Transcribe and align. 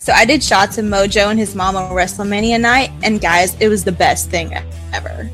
So 0.00 0.12
I 0.12 0.24
did 0.24 0.42
shots 0.44 0.78
of 0.78 0.84
Mojo 0.84 1.28
and 1.28 1.38
his 1.38 1.56
mom 1.56 1.76
on 1.76 1.90
WrestleMania 1.90 2.60
night, 2.60 2.90
and 3.02 3.20
guys, 3.20 3.60
it 3.60 3.68
was 3.68 3.82
the 3.82 3.92
best 3.92 4.30
thing 4.30 4.54
ever. 4.92 5.28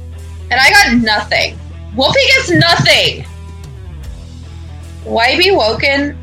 And 0.51 0.55
I 0.55 0.71
got 0.71 0.97
nothing. 0.97 1.59
Wolfie 1.95 2.19
gets 2.29 2.51
nothing. 2.51 3.25
Why 5.05 5.37
be 5.37 5.51
woken 5.51 6.17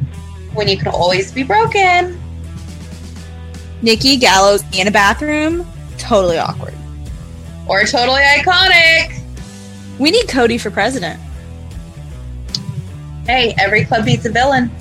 when 0.54 0.68
you 0.68 0.76
can 0.76 0.88
always 0.88 1.32
be 1.32 1.44
broken? 1.44 2.20
Nikki 3.84 4.18
Gallows 4.18 4.64
in 4.74 4.88
a 4.88 4.92
bathroom, 4.92 5.66
totally 6.00 6.40
awkward. 6.40 6.74
Or 7.68 7.84
totally 7.84 8.22
iconic. 8.22 9.22
We 10.00 10.10
need 10.10 10.28
Cody 10.28 10.58
for 10.58 10.72
president. 10.72 11.20
Hey, 13.28 13.54
every 13.60 13.86
club 13.86 14.06
beats 14.06 14.26
a 14.26 14.32
villain. 14.32 14.72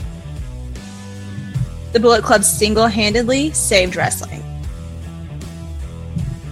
The 1.93 1.99
Bullet 1.99 2.23
Club 2.23 2.45
single 2.45 2.87
handedly 2.87 3.53
saved 3.53 3.97
wrestling. 3.97 4.45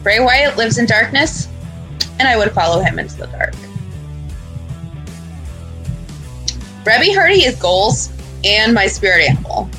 Bray 0.03 0.19
Wyatt 0.19 0.57
lives 0.57 0.79
in 0.79 0.87
darkness, 0.87 1.47
and 2.19 2.27
I 2.27 2.37
would 2.37 2.51
follow 2.53 2.83
him 2.83 2.99
into 2.99 3.17
the 3.17 3.27
dark. 3.29 3.55
Reby 6.83 7.15
Hardy 7.15 7.45
is 7.45 7.55
goals 7.57 8.11
and 8.45 8.75
my 8.75 8.87
spirit 8.87 9.29
animal. 9.29 9.71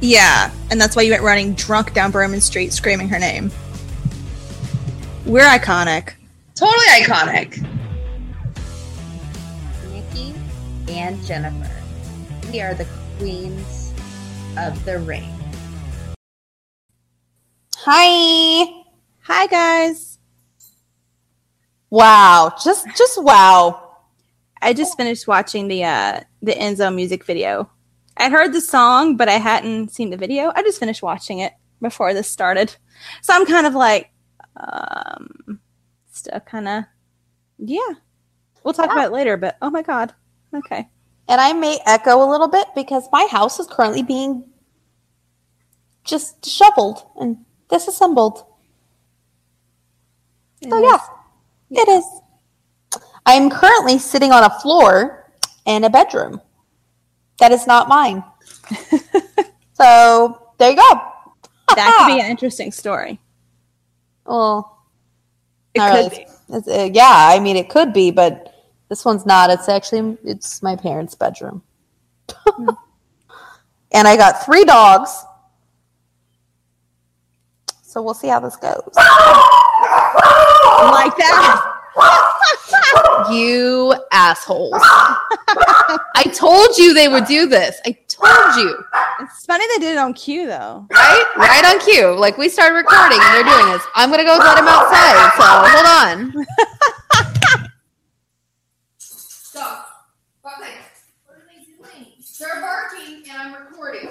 Yeah, 0.00 0.52
and 0.70 0.80
that's 0.80 0.94
why 0.94 1.02
you 1.02 1.10
went 1.10 1.22
running 1.22 1.54
drunk 1.54 1.94
down 1.94 2.10
Berman 2.10 2.40
Street 2.40 2.72
screaming 2.72 3.08
her 3.08 3.18
name. 3.18 3.50
We're 5.26 5.48
iconic. 5.48 6.12
Totally 6.54 6.86
iconic. 7.00 7.66
Nikki 9.90 10.34
and 10.88 11.20
Jennifer. 11.24 11.70
We 12.52 12.60
are 12.60 12.74
the 12.74 12.86
queens 13.18 13.73
of 14.58 14.84
the 14.84 14.98
ring. 15.00 15.24
Hi. 17.76 18.84
Hi 19.22 19.46
guys. 19.46 20.18
Wow. 21.90 22.52
Just 22.62 22.86
just 22.96 23.22
wow. 23.22 23.80
I 24.62 24.72
just 24.72 24.96
finished 24.96 25.26
watching 25.28 25.68
the 25.68 25.84
uh 25.84 26.20
the 26.42 26.52
Enzo 26.52 26.94
music 26.94 27.24
video. 27.24 27.70
I 28.16 28.30
heard 28.30 28.52
the 28.52 28.60
song, 28.60 29.16
but 29.16 29.28
I 29.28 29.38
hadn't 29.38 29.90
seen 29.90 30.10
the 30.10 30.16
video. 30.16 30.52
I 30.54 30.62
just 30.62 30.78
finished 30.78 31.02
watching 31.02 31.40
it 31.40 31.52
before 31.82 32.14
this 32.14 32.30
started. 32.30 32.74
So 33.22 33.34
I'm 33.34 33.46
kind 33.46 33.66
of 33.66 33.74
like 33.74 34.10
um 34.56 35.60
still 36.12 36.40
kind 36.40 36.68
of 36.68 36.84
yeah. 37.58 37.80
We'll 38.62 38.72
talk 38.74 38.86
Yeah. 38.86 38.92
about 38.94 39.06
it 39.08 39.12
later, 39.12 39.36
but 39.36 39.56
oh 39.60 39.70
my 39.70 39.82
god. 39.82 40.14
Okay. 40.54 40.88
And 41.28 41.40
I 41.40 41.52
may 41.52 41.78
echo 41.86 42.22
a 42.22 42.28
little 42.30 42.48
bit 42.48 42.68
because 42.74 43.08
my 43.10 43.26
house 43.30 43.58
is 43.58 43.66
currently 43.66 44.02
being 44.02 44.44
just 46.04 46.44
shoveled 46.44 47.06
and 47.18 47.38
disassembled. 47.70 48.44
So 50.62 50.82
yeah, 50.82 50.98
it 51.70 51.88
is. 51.88 52.04
I'm 53.26 53.50
currently 53.50 53.98
sitting 53.98 54.32
on 54.32 54.44
a 54.44 54.50
floor 54.60 55.30
in 55.66 55.84
a 55.84 55.90
bedroom 55.90 56.40
that 57.38 57.52
is 57.52 57.66
not 57.66 57.88
mine. 57.88 58.22
so 59.74 60.52
there 60.58 60.70
you 60.70 60.76
go. 60.76 61.00
That 61.74 61.96
could 61.98 62.14
be 62.14 62.20
an 62.24 62.30
interesting 62.30 62.70
story. 62.70 63.18
Well, 64.26 64.78
It 65.74 65.80
could 65.80 66.12
really. 66.12 66.26
It's, 66.50 66.68
uh, 66.68 66.90
yeah, 66.92 67.28
I 67.30 67.40
mean 67.40 67.56
it 67.56 67.68
could 67.70 67.92
be, 67.92 68.10
but 68.10 68.53
this 68.94 69.04
one's 69.04 69.26
not. 69.26 69.50
It's 69.50 69.68
actually 69.68 70.16
it's 70.22 70.62
my 70.62 70.76
parents' 70.76 71.16
bedroom. 71.16 71.64
and 73.90 74.06
I 74.06 74.16
got 74.16 74.44
three 74.44 74.64
dogs. 74.64 75.24
So 77.82 78.00
we'll 78.00 78.14
see 78.14 78.28
how 78.28 78.38
this 78.38 78.54
goes. 78.54 78.82
like 78.94 79.04
that. 81.16 81.72
You 83.30 83.94
assholes. 84.10 84.74
I 84.76 86.24
told 86.34 86.76
you 86.76 86.92
they 86.92 87.08
would 87.08 87.24
do 87.24 87.46
this. 87.46 87.80
I 87.86 87.96
told 88.08 88.56
you. 88.56 88.84
It's 89.20 89.46
funny 89.46 89.64
they 89.74 89.78
did 89.80 89.92
it 89.92 89.98
on 89.98 90.12
cue 90.12 90.46
though. 90.46 90.84
Right? 90.90 91.24
Right 91.36 91.64
on 91.64 91.78
cue. 91.80 92.10
Like 92.18 92.36
we 92.36 92.48
started 92.48 92.74
recording 92.74 93.20
and 93.20 93.34
they're 93.34 93.44
doing 93.54 93.66
this. 93.72 93.82
I'm 93.94 94.10
gonna 94.10 94.24
go 94.24 94.36
let 94.36 94.58
him 94.58 94.66
outside. 94.66 95.30
So 95.36 95.44
hold 95.46 96.34
on. 96.36 96.46
They're 102.96 103.06
and 103.06 103.32
I'm 103.32 103.54
recording. 103.54 104.10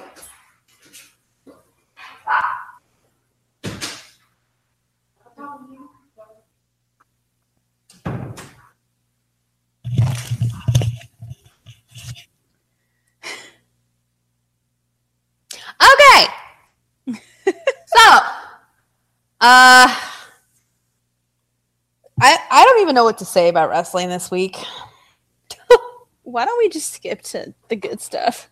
Okay. 15.80 16.28
so, 17.06 18.10
uh, 19.40 19.88
I 22.20 22.38
I 22.50 22.66
don't 22.66 22.82
even 22.82 22.96
know 22.96 23.04
what 23.04 23.18
to 23.20 23.26
say 23.26 23.50
about 23.50 23.70
wrestling 23.70 24.10
this 24.10 24.30
week. 24.30 24.58
Why 26.24 26.46
don't 26.46 26.58
we 26.58 26.70
just 26.70 26.92
skip 26.94 27.22
to 27.24 27.54
the 27.70 27.76
good 27.76 28.02
stuff? 28.02 28.50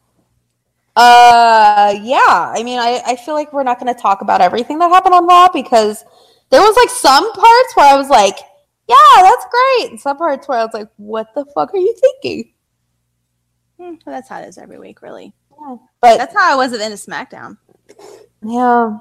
Uh, 0.96 1.96
yeah. 2.02 2.52
I 2.56 2.62
mean, 2.63 2.79
I, 2.79 3.02
I 3.06 3.16
feel 3.16 3.34
like 3.34 3.53
we're 3.53 3.63
not 3.63 3.79
going 3.79 3.94
to 3.94 4.00
talk 4.00 4.22
about 4.22 4.41
everything 4.41 4.79
that 4.79 4.90
happened 4.90 5.13
on 5.16 5.25
Raw 5.25 5.50
because 5.52 6.03
there 6.50 6.62
was 6.62 6.75
like 6.75 6.90
some 6.90 7.31
parts 7.34 7.75
where 7.75 7.94
I 7.94 7.96
was 7.97 8.09
like, 8.09 8.35
yeah, 8.90 9.22
that's 9.22 9.46
great. 9.50 9.91
And 9.91 10.00
some 10.00 10.18
parts 10.18 10.47
where 10.47 10.59
I 10.59 10.66
was 10.66 10.74
like, 10.74 10.90
what 10.97 11.28
the 11.34 11.46
fuck 11.56 11.74
are 11.74 11.78
you 11.78 11.96
thinking? 12.00 12.52
Hmm, 13.79 13.94
that's 14.06 14.28
how 14.29 14.41
it 14.41 14.47
is 14.50 14.57
every 14.57 14.78
week, 14.79 15.02
really. 15.02 15.34
But 16.02 16.18
That's 16.18 16.34
how 16.34 16.52
I 16.52 16.56
was 16.56 16.74
at 16.74 16.79
the 16.79 16.85
end 16.85 16.94
of 16.94 17.00
SmackDown. 17.00 17.58
yeah, 18.44 18.97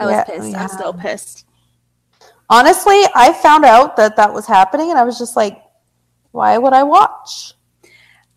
I 0.00 0.06
was 0.06 0.12
Yeah, 0.14 0.24
pissed. 0.24 0.50
yeah. 0.50 0.62
I'm 0.62 0.68
still 0.68 0.94
pissed. 0.94 1.44
honestly, 2.48 3.02
I 3.14 3.32
found 3.34 3.64
out 3.66 3.96
that 3.96 4.16
that 4.16 4.32
was 4.32 4.46
happening 4.46 4.90
and 4.90 4.98
I 4.98 5.04
was 5.04 5.18
just 5.18 5.36
like, 5.36 5.62
why 6.32 6.56
would 6.58 6.72
I 6.72 6.82
watch? 6.84 7.52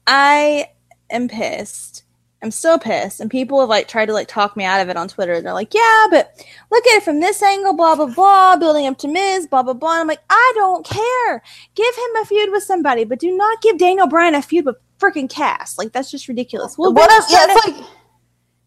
I 0.06 0.70
am 1.10 1.28
pissed. 1.28 2.04
I'm 2.44 2.52
still 2.52 2.78
pissed. 2.78 3.20
And 3.20 3.32
people 3.32 3.60
have 3.60 3.70
like 3.70 3.88
tried 3.88 4.06
to 4.08 4.14
like 4.14 4.28
talk 4.28 4.56
me 4.56 4.64
out 4.64 4.80
of 4.80 4.90
it 4.90 4.98
on 4.98 5.08
Twitter. 5.08 5.42
They're 5.42 5.54
like, 5.54 5.74
yeah, 5.74 6.06
but 6.12 6.32
look 6.72 6.86
at 6.86 6.98
it 6.98 7.04
from 7.04 7.20
this 7.20 7.42
angle, 7.42 7.74
blah, 7.76 7.96
blah, 7.96 8.06
blah, 8.14 8.56
building 8.58 8.86
up 8.86 8.98
to 9.00 9.08
Miz, 9.08 9.48
blah, 9.48 9.64
blah, 9.64 9.74
blah. 9.74 9.94
And 9.94 10.02
I'm 10.02 10.08
like, 10.08 10.22
I 10.30 10.52
don't 10.56 10.86
care. 10.86 11.42
Give 11.74 11.96
him 11.96 12.22
a 12.22 12.26
feud 12.26 12.52
with 12.52 12.64
somebody, 12.64 13.06
but 13.06 13.20
do 13.20 13.36
not 13.36 13.62
give 13.62 13.80
Daniel 13.80 14.08
Bryan 14.08 14.36
a 14.36 14.42
feud 14.42 14.66
with 14.66 14.76
freaking 15.00 15.30
Cass. 15.30 15.78
Like, 15.80 15.92
that's 15.94 16.12
just 16.12 16.28
ridiculous. 16.28 16.78
Well, 16.78 16.94
what 16.94 17.10
if, 17.12 17.26
yeah, 17.32 17.46
is 17.46 17.56
it's 17.56 17.66
to- 17.66 17.72
like, 17.72 17.90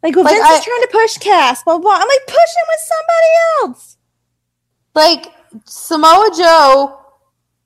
like, 0.03 0.17
well, 0.17 0.25
like, 0.25 0.35
Vince 0.35 0.47
I- 0.49 0.59
is 0.59 0.65
trying 0.65 0.83
to 0.83 0.89
push 0.91 1.19
Cass, 1.19 1.63
blah, 1.63 1.79
blah. 1.79 1.93
I'm 1.93 2.09
like, 2.09 2.27
push 2.27 2.37
him 2.37 2.67
with 2.69 2.81
somebody 2.89 3.77
else. 3.77 3.97
like 4.95 5.33
Samoa 5.65 6.31
Joe 6.37 7.01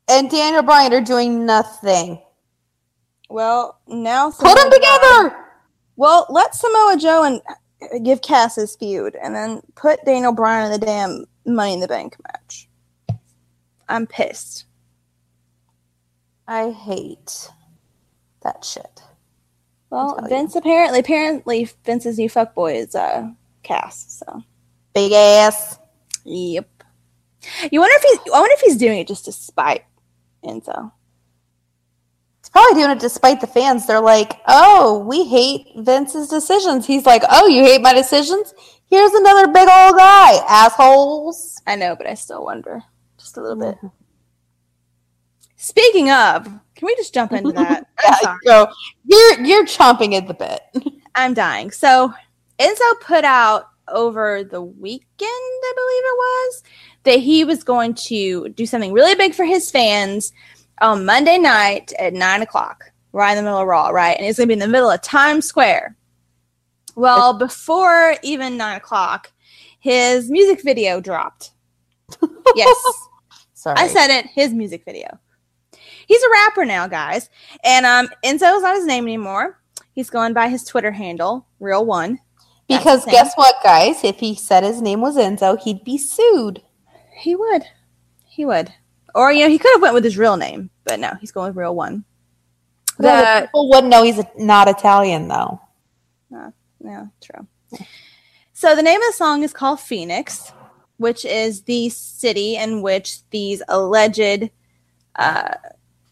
and 0.09 0.31
Daniel 0.31 0.63
Bryan 0.63 0.93
are 0.93 1.01
doing 1.01 1.47
nothing. 1.47 2.21
Well, 3.29 3.81
now 3.89 4.31
Put 4.31 4.43
them 4.45 4.57
Samoa 4.57 4.71
together. 4.71 5.37
Well, 5.97 6.27
let 6.29 6.55
Samoa 6.55 6.97
Joe 6.99 7.25
and 7.25 8.05
give 8.05 8.23
Cass 8.23 8.57
his 8.57 8.77
feud, 8.77 9.17
and 9.23 9.35
then 9.35 9.61
put 9.75 10.05
Daniel 10.05 10.33
Bryan 10.33 10.73
in 10.73 10.81
the 10.81 10.87
damn 10.87 11.25
Money 11.47 11.75
in 11.75 11.81
the 11.81 11.89
Bank 11.89 12.17
match. 12.23 12.69
I'm 13.89 14.07
pissed. 14.07 14.65
I 16.47 16.71
hate 16.71 17.51
that 18.43 18.65
shit. 18.65 19.03
Well, 19.91 20.17
tell 20.17 20.25
you. 20.25 20.29
Vince 20.29 20.57
apparently 20.57 20.99
apparently 21.01 21.69
Vince's 21.85 22.19
new 22.19 22.29
fuckboy 22.29 22.75
is 22.77 22.95
uh 22.95 23.31
Cass. 23.63 24.21
So 24.27 24.43
Big 24.95 25.13
ass. 25.13 25.79
yep. 26.25 26.69
You 27.71 27.81
wonder 27.81 27.95
if 27.97 28.03
he's 28.03 28.33
I 28.35 28.41
wonder 28.41 28.55
if 28.55 28.61
he's 28.61 28.77
doing 28.77 28.99
it 28.99 29.09
just 29.09 29.25
to 29.27 29.33
spite 29.33 29.85
Enzo. 30.45 30.93
Probably 32.55 32.81
doing 32.83 32.93
it 32.93 33.01
despite 33.01 33.41
the 33.41 33.49
fans. 33.49 33.85
They're 33.85 34.01
like, 34.01 34.41
"Oh, 34.47 35.01
we 35.01 35.25
hate 35.25 35.67
Vince's 35.77 36.29
decisions." 36.29 36.87
He's 36.87 37.05
like, 37.05 37.25
"Oh, 37.29 37.49
you 37.49 37.65
hate 37.65 37.83
my 37.83 37.93
decisions? 37.93 38.55
Here's 38.89 39.13
another 39.13 39.49
big 39.49 39.69
old 39.69 39.97
guy, 39.97 40.37
assholes." 40.49 41.61
I 41.67 41.75
know, 41.75 41.97
but 41.97 42.07
I 42.07 42.15
still 42.15 42.45
wonder 42.45 42.81
just 43.19 43.37
a 43.37 43.41
little 43.41 43.57
bit. 43.57 43.75
Mm-hmm. 43.79 43.89
Speaking 45.57 46.13
of, 46.13 46.45
can 46.45 46.87
we 46.87 46.95
just 46.95 47.13
jump 47.13 47.33
into 47.33 47.51
that? 47.55 47.89
Yeah, 48.23 48.37
so 48.45 48.69
you're 49.05 49.41
you're 49.41 49.67
chomping 49.67 50.15
at 50.15 50.29
the 50.29 50.35
bit. 50.35 50.61
I'm 51.17 51.35
dying. 51.35 51.73
So 51.73 52.15
Enzo 52.61 53.01
put 53.01 53.25
out 53.25 53.67
over 53.89 54.45
the 54.45 54.63
weekend, 54.63 55.03
I 55.21 55.73
believe 55.75 56.03
it 56.05 56.17
was, 56.17 56.63
that 57.03 57.19
he 57.19 57.45
was 57.45 57.65
going 57.65 57.95
to 57.95 58.49
do 58.51 58.65
something 58.65 58.93
really 58.93 59.17
big 59.17 59.35
for 59.35 59.45
his 59.45 59.73
fans 59.73 60.33
on 60.81 61.05
Monday 61.05 61.39
night 61.39 61.93
at 61.99 62.15
nine 62.15 62.43
o'clock, 62.43 62.85
right 63.13 63.33
in 63.33 63.37
the 63.37 63.43
middle 63.43 63.61
of 63.61 63.67
Raw, 63.67 63.89
right? 63.89 64.17
And 64.17 64.27
it's 64.27 64.39
going 64.39 64.49
to 64.49 64.55
be 64.55 64.55
in 64.55 64.59
the 64.61 64.69
middle 64.69 64.91
of 64.91 65.03
Times 65.03 65.47
Square. 65.47 65.97
Well, 66.97 67.37
before 67.39 68.17
even 68.23 68.57
nine 68.57 68.77
o'clock, 68.77 69.33
his 69.81 70.31
music 70.31 70.63
video 70.63 71.01
dropped. 71.01 71.51
yes, 72.55 72.77
Sorry, 73.55 73.77
I 73.77 73.89
said 73.89 74.11
it. 74.11 74.27
His 74.27 74.53
music 74.53 74.85
video. 74.85 75.19
He's 76.07 76.23
a 76.23 76.31
rapper 76.31 76.65
now, 76.65 76.87
guys, 76.87 77.31
and 77.65 77.87
um, 77.87 78.09
Enzo's 78.25 78.63
not 78.63 78.77
his 78.77 78.87
name 78.87 79.05
anymore. 79.05 79.61
He's 79.93 80.11
going 80.11 80.35
by 80.35 80.49
his 80.49 80.65
Twitter 80.65 80.93
handle, 80.93 81.47
Real 81.61 81.85
One. 81.85 82.19
Because 82.69 83.05
guess 83.05 83.35
what, 83.35 83.57
guys? 83.63 84.05
If 84.05 84.19
he 84.21 84.35
said 84.35 84.65
his 84.65 84.81
name 84.81 85.01
was 85.01 85.17
Enzo, 85.17 85.59
he'd 85.61 85.85
be 85.85 85.99
sued. 85.99 86.63
He 87.17 87.35
would. 87.35 87.65
He 88.27 88.45
would. 88.45 88.73
Or 89.15 89.33
you 89.33 89.45
know, 89.45 89.49
he 89.51 89.59
could 89.59 89.73
have 89.75 89.83
went 89.83 89.95
with 89.95 90.05
his 90.05 90.19
real 90.19 90.37
name, 90.37 90.71
but 90.85 90.99
no, 90.99 91.13
he's 91.21 91.33
going 91.33 91.49
with 91.49 91.57
Real 91.57 91.75
One. 91.75 92.05
Well, 92.99 93.41
The 93.43 93.47
people 93.47 93.69
wouldn't 93.71 93.91
know 93.91 94.03
he's 94.03 94.21
not 94.39 94.69
Italian, 94.69 95.29
though. 95.29 95.61
yeah, 96.85 97.07
true. 97.21 97.47
So 98.53 98.75
the 98.77 98.83
name 98.83 99.01
of 99.01 99.07
the 99.09 99.13
song 99.13 99.43
is 99.43 99.53
called 99.53 99.81
Phoenix, 99.81 100.53
which 100.97 101.25
is 101.25 101.63
the 101.63 101.89
city 101.89 102.57
in 102.57 102.83
which 102.83 103.29
these 103.31 103.63
alleged 103.69 104.51
uh, 105.17 105.55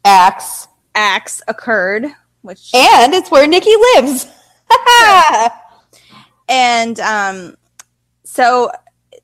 Axe, 0.04 0.66
acts 0.94 1.42
occurred. 1.46 2.06
Which 2.42 2.74
and 2.74 3.14
it's 3.14 3.30
where 3.30 3.46
Nikki 3.46 3.70
lives. 3.94 4.26
and 6.48 6.98
um, 6.98 7.56
so 8.24 8.70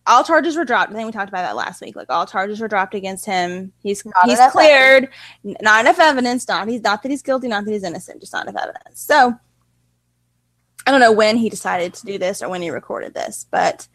all 0.08 0.25
charges 0.25 0.56
were 0.56 0.64
dropped. 0.64 0.90
I 0.90 0.94
think 0.94 1.06
we 1.06 1.12
talked 1.12 1.28
about 1.28 1.43
that 1.43 1.55
last 1.56 1.81
week. 1.81 1.94
Like 1.94 2.10
all 2.10 2.26
charges 2.26 2.60
were 2.60 2.69
dropped 2.69 2.94
against 2.94 3.25
him. 3.26 3.72
He's 3.82 4.05
Not 4.05 4.14
he's 4.25 4.38
cleared. 4.50 5.10
N- 5.44 5.56
Not 5.60 5.81
enough 5.81 5.99
evidence. 6.00 6.49
Not 6.49 6.66
he's 6.69 6.81
not 6.82 7.02
that 7.02 7.10
he's 7.10 7.22
guilty. 7.22 7.49
Not 7.49 7.64
that 7.64 7.70
he's 7.70 7.84
innocent. 7.84 8.20
Just 8.20 8.32
not 8.32 8.49
enough 8.49 8.60
evidence. 8.62 9.00
So 9.00 9.34
I 10.87 10.90
don't 10.90 11.00
know 11.00 11.12
when 11.12 11.37
he 11.37 11.50
decided 11.50 11.94
to 11.94 12.06
do 12.06 12.19
this 12.19 12.43
or 12.43 12.49
when 12.49 12.62
he 12.62 12.70
recorded 12.70 13.14
this, 13.14 13.46
but 13.50 13.87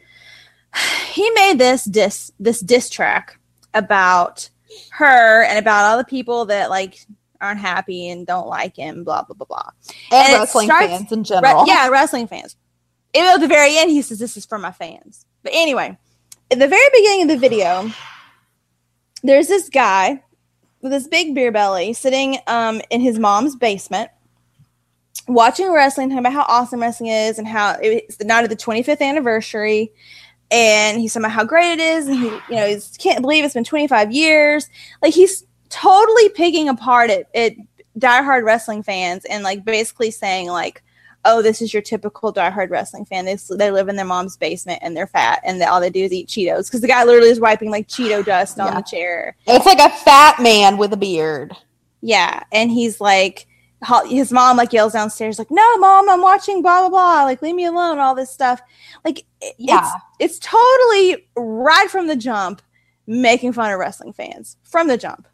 he 1.11 1.29
made 1.31 1.57
this 1.59 1.83
diss 1.85 2.31
this 2.39 2.59
diss 2.59 2.89
track 2.89 3.39
about 3.73 4.49
her 4.91 5.43
and 5.43 5.57
about 5.59 5.85
all 5.85 5.97
the 5.97 6.03
people 6.03 6.45
that 6.45 6.69
like 6.69 6.99
aren't 7.41 7.59
happy 7.59 8.09
and 8.09 8.25
don't 8.27 8.47
like 8.47 8.75
him. 8.75 9.03
Blah 9.03 9.23
blah 9.23 9.35
blah 9.35 9.47
blah. 9.47 9.69
and, 10.11 10.29
And 10.33 10.39
wrestling 10.41 10.67
starts- 10.67 10.87
fans 10.87 11.11
in 11.11 11.19
Re- 11.19 11.25
general. 11.25 11.65
yeah, 11.67 11.87
wrestling 11.89 12.27
fans. 12.27 12.55
And 13.15 13.25
at 13.27 13.37
the 13.41 13.47
very 13.47 13.77
end, 13.77 13.91
he 13.91 14.01
says, 14.01 14.17
"This 14.19 14.37
is 14.37 14.45
for 14.45 14.57
my 14.57 14.71
fans." 14.71 15.25
But 15.43 15.51
anyway, 15.53 15.97
the 16.59 16.67
very 16.67 16.89
beginning 16.93 17.23
of 17.23 17.27
the 17.29 17.37
video, 17.37 17.89
there's 19.23 19.47
this 19.47 19.69
guy 19.69 20.21
with 20.81 20.91
this 20.91 21.07
big 21.07 21.33
beer 21.33 21.51
belly 21.51 21.93
sitting 21.93 22.37
um, 22.47 22.81
in 22.89 23.01
his 23.01 23.17
mom's 23.17 23.55
basement, 23.55 24.09
watching 25.27 25.71
wrestling, 25.71 26.09
talking 26.09 26.19
about 26.19 26.33
how 26.33 26.45
awesome 26.47 26.81
wrestling 26.81 27.09
is 27.09 27.39
and 27.39 27.47
how 27.47 27.77
it's 27.81 28.17
the 28.17 28.25
night 28.25 28.43
of 28.43 28.49
the 28.49 28.55
25th 28.55 29.01
anniversary. 29.01 29.91
And 30.51 30.99
he's 30.99 31.13
talking 31.13 31.25
about 31.25 31.35
how 31.35 31.45
great 31.45 31.71
it 31.71 31.79
is, 31.79 32.07
and 32.07 32.15
he, 32.17 32.25
you 32.25 32.55
know, 32.55 32.67
he 32.67 32.79
can't 32.99 33.21
believe 33.21 33.43
it's 33.43 33.55
been 33.55 33.63
25 33.63 34.11
years. 34.11 34.69
Like 35.01 35.13
he's 35.13 35.45
totally 35.69 36.29
picking 36.29 36.69
apart 36.69 37.09
at, 37.09 37.27
at 37.33 37.53
diehard 37.97 38.43
wrestling 38.43 38.83
fans 38.83 39.25
and 39.25 39.43
like 39.43 39.65
basically 39.65 40.11
saying 40.11 40.47
like 40.47 40.83
oh, 41.25 41.41
this 41.41 41.61
is 41.61 41.73
your 41.73 41.81
typical 41.81 42.33
diehard 42.33 42.69
wrestling 42.69 43.05
fan. 43.05 43.25
They, 43.25 43.37
they 43.51 43.71
live 43.71 43.87
in 43.89 43.95
their 43.95 44.05
mom's 44.05 44.35
basement 44.37 44.79
and 44.81 44.95
they're 44.95 45.07
fat 45.07 45.41
and 45.43 45.61
they, 45.61 45.65
all 45.65 45.79
they 45.79 45.89
do 45.89 46.03
is 46.03 46.11
eat 46.11 46.27
Cheetos. 46.27 46.67
Because 46.67 46.81
the 46.81 46.87
guy 46.87 47.03
literally 47.03 47.29
is 47.29 47.39
wiping 47.39 47.69
like 47.71 47.87
Cheeto 47.87 48.23
dust 48.25 48.59
on 48.59 48.67
Yeah. 48.67 48.75
the 48.75 48.81
chair. 48.81 49.35
It's 49.47 49.65
like 49.65 49.79
a 49.79 49.89
fat 49.89 50.41
man 50.41 50.77
with 50.77 50.91
a 50.93 50.97
beard. 50.97 51.55
Yeah. 52.01 52.43
And 52.51 52.69
he's 52.71 52.99
like, 52.99 53.47
his 54.07 54.31
mom 54.31 54.57
like 54.57 54.71
yells 54.73 54.93
downstairs, 54.93 55.37
like, 55.39 55.51
no, 55.51 55.77
mom, 55.77 56.09
I'm 56.09 56.21
watching 56.21 56.61
blah, 56.61 56.81
blah, 56.81 56.89
blah. 56.89 57.23
Like, 57.23 57.41
leave 57.41 57.55
me 57.55 57.65
alone, 57.65 57.99
all 57.99 58.15
this 58.15 58.31
stuff. 58.31 58.61
Like, 59.05 59.19
it- 59.41 59.55
Yeah. 59.57 59.89
it's, 60.19 60.37
it's 60.37 60.39
totally 60.39 61.27
right 61.35 61.89
from 61.89 62.07
the 62.07 62.15
jump 62.15 62.61
making 63.07 63.51
fun 63.53 63.71
of 63.71 63.79
wrestling 63.79 64.13
fans. 64.13 64.57
From 64.63 64.87
the 64.87 64.97
jump. 64.97 65.27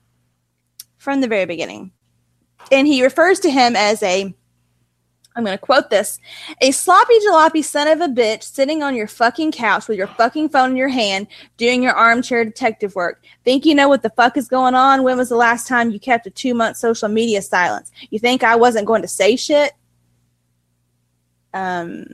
From 0.98 1.22
the 1.22 1.28
very 1.28 1.46
beginning. 1.46 1.92
And 2.72 2.86
he 2.88 3.04
refers 3.04 3.40
to 3.42 3.50
him 3.52 3.76
as 3.76 4.02
a 4.04 4.36
I'm 5.36 5.46
going 5.46 5.58
to 5.58 5.64
quote 5.64 5.90
this 5.90 6.20
a 6.62 6.72
sloppy 6.72 7.14
jalopy 7.26 7.64
son 7.64 7.88
of 7.88 8.02
a 8.02 8.08
bitch 8.08 8.44
sitting 8.44 8.84
on 8.84 8.96
your 8.96 9.08
fucking 9.08 9.52
couch 9.52 9.88
with 9.88 9.98
your 9.98 10.08
fucking 10.08 10.50
phone 10.50 10.72
in 10.72 10.76
your 10.76 10.90
hand 10.90 11.28
doing 11.58 11.84
your 11.84 11.94
armchair 11.94 12.44
detective 12.44 12.96
work. 12.96 13.24
Think 13.46 13.66
you 13.66 13.76
know 13.76 13.88
what 13.88 14.02
the 14.02 14.10
fuck 14.10 14.38
is 14.38 14.48
going 14.48 14.76
on? 14.76 15.04
When 15.04 15.18
was 15.18 15.30
the 15.30 15.36
last 15.36 15.68
time 15.68 15.92
you 15.92 16.00
kept 16.00 16.28
a 16.28 16.30
two 16.30 16.54
month 16.54 16.78
social 16.78 17.08
media 17.08 17.42
silence? 17.42 17.92
You 18.10 18.20
think 18.20 18.44
I 18.44 18.56
wasn't 18.56 18.88
going 18.88 19.02
to 19.02 19.08
say 19.08 19.36
shit? 19.36 19.74
Um, 21.54 22.08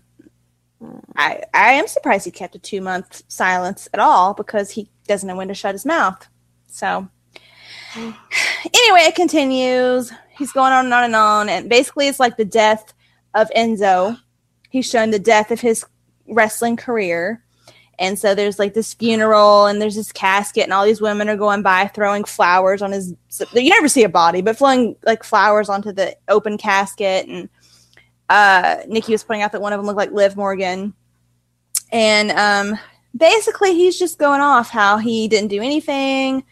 I 1.15 1.41
I 1.53 1.71
am 1.73 1.87
surprised 1.87 2.25
he 2.25 2.31
kept 2.31 2.55
a 2.55 2.59
two 2.59 2.81
month 2.81 3.23
silence 3.27 3.87
at 3.93 3.99
all 3.99 4.33
because 4.33 4.69
he 4.69 4.89
doesn't 5.07 5.27
know 5.27 5.35
when 5.35 5.47
to 5.47 5.53
shut 5.53 5.73
his 5.73 5.85
mouth. 5.85 6.27
So 6.67 7.07
anyway, 7.95 9.01
it 9.01 9.15
continues. 9.15 10.11
He's 10.37 10.51
going 10.51 10.73
on 10.73 10.85
and 10.85 10.93
on 10.93 11.03
and 11.05 11.15
on, 11.15 11.49
and 11.49 11.69
basically, 11.69 12.07
it's 12.07 12.19
like 12.19 12.35
the 12.35 12.45
death 12.45 12.93
of 13.35 13.51
Enzo. 13.55 14.17
He's 14.71 14.89
shown 14.89 15.11
the 15.11 15.19
death 15.19 15.51
of 15.51 15.59
his 15.61 15.85
wrestling 16.27 16.77
career. 16.77 17.43
And 17.97 18.19
so 18.19 18.35
there's 18.35 18.59
like 18.59 18.73
this 18.73 18.93
funeral 18.93 19.67
and 19.67 19.81
there's 19.81 19.95
this 19.95 20.11
casket 20.11 20.63
and 20.63 20.73
all 20.73 20.85
these 20.85 21.01
women 21.01 21.29
are 21.29 21.37
going 21.37 21.61
by 21.61 21.87
throwing 21.87 22.23
flowers 22.25 22.81
on 22.81 22.91
his 22.91 23.13
you 23.53 23.69
never 23.69 23.87
see 23.87 24.03
a 24.03 24.09
body, 24.09 24.41
but 24.41 24.57
throwing 24.57 24.95
like 25.03 25.23
flowers 25.23 25.69
onto 25.69 25.91
the 25.91 26.17
open 26.27 26.57
casket 26.57 27.27
and 27.27 27.47
uh 28.29 28.77
Nikki 28.87 29.13
was 29.13 29.23
pointing 29.23 29.43
out 29.43 29.51
that 29.51 29.61
one 29.61 29.71
of 29.71 29.79
them 29.79 29.85
looked 29.85 29.97
like 29.97 30.11
Liv 30.11 30.35
Morgan. 30.35 30.93
And 31.91 32.31
um 32.31 32.77
basically 33.15 33.75
he's 33.75 33.97
just 33.97 34.19
going 34.19 34.41
off 34.41 34.69
how 34.69 34.97
he 34.97 35.29
didn't 35.29 35.49
do 35.49 35.61
anything, 35.61 36.43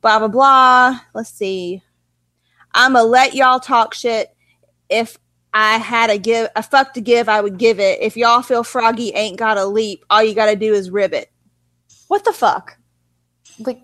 blah 0.00 0.18
blah 0.18 0.28
blah. 0.28 1.00
Let's 1.14 1.30
see. 1.30 1.82
I'ma 2.72 3.02
let 3.02 3.34
y'all 3.34 3.60
talk 3.60 3.92
shit. 3.92 4.34
If 4.88 5.18
I 5.58 5.78
had 5.78 6.10
a 6.10 6.18
give 6.18 6.50
a 6.54 6.62
fuck 6.62 6.92
to 6.94 7.00
give, 7.00 7.30
I 7.30 7.40
would 7.40 7.56
give 7.56 7.80
it. 7.80 8.00
If 8.02 8.14
y'all 8.18 8.42
feel 8.42 8.62
froggy 8.62 9.12
ain't 9.14 9.38
got 9.38 9.56
a 9.56 9.64
leap, 9.64 10.04
all 10.10 10.22
you 10.22 10.34
got 10.34 10.46
to 10.50 10.56
do 10.56 10.74
is 10.74 10.90
ribbit. 10.90 11.32
What 12.08 12.26
the 12.26 12.32
fuck? 12.34 12.76
Like 13.58 13.80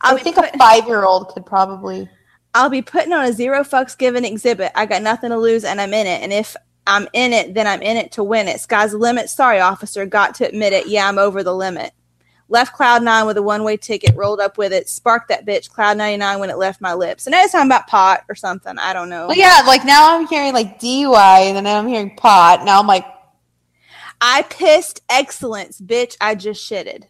I'll 0.00 0.16
I 0.16 0.20
think 0.20 0.36
put- 0.36 0.54
a 0.54 0.58
five 0.58 0.86
year 0.86 1.04
old 1.04 1.28
could 1.30 1.44
probably. 1.46 2.08
I'll 2.54 2.70
be 2.70 2.82
putting 2.82 3.12
on 3.12 3.24
a 3.24 3.32
zero 3.32 3.64
fucks 3.64 3.98
given 3.98 4.24
exhibit. 4.24 4.72
I 4.76 4.86
got 4.86 5.02
nothing 5.02 5.30
to 5.30 5.38
lose 5.38 5.64
and 5.64 5.80
I'm 5.80 5.94
in 5.94 6.06
it. 6.06 6.22
And 6.22 6.32
if 6.32 6.54
I'm 6.86 7.08
in 7.14 7.32
it, 7.32 7.54
then 7.54 7.66
I'm 7.66 7.82
in 7.82 7.96
it 7.96 8.12
to 8.12 8.24
win 8.24 8.48
it. 8.48 8.60
Sky's 8.60 8.92
the 8.92 8.98
limit. 8.98 9.30
Sorry, 9.30 9.58
officer. 9.60 10.06
Got 10.06 10.36
to 10.36 10.48
admit 10.48 10.72
it. 10.74 10.86
Yeah, 10.86 11.08
I'm 11.08 11.18
over 11.18 11.42
the 11.42 11.54
limit. 11.54 11.92
Left 12.52 12.74
Cloud 12.74 13.02
Nine 13.02 13.26
with 13.26 13.38
a 13.38 13.42
one 13.42 13.64
way 13.64 13.78
ticket, 13.78 14.14
rolled 14.14 14.38
up 14.38 14.58
with 14.58 14.74
it, 14.74 14.86
sparked 14.86 15.28
that 15.28 15.46
bitch, 15.46 15.70
Cloud 15.70 15.96
99 15.96 16.38
when 16.38 16.50
it 16.50 16.58
left 16.58 16.82
my 16.82 16.92
lips. 16.92 17.26
And 17.26 17.32
now 17.32 17.42
it's 17.42 17.52
talking 17.52 17.66
about 17.66 17.86
pot 17.86 18.24
or 18.28 18.34
something. 18.34 18.78
I 18.78 18.92
don't 18.92 19.08
know. 19.08 19.28
Well, 19.28 19.38
yeah, 19.38 19.62
like 19.66 19.86
now 19.86 20.14
I'm 20.14 20.26
hearing 20.26 20.52
like 20.52 20.78
DUI, 20.78 21.46
and 21.46 21.56
then 21.56 21.66
I'm 21.66 21.88
hearing 21.88 22.14
pot. 22.14 22.62
Now 22.66 22.78
I'm 22.78 22.86
like, 22.86 23.06
I 24.20 24.42
pissed 24.42 25.00
excellence, 25.08 25.80
bitch. 25.80 26.18
I 26.20 26.34
just 26.34 26.70
shitted. 26.70 27.04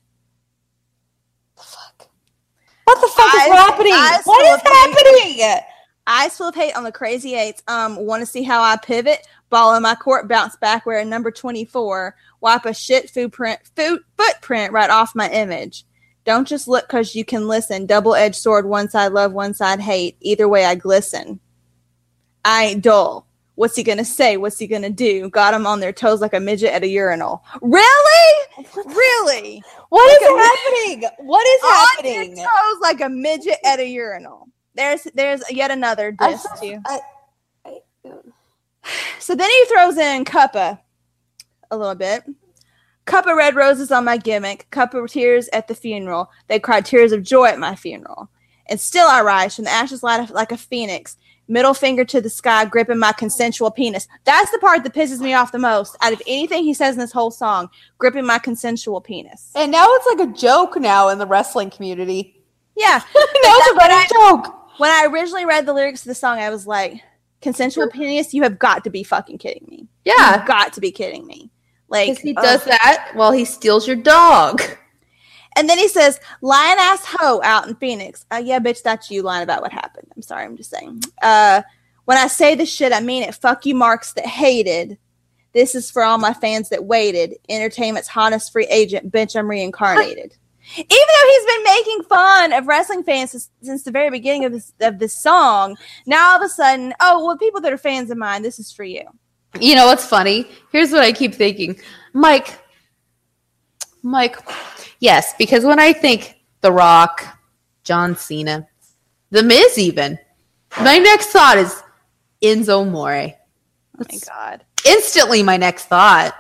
fuck. 1.57 2.09
What 2.85 3.01
the 3.01 3.09
fuck 3.09 3.35
Eyes- 3.35 3.49
is 3.49 3.53
happening? 3.53 3.93
eyes 3.95 4.25
What 4.25 4.47
is 4.47 4.63
happening? 4.63 5.61
Eyes 6.07 6.37
full 6.37 6.49
of 6.49 6.55
hate 6.55 6.77
on 6.77 6.83
the 6.83 6.91
crazy 6.93 7.35
eights. 7.35 7.63
Um, 7.69 7.97
want 8.05 8.21
to 8.21 8.27
see 8.27 8.43
how 8.43 8.61
I 8.61 8.77
pivot? 8.77 9.27
Ball 9.51 9.77
in 9.77 9.83
my 9.83 9.95
court, 9.95 10.29
bounce 10.29 10.57
back, 10.57 10.85
wearing 10.85 11.09
number 11.09 11.31
24. 11.31 12.17
Wipe 12.41 12.65
a 12.65 12.75
shit 12.75 13.09
footprint, 13.11 13.61
foot, 13.77 14.03
footprint 14.17 14.73
right 14.73 14.91
off 14.91 15.15
my 15.15 15.31
image. 15.31 15.85
Don't 16.25 16.47
just 16.47 16.67
look 16.69 16.89
because 16.89 17.15
you 17.15 17.25
can 17.25 17.47
listen. 17.49 17.87
Double 17.87 18.15
edged 18.15 18.37
sword, 18.37 18.67
one 18.67 18.89
side 18.89 19.13
love, 19.13 19.33
one 19.33 19.55
side 19.55 19.81
hate. 19.81 20.17
Either 20.21 20.49
way, 20.49 20.65
I 20.65 20.75
glisten. 20.75 21.39
I 22.45 22.65
ain't 22.67 22.83
dull. 22.83 23.27
What's 23.55 23.77
he 23.77 23.83
gonna 23.83 24.05
say? 24.05 24.37
What's 24.39 24.59
he 24.59 24.67
gonna 24.67 24.91
do? 24.91 25.29
Got 25.31 25.55
him 25.55 25.67
on 25.67 25.79
their 25.81 25.93
toes 25.93 26.21
like 26.21 26.33
a 26.33 26.41
midget 26.41 26.73
at 26.73 26.83
a 26.83 26.89
urinal. 26.89 27.45
Really? 27.61 28.47
Really? 28.87 29.63
What 29.91 30.11
is 30.11 30.29
Look 30.29 30.41
at 30.41 30.57
happening? 30.57 31.11
What 31.19 31.47
is 31.47 31.61
On 31.63 31.71
happening? 31.75 32.35
their 32.35 32.47
toes 32.47 32.79
like 32.81 33.01
a 33.03 33.09
midget 33.09 33.59
at 33.65 33.79
a 33.79 33.87
urinal. 33.87 34.49
There's 34.75 35.05
there's 35.15 35.43
yet 35.51 35.71
another 35.71 36.15
I 36.19 36.31
diss 36.33 36.43
just- 36.43 36.63
too. 36.63 36.81
I- 36.87 37.01
I- 37.67 37.81
So 39.19 39.35
then 39.37 39.49
he 39.49 39.65
throws 39.67 39.97
in 39.97 40.25
Cuppa 40.25 40.81
a 41.71 41.77
little 41.77 41.95
bit. 41.95 42.25
Cuppa 43.07 43.37
red 43.37 43.55
roses 43.55 43.91
on 43.93 44.05
my 44.05 44.17
gimmick. 44.17 44.67
Cuppa 44.71 45.09
tears 45.09 45.49
at 45.53 45.69
the 45.69 45.75
funeral. 45.75 46.31
They 46.49 46.59
cried 46.59 46.85
tears 46.85 47.13
of 47.13 47.23
joy 47.23 47.47
at 47.47 47.59
my 47.59 47.75
funeral. 47.77 48.29
And 48.67 48.81
still 48.81 49.07
I 49.09 49.23
rise 49.23 49.57
from 49.57 49.65
the 49.65 49.71
ashes 49.71 50.03
light 50.03 50.31
like 50.31 50.53
a 50.53 50.57
phoenix. 50.57 51.17
Middle 51.49 51.75
finger 51.75 52.05
to 52.05 52.21
the 52.21 52.31
sky, 52.31 52.65
gripping 52.65 52.99
my 52.99 53.13
consensual 53.13 53.71
penis. 53.73 54.07
That's 54.25 54.51
the 54.53 54.59
part 54.61 54.85
that 54.85 54.95
pisses 54.95 55.21
me 55.21 55.35
off 55.35 55.53
the 55.53 55.59
most 55.59 55.97
out 56.01 56.13
of 56.13 56.23
anything 56.27 56.63
he 56.65 56.73
says 56.73 56.95
in 56.95 57.01
this 57.01 57.13
whole 57.13 57.33
song. 57.33 57.69
Gripping 57.99 58.25
my 58.25 58.39
consensual 58.39 59.01
penis. 59.01 59.51
And 59.55 59.71
now 59.73 59.87
it's 59.89 60.07
like 60.07 60.29
a 60.29 60.33
joke 60.33 60.77
now 60.81 61.09
in 61.09 61.19
the 61.19 61.27
wrestling 61.27 61.71
community. 61.71 62.41
Yeah. 62.77 63.01
now 63.15 63.23
it's 63.45 63.71
a 63.71 63.75
running 63.75 64.09
joke. 64.11 64.59
When 64.79 64.91
I 64.91 65.07
originally 65.07 65.45
read 65.45 65.67
the 65.67 65.73
lyrics 65.73 66.03
to 66.03 66.09
the 66.09 66.15
song, 66.15 66.39
I 66.39 66.51
was 66.51 66.67
like, 66.67 67.03
consensual 67.41 67.91
penis, 67.91 68.33
you 68.33 68.43
have 68.43 68.59
got 68.59 68.85
to 68.85 68.91
be 68.91 69.03
fucking 69.03 69.39
kidding 69.39 69.67
me. 69.69 69.89
Yeah. 70.05 70.39
You've 70.39 70.47
got 70.47 70.73
to 70.75 70.81
be 70.81 70.91
kidding 70.91 71.27
me. 71.27 71.51
Like 71.89 72.19
he 72.21 72.33
does 72.33 72.65
that 72.65 73.11
while 73.15 73.33
he 73.33 73.45
steals 73.45 73.87
your 73.87 73.97
dog. 73.97 74.63
And 75.55 75.69
then 75.69 75.77
he 75.77 75.89
says, 75.89 76.19
"Lion 76.41 76.79
ass 76.81 77.05
hoe 77.05 77.43
out 77.45 77.69
in 77.69 77.75
Phoenix." 77.75 78.25
Uh, 78.33 78.41
yeah, 78.43 78.59
bitch, 78.59 78.83
that's 78.83 79.11
you 79.11 79.23
lying 79.23 79.43
about 79.43 79.61
what 79.61 79.71
happened. 79.71 80.09
I'm 80.17 80.23
sorry, 80.23 80.45
I'm 80.45 80.57
just 80.57 80.71
saying. 80.71 81.03
Uh, 81.21 81.61
when 82.07 82.17
I 82.17 82.27
say 82.27 82.55
this 82.55 82.73
shit, 82.73 82.95
I 82.95 83.01
mean 83.01 83.23
it. 83.23 83.35
Fuck 83.35 83.67
you, 83.67 83.75
marks 83.75 84.15
that 84.15 84.25
hated. 84.25 84.97
This 85.53 85.75
is 85.75 85.91
for 85.91 86.03
all 86.03 86.17
my 86.17 86.33
fans 86.33 86.71
that 86.71 86.85
waited. 86.85 87.35
Entertainment's 87.51 88.09
hottest 88.09 88.53
free 88.53 88.67
agent. 88.69 89.13
Bitch, 89.13 89.37
I'm 89.39 89.49
reincarnated. 89.49 90.37
Even 90.77 90.87
though 90.89 91.29
he's 91.29 91.47
been 91.47 91.65
making 91.65 92.03
fun 92.05 92.53
of 92.53 92.67
wrestling 92.67 93.03
fans 93.03 93.33
since, 93.33 93.51
since 93.63 93.83
the 93.83 93.91
very 93.91 94.11
beginning 94.11 94.45
of 94.45 94.53
this 94.53 94.73
of 94.81 94.99
this 94.99 95.17
song, 95.17 95.77
now 96.07 96.31
all 96.31 96.37
of 96.37 96.43
a 96.43 96.49
sudden, 96.49 96.95
oh 97.01 97.25
well, 97.25 97.37
people 97.37 97.61
that 97.61 97.73
are 97.73 97.79
fans 97.79 98.11
of 98.11 98.19
mine, 98.19 98.43
this 98.43 98.59
is 98.59 98.73
for 98.73 98.85
you. 98.85 99.03
You 99.61 99.75
know 99.75 99.87
what's 99.87 100.07
funny? 100.07 100.47
Here's 100.71 100.93
what 100.93 101.03
I 101.03 101.13
keep 101.13 101.35
thinking. 101.35 101.79
Mike, 102.15 102.59
Mike, 104.03 104.39
yes, 104.99 105.35
because 105.39 105.65
when 105.65 105.79
I 105.79 105.93
think 105.93 106.37
The 106.63 106.73
Rock, 106.73 107.39
John 107.85 108.17
Cena, 108.17 108.67
The 109.31 109.43
Miz, 109.43 109.79
even, 109.79 110.19
my 110.81 110.99
next 110.99 111.27
thought 111.27 111.59
is 111.59 111.83
Enzo 112.43 112.83
Amore. 112.83 113.35
Oh 113.99 114.05
my 114.11 114.19
god. 114.27 114.65
Instantly, 114.87 115.43
my 115.43 115.57
next 115.57 115.85
thought. 115.87 116.35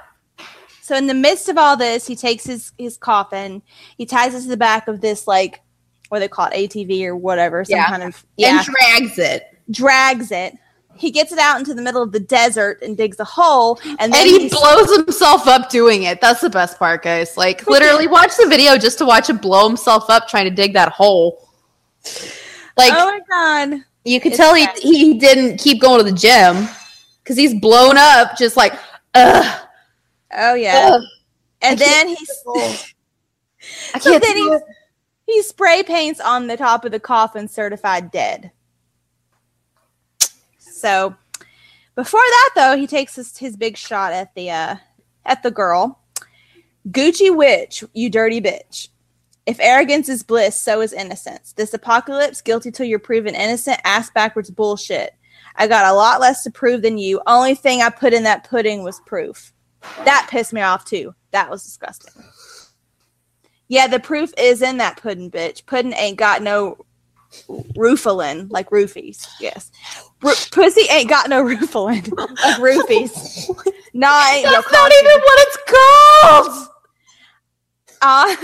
So 0.92 0.98
in 0.98 1.06
the 1.06 1.14
midst 1.14 1.48
of 1.48 1.56
all 1.56 1.74
this, 1.74 2.06
he 2.06 2.14
takes 2.14 2.44
his 2.44 2.70
his 2.76 2.98
coffin, 2.98 3.62
he 3.96 4.04
ties 4.04 4.34
it 4.34 4.42
to 4.42 4.48
the 4.48 4.58
back 4.58 4.88
of 4.88 5.00
this 5.00 5.26
like 5.26 5.62
what 6.10 6.18
they 6.18 6.28
call 6.28 6.48
it, 6.52 6.70
ATV 6.70 7.06
or 7.06 7.16
whatever, 7.16 7.64
some 7.64 7.78
Yeah. 7.78 7.88
kind 7.88 8.02
of 8.02 8.22
yeah, 8.36 8.58
And 8.58 8.66
drags 8.66 9.18
it. 9.18 9.46
drags 9.70 10.30
it. 10.30 10.52
He 10.94 11.10
gets 11.10 11.32
it 11.32 11.38
out 11.38 11.58
into 11.58 11.72
the 11.72 11.80
middle 11.80 12.02
of 12.02 12.12
the 12.12 12.20
desert 12.20 12.82
and 12.82 12.94
digs 12.94 13.18
a 13.20 13.24
hole, 13.24 13.80
and 13.98 14.12
then 14.12 14.20
And 14.28 14.42
he 14.42 14.50
blows 14.50 14.94
himself 14.94 15.46
up 15.48 15.70
doing 15.70 16.02
it. 16.02 16.20
That's 16.20 16.42
the 16.42 16.50
best 16.50 16.78
part, 16.78 17.02
guys. 17.02 17.38
Like, 17.38 17.66
literally, 17.70 18.06
watch 18.06 18.36
the 18.36 18.46
video 18.46 18.76
just 18.76 18.98
to 18.98 19.06
watch 19.06 19.30
him 19.30 19.38
blow 19.38 19.66
himself 19.66 20.10
up 20.10 20.28
trying 20.28 20.44
to 20.44 20.50
dig 20.54 20.74
that 20.74 20.90
hole. 20.92 21.48
Like, 22.76 22.92
oh 22.94 23.06
my 23.06 23.20
god, 23.30 23.80
You 24.04 24.20
could 24.20 24.32
It's 24.32 24.36
tell 24.36 24.54
he, 24.54 24.66
he 24.82 25.14
didn't 25.18 25.56
keep 25.56 25.80
going 25.80 26.04
to 26.04 26.04
the 26.04 26.12
gym 26.12 26.68
because 27.24 27.38
he's 27.38 27.58
blown 27.58 27.96
up, 27.96 28.36
just 28.36 28.58
like, 28.58 28.74
ugh. 29.14 29.68
Oh 30.36 30.54
yeah, 30.54 30.90
ugh. 30.92 31.02
and 31.60 31.80
I 31.80 31.84
then 31.84 32.08
he's 32.08 32.30
I 33.94 33.98
so 33.98 34.10
can't 34.10 34.22
then 34.22 34.36
he 34.36 34.58
he 35.26 35.42
spray 35.42 35.82
paints 35.82 36.20
on 36.20 36.46
the 36.46 36.56
top 36.56 36.84
of 36.84 36.92
the 36.92 37.00
coffin, 37.00 37.48
certified 37.48 38.10
dead. 38.10 38.50
So 40.58 41.14
before 41.94 42.20
that, 42.20 42.50
though, 42.56 42.76
he 42.76 42.86
takes 42.86 43.14
his, 43.14 43.36
his 43.36 43.56
big 43.56 43.76
shot 43.76 44.12
at 44.12 44.34
the 44.34 44.50
uh, 44.50 44.76
at 45.24 45.42
the 45.42 45.50
girl. 45.50 46.00
Gucci 46.88 47.34
witch, 47.34 47.84
you 47.92 48.10
dirty 48.10 48.40
bitch. 48.40 48.88
If 49.46 49.58
arrogance 49.60 50.08
is 50.08 50.22
bliss, 50.22 50.60
so 50.60 50.80
is 50.80 50.92
innocence. 50.92 51.52
This 51.52 51.74
apocalypse, 51.74 52.40
guilty 52.40 52.70
till 52.70 52.86
you're 52.86 52.98
proven 52.98 53.34
innocent, 53.34 53.80
ass 53.84 54.10
backwards 54.10 54.50
bullshit. 54.50 55.14
I 55.56 55.66
got 55.66 55.90
a 55.90 55.94
lot 55.94 56.20
less 56.20 56.42
to 56.44 56.50
prove 56.50 56.82
than 56.82 56.98
you. 56.98 57.20
Only 57.26 57.54
thing 57.54 57.82
I 57.82 57.90
put 57.90 58.14
in 58.14 58.22
that 58.22 58.48
pudding 58.48 58.82
was 58.82 59.00
proof. 59.06 59.51
That 60.04 60.28
pissed 60.30 60.52
me 60.52 60.60
off 60.60 60.84
too. 60.84 61.14
That 61.30 61.50
was 61.50 61.64
disgusting. 61.64 62.22
Yeah, 63.68 63.86
the 63.86 64.00
proof 64.00 64.32
is 64.36 64.60
in 64.62 64.78
that 64.78 65.00
pudding, 65.00 65.30
bitch. 65.30 65.64
Pudding 65.64 65.94
ain't 65.94 66.18
got 66.18 66.42
no 66.42 66.84
roofalin 67.48 68.50
like 68.50 68.70
roofies. 68.70 69.26
Yes, 69.40 69.70
Ru- 70.22 70.34
pussy 70.50 70.82
ain't 70.90 71.08
got 71.08 71.28
no 71.28 71.42
roofalin 71.44 72.10
like 72.42 72.56
roofies. 72.56 73.48
No, 73.94 74.08
I 74.10 74.36
ain't 74.36 74.44
That's 74.44 74.72
not 74.72 74.92
even 74.92 75.20
what 75.20 75.38
it's 75.40 75.58
called. 76.20 76.68
Uh, 78.00 78.36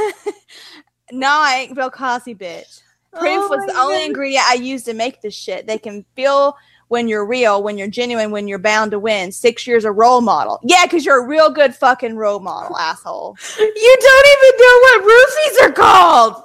no, 1.13 1.29
I 1.29 1.57
ain't 1.61 1.75
Bill 1.75 1.91
Cosby, 1.91 2.35
bitch. 2.35 2.83
Proof 3.13 3.45
Oh 3.45 3.49
was 3.51 3.67
the 3.67 3.81
only 3.81 4.05
ingredient 4.05 4.45
I 4.49 4.55
used 4.55 4.85
to 4.87 4.95
make 4.95 5.21
this 5.21 5.35
shit. 5.35 5.67
They 5.67 5.79
can 5.79 6.05
feel 6.15 6.57
when 6.89 7.09
you're 7.09 7.27
real, 7.27 7.63
when 7.63 7.79
you're 7.79 7.89
genuine, 7.89 8.31
when 8.31 8.49
you're 8.49 8.59
bound 8.59 8.91
to 8.91 8.99
win. 8.99 9.31
Six 9.31 9.67
years 9.67 9.85
a 9.85 9.93
role 9.93 10.21
model. 10.21 10.59
Yeah, 10.63 10.85
because 10.85 11.07
you're 11.07 11.23
a 11.23 11.27
real 11.27 11.51
good 11.51 11.75
fucking 11.75 12.17
role 12.17 12.41
model, 12.41 12.77
asshole. 12.77 13.37
You 13.59 13.97
don't 14.01 14.27
even 14.27 14.59
know 14.59 14.79
what 14.81 15.05
roofies 15.05 15.69
are 15.69 15.73
called. 15.73 16.45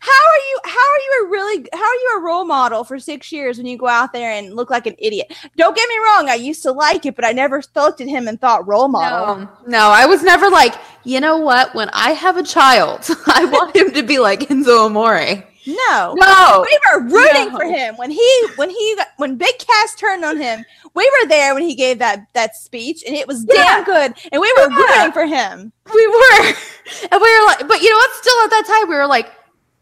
How 0.00 0.10
are 0.10 0.38
you? 0.50 0.58
How 0.64 0.80
are 0.80 0.98
you 0.98 1.24
a 1.24 1.30
really? 1.30 1.68
How 1.72 1.84
are 1.84 1.94
you 1.94 2.14
a 2.16 2.20
role 2.22 2.44
model 2.44 2.82
for 2.82 2.98
six 2.98 3.30
years 3.30 3.56
when 3.56 3.66
you 3.66 3.78
go 3.78 3.86
out 3.86 4.12
there 4.12 4.32
and 4.32 4.56
look 4.56 4.68
like 4.68 4.88
an 4.88 4.96
idiot? 4.98 5.32
Don't 5.56 5.76
get 5.76 5.88
me 5.88 5.96
wrong. 5.98 6.28
I 6.28 6.34
used 6.34 6.64
to 6.64 6.72
like 6.72 7.06
it, 7.06 7.14
but 7.14 7.24
I 7.24 7.30
never 7.30 7.62
looked 7.76 8.00
at 8.00 8.08
him 8.08 8.26
and 8.26 8.40
thought 8.40 8.66
role 8.66 8.88
model. 8.88 9.36
No, 9.36 9.48
no, 9.68 9.78
I 9.90 10.06
was 10.06 10.24
never 10.24 10.50
like, 10.50 10.74
you 11.04 11.20
know 11.20 11.36
what? 11.36 11.72
When 11.76 11.88
I 11.90 12.10
have 12.10 12.36
a 12.36 12.42
child, 12.42 13.08
I 13.28 13.44
want 13.44 13.76
him 13.76 13.92
to 13.92 14.02
be 14.02 14.18
like 14.18 14.40
Enzo 14.40 14.86
Amore. 14.86 15.44
No. 15.66 16.14
No, 16.16 16.64
We 16.66 16.78
were 16.92 17.00
rooting 17.04 17.52
No. 17.52 17.58
for 17.58 17.64
him 17.64 17.96
when 17.96 18.10
he 18.10 18.46
when 18.56 18.68
he 18.70 18.94
got, 18.96 19.08
when 19.16 19.36
Big 19.36 19.56
Cass 19.58 19.94
turned 19.94 20.24
on 20.24 20.36
him. 20.36 20.64
We 20.94 21.10
were 21.20 21.28
there 21.28 21.54
when 21.54 21.62
he 21.62 21.74
gave 21.74 21.98
that 22.00 22.26
that 22.34 22.56
speech, 22.56 23.02
and 23.06 23.14
it 23.16 23.26
was 23.28 23.44
Yeah. 23.48 23.62
damn 23.62 23.84
good. 23.84 24.14
And 24.32 24.40
we 24.40 24.52
were 24.56 24.68
Yeah. 24.70 24.76
rooting 24.98 25.12
for 25.12 25.26
him. 25.26 25.72
we 25.94 26.06
were, 26.06 26.38
and 27.12 27.20
we 27.22 27.38
were 27.38 27.46
like, 27.46 27.68
but 27.68 27.80
you 27.82 27.90
know 27.90 27.96
what? 27.96 28.10
Still 28.16 28.40
at 28.44 28.50
that 28.50 28.64
time, 28.66 28.88
we 28.88 28.96
were 28.96 29.06
like, 29.06 29.30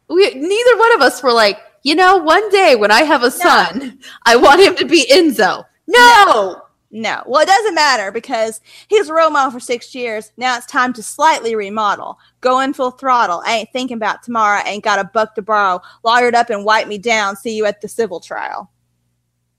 we 0.09 0.35
neither 0.35 0.77
one 0.79 0.95
of 0.95 1.01
us 1.03 1.23
were 1.23 1.33
like, 1.33 1.59
you 1.83 1.95
know, 1.95 2.19
one 2.19 2.49
day 2.51 2.77
when 2.77 2.91
I 2.91 3.03
have 3.03 3.23
a 3.23 3.31
son, 3.31 3.99
I 4.25 4.37
want 4.37 4.61
him 4.61 4.77
to 4.77 4.85
be 4.85 5.07
Enzo. 5.11 5.65
No, 5.87 6.63
No, 6.93 7.23
well, 7.27 7.41
it 7.43 7.47
doesn't 7.47 7.75
matter 7.75 8.11
because 8.13 8.61
he's 8.89 9.09
a 9.09 9.15
role 9.15 9.31
model 9.31 9.53
for 9.53 9.61
six 9.61 9.95
years. 9.95 10.33
Now 10.37 10.57
it's 10.57 10.67
time 10.67 10.93
to 10.95 11.03
slightly 11.03 11.55
remodel. 11.55 12.19
Go 12.41 12.61
in 12.61 12.73
full 12.73 12.93
throttle. 12.93 13.43
I 13.45 13.57
ain't 13.59 13.73
thinking 13.73 13.97
about 13.97 14.23
tomorrow. 14.23 14.61
I 14.65 14.69
ain't 14.69 14.85
got 14.85 14.99
a 14.99 15.05
buck 15.05 15.35
to 15.35 15.43
borrow. 15.43 15.81
Lawyered 16.05 16.35
up 16.35 16.51
and 16.51 16.65
wipe 16.65 16.89
me 16.89 16.99
down. 16.99 17.37
See 17.37 17.57
you 17.57 17.67
at 17.67 17.81
the 17.81 17.89
civil 17.89 18.21
trial. 18.21 18.71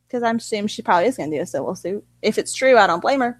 Because 0.07 0.23
I'm 0.23 0.37
assuming 0.37 0.67
she 0.67 0.81
probably 0.81 1.07
is 1.07 1.17
going 1.17 1.31
to 1.31 1.37
do 1.37 1.41
a 1.43 1.45
civil 1.45 1.75
suit. 1.75 2.03
If 2.21 2.37
it's 2.37 2.53
true, 2.53 2.77
I 2.77 2.87
don't 2.87 3.01
blame 3.01 3.21
her. 3.21 3.39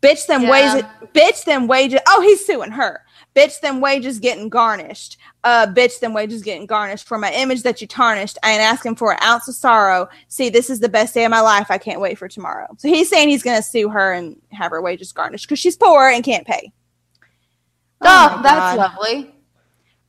Bitch, 0.00 0.26
them 0.26 0.42
Yeah. 0.42 0.50
wages. 0.50 0.88
Bitch, 1.12 1.44
them 1.44 1.66
wages. 1.66 2.00
Oh, 2.08 2.22
he's 2.22 2.44
suing 2.44 2.70
her. 2.70 3.04
Bitch, 3.36 3.60
them 3.60 3.80
wages 3.80 4.18
getting 4.18 4.48
garnished. 4.48 5.18
Uh, 5.44 5.66
bitch, 5.66 6.00
them 6.00 6.14
wages 6.14 6.42
getting 6.42 6.66
garnished 6.66 7.06
for 7.06 7.18
my 7.18 7.32
image 7.32 7.62
that 7.62 7.80
you 7.80 7.86
tarnished. 7.86 8.38
I 8.42 8.52
ain't 8.52 8.62
asking 8.62 8.96
for 8.96 9.12
an 9.12 9.18
ounce 9.22 9.46
of 9.46 9.54
sorrow. 9.54 10.08
See, 10.28 10.48
this 10.48 10.70
is 10.70 10.80
the 10.80 10.88
best 10.88 11.12
day 11.12 11.24
of 11.24 11.30
my 11.30 11.40
life. 11.40 11.70
I 11.70 11.78
can't 11.78 12.00
wait 12.00 12.18
for 12.18 12.28
tomorrow. 12.28 12.66
So 12.78 12.88
he's 12.88 13.08
saying 13.10 13.28
he's 13.28 13.42
going 13.42 13.58
to 13.58 13.62
sue 13.62 13.88
her 13.90 14.12
and 14.12 14.40
have 14.52 14.70
her 14.70 14.80
wages 14.80 15.12
garnished 15.12 15.46
because 15.46 15.58
she's 15.58 15.76
poor 15.76 16.08
and 16.08 16.24
can't 16.24 16.46
pay. 16.46 16.72
Oh, 18.02 18.36
my 18.36 18.42
that's 18.42 18.76
God. 18.76 18.78
lovely. 18.78 19.34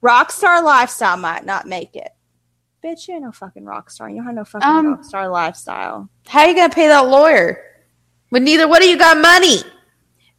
Rockstar 0.02 0.64
lifestyle 0.64 1.18
might 1.18 1.46
not 1.46 1.68
make 1.68 1.96
it. 1.96 2.10
Bitch, 2.84 3.08
you 3.08 3.14
ain't 3.14 3.24
no 3.24 3.32
fucking 3.32 3.66
rock 3.66 3.92
star. 3.92 4.10
You 4.10 4.18
don't 4.18 4.26
have 4.26 4.36
no 4.36 4.44
fucking 4.44 4.68
Um, 4.68 4.88
rock 4.88 5.04
star 5.04 5.28
lifestyle. 5.30 6.10
How 6.28 6.46
you 6.46 6.56
gonna 6.56 6.74
pay 6.74 6.88
that 6.88 7.08
lawyer? 7.08 7.64
When 8.30 8.44
neither 8.44 8.68
one 8.68 8.82
of 8.82 8.90
you 8.90 8.98
got 8.98 9.18
money. 9.20 9.60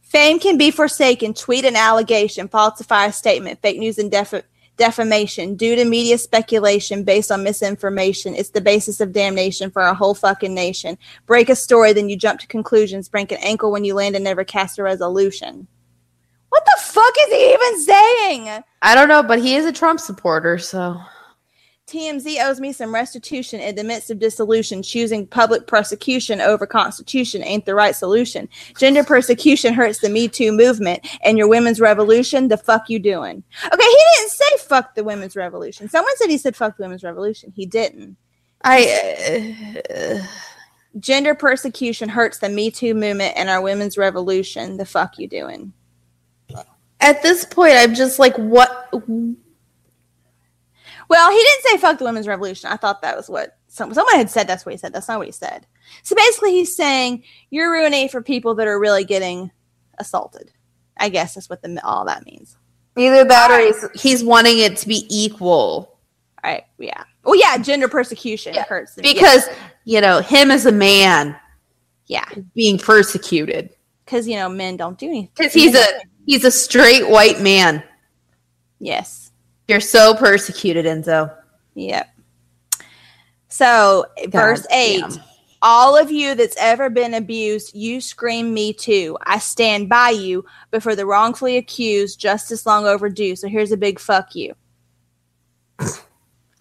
Fame 0.01 0.39
can 0.39 0.57
be 0.57 0.69
forsaken. 0.69 1.33
Tweet 1.33 1.65
an 1.65 1.75
allegation, 1.75 2.47
falsify 2.47 3.05
a 3.05 3.13
statement, 3.13 3.61
fake 3.61 3.79
news 3.79 3.97
and 3.97 4.11
def- 4.11 4.43
defamation 4.75 5.55
due 5.55 5.75
to 5.75 5.85
media 5.85 6.17
speculation 6.17 7.03
based 7.03 7.31
on 7.31 7.43
misinformation. 7.43 8.35
It's 8.35 8.49
the 8.49 8.61
basis 8.61 8.99
of 8.99 9.13
damnation 9.13 9.71
for 9.71 9.81
a 9.83 9.93
whole 9.93 10.13
fucking 10.13 10.53
nation. 10.53 10.97
Break 11.25 11.49
a 11.49 11.55
story, 11.55 11.93
then 11.93 12.09
you 12.09 12.17
jump 12.17 12.41
to 12.41 12.47
conclusions. 12.47 13.07
Break 13.07 13.31
an 13.31 13.37
ankle 13.41 13.71
when 13.71 13.85
you 13.85 13.93
land 13.95 14.15
and 14.15 14.23
never 14.23 14.43
cast 14.43 14.77
a 14.79 14.83
resolution. 14.83 15.67
What 16.53 16.65
the 16.65 16.83
fuck 16.83 17.13
is 17.19 17.33
he 17.33 17.51
even 17.51 17.81
saying? 17.81 18.63
I 18.83 18.93
don't 18.93 19.07
know, 19.07 19.23
but 19.23 19.41
he 19.41 19.55
is 19.55 19.65
a 19.65 19.71
Trump 19.71 19.99
supporter, 19.99 20.59
so 20.59 21.01
TMZ 21.87 22.45
owes 22.45 22.59
me 22.59 22.71
some 22.71 22.93
restitution 22.93 23.59
in 23.59 23.75
the 23.75 23.83
midst 23.83 24.11
of 24.11 24.19
dissolution. 24.19 24.83
Choosing 24.83 25.25
public 25.25 25.65
persecution 25.65 26.41
over 26.41 26.67
constitution 26.67 27.43
ain't 27.43 27.65
the 27.65 27.73
right 27.73 27.95
solution. 27.95 28.47
Gender 28.77 29.03
persecution 29.03 29.73
hurts 29.73 29.97
the 29.97 30.09
Me 30.09 30.27
Too 30.27 30.51
movement 30.51 31.07
and 31.23 31.39
your 31.39 31.47
women's 31.47 31.79
revolution. 31.79 32.49
The 32.49 32.57
fuck 32.57 32.87
you 32.87 32.99
doing? 32.99 33.43
Okay, 33.65 33.83
he 33.83 34.03
didn't 34.17 34.29
say 34.29 34.57
fuck 34.59 34.93
the 34.93 35.03
women's 35.03 35.35
revolution. 35.35 35.89
Someone 35.89 36.15
said 36.17 36.29
he 36.29 36.37
said 36.37 36.55
fuck 36.55 36.77
the 36.77 36.83
women's 36.83 37.03
revolution. 37.03 37.51
He 37.55 37.65
didn't. 37.65 38.15
I. 38.63 39.81
Uh, 39.89 40.27
Gender 40.99 41.33
persecution 41.33 42.09
hurts 42.09 42.37
the 42.37 42.49
Me 42.49 42.69
Too 42.69 42.93
movement 42.93 43.33
and 43.37 43.49
our 43.49 43.59
women's 43.59 43.97
revolution. 43.97 44.77
The 44.77 44.85
fuck 44.85 45.17
you 45.17 45.27
doing? 45.27 45.73
At 47.03 47.21
this 47.21 47.45
point, 47.45 47.73
I'm 47.75 47.93
just 47.93 48.17
like, 48.17 48.35
what? 48.37 48.89
Well, 51.09 51.31
he 51.31 51.37
didn't 51.37 51.63
say 51.63 51.77
fuck 51.77 51.99
the 51.99 52.05
women's 52.05 52.27
revolution. 52.27 52.69
I 52.71 52.77
thought 52.77 53.01
that 53.01 53.15
was 53.15 53.29
what 53.29 53.57
some, 53.67 53.93
someone 53.93 54.15
had 54.15 54.29
said. 54.29 54.47
That's 54.47 54.65
what 54.65 54.71
he 54.71 54.77
said. 54.77 54.93
That's 54.93 55.07
not 55.07 55.19
what 55.19 55.27
he 55.27 55.31
said. 55.33 55.67
So 56.01 56.15
basically, 56.15 56.51
he's 56.53 56.75
saying 56.75 57.23
you're 57.49 57.71
ruining 57.71 58.05
it 58.05 58.11
for 58.11 58.21
people 58.21 58.55
that 58.55 58.67
are 58.67 58.79
really 58.79 59.03
getting 59.03 59.51
assaulted. 59.99 60.51
I 60.97 61.09
guess 61.09 61.35
that's 61.35 61.49
what 61.49 61.61
the 61.61 61.79
all 61.83 62.05
that 62.05 62.25
means. 62.25 62.57
Either 62.97 63.25
that 63.25 63.51
or 63.51 63.59
he's, 63.59 64.01
he's 64.01 64.23
wanting 64.23 64.59
it 64.59 64.77
to 64.77 64.87
be 64.87 65.05
equal. 65.09 65.99
All 66.43 66.51
right. 66.51 66.63
Yeah. 66.77 67.03
Well, 67.23 67.35
yeah. 67.35 67.57
Gender 67.57 67.87
persecution 67.87 68.53
Yeah, 68.53 68.63
hurts 68.65 68.95
the- 68.95 69.01
Because, 69.01 69.47
you 69.85 69.99
know, 70.01 70.19
him 70.21 70.51
as 70.51 70.65
a 70.65 70.71
man 70.71 71.35
yeah, 72.05 72.25
being 72.53 72.77
persecuted. 72.77 73.71
because 74.05 74.27
you 74.27 74.35
know 74.35 74.49
men 74.49 74.77
don't 74.77 74.97
do 74.97 75.07
anything. 75.07 75.29
Because 75.35 75.53
he's 75.53 75.75
a 75.75 75.85
he's 76.25 76.45
a 76.45 76.51
straight 76.51 77.09
white 77.09 77.41
man. 77.41 77.83
yes. 78.79 79.31
You're 79.69 79.79
so 79.79 80.13
persecuted, 80.15 80.85
Enzo. 80.85 81.33
Yep. 81.75 82.09
So, 83.47 84.05
verse 84.27 84.67
8 84.69 84.99
damn. 84.99 85.23
All 85.65 85.95
of 85.95 86.11
you 86.11 86.35
that's 86.35 86.57
ever 86.59 86.89
been 86.89 87.13
abused, 87.13 87.73
you 87.73 88.01
scream 88.01 88.53
me 88.53 88.73
too. 88.73 89.17
I 89.21 89.39
stand 89.39 89.87
by 89.87 90.09
you, 90.09 90.43
but 90.71 90.83
for 90.83 90.93
the 90.93 91.05
wrongfully 91.05 91.55
accused, 91.55 92.19
justice 92.19 92.65
long 92.65 92.85
overdue. 92.85 93.37
So 93.37 93.47
here's 93.47 93.71
a 93.71 93.77
big 93.77 93.97
fuck 93.97 94.35
you. 94.35 94.53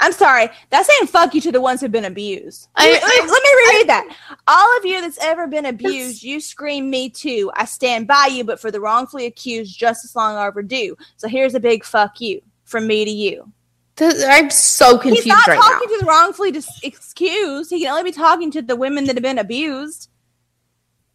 I'm 0.02 0.12
sorry. 0.12 0.50
That's 0.70 0.88
saying 0.88 1.06
fuck 1.06 1.34
you 1.34 1.40
to 1.42 1.52
the 1.52 1.60
ones 1.60 1.80
who've 1.80 1.92
been 1.92 2.04
abused. 2.04 2.68
I- 2.76 2.90
let, 2.90 3.02
me, 3.02 3.30
let 3.30 3.42
me 3.42 3.72
reread 3.72 3.88
that. 3.88 4.16
All 4.48 4.76
of 4.78 4.84
you 4.84 5.00
that's 5.00 5.18
ever 5.22 5.46
been 5.46 5.64
abused, 5.66 6.22
you 6.22 6.40
scream 6.40 6.90
me 6.90 7.08
too. 7.08 7.50
I 7.54 7.64
stand 7.64 8.06
by 8.08 8.26
you, 8.30 8.42
but 8.44 8.60
for 8.60 8.70
the 8.70 8.80
wrongfully 8.80 9.26
accused, 9.26 9.78
justice 9.78 10.16
long 10.16 10.36
overdue. 10.36 10.96
So 11.16 11.28
here's 11.28 11.54
a 11.54 11.60
big 11.60 11.84
fuck 11.84 12.20
you 12.20 12.42
from 12.64 12.86
me 12.86 13.04
to 13.04 13.10
you. 13.10 13.50
I'm 14.00 14.50
so 14.50 14.98
confused 14.98 15.24
He's 15.24 15.32
not 15.32 15.46
right 15.46 15.56
talking 15.60 15.88
now. 15.90 15.96
to 15.96 16.00
the 16.00 16.06
wrongfully 16.06 16.50
dis- 16.50 16.80
excused. 16.82 17.70
He 17.70 17.80
can 17.80 17.90
only 17.90 18.02
be 18.02 18.12
talking 18.12 18.50
to 18.50 18.62
the 18.62 18.74
women 18.74 19.04
that 19.04 19.14
have 19.16 19.22
been 19.22 19.38
abused. 19.38 20.08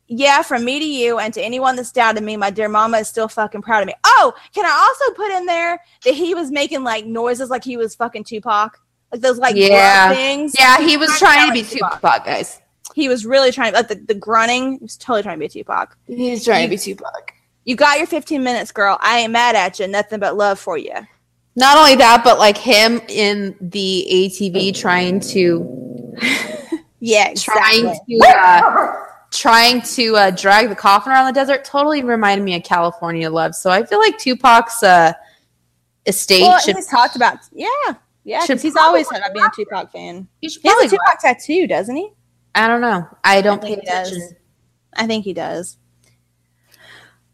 Yeah, 0.09 0.41
from 0.41 0.63
me 0.63 0.79
to 0.79 0.85
you 0.85 1.19
and 1.19 1.33
to 1.33 1.41
anyone 1.41 1.75
that's 1.75 1.91
doubted 1.91 2.23
me, 2.23 2.37
my 2.37 2.49
dear 2.49 2.69
mama 2.69 2.99
is 2.99 3.09
still 3.09 3.27
fucking 3.27 3.61
proud 3.61 3.81
of 3.81 3.87
me. 3.87 3.93
Oh, 4.05 4.33
can 4.53 4.65
I 4.65 4.69
also 4.71 5.13
put 5.15 5.31
in 5.31 5.45
there 5.45 5.79
that 6.05 6.13
he 6.13 6.33
was 6.33 6.49
making 6.49 6.83
like 6.83 7.05
noises 7.05 7.49
like 7.49 7.63
he 7.63 7.75
was 7.75 7.93
fucking 7.95 8.23
Tupac? 8.23 8.79
Like 9.11 9.21
those 9.21 9.37
like 9.37 9.55
Yeah. 9.55 10.13
things. 10.13 10.55
Yeah, 10.57 10.79
he 10.79 10.95
was 10.97 11.09
trying 11.19 11.39
to 11.41 11.45
like 11.47 11.53
be 11.53 11.63
Tupac. 11.63 11.95
Tupac, 11.95 12.25
guys. 12.25 12.61
He 12.95 13.09
was 13.09 13.25
really 13.25 13.51
trying 13.51 13.73
like 13.73 13.89
the, 13.89 13.95
the 13.95 14.13
grunting, 14.13 14.73
he 14.73 14.77
was 14.79 14.95
totally 14.97 15.23
trying 15.23 15.39
to 15.39 15.45
be 15.45 15.49
Tupac. 15.49 15.97
He's 16.07 16.45
trying 16.45 16.63
to 16.67 16.69
be 16.69 16.77
Tupac. 16.77 17.33
You 17.65 17.75
got 17.75 17.97
your 17.97 18.07
15 18.07 18.41
minutes, 18.41 18.71
girl. 18.71 18.97
I 19.01 19.19
ain't 19.19 19.33
mad 19.33 19.57
at 19.57 19.77
you. 19.77 19.87
Nothing 19.87 20.21
but 20.21 20.37
love 20.37 20.57
for 20.57 20.77
you. 20.77 20.93
Not 21.57 21.77
only 21.77 21.95
that, 21.95 22.23
but 22.23 22.39
like 22.39 22.57
him 22.57 23.01
in 23.09 23.55
the 23.59 24.07
ATV 24.09 24.73
trying 24.73 25.19
to 25.21 26.13
Yeah, 26.99 27.27
exactly. 27.29 27.81
trying 27.81 27.99
to 28.09 28.27
uh, 28.27 28.93
trying 29.37 29.81
to 29.83 30.15
uh, 30.15 30.31
drag 30.31 30.69
the 30.69 30.75
coffin 30.75 31.11
around 31.13 31.27
the 31.27 31.33
desert 31.33 31.63
totally 31.63 32.03
reminded 32.03 32.43
me 32.43 32.55
of 32.55 32.63
California 32.63 33.29
Love. 33.29 33.55
So 33.55 33.69
I 33.69 33.83
feel 33.83 33.99
like 33.99 34.17
Tupac's 34.17 34.81
uh, 34.83 35.13
estate 36.05 36.41
Well, 36.41 36.59
should, 36.59 36.75
he's 36.75 36.87
talked 36.87 37.15
about 37.15 37.37
yeah, 37.51 37.67
yeah. 38.23 38.41
Because 38.41 38.61
he's 38.61 38.75
always 38.75 39.07
said 39.07 39.21
I've 39.21 39.33
been 39.33 39.43
a 39.43 39.51
Tupac 39.55 39.91
fan. 39.91 40.27
he 40.41 40.47
He 40.47 40.67
has 40.67 40.85
a 40.85 40.89
Tupac 40.89 41.19
tattoo, 41.19 41.67
doesn't 41.67 41.95
he? 41.95 42.09
I 42.55 42.67
don't 42.67 42.81
know. 42.81 43.07
I 43.23 43.41
don't 43.41 43.59
I 43.59 43.61
pay 43.61 43.75
think 43.75 43.81
he 43.81 43.85
does. 43.87 44.11
attention. 44.11 44.37
I 44.95 45.07
think 45.07 45.23
he 45.25 45.33
does. 45.33 45.77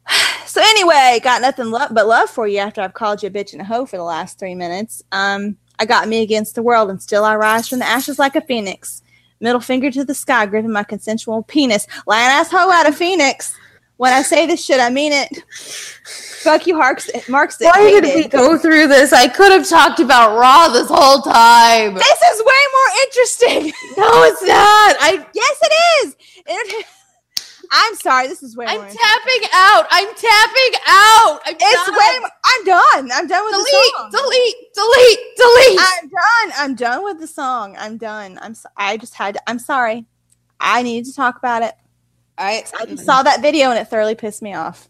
So 0.46 0.62
anyway, 0.62 1.20
got 1.24 1.42
nothing 1.42 1.72
lo- 1.72 1.88
but 1.90 2.06
love 2.06 2.30
for 2.30 2.48
you 2.48 2.60
after 2.60 2.80
I've 2.80 2.94
called 2.94 3.24
you 3.24 3.28
a 3.28 3.32
bitch 3.32 3.54
and 3.54 3.62
a 3.64 3.66
hoe 3.66 3.88
for 3.88 3.98
the 3.98 4.04
last 4.04 4.38
three 4.38 4.54
minutes. 4.54 5.02
Um, 5.12 5.58
I 5.80 5.86
got 5.86 6.08
me 6.08 6.22
against 6.22 6.54
the 6.54 6.62
world, 6.62 6.92
and 6.92 7.02
still 7.02 7.26
I 7.26 7.36
rise 7.36 7.68
from 7.68 7.80
the 7.80 7.88
ashes 7.88 8.20
like 8.20 8.36
a 8.36 8.42
phoenix. 8.42 9.02
Middle 9.40 9.62
finger 9.62 9.92
to 9.92 10.04
the 10.04 10.14
sky, 10.14 10.46
gripping 10.46 10.72
my 10.72 10.84
consensual 10.84 11.44
penis. 11.44 11.88
Lion 12.08 12.30
ass 12.32 12.50
hoe 12.52 12.72
out 12.72 12.88
of 12.88 12.96
Phoenix. 12.96 13.56
When 13.98 14.12
I 14.12 14.22
say 14.22 14.46
this 14.46 14.64
shit, 14.64 14.80
I 14.80 14.90
mean 14.90 15.12
it. 15.14 15.44
Fuck 16.44 16.68
you, 16.68 16.76
Harks, 16.76 17.10
Marks. 17.30 17.58
that 17.58 17.74
Why 17.76 18.02
did 18.02 18.04
we 18.16 18.28
go 18.28 18.58
through 18.58 18.88
this? 18.88 19.14
I 19.14 19.28
could 19.28 19.52
have 19.52 19.68
talked 19.70 20.00
about 20.00 20.38
Raw 20.38 20.68
this 20.70 20.90
whole 20.90 21.22
time. 21.22 21.94
This 21.94 22.22
is 22.34 22.44
way 22.44 22.64
more 22.74 23.04
interesting. 23.04 23.74
No, 23.98 24.24
it's 24.24 24.42
not. 24.42 24.96
I 25.00 25.26
yes, 25.34 25.58
it 25.62 26.08
is. 26.08 26.16
It- 26.48 26.86
I'm 27.76 27.96
sorry. 27.96 28.28
This 28.28 28.44
is 28.44 28.56
way 28.56 28.66
I'm 28.68 28.80
tapping 28.80 29.50
out. 29.52 29.88
I'm 29.90 30.08
tapping 30.14 30.80
out. 30.88 31.40
I'm 31.44 31.56
It's 31.60 31.86
done. 31.86 31.96
way. 31.96 32.20
More, 32.20 32.30
I'm 32.46 32.66
done. 32.66 33.12
I'm 33.12 33.28
done 33.28 33.46
with 33.46 33.54
the 33.56 33.92
song. 33.92 34.10
delete, 34.12 34.56
delete, 34.76 35.20
delete. 35.36 35.80
I'm 35.82 36.08
done. 36.10 36.54
I'm 36.58 36.76
done 36.76 37.04
with 37.04 37.20
the 37.20 37.26
song. 37.28 37.76
I'm 37.80 37.98
done. 37.98 38.38
I'm. 38.42 38.54
So, 38.54 38.70
I 38.78 38.98
just 38.98 39.16
had. 39.16 39.34
To, 39.36 39.50
I'm 39.50 39.58
sorry. 39.58 40.06
I 40.60 40.84
needed 40.84 41.06
to 41.10 41.16
talk 41.16 41.38
about 41.38 41.64
it. 41.64 41.74
I, 42.38 42.64
I 42.80 42.96
saw 42.96 43.24
that 43.24 43.42
video 43.42 43.70
and 43.72 43.80
it 43.80 43.88
thoroughly 43.88 44.16
pissed 44.16 44.42
me 44.44 44.54
off. 44.54 44.88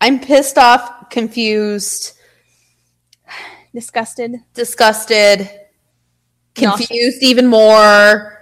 I'm 0.00 0.20
pissed 0.20 0.56
off, 0.56 1.10
confused, 1.10 2.12
Disgusted. 3.74 4.36
disgusted, 4.54 5.40
Nauseous. 6.58 6.86
confused 6.88 7.22
even 7.22 7.46
more. 7.46 8.38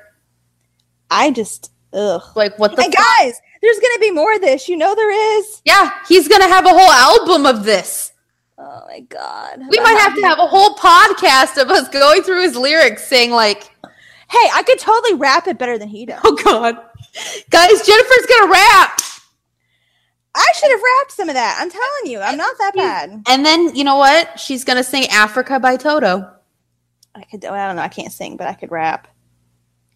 I 1.11 1.33
just. 1.33 1.73
Ugh. 1.93 2.23
Like 2.37 2.59
what 2.59 2.77
the 2.77 2.83
Hey 2.83 2.91
guys, 2.91 3.35
there's 3.63 3.79
gonna 3.79 3.99
be 4.01 4.11
more 4.11 4.35
of 4.35 4.41
this. 4.41 4.69
You 4.69 4.77
know 4.77 4.95
there 4.95 5.39
is. 5.39 5.63
Yeah, 5.65 5.91
he's 6.09 6.29
gonna 6.29 6.49
have 6.49 6.67
a 6.67 6.71
whole 6.71 6.91
album 6.91 7.47
of 7.47 7.65
this. 7.65 8.13
Oh 8.59 8.83
my 8.89 9.01
god. 9.01 9.61
We 9.71 9.79
might 9.79 9.99
have 10.01 10.15
to 10.17 10.23
have 10.23 10.39
a 10.39 10.47
whole 10.47 10.75
podcast 10.75 11.61
of 11.63 11.71
us 11.71 11.89
going 11.89 12.23
through 12.23 12.43
his 12.43 12.57
lyrics, 12.57 13.07
saying 13.07 13.31
like, 13.31 13.71
Hey, 14.31 14.51
I 14.53 14.63
could 14.67 14.79
totally 14.79 15.15
rap 15.15 15.47
it 15.47 15.59
better 15.59 15.79
than 15.79 15.89
he 15.89 16.05
does. 16.05 16.21
"Oh 16.25 16.37
God, 16.37 16.77
guys, 17.51 17.87
Jennifer's 17.87 18.27
gonna 18.29 18.51
rap." 18.51 19.01
I 20.35 20.53
should 20.55 20.71
have 20.71 20.81
rapped 20.81 21.13
some 21.13 21.29
of 21.29 21.35
that. 21.35 21.59
I'm 21.61 21.71
telling 21.71 22.13
you, 22.13 22.21
I'm 22.21 22.37
not 22.37 22.57
that 22.59 22.75
bad. 22.75 23.23
And 23.27 23.45
then 23.45 23.75
you 23.75 23.85
know 23.85 23.97
what? 23.97 24.39
She's 24.39 24.65
gonna 24.65 24.85
sing 24.85 25.07
"Africa" 25.07 25.59
by 25.59 25.77
Toto. 25.77 26.31
I 27.15 27.23
could. 27.23 27.45
Oh, 27.45 27.55
I 27.55 27.67
don't 27.67 27.77
know. 27.77 27.83
I 27.83 27.89
can't 27.89 28.13
sing, 28.13 28.37
but 28.37 28.47
I 28.47 28.53
could 28.53 28.71
rap. 28.71 29.09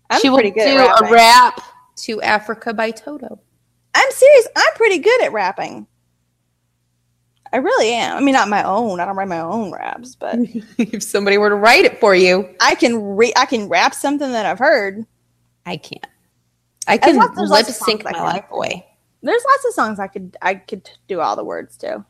I'm 0.08 0.20
she 0.20 0.30
will 0.30 0.38
good 0.38 0.54
do 0.54 0.78
a 0.78 1.10
rap 1.10 1.60
to 1.96 2.22
"Africa" 2.22 2.72
by 2.72 2.90
Toto. 2.90 3.38
I'm 3.94 4.10
serious. 4.10 4.48
I'm 4.56 4.74
pretty 4.74 4.98
good 4.98 5.22
at 5.22 5.32
rapping. 5.32 5.86
I 7.52 7.58
really 7.58 7.92
am. 7.92 8.16
I 8.16 8.20
mean, 8.20 8.32
not 8.32 8.48
my 8.48 8.62
own. 8.64 8.98
I 8.98 9.04
don't 9.04 9.16
write 9.16 9.28
my 9.28 9.40
own 9.40 9.72
raps, 9.72 10.14
but 10.14 10.36
if 10.78 11.02
somebody 11.02 11.36
were 11.36 11.50
to 11.50 11.54
write 11.54 11.84
it 11.84 12.00
for 12.00 12.14
you, 12.14 12.48
I 12.60 12.74
can 12.74 13.16
re- 13.16 13.34
I 13.36 13.44
can 13.44 13.68
rap 13.68 13.94
something 13.94 14.32
that 14.32 14.46
I've 14.46 14.58
heard. 14.58 15.04
I 15.66 15.76
can't. 15.76 16.06
I 16.88 16.96
can 16.98 17.16
lip 17.50 17.66
sync 17.66 18.04
my 18.04 18.10
life 18.22 18.44
away. 18.50 18.86
There's 19.22 19.44
lots 19.46 19.64
of 19.66 19.74
songs 19.74 20.00
I 20.00 20.06
could 20.08 20.36
I 20.40 20.54
could 20.54 20.88
do 21.08 21.20
all 21.20 21.36
the 21.36 21.44
words 21.44 21.76
to, 21.78 22.04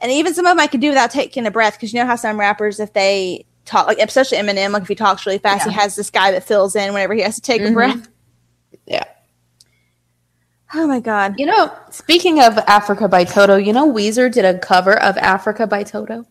and 0.00 0.10
even 0.12 0.34
some 0.34 0.44
of 0.46 0.50
them 0.50 0.60
I 0.60 0.66
could 0.66 0.80
do 0.80 0.88
without 0.88 1.10
taking 1.12 1.46
a 1.46 1.50
breath. 1.50 1.74
Because 1.74 1.94
you 1.94 2.00
know 2.00 2.06
how 2.06 2.16
some 2.16 2.38
rappers, 2.38 2.80
if 2.80 2.92
they 2.92 3.46
talk, 3.64 3.86
like 3.86 3.98
especially 3.98 4.38
Eminem, 4.38 4.72
like 4.72 4.82
if 4.82 4.88
he 4.88 4.94
talks 4.96 5.24
really 5.24 5.38
fast, 5.38 5.66
he 5.68 5.72
has 5.74 5.94
this 5.94 6.10
guy 6.10 6.32
that 6.32 6.42
fills 6.44 6.74
in 6.76 6.92
whenever 6.92 7.14
he 7.14 7.20
has 7.22 7.36
to 7.36 7.40
take 7.40 7.62
a 7.62 7.66
Mhm. 7.66 7.74
breath. 7.74 8.08
Oh 10.74 10.86
my 10.86 11.00
god! 11.00 11.38
You 11.38 11.46
know, 11.46 11.72
speaking 11.90 12.40
of 12.40 12.56
Africa 12.66 13.06
by 13.06 13.24
Toto, 13.24 13.56
you 13.56 13.72
know 13.72 13.92
Weezer 13.92 14.32
did 14.32 14.44
a 14.44 14.58
cover 14.58 14.98
of 15.02 15.18
Africa 15.18 15.66
by 15.66 15.82
Toto. 15.82 16.24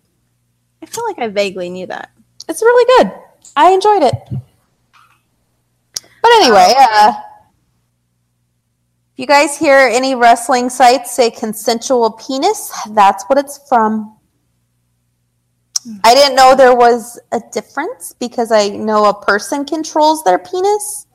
I 0.82 0.86
feel 0.88 1.06
like 1.06 1.20
I 1.20 1.28
vaguely 1.28 1.70
knew 1.70 1.86
that. 1.88 2.10
It's 2.50 2.62
really 2.62 2.86
good. 2.98 3.14
I 3.56 3.72
enjoyed 3.72 4.04
it. 4.04 4.16
But 6.22 6.32
anyway, 6.34 6.74
uh, 6.78 7.14
if 9.14 9.20
you 9.20 9.28
guys 9.28 9.58
hear 9.58 9.78
any 9.78 10.16
wrestling 10.16 10.70
sites 10.70 11.12
say 11.12 11.30
consensual 11.30 12.12
penis, 12.12 12.72
that's 12.92 13.24
what 13.26 13.38
it's 13.38 13.60
from. 13.70 14.18
I 16.04 16.14
didn't 16.14 16.36
know 16.36 16.56
there 16.56 16.76
was 16.76 17.20
a 17.32 17.42
difference 17.52 18.14
because 18.20 18.52
I 18.52 18.70
know 18.70 19.06
a 19.06 19.26
person 19.26 19.66
controls 19.66 20.24
their 20.24 20.40
penis. 20.40 21.08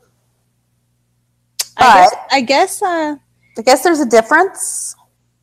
I 1.76 1.94
guess, 1.94 2.14
I 2.30 2.40
guess 2.40 2.82
uh, 2.82 3.16
I 3.58 3.62
guess 3.62 3.82
there's 3.82 4.00
a 4.00 4.06
difference. 4.06 4.94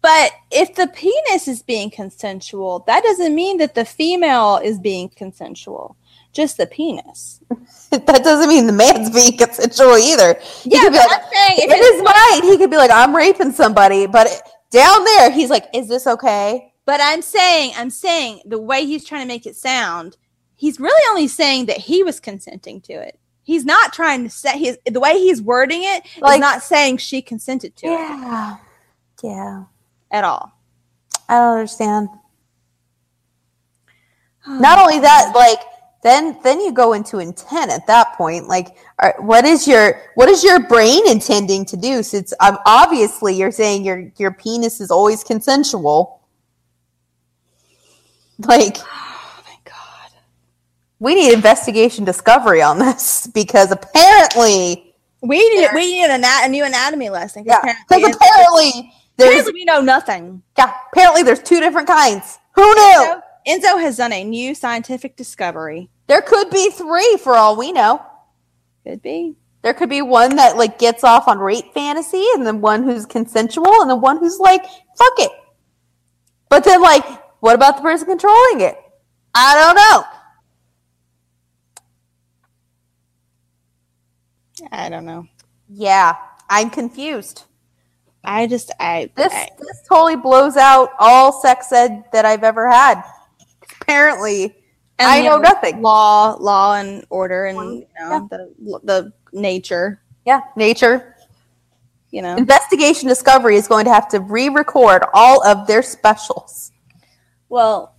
But 0.01 0.31
if 0.51 0.75
the 0.75 0.87
penis 0.87 1.47
is 1.47 1.61
being 1.63 1.89
consensual, 1.89 2.83
that 2.87 3.03
doesn't 3.03 3.33
mean 3.33 3.57
that 3.59 3.73
the 3.73 3.85
female 3.85 4.59
is 4.61 4.77
being 4.77 5.09
consensual. 5.09 5.95
Just 6.33 6.57
the 6.57 6.67
penis. 6.67 7.39
that 7.91 8.05
doesn't 8.23 8.49
mean 8.49 8.67
the 8.67 8.73
man's 8.73 9.09
being 9.11 9.37
consensual 9.37 9.97
either. 9.97 10.33
He 10.63 10.71
Yeah, 10.71 10.81
could 10.81 10.93
but 10.93 11.07
like, 11.09 11.21
I'm 11.21 11.31
saying 11.31 11.59
if 11.59 11.71
in 11.71 11.93
his 11.93 12.03
mind, 12.03 12.43
he 12.51 12.57
could 12.57 12.69
be 12.69 12.77
like, 12.77 12.91
"I'm 12.91 13.15
raping 13.15 13.51
somebody," 13.51 14.07
but 14.07 14.27
down 14.71 15.05
there, 15.05 15.31
he's 15.31 15.49
like, 15.49 15.67
"Is 15.73 15.87
this 15.87 16.05
okay?" 16.05 16.73
But 16.85 16.99
I'm 17.01 17.21
saying, 17.21 17.73
I'm 17.77 17.89
saying 17.89 18.41
the 18.45 18.59
way 18.59 18.85
he's 18.85 19.05
trying 19.05 19.21
to 19.21 19.27
make 19.27 19.45
it 19.45 19.55
sound, 19.55 20.17
he's 20.55 20.79
really 20.79 21.01
only 21.11 21.27
saying 21.27 21.67
that 21.67 21.77
he 21.77 22.03
was 22.03 22.19
consenting 22.19 22.81
to 22.81 22.93
it. 22.93 23.19
He's 23.43 23.65
not 23.65 23.93
trying 23.93 24.23
to 24.23 24.29
say 24.29 24.57
his 24.57 24.77
the 24.89 24.99
way 24.99 25.19
he's 25.19 25.41
wording 25.41 25.83
it 25.83 26.05
is 26.15 26.21
Like- 26.21 26.39
not 26.39 26.63
saying 26.63 26.97
she 26.97 27.21
consented 27.21 27.75
to 27.77 27.87
it 27.87 27.91
Yeah. 27.91 28.57
Yeah. 29.21 29.63
at 30.11 30.23
all. 30.23 30.53
I 31.29 31.35
don't 31.35 31.53
understand. 31.59 32.09
Not 34.47 34.79
only 34.79 34.99
that, 34.99 35.31
like 35.35 35.59
then 36.03 36.37
then 36.43 36.59
you 36.59 36.73
go 36.73 36.91
into 36.93 37.19
intent 37.19 37.71
at 37.71 37.87
that 37.87 38.13
point. 38.17 38.47
Like, 38.49 38.75
are, 38.99 39.15
what 39.19 39.45
is 39.45 39.65
your 39.67 40.01
what 40.15 40.27
is 40.27 40.43
your 40.43 40.59
brain 40.67 41.07
intending 41.07 41.63
to 41.65 41.77
do? 41.77 42.03
Since 42.03 42.33
um, 42.41 42.57
obviously 42.65 43.35
you're 43.35 43.51
saying 43.51 43.85
your 43.85 44.11
your 44.17 44.31
penis 44.31 44.81
is 44.81 44.91
always 44.91 45.23
consensual. 45.23 46.19
Like, 48.39 48.77
Oh. 48.79 49.09
We 51.03 51.15
need 51.15 51.33
investigation 51.33 52.05
discovery 52.05 52.61
on 52.61 52.79
this 52.79 53.27
because 53.33 53.71
apparently, 53.71 54.95
We 55.21 55.37
need 55.55 55.69
we 55.75 55.85
need 56.01 56.05
an, 56.09 56.23
a 56.25 56.47
new 56.47 56.63
anatomy 56.63 57.09
lesson. 57.09 57.43
yeah, 57.45 57.57
apparently, 57.59 57.83
because 57.89 58.03
it's- 58.09 58.15
apparently 58.15 58.93
there's 59.17 59.29
apparently 59.31 59.53
we 59.53 59.65
know 59.65 59.81
nothing. 59.81 60.41
yeah 60.57 60.73
apparently 60.91 61.21
there's 61.23 61.43
two 61.43 61.59
different 61.59 61.87
kinds. 61.87 62.39
Who 62.55 62.63
knew? 62.63 62.93
So, 63.03 63.21
Enzo 63.47 63.81
has 63.81 63.97
done 63.97 64.13
a 64.13 64.23
new 64.23 64.55
scientific 64.55 65.17
discovery. 65.17 65.89
There 66.07 66.21
could 66.21 66.49
be 66.49 66.69
three 66.71 67.17
for 67.21 67.35
all 67.35 67.55
we 67.57 67.71
know. 67.73 68.01
Could 68.85 69.01
be. 69.01 69.35
There 69.61 69.73
could 69.73 69.89
be 69.89 70.01
one 70.01 70.35
that 70.37 70.55
like 70.57 70.79
gets 70.79 71.03
off 71.03 71.27
on 71.27 71.39
rape 71.39 71.73
fantasy, 71.73 72.25
and 72.35 72.45
then 72.47 72.61
one 72.61 72.83
who's 72.83 73.05
consensual, 73.05 73.81
and 73.81 73.89
then 73.89 73.99
one 74.01 74.17
who's 74.17 74.39
like, 74.39 74.63
"Fuck 74.97 75.13
it." 75.19 75.31
But 76.49 76.63
then, 76.63 76.81
like, 76.81 77.05
what 77.41 77.55
about 77.55 77.75
the 77.77 77.81
person 77.81 78.07
controlling 78.07 78.61
it? 78.61 78.77
I 79.35 79.55
don't 79.55 79.75
know. 79.75 80.03
I 84.71 84.89
don't 84.89 85.05
know. 85.05 85.27
Yeah, 85.69 86.15
I'm 86.49 86.69
confused. 86.69 87.43
I 88.23 88.47
just 88.47 88.71
I 88.79 89.09
This 89.15 89.33
I, 89.33 89.49
this 89.59 89.81
totally 89.89 90.15
blows 90.15 90.55
out 90.57 90.91
all 90.99 91.31
sex 91.41 91.71
ed 91.71 92.03
that 92.13 92.25
I've 92.25 92.43
ever 92.43 92.69
had. 92.69 93.03
Apparently, 93.81 94.45
and, 94.99 95.09
I 95.09 95.21
know 95.21 95.37
nothing. 95.37 95.81
Law, 95.81 96.35
law 96.39 96.75
and 96.75 97.05
order, 97.09 97.45
and 97.45 97.57
you 97.57 97.87
know 97.99 98.09
Yeah. 98.09 98.19
the 98.29 98.79
the 98.83 99.13
nature. 99.33 99.99
Yeah, 100.25 100.39
nature 100.55 101.17
You 102.11 102.21
know, 102.21 102.37
investigation 102.37 103.09
discovery 103.09 103.57
is 103.57 103.67
going 103.67 103.83
to 103.85 103.93
have 103.93 104.07
to 104.09 104.21
re-record 104.21 105.03
all 105.13 105.45
of 105.45 105.67
their 105.67 105.81
specials. 105.81 106.71
well, 107.49 107.95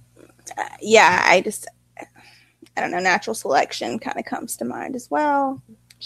uh, 0.57 0.63
yeah. 0.81 1.23
I 1.27 1.43
just 1.43 1.67
I 2.77 2.81
don't 2.81 2.91
know. 2.93 2.99
Natural 2.99 3.35
selection 3.35 3.99
kind 3.99 4.19
of 4.19 4.25
comes 4.25 4.57
to 4.57 4.65
mind 4.65 4.97
as 4.97 5.11
well. 5.11 5.61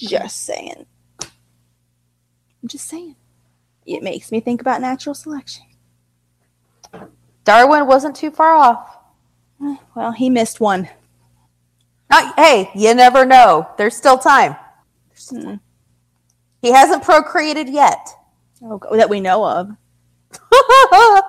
Just 0.06 0.44
saying. 0.44 0.86
I'm 1.22 2.68
just 2.68 2.88
saying. 2.88 3.16
It 3.86 4.02
makes 4.02 4.30
me 4.30 4.40
think 4.40 4.60
about 4.60 4.80
natural 4.80 5.14
selection. 5.14 5.64
Darwin 7.44 7.86
wasn't 7.86 8.14
too 8.14 8.30
far 8.30 8.54
off. 8.54 8.96
Well, 9.94 10.12
he 10.12 10.30
missed 10.30 10.60
one. 10.60 10.88
Not, 12.10 12.34
hey, 12.36 12.70
you 12.74 12.94
never 12.94 13.24
know. 13.24 13.68
There's 13.76 13.96
still 13.96 14.18
time. 14.18 14.56
Hmm. 15.30 15.54
He 16.62 16.72
hasn't 16.72 17.04
procreated 17.04 17.68
yet. 17.68 18.08
Oh, 18.62 18.80
that 18.92 19.10
we 19.10 19.20
know 19.20 19.44
of. 19.44 19.70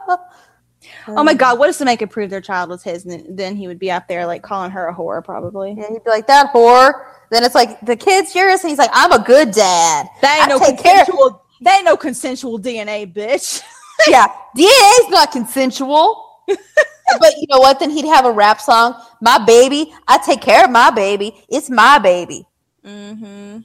Oh 1.17 1.23
my 1.23 1.33
God! 1.33 1.57
What 1.59 1.69
if 1.69 1.75
somebody 1.75 1.97
could 1.97 2.09
prove 2.11 2.29
their 2.29 2.41
child 2.41 2.69
was 2.69 2.83
his, 2.83 3.05
and 3.05 3.37
then- 3.37 3.55
he 3.55 3.67
would 3.67 3.79
be 3.79 3.89
out 3.91 4.07
there 4.07 4.25
like 4.25 4.41
calling 4.43 4.71
her 4.71 4.87
a 4.87 4.93
whore, 4.95 5.23
probably. 5.23 5.73
Yeah, 5.77 5.87
he'd 5.89 6.03
be 6.03 6.09
like 6.09 6.27
that 6.27 6.51
whore. 6.53 7.05
Then 7.31 7.43
it's 7.43 7.55
like 7.55 7.79
the 7.81 7.95
kid's 7.95 8.33
yours, 8.35 8.61
and 8.61 8.69
he's 8.69 8.79
like, 8.79 8.89
"I'm 8.93 9.11
a 9.11 9.23
good 9.23 9.51
dad." 9.51 10.07
That 10.21 10.39
ain't 10.39 10.47
I 10.47 10.49
no 10.49 10.59
care- 10.59 11.05
consensual. 11.05 11.43
That 11.61 11.75
ain't 11.77 11.85
no 11.85 11.97
consensual 11.97 12.59
DNA, 12.59 13.11
bitch. 13.13 13.61
yeah, 14.07 14.27
DNA's 14.57 15.09
not 15.09 15.31
consensual. 15.31 16.25
but 16.47 17.33
you 17.37 17.45
know 17.49 17.59
what? 17.59 17.79
Then 17.79 17.89
he'd 17.89 18.05
have 18.05 18.25
a 18.25 18.31
rap 18.31 18.61
song. 18.61 18.95
My 19.21 19.37
baby, 19.43 19.93
I 20.07 20.17
take 20.19 20.41
care 20.41 20.63
of 20.63 20.71
my 20.71 20.89
baby. 20.91 21.43
It's 21.49 21.69
my 21.69 21.99
baby. 21.99 22.45
mm-hmm. 22.85 23.59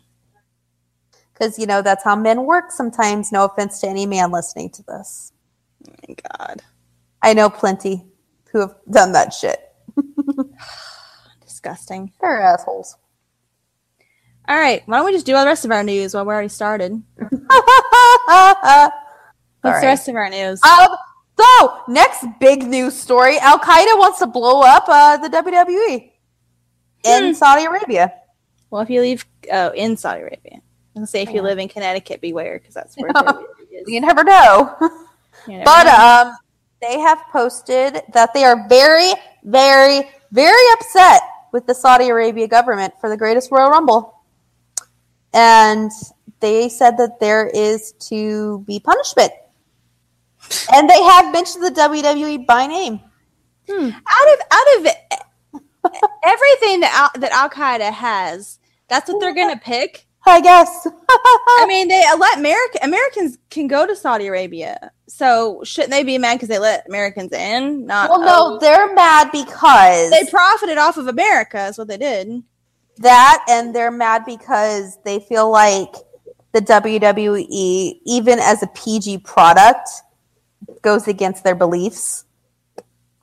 Because 1.33 1.59
you 1.59 1.67
know 1.67 1.83
that's 1.83 2.05
how 2.05 2.15
men 2.17 2.45
work. 2.45 2.71
Sometimes, 2.71 3.33
no 3.33 3.45
offense 3.45 3.81
to 3.81 3.89
any 3.89 4.07
man 4.07 4.31
listening 4.31 4.71
to 4.71 4.83
this. 4.85 5.33
Oh 5.89 5.93
my 6.09 6.15
God, 6.37 6.63
I 7.25 7.33
know 7.33 7.49
plenty 7.51 8.05
who 8.53 8.61
have 8.61 8.75
done 8.91 9.13
that 9.13 9.33
shit. 9.33 9.59
disgusting. 11.41 12.13
They're 12.21 12.41
assholes. 12.41 12.97
All 14.47 14.57
right, 14.57 14.83
why 14.87 14.97
don't 14.99 15.07
we 15.07 15.13
just 15.13 15.25
do 15.25 15.35
all 15.35 15.43
the 15.43 15.49
rest 15.49 15.65
of 15.65 15.71
our 15.71 15.83
news 15.83 16.13
while 16.15 16.27
we're 16.27 16.35
already 16.35 16.49
started? 16.51 17.03
What's 17.17 17.37
All 18.29 19.81
the 19.81 19.87
rest 19.87 20.09
of 20.09 20.17
our 20.17 20.29
news? 20.29 20.63
Um, 20.63 20.89
so 21.41 21.79
next 21.89 22.27
big 22.41 22.63
news 22.65 22.95
story: 22.95 23.39
Al 23.39 23.59
Qaeda 23.59 23.99
wants 23.99 24.19
to 24.19 24.27
blow 24.27 24.61
up 24.61 24.85
uh, 24.89 25.17
the 25.17 25.29
WWE 25.31 26.11
in 27.05 27.27
Hmm. 27.29 27.33
Saudi 27.33 27.65
Arabia. 27.65 28.13
well, 28.71 28.83
if 28.83 28.91
you 28.91 29.01
leave 29.01 29.25
oh, 29.51 29.71
in 29.71 29.97
Saudi 29.97 30.21
Arabia, 30.21 30.61
gonna 30.95 31.07
say 31.07 31.23
if 31.23 31.31
you 31.31 31.37
Yeah. 31.37 31.41
live 31.43 31.59
in 31.59 31.69
Connecticut, 31.69 32.21
beware 32.21 32.59
because 32.59 32.75
that's 32.75 32.95
where. 32.99 33.11
Is. 33.73 33.89
You 33.89 34.01
never 34.03 34.23
know. 34.25 34.77
You 35.49 35.59
never 35.59 35.65
but 35.65 35.85
know. 35.85 36.31
um, 36.31 36.37
they 36.87 36.99
have 37.01 37.19
posted 37.33 38.03
that 38.13 38.35
they 38.35 38.45
are 38.45 38.69
very, 38.69 39.13
very, 39.45 40.09
very 40.33 40.73
upset 40.75 41.23
with 41.53 41.67
the 41.67 41.75
Saudi 41.75 42.09
Arabia 42.09 42.49
government 42.49 42.93
for 43.01 43.09
the 43.09 43.17
Greatest 43.17 43.51
Royal 43.51 43.71
Rumble, 43.71 44.23
and 45.33 45.91
they 46.41 46.69
said 46.69 46.97
that 46.99 47.21
there 47.21 47.47
is 47.47 47.93
to 48.11 48.61
be 48.67 48.81
punishment. 48.81 49.33
And 50.75 50.91
they 50.91 51.03
have 51.03 51.33
mentioned 51.33 51.65
the 51.65 51.71
WWE 51.71 52.47
by 52.47 52.67
name. 52.67 53.01
Hmm. 53.67 53.89
out 53.89 54.29
of 54.35 54.39
out 54.51 54.77
of 54.77 55.93
everything 56.23 56.81
that 56.81 57.11
Al, 57.15 57.21
that 57.21 57.33
Al 57.33 57.49
Qaeda 57.49 57.91
has, 57.91 58.59
that's 58.89 59.09
what 59.09 59.21
they're 59.21 59.35
gonna 59.35 59.57
pick. 59.57 60.07
I 60.27 60.41
guess. 60.41 60.87
I 60.87 61.67
mean, 61.69 61.89
they 61.89 62.03
let 62.19 62.39
America 62.39 62.79
Americans 62.83 63.39
can 63.51 63.67
go 63.67 63.87
to 63.87 63.95
Saudi 63.95 64.27
Arabia, 64.27 64.91
so 65.07 65.63
shouldn't 65.65 65.91
they 65.91 66.03
be 66.03 66.17
mad 66.19 66.35
because 66.35 66.49
they 66.49 66.59
let 66.59 66.87
Americans 66.89 67.33
in? 67.33 67.87
Not 67.87 68.11
well, 68.11 68.21
no, 68.21 68.57
oh, 68.57 68.59
they're 68.59 68.95
mad 68.95 69.31
because 69.33 70.11
they 70.11 70.25
profited 70.31 70.79
off 70.79 70.97
of 70.97 71.09
America. 71.09 71.67
Is 71.67 71.77
what 71.77 71.89
they 71.89 71.99
did. 71.99 72.43
that, 72.99 73.45
and 73.49 73.75
they're 73.75 73.91
mad 73.91 74.25
because 74.25 74.99
they 75.05 75.21
feel 75.21 75.51
like 75.51 75.95
the 76.53 76.61
WWE, 76.61 78.01
even 78.07 78.39
as 78.39 78.63
a 78.63 78.67
PG 78.69 79.19
product, 79.19 79.91
goes 80.81 81.07
against 81.07 81.45
their 81.45 81.55
beliefs. 81.55 82.25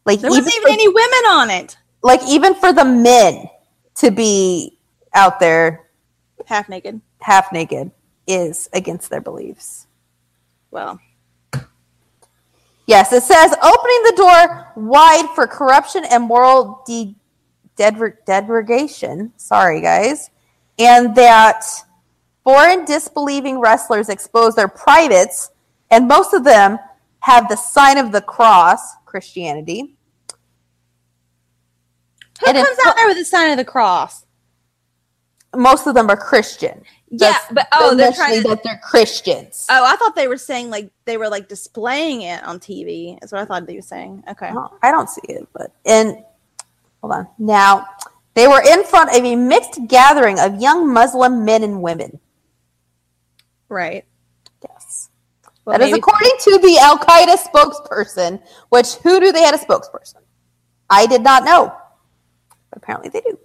Like 0.05 0.19
There 0.19 0.29
wasn't 0.29 0.53
even 0.55 0.61
for, 0.63 0.69
any 0.69 0.87
women 0.87 1.25
on 1.29 1.49
it. 1.49 1.77
like 2.03 2.21
even 2.27 2.53
for 2.55 2.73
the 2.73 2.85
men 2.85 3.47
to 3.95 4.11
be 4.11 4.77
out 5.13 5.39
there 5.39 5.90
Half 6.47 6.69
naked. 6.69 7.01
half 7.19 7.51
naked 7.51 7.91
is 8.27 8.69
against 8.73 9.09
their 9.09 9.21
beliefs. 9.21 9.87
Well, 10.69 10.99
Yes, 12.87 13.13
it 13.13 13.23
says 13.23 13.51
opening 13.63 14.03
the 14.03 14.13
door 14.17 14.67
wide 14.75 15.29
for 15.33 15.47
corruption 15.47 16.03
and 16.03 16.23
moral 16.23 16.81
de- 16.85 17.15
degradation. 17.77 19.31
Sorry, 19.37 19.79
guys. 19.81 20.29
And 20.77 21.15
that 21.15 21.63
foreign 22.43 22.83
disbelieving 22.83 23.59
wrestlers 23.59 24.09
expose 24.09 24.55
their 24.55 24.67
privates, 24.67 25.51
and 25.89 26.07
most 26.07 26.33
of 26.33 26.43
them 26.43 26.79
have 27.19 27.47
the 27.47 27.55
sign 27.55 27.97
of 27.97 28.11
the 28.11 28.21
cross, 28.21 28.81
Christianity. 29.05 29.95
who 32.41 32.47
And 32.47 32.57
comes 32.57 32.77
out 32.85 32.95
there 32.97 33.07
with 33.07 33.17
the 33.17 33.25
sign 33.25 33.51
of 33.51 33.57
the 33.57 33.63
cross? 33.65 34.25
Most 35.55 35.85
of 35.87 35.95
them 35.95 36.09
are 36.09 36.17
Christian. 36.17 36.81
Yeah, 37.09 37.31
That's 37.31 37.51
but 37.51 37.67
oh, 37.73 37.93
they're 37.95 38.13
trying 38.13 38.41
to. 38.41 38.49
that 38.49 38.63
they're 38.63 38.79
Christians. 38.81 39.67
Oh, 39.69 39.83
I 39.85 39.97
thought 39.97 40.15
they 40.15 40.29
were 40.29 40.37
saying 40.37 40.69
like 40.69 40.91
they 41.03 41.17
were 41.17 41.27
like 41.27 41.49
displaying 41.49 42.21
it 42.21 42.41
on 42.45 42.59
TV. 42.59 43.19
That's 43.19 43.33
what 43.33 43.41
I 43.41 43.45
thought 43.45 43.67
they 43.67 43.75
were 43.75 43.81
saying. 43.81 44.23
Okay. 44.29 44.49
Oh, 44.53 44.77
I 44.81 44.91
don't 44.91 45.09
see 45.09 45.21
it, 45.27 45.47
but 45.51 45.73
and 45.85 46.23
hold 47.01 47.13
on. 47.13 47.27
Now 47.37 47.85
they 48.33 48.47
were 48.47 48.61
in 48.61 48.85
front 48.85 49.09
of 49.09 49.25
a 49.25 49.35
mixed 49.35 49.79
gathering 49.87 50.39
of 50.39 50.61
young 50.61 50.91
Muslim 50.91 51.43
men 51.43 51.63
and 51.63 51.81
women. 51.81 52.19
Right. 53.67 54.05
Yes, 54.63 55.09
Well, 55.65 55.77
that 55.79 55.85
is 55.85 55.93
according 55.93 56.33
to 56.41 56.59
the 56.59 56.77
Al 56.77 56.97
Qaeda 56.97 57.35
spokesperson. 57.37 58.41
Which 58.69 58.93
who 58.95 59.19
do 59.19 59.31
they 59.31 59.41
had 59.41 59.55
a 59.55 59.57
spokesperson? 59.57 60.17
I 60.89 61.07
did 61.07 61.23
not 61.23 61.43
know. 61.43 61.73
But 62.69 62.77
apparently 62.77 63.09
they 63.09 63.21
do. 63.21 63.39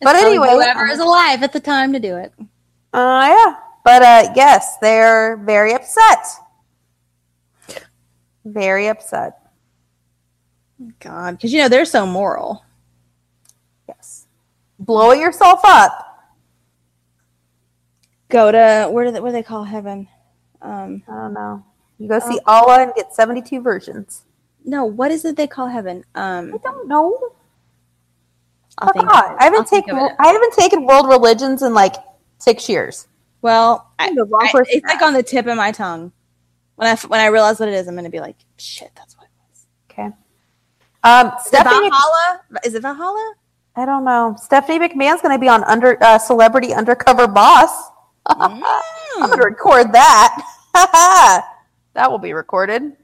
But 0.00 0.16
anyway, 0.16 0.50
whoever 0.50 0.86
is 0.86 0.98
alive 0.98 1.42
at 1.42 1.52
the 1.52 1.60
time 1.60 1.92
to 1.92 2.00
do 2.00 2.16
it. 2.16 2.32
Uh, 2.92 3.28
yeah. 3.28 3.56
But 3.84 4.02
uh, 4.02 4.32
yes, 4.34 4.76
they're 4.80 5.36
very 5.38 5.72
upset. 5.72 6.26
Very 8.44 8.88
upset. 8.88 9.38
God, 11.00 11.32
because 11.32 11.52
you 11.52 11.60
know 11.60 11.68
they're 11.68 11.84
so 11.84 12.04
moral. 12.06 12.64
Yes. 13.88 14.26
Blowing 14.78 15.20
yourself 15.20 15.60
up 15.64 16.06
go 18.28 18.50
to 18.50 18.88
where 18.90 19.04
do 19.04 19.12
they, 19.12 19.20
what 19.20 19.28
do 19.28 19.32
they 19.32 19.42
call 19.42 19.64
heaven? 19.64 20.08
Um, 20.62 21.02
I 21.08 21.12
don't 21.12 21.32
know. 21.32 21.64
You 21.98 22.08
go 22.08 22.18
see 22.18 22.38
Allah 22.46 22.82
and 22.82 22.94
get 22.94 23.14
72 23.14 23.60
versions. 23.60 24.24
no, 24.64 24.84
what 24.84 25.10
is 25.10 25.24
it 25.24 25.36
they 25.36 25.46
call 25.46 25.68
heaven? 25.68 26.04
Um, 26.14 26.52
I 26.54 26.58
don't 26.58 26.88
know. 26.88 27.18
I'll 28.78 28.92
think. 28.92 29.08
I 29.10 29.36
haven't 29.44 29.60
I'll 29.60 29.64
taken. 29.64 29.96
I 29.96 30.26
haven't 30.28 30.52
taken 30.52 30.84
world 30.86 31.08
religions 31.08 31.62
in 31.62 31.74
like 31.74 31.94
six 32.38 32.68
years. 32.68 33.08
Well, 33.42 33.90
I, 33.98 34.08
I'm 34.08 34.14
the 34.14 34.24
wrong 34.24 34.48
I- 34.54 34.62
it's 34.68 34.86
like 34.86 35.02
on 35.02 35.14
the 35.14 35.22
tip 35.22 35.46
of 35.46 35.56
my 35.56 35.72
tongue. 35.72 36.12
When 36.76 36.88
I 36.88 36.96
when 37.06 37.20
I 37.20 37.26
realize 37.26 37.58
what 37.58 37.68
it 37.68 37.74
is, 37.74 37.88
I'm 37.88 37.94
gonna 37.94 38.10
be 38.10 38.20
like, 38.20 38.36
shit, 38.58 38.90
that's 38.94 39.16
what 39.16 39.24
it 39.24 39.30
was. 39.48 39.66
Okay. 39.90 40.16
Um, 41.04 41.32
Is 41.38 41.44
Stephanie, 41.46 41.88
Valhalla? 41.88 42.40
Is 42.64 42.74
it 42.74 42.82
Valhalla? 42.82 43.34
I 43.76 43.84
don't 43.84 44.04
know. 44.04 44.34
Stephanie 44.42 44.78
McMahon's 44.78 45.20
going 45.20 45.34
to 45.34 45.38
be 45.38 45.48
on 45.48 45.62
under 45.64 46.02
uh, 46.02 46.18
Celebrity 46.18 46.72
Undercover 46.72 47.28
Boss. 47.28 47.90
I'm 48.26 48.60
going 49.20 49.38
to 49.38 49.44
record 49.44 49.92
that. 49.92 50.42
that 51.92 52.10
will 52.10 52.18
be 52.18 52.32
recorded. 52.32 52.96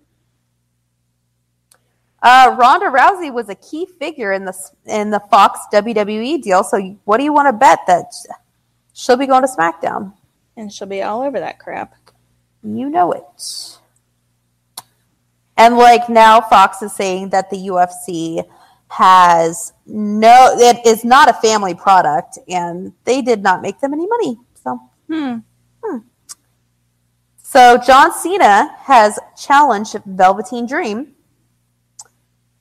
Uh, 2.22 2.54
Ronda 2.58 2.87
Rousey 2.87 3.32
was 3.32 3.48
a 3.48 3.54
key 3.56 3.87
figure 3.98 4.32
in 4.32 4.44
the 4.44 4.54
in 4.87 5.11
the 5.11 5.20
Fox 5.30 5.61
WWE 5.72 6.40
deal. 6.40 6.62
So, 6.62 6.78
what 7.04 7.18
do 7.18 7.24
you 7.24 7.32
want 7.32 7.48
to 7.48 7.52
bet 7.52 7.80
that 7.88 8.12
she'll 8.92 9.16
be 9.16 9.26
going 9.26 9.42
to 9.42 9.48
SmackDown? 9.48 10.12
And 10.56 10.72
she'll 10.72 10.87
be 10.87 11.02
all 11.02 11.22
over 11.22 11.40
that 11.40 11.58
crap. 11.58 11.94
You 12.62 12.88
know 12.88 13.11
it. 13.12 13.78
And 15.56 15.76
like 15.76 16.08
now, 16.08 16.40
Fox 16.40 16.80
is 16.82 16.92
saying 16.94 17.30
that 17.30 17.50
the 17.50 17.56
UFC 17.56 18.44
has 18.88 19.72
no, 19.87 20.54
it 20.58 20.87
is 20.87 21.04
not 21.04 21.28
a 21.28 21.32
family 21.32 21.74
product, 21.74 22.38
and 22.48 22.92
they 23.04 23.20
did 23.22 23.42
not 23.42 23.62
make 23.62 23.80
them 23.80 23.92
any 23.92 24.06
money. 24.06 24.38
So, 24.54 24.80
Hmm. 25.08 25.38
so 27.42 27.78
John 27.78 28.12
Cena 28.12 28.74
has 28.80 29.18
challenged 29.37 29.96
Velveteen 30.06 30.66
Dream, 30.66 31.14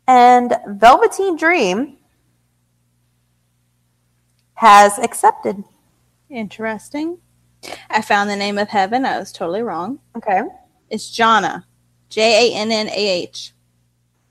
and 0.07 0.55
Velveteen 0.67 1.35
Dream 1.37 1.97
has 4.55 4.97
accepted. 4.99 5.63
Interesting. 6.29 7.17
I 7.89 8.01
found 8.01 8.29
the 8.29 8.35
name 8.35 8.57
of 8.57 8.69
heaven. 8.69 9.05
I 9.05 9.19
was 9.19 9.31
totally 9.31 9.61
wrong. 9.61 9.99
Okay, 10.15 10.41
It's 10.89 11.09
Jannah. 11.09 11.65
J 12.09 12.51
A 12.51 12.55
N 12.57 12.71
N 12.71 12.89
A 12.89 12.91
H. 13.23 13.53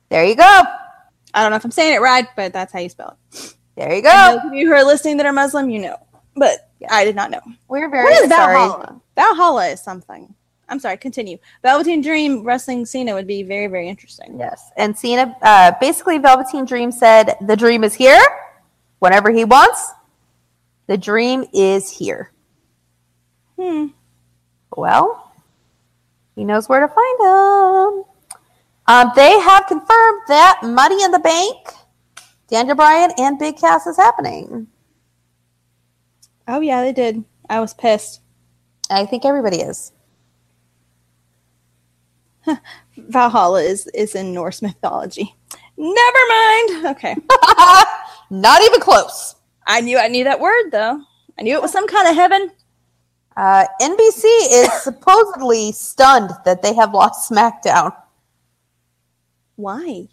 there 0.09 0.25
you 0.25 0.35
go. 0.37 0.63
I 1.33 1.43
don't 1.43 1.51
know 1.51 1.57
if 1.57 1.65
I'm 1.65 1.71
saying 1.71 1.95
it 1.95 2.01
right, 2.01 2.27
but 2.37 2.53
that's 2.53 2.73
how 2.73 2.81
you 2.81 2.89
spell 2.89 3.17
it. 3.33 3.55
There 3.77 3.95
you 3.95 4.03
go. 4.03 4.11
Those 4.43 4.47
of 4.47 4.55
you 4.55 4.67
who 4.69 4.75
are 4.75 4.85
listening 4.85 5.17
that 5.19 5.27
are 5.27 5.33
Muslim, 5.33 5.71
you 5.71 5.81
know. 5.81 5.97
But 6.37 6.71
I 6.91 7.05
did 7.05 7.15
not 7.17 7.31
know. 7.31 7.41
We're 7.69 7.89
very 7.89 8.05
What 8.05 8.13
is 8.25 8.29
sorry. 8.29 8.55
Valhalla? 8.55 9.01
Valhalla 9.15 9.69
is 9.69 9.81
something. 9.81 10.35
I'm 10.71 10.79
sorry, 10.79 10.97
continue. 10.97 11.37
Velveteen 11.63 12.01
Dream 12.01 12.45
wrestling 12.45 12.87
Cena 12.87 13.13
would 13.13 13.27
be 13.27 13.43
very, 13.43 13.67
very 13.67 13.89
interesting. 13.89 14.39
Yes, 14.39 14.71
and 14.77 14.97
Cena, 14.97 15.37
uh, 15.43 15.73
basically, 15.81 16.19
Velveteen 16.19 16.65
Dream 16.65 16.93
said, 16.93 17.37
"The 17.41 17.57
dream 17.57 17.83
is 17.83 17.95
here. 17.95 18.23
Whenever 19.01 19.31
he 19.31 19.45
wants, 19.45 19.93
the 20.87 20.97
dream 20.97 21.45
is 21.53 21.91
here." 21.91 22.33
Hmm. 23.59 23.89
Well, 24.77 25.33
he 26.37 26.45
knows 26.45 26.69
where 26.69 26.81
to 26.81 26.89
find 26.89 27.21
him. 27.21 28.05
Um, 28.87 29.13
they 29.17 29.39
have 29.41 29.67
confirmed 29.67 30.23
that 30.29 30.61
Money 30.63 31.03
in 31.03 31.11
the 31.11 31.19
Bank, 31.19 31.57
Daniel 32.49 32.77
Bryan 32.77 33.11
and 33.19 33.39
Big 33.39 33.57
Cass 33.59 33.87
is 33.87 33.97
happening. 33.97 34.69
Oh 36.47 36.61
yeah, 36.61 36.83
they 36.83 36.93
did. 36.93 37.25
I 37.49 37.61
was 37.61 37.75
pissed. 37.75 38.21
I 38.89 39.05
think 39.07 39.25
everybody 39.25 39.59
is. 39.59 39.93
Valhalla 42.97 43.63
is 43.63 43.87
is 43.89 44.15
in 44.15 44.33
Norse 44.33 44.63
mythology. 44.63 45.35
Never 45.77 46.19
mind. 46.29 46.87
Okay. 46.87 47.17
Not 48.31 48.63
even 48.63 48.81
close. 48.81 49.37
I 49.67 49.81
knew 49.81 49.99
I 49.99 50.09
knew 50.09 50.25
that 50.25 50.41
word 50.41 50.71
though. 50.71 51.01
I 51.39 51.43
knew 51.43 51.55
it 51.55 51.63
was 51.63 51.73
some 51.73 51.89
kind 51.89 52.09
of 52.09 52.15
heaven. 52.15 52.51
Uh, 53.37 53.67
NBC 53.81 54.25
is 54.25 54.73
supposedly 54.83 55.73
stunned 55.73 56.31
that 56.45 56.63
they 56.63 56.75
have 56.75 56.93
lost 56.93 57.31
SmackDown. 57.31 57.95
Why? 59.57 60.09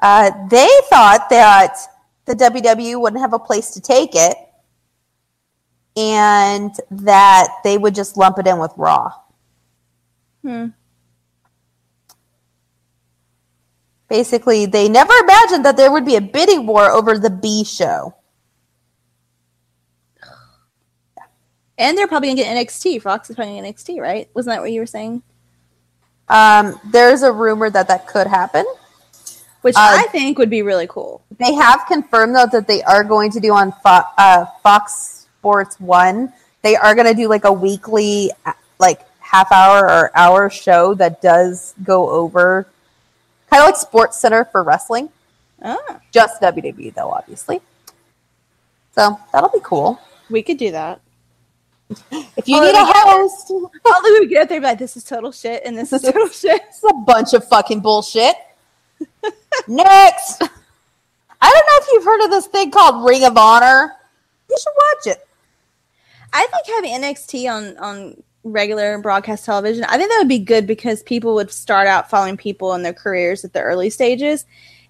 Uh, 0.00 0.30
they 0.48 0.68
thought 0.90 1.28
that 1.30 1.76
the 2.24 2.34
WWE 2.34 3.00
wouldn't 3.00 3.20
have 3.20 3.32
a 3.32 3.38
place 3.38 3.70
to 3.72 3.80
take 3.80 4.10
it 4.14 4.36
and 5.96 6.74
that 6.90 7.48
they 7.62 7.78
would 7.78 7.94
just 7.94 8.16
lump 8.16 8.38
it 8.38 8.46
in 8.46 8.58
with 8.58 8.72
Raw. 8.76 9.12
Hmm. 10.42 10.68
Basically, 14.12 14.66
they 14.66 14.90
never 14.90 15.14
imagined 15.22 15.64
that 15.64 15.78
there 15.78 15.90
would 15.90 16.04
be 16.04 16.16
a 16.16 16.20
bidding 16.20 16.66
war 16.66 16.90
over 16.90 17.18
the 17.18 17.30
B 17.30 17.64
show. 17.64 18.14
And 21.78 21.96
they're 21.96 22.06
probably 22.06 22.28
gonna 22.28 22.42
get 22.42 22.54
NXT. 22.54 23.00
Fox 23.00 23.30
is 23.30 23.36
probably 23.36 23.54
gonna 23.54 23.72
get 23.72 23.74
NXT, 23.74 24.02
right? 24.02 24.28
Wasn't 24.34 24.54
that 24.54 24.60
what 24.60 24.70
you 24.70 24.80
were 24.80 24.86
saying? 24.86 25.22
Um, 26.28 26.78
there's 26.90 27.22
a 27.22 27.32
rumor 27.32 27.70
that 27.70 27.88
that 27.88 28.06
could 28.06 28.26
happen. 28.26 28.66
Which 29.62 29.76
Uh, 29.76 29.96
I 30.04 30.06
think 30.12 30.36
would 30.36 30.50
be 30.50 30.60
really 30.60 30.86
cool. 30.88 31.22
They 31.38 31.54
have 31.54 31.86
confirmed 31.88 32.36
though 32.36 32.48
that 32.52 32.66
they 32.66 32.82
are 32.82 33.04
going 33.04 33.30
to 33.30 33.40
do 33.40 33.54
on 33.54 33.72
Fo- 33.82 34.04
uh, 34.18 34.44
Fox 34.62 35.26
Sports 35.38 35.80
One. 35.80 36.34
They 36.60 36.76
are 36.76 36.94
going 36.94 37.06
to 37.06 37.14
do 37.14 37.28
like 37.28 37.44
a 37.44 37.52
weekly, 37.52 38.30
uh, 38.44 38.52
like 38.78 39.06
half 39.20 39.50
hour 39.50 39.88
or 39.88 40.10
hour 40.14 40.50
show 40.50 40.92
that 40.96 41.22
does 41.22 41.72
go 41.82 42.10
over 42.10 42.66
kind 43.52 43.62
of 43.62 43.66
like 43.68 43.76
Sports 43.76 44.18
Center 44.18 44.44
for 44.46 44.62
wrestling, 44.62 45.10
Ah, 45.62 46.00
just 46.10 46.40
WWE 46.40 46.94
though, 46.94 47.10
obviously. 47.10 47.60
So 48.94 49.18
that'll 49.32 49.50
be 49.50 49.60
cool. 49.62 50.00
we 50.30 50.42
could 50.42 50.58
do 50.58 50.70
that. 50.72 51.00
If 52.10 52.48
you 52.48 52.56
Oh, 52.58 52.62
need 52.64 52.74
a 52.74 52.84
host, 52.84 53.50
All 53.50 54.02
we 54.02 54.18
would 54.20 54.28
get 54.30 54.48
there, 54.48 54.60
be 54.60 54.66
like, 54.66 54.78
this 54.78 54.96
is 54.96 55.04
total 55.04 55.30
shit, 55.30 55.62
and 55.64 55.76
this 55.76 55.92
is 55.92 56.02
total 56.02 56.28
shit. 56.28 56.62
this 56.68 56.78
is 56.78 56.84
a 56.90 56.94
bunch 56.94 57.34
of 57.34 57.46
fucking 57.48 57.80
bullshit. 57.80 58.34
Next, 59.68 60.42
I 60.42 61.50
don't 61.50 61.66
know 61.66 61.78
if 61.82 61.86
you've 61.92 62.04
heard 62.04 62.24
of 62.24 62.30
this 62.30 62.46
thing 62.46 62.70
called 62.70 63.04
Ring 63.06 63.24
of 63.24 63.36
Honor. 63.36 63.92
You 64.48 64.56
should 64.58 64.72
watch 64.76 65.16
it. 65.16 65.26
I 66.32 66.46
think 66.46 66.66
having 66.66 67.02
NXT 67.02 67.50
on 67.52 67.76
on 67.78 68.22
regular 68.44 68.98
broadcast 68.98 69.44
television, 69.44 69.84
I 69.84 69.96
think 69.96 70.10
that 70.10 70.18
would 70.18 70.28
be 70.28 70.38
good 70.38 70.66
because 70.66 71.02
people 71.02 71.34
would 71.34 71.50
start 71.50 71.86
out 71.86 72.10
following 72.10 72.36
people 72.36 72.74
in 72.74 72.82
their 72.82 72.92
careers 72.92 73.44
at 73.44 73.52
the 73.52 73.60
early 73.60 73.90
stages, 73.90 74.44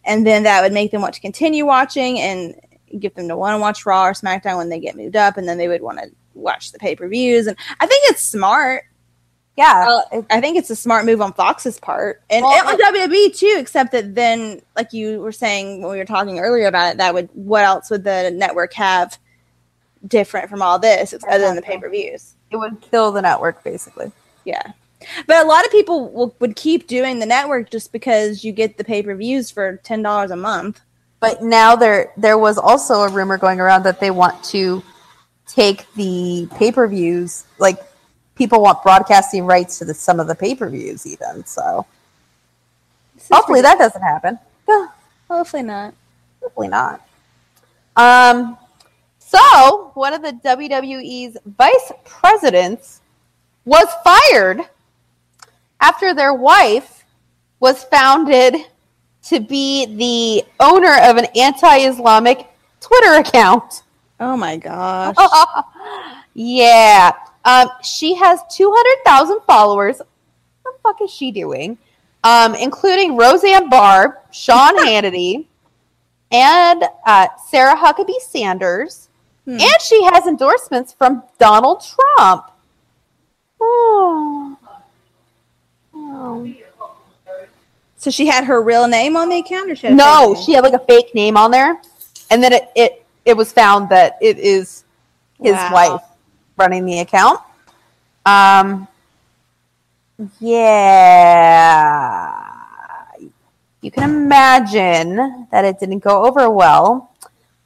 and 0.04 0.26
then 0.26 0.42
that 0.44 0.62
would 0.62 0.72
make 0.72 0.90
them 0.90 1.02
want 1.02 1.14
to 1.14 1.20
continue 1.20 1.66
watching 1.66 2.18
and 2.18 2.54
get 2.98 3.14
them 3.14 3.28
to 3.28 3.36
want 3.36 3.54
to 3.54 3.60
watch 3.60 3.86
Raw 3.86 4.06
or 4.06 4.12
SmackDown 4.12 4.56
when 4.56 4.68
they 4.68 4.80
get 4.80 4.96
moved 4.96 5.16
up, 5.16 5.36
and 5.36 5.48
then 5.48 5.58
they 5.58 5.68
would 5.68 5.82
want 5.82 5.98
to 5.98 6.10
watch 6.34 6.72
the 6.72 6.78
pay 6.78 6.96
per 6.96 7.08
views. 7.08 7.46
And 7.46 7.56
I 7.80 7.86
think 7.86 8.02
it's 8.10 8.22
smart. 8.22 8.84
Yeah, 9.54 9.86
Uh, 10.10 10.22
I 10.30 10.40
think 10.40 10.56
it's 10.56 10.70
a 10.70 10.76
smart 10.76 11.04
move 11.04 11.20
on 11.20 11.34
Fox's 11.34 11.78
part, 11.78 12.22
and, 12.30 12.42
Well, 12.42 12.68
and 12.70 12.80
on 12.82 12.94
WWE 12.94 13.36
too. 13.36 13.56
Except 13.58 13.92
that 13.92 14.14
then, 14.14 14.62
like 14.76 14.94
you 14.94 15.20
were 15.20 15.30
saying 15.30 15.82
when 15.82 15.92
we 15.92 15.98
were 15.98 16.06
talking 16.06 16.38
earlier 16.38 16.66
about 16.66 16.92
it, 16.92 16.96
that 16.96 17.12
would 17.12 17.28
what 17.34 17.62
else 17.62 17.90
would 17.90 18.02
the 18.04 18.30
network 18.30 18.72
have 18.72 19.18
different 20.06 20.50
from 20.50 20.62
all 20.62 20.78
this 20.78 21.14
other 21.28 21.44
than 21.44 21.56
the 21.56 21.62
pay 21.62 21.78
per 21.78 21.88
views? 21.88 22.34
it 22.52 22.56
would 22.56 22.80
kill 22.80 23.12
the 23.12 23.22
network 23.22 23.62
basically. 23.64 24.12
Yeah, 24.44 24.72
but 25.26 25.44
a 25.44 25.48
lot 25.48 25.64
of 25.64 25.70
people 25.70 26.10
will, 26.10 26.34
would 26.38 26.56
keep 26.56 26.86
doing 26.86 27.18
the 27.18 27.26
network 27.26 27.70
just 27.70 27.92
because 27.92 28.44
you 28.44 28.52
get 28.52 28.76
the 28.76 28.84
pay 28.84 29.02
per 29.02 29.14
views 29.14 29.50
for 29.50 29.76
ten 29.78 30.02
dollars 30.02 30.30
a 30.30 30.36
month. 30.36 30.80
But 31.20 31.42
now 31.42 31.76
there 31.76 32.12
there 32.16 32.38
was 32.38 32.58
also 32.58 33.02
a 33.02 33.08
rumor 33.08 33.38
going 33.38 33.60
around 33.60 33.84
that 33.84 34.00
they 34.00 34.10
want 34.10 34.42
to 34.44 34.82
take 35.46 35.92
the 35.94 36.48
pay 36.56 36.72
per 36.72 36.86
views, 36.86 37.44
like 37.58 37.78
people 38.34 38.62
want 38.62 38.82
broadcasting 38.82 39.44
rights 39.44 39.78
to 39.78 39.84
the, 39.84 39.94
some 39.94 40.20
of 40.20 40.26
the 40.26 40.34
pay 40.34 40.54
per 40.54 40.68
views, 40.68 41.06
even. 41.06 41.44
So 41.46 41.86
hopefully 43.30 43.60
ridiculous. 43.60 43.62
that 43.62 43.78
doesn't 43.78 44.02
happen. 44.02 44.38
hopefully 45.28 45.62
not. 45.62 45.94
Hopefully 46.40 46.68
not. 46.68 47.06
Um, 47.94 48.56
so 49.32 49.90
one 49.94 50.12
of 50.12 50.22
the 50.22 50.32
WWE's 50.44 51.38
vice 51.56 51.92
presidents 52.04 53.00
was 53.64 53.86
fired 54.04 54.60
after 55.80 56.12
their 56.12 56.34
wife 56.34 57.04
was 57.58 57.84
founded 57.84 58.56
to 59.22 59.40
be 59.40 59.86
the 59.86 60.44
owner 60.60 60.96
of 61.02 61.16
an 61.16 61.26
anti-Islamic 61.34 62.46
Twitter 62.80 63.14
account. 63.20 63.84
Oh 64.20 64.36
my 64.36 64.56
gosh! 64.56 65.16
yeah. 66.34 67.12
Um, 67.44 67.68
she 67.82 68.14
has 68.14 68.40
200,000 68.54 69.40
followers. 69.46 69.98
What 70.62 70.74
the 70.76 70.80
fuck 70.82 71.00
is 71.00 71.10
she 71.10 71.32
doing? 71.32 71.78
Um, 72.22 72.54
including 72.54 73.16
Roseanne 73.16 73.68
Barr, 73.68 74.20
Sean 74.30 74.76
Hannity, 74.86 75.46
and 76.30 76.84
uh, 77.06 77.28
Sarah 77.48 77.76
Huckabee 77.76 78.20
Sanders. 78.20 79.08
Hmm. 79.44 79.52
And 79.60 79.80
she 79.80 80.04
has 80.04 80.26
endorsements 80.26 80.92
from 80.92 81.22
Donald 81.38 81.84
Trump. 81.84 82.50
Oh. 83.60 84.56
Oh. 85.94 86.52
So 87.96 88.10
she 88.10 88.26
had 88.26 88.44
her 88.44 88.62
real 88.62 88.88
name 88.88 89.16
on 89.16 89.28
the 89.28 89.38
account, 89.38 89.70
or 89.70 89.76
she 89.76 89.86
had 89.86 89.96
No, 89.96 90.34
she 90.34 90.52
had 90.54 90.64
like 90.64 90.72
a 90.72 90.78
fake 90.80 91.14
name 91.14 91.36
on 91.36 91.50
there, 91.50 91.80
and 92.30 92.42
then 92.42 92.52
it 92.52 92.70
it, 92.74 93.06
it 93.24 93.36
was 93.36 93.52
found 93.52 93.88
that 93.90 94.18
it 94.20 94.38
is 94.38 94.84
his 95.40 95.54
Wow. 95.54 95.72
wife 95.72 96.02
running 96.56 96.84
the 96.84 96.98
account. 97.00 97.40
Um, 98.26 98.88
yeah, 101.22 102.42
you 103.80 103.90
can 103.90 104.04
imagine 104.04 105.46
that 105.50 105.64
it 105.64 105.78
didn't 105.80 106.00
go 106.00 106.24
over 106.24 106.48
well, 106.50 107.10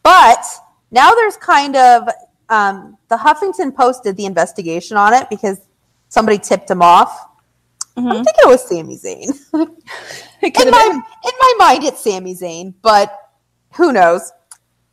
but 0.03 0.45
now 0.91 1.13
there's 1.15 1.37
kind 1.37 1.77
of 1.77 2.09
um, 2.49 2.97
the 3.09 3.17
Huffington 3.17 3.75
Post 3.75 4.05
did 4.05 4.17
the 4.17 4.25
investigation 4.27 4.97
on 4.97 5.13
it 5.15 5.29
because 5.29 5.59
somebody 6.09 6.39
tipped 6.39 6.71
him 6.71 6.83
off. 6.83 7.29
I'm 7.97 8.05
Mhm. 8.05 8.13
thinking 8.25 8.35
it 8.39 8.47
was 8.49 8.69
Sami 8.69 8.97
Zayn. 8.99 9.31
In 10.43 10.71
my 10.71 10.89
been. 10.89 10.97
in 10.97 11.33
my 11.41 11.55
mind 11.59 11.85
it's 11.85 12.03
Sami 12.05 12.35
Zayn, 12.35 12.75
but 12.83 13.31
who 13.75 13.93
knows? 13.93 14.31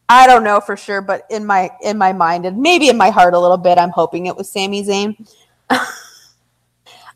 I 0.09 0.25
don't 0.25 0.43
know 0.43 0.59
for 0.59 0.75
sure, 0.77 1.01
but 1.01 1.25
in 1.29 1.45
my 1.45 1.69
in 1.81 1.97
my 1.97 2.13
mind 2.13 2.45
and 2.45 2.57
maybe 2.57 2.89
in 2.89 2.97
my 2.97 3.09
heart 3.09 3.33
a 3.33 3.39
little 3.39 3.57
bit, 3.57 3.77
I'm 3.77 3.89
hoping 3.89 4.25
it 4.25 4.35
was 4.35 4.49
Sami 4.51 4.83
Zayn. 4.83 5.15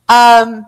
um, 0.09 0.65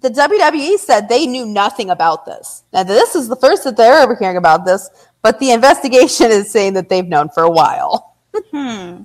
the 0.00 0.10
WWE 0.10 0.78
said 0.78 1.08
they 1.08 1.26
knew 1.26 1.44
nothing 1.46 1.90
about 1.90 2.24
this. 2.24 2.62
Now 2.72 2.82
this 2.82 3.14
is 3.14 3.28
the 3.28 3.36
first 3.36 3.64
that 3.64 3.76
they're 3.76 3.98
ever 4.00 4.14
hearing 4.14 4.36
about 4.38 4.64
this, 4.64 4.88
but 5.22 5.38
the 5.38 5.50
investigation 5.52 6.30
is 6.30 6.50
saying 6.50 6.74
that 6.74 6.88
they've 6.88 7.06
known 7.06 7.28
for 7.28 7.42
a 7.42 7.50
while. 7.50 8.16
Hmm. 8.52 9.02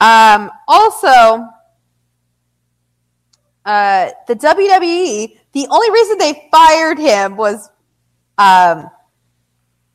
Um, 0.00 0.50
also, 0.68 1.48
uh, 3.64 4.10
the 4.28 4.36
WWE, 4.36 5.38
the 5.52 5.66
only 5.70 5.90
reason 5.90 6.18
they 6.18 6.48
fired 6.50 6.98
him 6.98 7.36
was 7.36 7.70
um, 8.38 8.90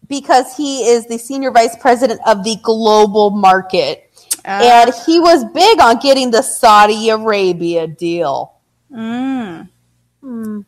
because 0.07 0.57
he 0.57 0.89
is 0.89 1.05
the 1.07 1.17
senior 1.17 1.51
vice 1.51 1.77
president 1.77 2.19
of 2.25 2.43
the 2.43 2.57
global 2.63 3.29
market. 3.29 4.09
Uh, 4.43 4.59
and 4.87 4.93
he 5.05 5.19
was 5.19 5.45
big 5.53 5.79
on 5.79 5.99
getting 5.99 6.31
the 6.31 6.41
Saudi 6.41 7.09
Arabia 7.09 7.87
deal. 7.87 8.55
mm. 10.21 10.65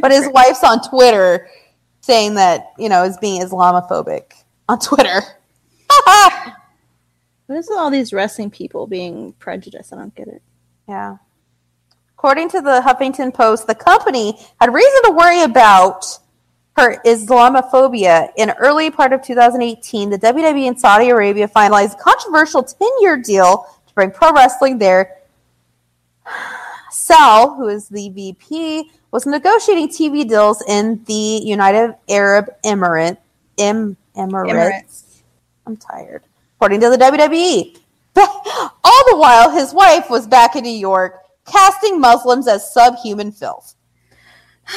But 0.00 0.10
his 0.10 0.28
wife's 0.28 0.62
on 0.62 0.86
Twitter 0.88 1.48
saying 2.06 2.34
that, 2.34 2.72
you 2.78 2.88
know, 2.88 3.04
is 3.04 3.18
being 3.18 3.42
Islamophobic 3.42 4.32
on 4.68 4.78
Twitter. 4.78 5.20
What 7.46 7.58
is 7.58 7.70
all 7.70 7.90
these 7.90 8.12
wrestling 8.12 8.50
people 8.50 8.88
being 8.88 9.32
prejudiced? 9.34 9.92
I 9.92 9.96
don't 9.96 10.14
get 10.14 10.26
it. 10.26 10.42
Yeah. 10.88 11.18
According 12.18 12.48
to 12.50 12.60
the 12.60 12.82
Huffington 12.84 13.32
Post, 13.32 13.68
the 13.68 13.74
company 13.74 14.38
had 14.60 14.74
reason 14.74 15.02
to 15.04 15.12
worry 15.12 15.42
about 15.42 16.04
her 16.76 17.00
Islamophobia. 17.04 18.30
In 18.36 18.50
early 18.58 18.90
part 18.90 19.12
of 19.12 19.22
2018, 19.22 20.10
the 20.10 20.18
WWE 20.18 20.66
in 20.66 20.76
Saudi 20.76 21.10
Arabia 21.10 21.46
finalized 21.46 21.94
a 21.94 22.02
controversial 22.02 22.64
10-year 22.64 23.18
deal 23.18 23.64
to 23.86 23.94
bring 23.94 24.10
pro 24.10 24.32
wrestling 24.32 24.78
there. 24.78 25.18
Sal, 26.90 27.54
who 27.56 27.68
is 27.68 27.88
the 27.88 28.08
VP, 28.10 28.90
was 29.10 29.26
negotiating 29.26 29.88
TV 29.88 30.28
deals 30.28 30.62
in 30.68 31.02
the 31.04 31.40
United 31.44 31.94
Arab 32.08 32.46
Emirate, 32.64 33.16
em, 33.58 33.96
Emirates. 34.16 34.50
Emirates. 34.50 35.02
I'm 35.66 35.76
tired. 35.76 36.22
According 36.58 36.80
to 36.80 36.90
the 36.90 36.96
WWE. 36.96 37.78
All 38.16 39.04
the 39.10 39.16
while, 39.16 39.50
his 39.50 39.74
wife 39.74 40.08
was 40.08 40.26
back 40.26 40.56
in 40.56 40.62
New 40.64 40.70
York, 40.70 41.20
casting 41.46 42.00
Muslims 42.00 42.48
as 42.48 42.72
subhuman 42.72 43.30
filth. 43.32 43.74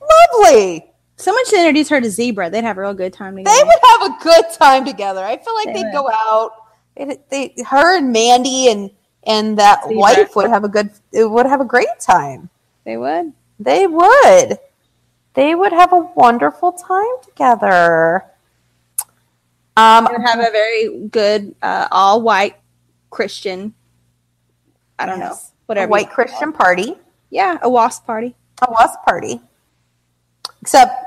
Lovely. 0.00 0.84
Someone 1.16 1.44
should 1.46 1.58
introduce 1.58 1.88
her 1.88 2.00
to 2.00 2.10
Zahra. 2.10 2.48
They'd 2.48 2.62
have 2.62 2.78
a 2.78 2.80
real 2.80 2.94
good 2.94 3.12
time 3.12 3.36
together. 3.36 3.56
They 3.56 3.64
would 3.64 3.78
have 3.88 4.02
a 4.02 4.22
good 4.22 4.44
time 4.56 4.84
together. 4.84 5.24
I 5.24 5.36
feel 5.36 5.54
like 5.56 5.74
They 5.74 5.82
would. 5.82 5.92
go 5.92 6.08
out. 6.08 6.52
They, 6.96 7.18
they, 7.30 7.62
her 7.66 7.98
and 7.98 8.12
Mandy 8.12 8.68
and 8.70 8.90
and 9.26 9.58
that 9.58 9.80
wife 9.86 10.34
would 10.36 10.50
have 10.50 10.64
a 10.64 10.68
good. 10.68 10.90
It 11.12 11.30
would 11.30 11.46
have 11.46 11.60
a 11.60 11.64
great 11.64 11.88
time. 12.00 12.48
They 12.84 12.96
would. 12.96 13.32
They 13.58 13.86
would. 13.86 14.58
They 15.34 15.54
would 15.54 15.72
have 15.72 15.92
a 15.92 16.00
wonderful 16.14 16.72
time 16.72 17.04
together. 17.22 18.24
Um, 19.76 20.04
They 20.06 20.12
would 20.12 20.26
have 20.26 20.40
a 20.40 20.50
very 20.50 21.06
good, 21.08 21.54
uh, 21.62 21.86
all 21.92 22.22
white 22.22 22.56
Christian. 23.10 23.74
I 24.98 25.06
don't 25.06 25.20
know. 25.20 25.36
Whatever. 25.66 25.86
a 25.86 25.90
white 25.90 26.10
Christian 26.10 26.52
party. 26.52 26.96
Yeah, 27.30 27.58
a 27.62 27.68
wasp 27.68 28.06
party. 28.06 28.34
a 28.62 28.70
wasp 28.70 28.98
party. 29.04 29.40
Except 30.62 31.04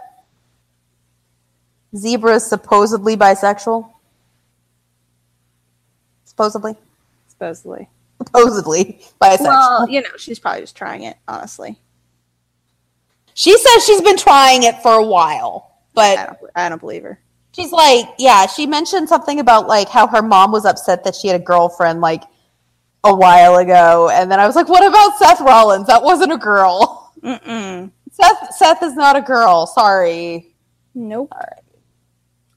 Zahra 1.96 2.36
is 2.36 2.48
supposedly 2.48 3.18
bisexual. 3.18 3.90
Supposedly. 6.24 6.76
Supposedly. 7.28 7.90
Supposedly 8.28 9.02
bisexual. 9.22 9.40
Well, 9.42 9.90
you 9.90 10.02
know, 10.02 10.10
she's 10.18 10.40
probably 10.40 10.62
just 10.62 10.76
trying 10.76 11.04
it, 11.04 11.18
honestly. 11.28 11.78
she 13.34 13.58
says 13.58 13.86
she's 13.86 14.02
been 14.02 14.18
trying 14.18 14.64
it 14.64 14.82
for 14.82 14.94
a 14.94 15.06
while, 15.06 15.78
I 15.96 16.16
but 16.16 16.16
don't, 16.40 16.52
I 16.56 16.70
don't 16.70 16.80
believe 16.80 17.04
her. 17.04 17.20
she's 17.54 17.72
like, 17.72 18.06
yeah, 18.20 18.46
she 18.48 18.66
mentioned 18.68 19.10
something 19.10 19.40
about 19.40 19.68
like 19.68 19.90
how 19.90 20.08
her 20.08 20.22
mom 20.22 20.52
was 20.52 20.66
upset 20.66 21.04
that 21.04 21.16
she 21.16 21.28
had 21.28 21.40
a 21.40 21.44
girlfriend 21.44 22.02
like 22.02 22.24
a 23.04 23.14
while 23.16 23.56
ago, 23.58 24.10
and 24.10 24.32
then 24.32 24.40
I 24.40 24.46
was 24.46 24.56
like, 24.56 24.70
what 24.70 24.86
about 24.86 25.18
Seth 25.18 25.42
Rollins? 25.42 25.88
That 25.88 26.04
wasn't 26.04 26.32
a 26.34 26.38
girl. 26.38 27.14
Mm-mm. 27.24 27.92
Seth 28.12 28.54
Seth 28.56 28.84
is 28.84 28.96
not 28.96 29.16
a 29.16 29.22
girl. 29.22 29.66
Sorry. 29.68 30.54
Nope. 30.94 31.32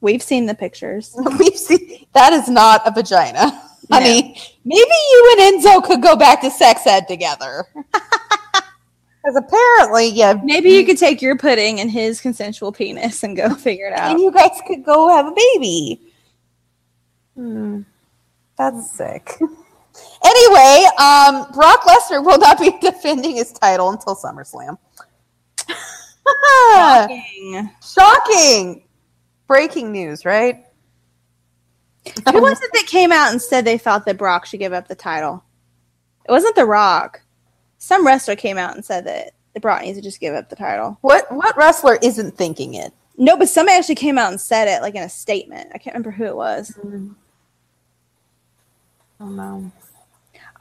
We've 0.01 0.21
seen 0.21 0.45
the 0.45 0.53
pictures. 0.53 1.15
We've 1.39 1.55
seen 1.57 2.05
that 2.13 2.33
is 2.33 2.47
not 2.49 2.81
a 2.85 2.91
vagina. 2.91 3.61
Honey, 3.91 4.37
maybe 4.63 4.79
you 5.09 5.37
and 5.39 5.63
Enzo 5.63 5.83
could 5.83 6.01
go 6.01 6.15
back 6.15 6.41
to 6.41 6.51
sex 6.51 6.85
ed 6.87 7.07
together. 7.07 7.65
Because 9.25 9.43
apparently, 9.43 10.09
yeah, 10.09 10.39
Maybe 10.43 10.69
you 10.69 10.85
could 10.85 10.99
take 10.99 11.19
your 11.19 11.35
pudding 11.35 11.79
and 11.79 11.89
his 11.89 12.21
consensual 12.21 12.71
penis 12.71 13.23
and 13.23 13.35
go 13.35 13.49
figure 13.55 13.87
it 13.87 13.93
out. 13.93 14.11
and 14.11 14.19
you 14.19 14.31
guys 14.31 14.61
could 14.67 14.85
go 14.85 15.09
have 15.09 15.25
a 15.25 15.31
baby. 15.31 16.13
Hmm. 17.35 17.81
That's 18.57 18.91
sick. 18.91 19.31
Anyway, 20.25 20.85
um, 20.99 21.49
Brock 21.53 21.83
Lesnar 21.83 22.23
will 22.23 22.37
not 22.37 22.59
be 22.59 22.69
defending 22.81 23.37
his 23.37 23.53
title 23.53 23.91
until 23.91 24.13
SummerSlam. 24.15 24.77
Shocking. 26.73 27.69
Shocking. 27.81 28.83
Breaking 29.47 29.91
news, 29.93 30.25
right? 30.25 30.65
Who 32.31 32.41
was 32.41 32.61
it 32.61 32.71
that 32.73 32.85
came 32.87 33.11
out 33.11 33.31
and 33.31 33.41
said 33.41 33.65
they 33.65 33.77
thought 33.77 34.05
that 34.05 34.17
Brock 34.17 34.45
should 34.45 34.59
give 34.59 34.73
up 34.73 34.87
the 34.87 34.95
title? 34.95 35.43
It 36.27 36.31
wasn't 36.31 36.55
The 36.55 36.65
Rock. 36.65 37.21
Some 37.77 38.05
wrestler 38.05 38.35
came 38.35 38.57
out 38.57 38.75
and 38.75 38.83
said 38.83 39.05
that 39.05 39.33
that 39.53 39.61
Brock 39.61 39.81
needs 39.81 39.97
to 39.97 40.03
just 40.03 40.19
give 40.19 40.35
up 40.35 40.49
the 40.49 40.55
title. 40.55 40.97
What 41.01 41.31
what 41.31 41.57
wrestler 41.57 41.97
isn't 42.01 42.37
thinking 42.37 42.75
it? 42.75 42.93
No, 43.17 43.37
but 43.37 43.49
somebody 43.49 43.77
actually 43.77 43.95
came 43.95 44.17
out 44.17 44.31
and 44.31 44.39
said 44.39 44.67
it, 44.67 44.81
like 44.81 44.95
in 44.95 45.03
a 45.03 45.09
statement. 45.09 45.71
I 45.73 45.77
can't 45.77 45.93
remember 45.95 46.11
who 46.11 46.25
it 46.25 46.35
was. 46.35 46.77
Mm. 46.83 47.15
Oh 49.19 49.29
no. 49.29 49.71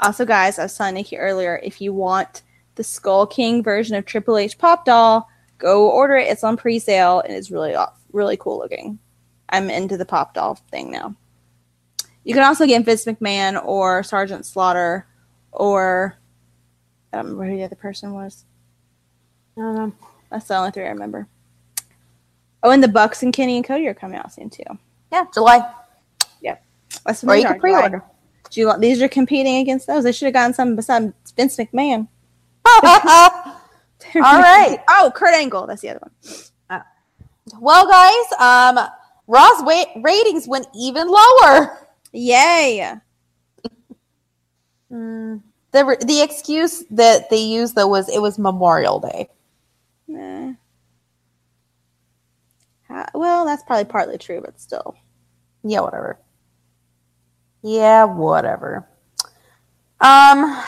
Also, 0.00 0.24
guys, 0.24 0.58
I 0.58 0.64
was 0.64 0.76
telling 0.76 0.94
Nikki 0.94 1.16
earlier, 1.18 1.60
if 1.62 1.80
you 1.80 1.92
want 1.92 2.42
the 2.76 2.84
Skull 2.84 3.26
King 3.26 3.62
version 3.62 3.96
of 3.96 4.04
Triple 4.04 4.36
H 4.36 4.56
Pop 4.58 4.84
Doll, 4.84 5.28
go 5.58 5.90
order 5.90 6.16
it. 6.16 6.28
It's 6.28 6.44
on 6.44 6.56
pre-sale 6.56 7.20
and 7.20 7.34
it's 7.34 7.50
really 7.50 7.74
really 8.12 8.36
cool 8.36 8.58
looking. 8.58 8.98
I'm 9.48 9.70
into 9.70 9.96
the 9.96 10.06
Pop 10.06 10.34
Doll 10.34 10.54
thing 10.70 10.90
now. 10.90 11.14
You 12.24 12.34
can 12.34 12.42
also 12.42 12.66
get 12.66 12.84
Vince 12.84 13.04
McMahon 13.04 13.62
or 13.64 14.02
Sergeant 14.02 14.46
Slaughter 14.46 15.06
or 15.52 16.16
I 17.12 17.18
don't 17.18 17.26
remember 17.26 17.44
who 17.50 17.56
the 17.58 17.64
other 17.64 17.76
person 17.76 18.12
was. 18.12 18.44
I 19.56 19.60
don't 19.60 19.74
know. 19.76 19.92
That's 20.30 20.46
the 20.48 20.56
only 20.56 20.70
three 20.72 20.84
I 20.86 20.88
remember. 20.90 21.28
Oh, 22.62 22.70
and 22.70 22.82
the 22.82 22.88
Bucks 22.88 23.22
and 23.22 23.32
Kenny 23.32 23.56
and 23.56 23.64
Cody 23.64 23.86
are 23.86 23.94
coming 23.94 24.18
out 24.18 24.32
soon 24.32 24.50
too. 24.50 24.64
Yeah, 25.12 25.24
July. 25.32 25.70
That's 27.04 27.22
Or 27.24 27.36
you 27.36 27.44
can 27.44 27.60
pre-order. 27.60 27.98
July. 28.50 28.72
July- 28.72 28.78
These 28.78 29.02
are 29.02 29.08
competing 29.08 29.56
against 29.58 29.86
those. 29.86 30.04
They 30.04 30.12
should 30.12 30.26
have 30.26 30.32
gotten 30.34 30.54
some 30.54 30.74
besides 30.76 31.12
Vince 31.36 31.56
McMahon. 31.56 32.08
All 32.66 32.80
right. 34.14 34.78
Oh, 34.88 35.12
Kurt 35.14 35.34
Angle. 35.34 35.66
That's 35.66 35.82
the 35.82 35.90
other 35.90 36.00
one. 36.00 36.82
Well, 37.60 37.86
guys, 37.86 38.32
um, 38.40 38.88
Raw's 39.26 39.62
wa- 39.64 40.00
ratings 40.02 40.48
went 40.48 40.66
even 40.74 41.08
lower. 41.08 41.83
Yay. 42.14 42.94
The 44.90 45.40
the 46.06 46.22
excuse 46.22 46.84
that 46.90 47.28
they 47.30 47.38
used 47.42 47.74
though 47.74 47.88
was 47.88 48.08
it 48.08 48.20
was 48.22 48.38
Memorial 48.38 49.00
Day. 49.00 49.28
Nah. 50.06 50.52
Ha- 52.88 53.10
Well, 53.14 53.44
that's 53.44 53.64
probably 53.64 53.86
partly 53.86 54.18
true, 54.18 54.40
but 54.40 54.60
still. 54.60 54.94
Yeah, 55.64 55.80
whatever. 55.80 56.20
Yeah, 57.62 58.04
whatever. 58.04 58.86
Um, 60.00 60.62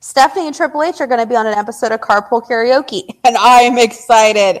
Stephanie 0.00 0.46
and 0.48 0.54
Triple 0.54 0.82
H 0.82 1.00
are 1.00 1.06
going 1.06 1.20
to 1.20 1.26
be 1.26 1.36
on 1.36 1.46
an 1.46 1.54
episode 1.54 1.92
of 1.92 2.00
Carpool 2.00 2.46
Karaoke, 2.46 3.04
and 3.24 3.36
I 3.38 3.62
am 3.62 3.78
excited. 3.78 4.60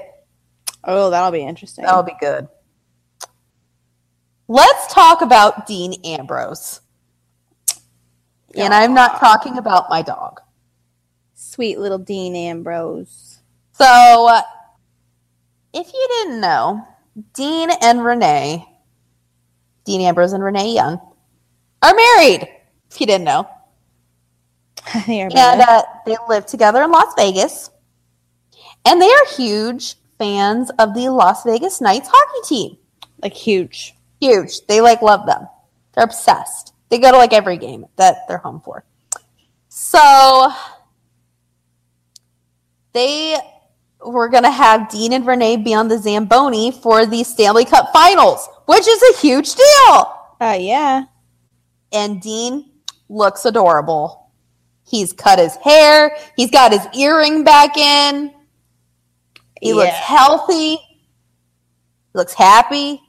Oh, 0.84 1.10
that'll 1.10 1.32
be 1.32 1.42
interesting. 1.42 1.84
That'll 1.84 2.02
be 2.02 2.14
good. 2.20 2.48
Let's 4.50 4.92
talk 4.92 5.22
about 5.22 5.68
Dean 5.68 5.94
Ambrose. 6.04 6.80
And 8.56 8.74
I'm 8.74 8.94
not 8.94 9.20
talking 9.20 9.58
about 9.58 9.88
my 9.88 10.02
dog. 10.02 10.40
Sweet 11.34 11.78
little 11.78 11.98
Dean 11.98 12.34
Ambrose. 12.34 13.38
So, 13.70 13.84
uh, 14.28 14.42
if 15.72 15.92
you 15.92 16.08
didn't 16.10 16.40
know, 16.40 16.84
Dean 17.32 17.70
and 17.80 18.04
Renee, 18.04 18.66
Dean 19.84 20.00
Ambrose 20.00 20.32
and 20.32 20.42
Renee 20.42 20.74
Young, 20.74 21.00
are 21.80 21.94
married. 21.94 22.48
If 22.90 23.00
you 23.00 23.06
didn't 23.06 23.26
know. 23.26 23.48
I 24.94 25.28
And 25.32 25.32
uh, 25.60 25.82
they 26.04 26.16
live 26.28 26.46
together 26.46 26.82
in 26.82 26.90
Las 26.90 27.14
Vegas. 27.16 27.70
And 28.84 29.00
they 29.00 29.12
are 29.12 29.26
huge 29.36 29.94
fans 30.18 30.70
of 30.70 30.92
the 30.94 31.08
Las 31.08 31.44
Vegas 31.44 31.80
Knights 31.80 32.08
hockey 32.12 32.48
team. 32.48 32.78
like 33.22 33.34
huge. 33.34 33.94
Huge. 34.20 34.66
They 34.66 34.80
like 34.80 35.02
love 35.02 35.26
them. 35.26 35.46
They're 35.94 36.04
obsessed. 36.04 36.74
They 36.88 36.98
go 36.98 37.10
to 37.10 37.16
like 37.16 37.32
every 37.32 37.56
game 37.56 37.86
that 37.96 38.28
they're 38.28 38.38
home 38.38 38.60
for. 38.64 38.84
So 39.68 40.50
they 42.92 43.38
were 44.04 44.28
going 44.28 44.42
to 44.42 44.50
have 44.50 44.90
Dean 44.90 45.12
and 45.12 45.26
Renee 45.26 45.56
be 45.56 45.74
on 45.74 45.88
the 45.88 45.98
Zamboni 45.98 46.72
for 46.72 47.06
the 47.06 47.22
Stanley 47.22 47.64
Cup 47.64 47.92
Finals, 47.92 48.48
which 48.66 48.86
is 48.86 49.02
a 49.02 49.18
huge 49.18 49.54
deal. 49.54 50.14
Oh 50.40 50.56
yeah. 50.58 51.04
And 51.92 52.20
Dean 52.20 52.70
looks 53.08 53.44
adorable. 53.44 54.30
He's 54.86 55.12
cut 55.12 55.38
his 55.38 55.56
hair, 55.56 56.16
he's 56.36 56.50
got 56.50 56.72
his 56.72 56.86
earring 56.98 57.44
back 57.44 57.76
in. 57.76 58.32
He 59.60 59.72
looks 59.74 59.94
healthy. 59.94 60.76
He 60.76 62.14
looks 62.14 62.32
happy. 62.32 63.00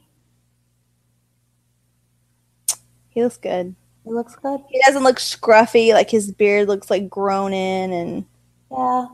He 3.12 3.22
looks 3.22 3.36
good. 3.36 3.74
He 4.04 4.10
looks 4.10 4.34
good. 4.36 4.60
He 4.68 4.80
doesn't 4.84 5.02
look 5.04 5.18
scruffy. 5.18 5.92
Like 5.92 6.10
his 6.10 6.32
beard 6.32 6.68
looks 6.68 6.90
like 6.90 7.08
grown 7.08 7.52
in, 7.52 7.92
and 7.92 8.24
Yeah. 8.70 9.06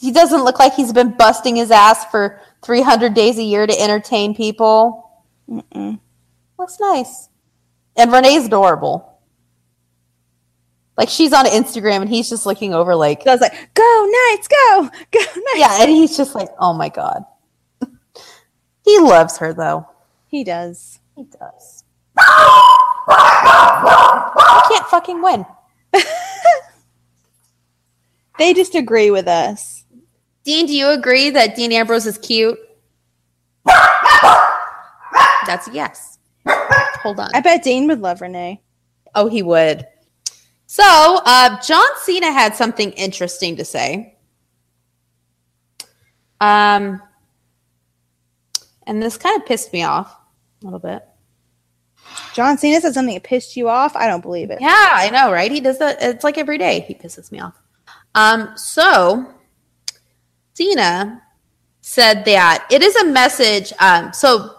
He 0.00 0.12
doesn't 0.12 0.44
look 0.44 0.58
like 0.60 0.74
he's 0.74 0.92
been 0.92 1.16
busting 1.16 1.56
his 1.56 1.72
ass 1.72 2.04
for 2.10 2.40
300 2.62 3.14
days 3.14 3.36
a 3.38 3.42
year 3.42 3.66
to 3.66 3.80
entertain 3.80 4.34
people. 4.34 5.10
mm-mm. 5.50 5.98
Looks 6.56 6.78
nice. 6.80 7.28
And 7.96 8.12
Renee's 8.12 8.46
adorable. 8.46 9.18
Like 10.96 11.08
she's 11.08 11.32
on 11.32 11.46
Instagram 11.46 12.02
and 12.02 12.08
he's 12.08 12.28
just 12.30 12.46
looking 12.46 12.74
over 12.74 12.94
like, 12.94 13.26
I 13.26 13.30
was 13.32 13.40
like, 13.40 13.74
"Go 13.74 14.08
Knights, 14.30 14.48
go, 14.48 14.90
go 15.12 15.18
Knights!" 15.20 15.56
yeah, 15.56 15.82
and 15.82 15.90
he's 15.90 16.16
just 16.16 16.34
like, 16.34 16.48
oh 16.58 16.72
my 16.72 16.88
God. 16.88 17.24
he 18.84 18.98
loves 19.00 19.36
her 19.38 19.52
though. 19.52 19.86
he 20.28 20.42
does. 20.44 20.98
He 21.16 21.24
does. 21.24 21.84
You 23.08 24.62
can't 24.68 24.86
fucking 24.86 25.22
win. 25.22 25.46
They 28.38 28.54
just 28.54 28.76
agree 28.76 29.10
with 29.10 29.26
us. 29.26 29.84
Dean, 30.44 30.66
do 30.66 30.72
you 30.72 30.90
agree 30.90 31.30
that 31.30 31.56
Dean 31.56 31.72
Ambrose 31.72 32.06
is 32.06 32.18
cute? 32.18 32.58
That's 33.66 35.66
a 35.66 35.72
yes. 35.72 36.18
Hold 36.46 37.20
on. 37.20 37.30
I 37.34 37.40
bet 37.40 37.64
Dean 37.64 37.88
would 37.88 38.00
love 38.00 38.20
Renee. 38.20 38.62
Oh, 39.14 39.28
he 39.28 39.42
would. 39.42 39.86
So, 40.66 40.84
uh, 40.84 41.60
John 41.62 41.88
Cena 42.02 42.30
had 42.30 42.54
something 42.54 42.92
interesting 42.92 43.56
to 43.56 43.64
say. 43.64 44.16
Um, 46.40 47.02
and 48.86 49.02
this 49.02 49.16
kind 49.16 49.40
of 49.40 49.46
pissed 49.46 49.72
me 49.72 49.82
off 49.82 50.14
a 50.62 50.64
little 50.64 50.78
bit. 50.78 51.02
John 52.38 52.56
Cena 52.56 52.80
said 52.80 52.94
something 52.94 53.14
that 53.14 53.24
pissed 53.24 53.56
you 53.56 53.68
off. 53.68 53.96
I 53.96 54.06
don't 54.06 54.20
believe 54.20 54.52
it. 54.52 54.60
Yeah, 54.60 54.90
I 54.92 55.10
know, 55.10 55.32
right? 55.32 55.50
He 55.50 55.58
does 55.58 55.80
that. 55.80 56.00
It's 56.00 56.22
like 56.22 56.38
every 56.38 56.56
day 56.56 56.78
he 56.86 56.94
pisses 56.94 57.32
me 57.32 57.40
off. 57.40 57.60
Um, 58.14 58.52
so 58.54 59.34
Cena 60.54 61.20
said 61.80 62.24
that 62.26 62.64
it 62.70 62.80
is 62.80 62.94
a 62.94 63.06
message. 63.06 63.72
Um, 63.80 64.12
so 64.12 64.54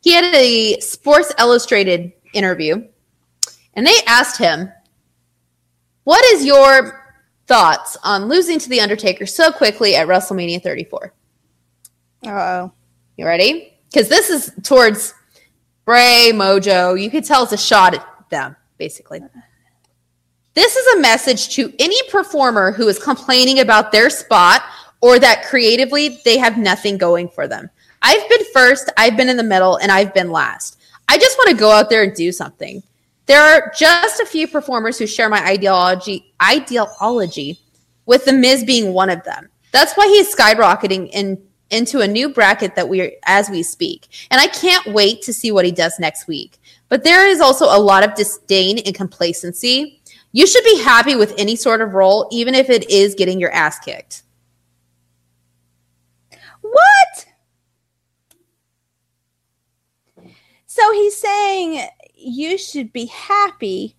he 0.00 0.12
had 0.12 0.32
a 0.32 0.78
Sports 0.78 1.34
Illustrated 1.36 2.12
interview, 2.34 2.86
and 3.74 3.84
they 3.84 3.96
asked 4.06 4.38
him, 4.38 4.70
"What 6.04 6.24
is 6.26 6.44
your 6.44 7.18
thoughts 7.48 7.96
on 8.04 8.28
losing 8.28 8.60
to 8.60 8.68
the 8.68 8.80
Undertaker 8.80 9.26
so 9.26 9.50
quickly 9.50 9.96
at 9.96 10.06
WrestleMania 10.06 10.62
34?" 10.62 11.12
Uh 12.24 12.30
oh. 12.30 12.72
You 13.16 13.26
ready? 13.26 13.76
Because 13.90 14.08
this 14.08 14.30
is 14.30 14.52
towards 14.62 15.14
Bray, 15.84 16.30
Mojo. 16.32 17.00
You 17.00 17.10
could 17.10 17.24
tell 17.24 17.42
it's 17.42 17.52
a 17.52 17.58
shot 17.58 17.94
at 17.94 18.06
them, 18.30 18.56
basically. 18.78 19.20
This 20.54 20.76
is 20.76 20.94
a 20.94 21.00
message 21.00 21.48
to 21.56 21.72
any 21.78 22.00
performer 22.10 22.72
who 22.72 22.88
is 22.88 22.98
complaining 22.98 23.60
about 23.60 23.92
their 23.92 24.08
spot 24.08 24.62
or 25.00 25.18
that 25.18 25.44
creatively 25.44 26.20
they 26.24 26.38
have 26.38 26.56
nothing 26.56 26.96
going 26.96 27.28
for 27.28 27.46
them. 27.46 27.68
I've 28.00 28.28
been 28.28 28.44
first, 28.52 28.90
I've 28.96 29.16
been 29.16 29.28
in 29.28 29.36
the 29.36 29.42
middle, 29.42 29.76
and 29.76 29.90
I've 29.90 30.14
been 30.14 30.30
last. 30.30 30.78
I 31.08 31.18
just 31.18 31.36
want 31.38 31.50
to 31.50 31.56
go 31.56 31.70
out 31.70 31.90
there 31.90 32.02
and 32.02 32.14
do 32.14 32.32
something. 32.32 32.82
There 33.26 33.40
are 33.40 33.72
just 33.76 34.20
a 34.20 34.26
few 34.26 34.46
performers 34.46 34.98
who 34.98 35.06
share 35.06 35.28
my 35.28 35.44
ideology 35.46 36.32
ideology 36.42 37.58
with 38.06 38.24
the 38.24 38.32
Miz 38.32 38.64
being 38.64 38.92
one 38.92 39.10
of 39.10 39.24
them. 39.24 39.48
That's 39.72 39.94
why 39.94 40.06
he's 40.06 40.34
skyrocketing 40.34 41.10
in 41.12 41.42
into 41.70 42.00
a 42.00 42.08
new 42.08 42.28
bracket 42.28 42.74
that 42.76 42.88
we're 42.88 43.12
as 43.24 43.50
we 43.50 43.62
speak. 43.62 44.08
And 44.30 44.40
I 44.40 44.46
can't 44.46 44.86
wait 44.86 45.22
to 45.22 45.32
see 45.32 45.50
what 45.50 45.64
he 45.64 45.72
does 45.72 45.98
next 45.98 46.26
week. 46.26 46.58
But 46.88 47.04
there 47.04 47.26
is 47.26 47.40
also 47.40 47.66
a 47.66 47.80
lot 47.80 48.04
of 48.04 48.14
disdain 48.14 48.78
and 48.78 48.94
complacency. 48.94 50.00
You 50.32 50.46
should 50.46 50.64
be 50.64 50.82
happy 50.82 51.16
with 51.16 51.34
any 51.38 51.56
sort 51.56 51.80
of 51.80 51.94
role, 51.94 52.28
even 52.32 52.54
if 52.54 52.70
it 52.70 52.90
is 52.90 53.14
getting 53.14 53.40
your 53.40 53.52
ass 53.52 53.78
kicked. 53.78 54.22
What? 56.60 57.26
So 60.66 60.92
he's 60.92 61.16
saying 61.16 61.86
you 62.16 62.58
should 62.58 62.92
be 62.92 63.06
happy, 63.06 63.96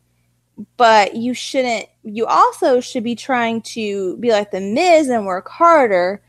but 0.76 1.16
you 1.16 1.34
shouldn't. 1.34 1.88
You 2.04 2.26
also 2.26 2.82
should 2.82 3.04
be 3.04 3.16
trying 3.16 3.62
to 3.62 4.18
be 4.18 4.32
like 4.32 4.52
the 4.52 4.60
Miz 4.60 5.08
and 5.08 5.26
work 5.26 5.48
harder, 5.48 6.22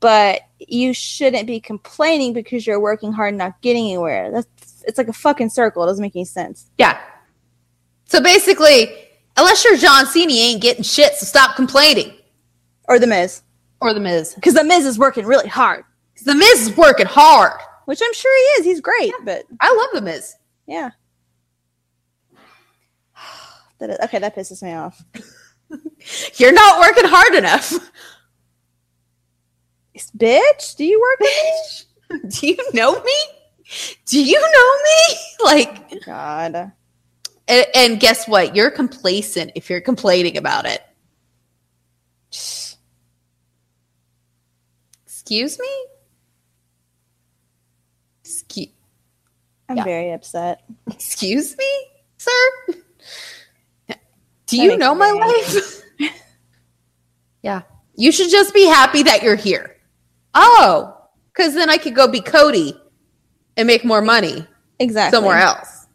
but 0.00 0.40
you 0.68 0.92
shouldn't 0.94 1.46
be 1.46 1.60
complaining 1.60 2.32
because 2.32 2.66
you're 2.66 2.80
working 2.80 3.12
hard 3.12 3.30
and 3.30 3.38
not 3.38 3.60
getting 3.62 3.84
anywhere. 3.84 4.30
That's 4.30 4.82
it's 4.86 4.98
like 4.98 5.08
a 5.08 5.12
fucking 5.12 5.50
circle. 5.50 5.82
It 5.84 5.86
doesn't 5.86 6.02
make 6.02 6.16
any 6.16 6.24
sense. 6.24 6.70
Yeah. 6.78 7.00
So 8.06 8.20
basically, 8.20 8.92
unless 9.36 9.64
you're 9.64 9.76
John 9.76 10.06
Cena, 10.06 10.32
you 10.32 10.40
ain't 10.42 10.62
getting 10.62 10.82
shit, 10.82 11.14
so 11.14 11.24
stop 11.26 11.56
complaining. 11.56 12.14
Or 12.88 12.98
the 12.98 13.06
Miz, 13.06 13.42
Or 13.80 13.94
the 13.94 14.00
Miz. 14.00 14.34
because 14.34 14.54
the 14.54 14.64
Miz 14.64 14.84
is 14.84 14.98
working 14.98 15.24
really 15.24 15.48
hard. 15.48 15.84
The 16.24 16.34
Miz 16.34 16.68
is 16.68 16.76
working 16.76 17.06
hard. 17.06 17.58
which 17.86 18.00
I'm 18.02 18.12
sure 18.14 18.36
he 18.36 18.60
is. 18.60 18.64
He's 18.66 18.80
great, 18.80 19.12
but 19.24 19.44
I 19.60 19.72
love 19.74 19.88
the 19.94 20.02
Miz. 20.02 20.34
yeah. 20.66 20.90
That 23.78 23.90
is, 23.90 23.98
okay, 24.04 24.18
that 24.20 24.36
pisses 24.36 24.62
me 24.62 24.72
off. 24.74 25.02
You're 26.36 26.52
not 26.52 26.78
working 26.80 27.04
hard 27.08 27.34
enough. 27.34 27.72
Bitch, 30.16 30.76
do 30.76 30.84
you 30.84 31.00
work 31.00 31.20
with 31.20 31.30
me? 31.30 32.28
Do 32.40 32.46
you 32.46 32.56
know 32.74 33.02
me? 33.02 33.14
Do 34.06 34.22
you 34.22 34.40
know 34.40 34.74
me? 34.84 35.16
Like, 35.44 35.84
oh 35.92 35.98
God. 36.06 36.72
and, 37.48 37.66
and 37.74 37.98
guess 38.00 38.28
what? 38.28 38.54
You're 38.54 38.70
complacent 38.70 39.50
if 39.56 39.68
you're 39.68 39.80
complaining 39.80 40.36
about 40.36 40.66
it. 40.66 40.80
Excuse 45.04 45.58
me? 45.58 45.86
Excuse, 48.24 48.68
I'm 49.68 49.78
Yeah. 49.78 49.84
very 49.84 50.12
upset. 50.12 50.62
excuse 50.90 51.56
me, 51.58 51.86
sir? 52.18 52.30
Do 54.46 54.62
you 54.62 54.76
know 54.76 54.94
my 54.94 55.10
life? 55.10 55.82
yeah. 57.42 57.62
You 57.96 58.12
should 58.12 58.30
just 58.30 58.54
be 58.54 58.66
happy 58.66 59.02
that 59.02 59.22
you're 59.22 59.34
here. 59.36 59.71
Oh, 60.34 61.08
because 61.32 61.54
then 61.54 61.68
I 61.70 61.76
could 61.76 61.94
go 61.94 62.08
be 62.08 62.20
Cody 62.20 62.74
and 63.56 63.66
make 63.66 63.84
more 63.84 64.02
money 64.02 64.46
Exactly. 64.78 65.16
somewhere 65.16 65.38
else. 65.38 65.86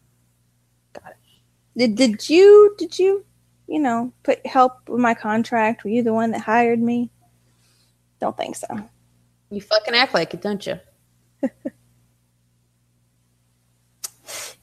Did, 1.78 1.96
did 1.96 2.30
you 2.30 2.76
did 2.80 2.98
you 2.98 3.24
you 3.68 3.80
know 3.80 4.12
put 4.24 4.44
help 4.48 4.90
with 4.90 5.00
my 5.00 5.14
contract? 5.14 5.84
Were 5.84 5.92
you 5.92 6.02
the 6.02 6.14
one 6.14 6.32
that 6.32 6.42
hired 6.42 6.80
me? 6.80 7.12
Don't 8.20 8.36
think 8.36 8.56
so. 8.56 8.68
You 9.52 9.62
fucking 9.62 9.94
act 9.94 10.16
like 10.16 10.34
it, 10.34 10.42
don't 10.42 10.66
you? 10.66 10.80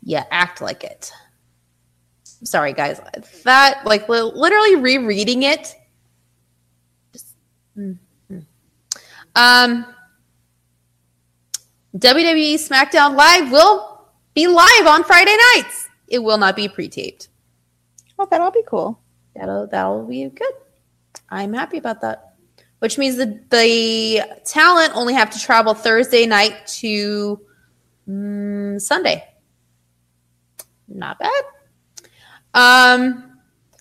yeah, 0.02 0.24
act 0.30 0.60
like 0.60 0.82
it. 0.82 1.12
sorry 2.42 2.72
guys. 2.72 3.00
That 3.44 3.86
like 3.86 4.08
literally 4.08 4.74
rereading 4.74 5.44
it. 5.44 5.72
Just, 7.12 7.36
mm. 7.78 7.96
Um, 9.34 9.86
WWE 11.96 12.54
SmackDown 12.54 13.16
Live 13.16 13.50
will 13.50 14.08
be 14.34 14.46
live 14.46 14.86
on 14.86 15.04
Friday 15.04 15.36
nights. 15.54 15.88
It 16.08 16.18
will 16.18 16.38
not 16.38 16.56
be 16.56 16.68
pre-taped. 16.68 17.28
Oh, 18.18 18.26
that'll 18.30 18.50
be 18.50 18.62
cool. 18.66 19.00
That'll 19.34 19.66
that'll 19.66 20.06
be 20.06 20.28
good. 20.28 20.52
I'm 21.30 21.52
happy 21.52 21.78
about 21.78 22.00
that. 22.02 22.34
Which 22.80 22.98
means 22.98 23.16
the 23.16 23.40
the 23.50 24.40
talent 24.44 24.94
only 24.94 25.14
have 25.14 25.30
to 25.30 25.38
travel 25.38 25.74
Thursday 25.74 26.26
night 26.26 26.66
to 26.78 27.40
mm, 28.08 28.80
Sunday. 28.80 29.24
Not 30.88 31.18
bad. 31.18 31.42
Um, 32.54 33.38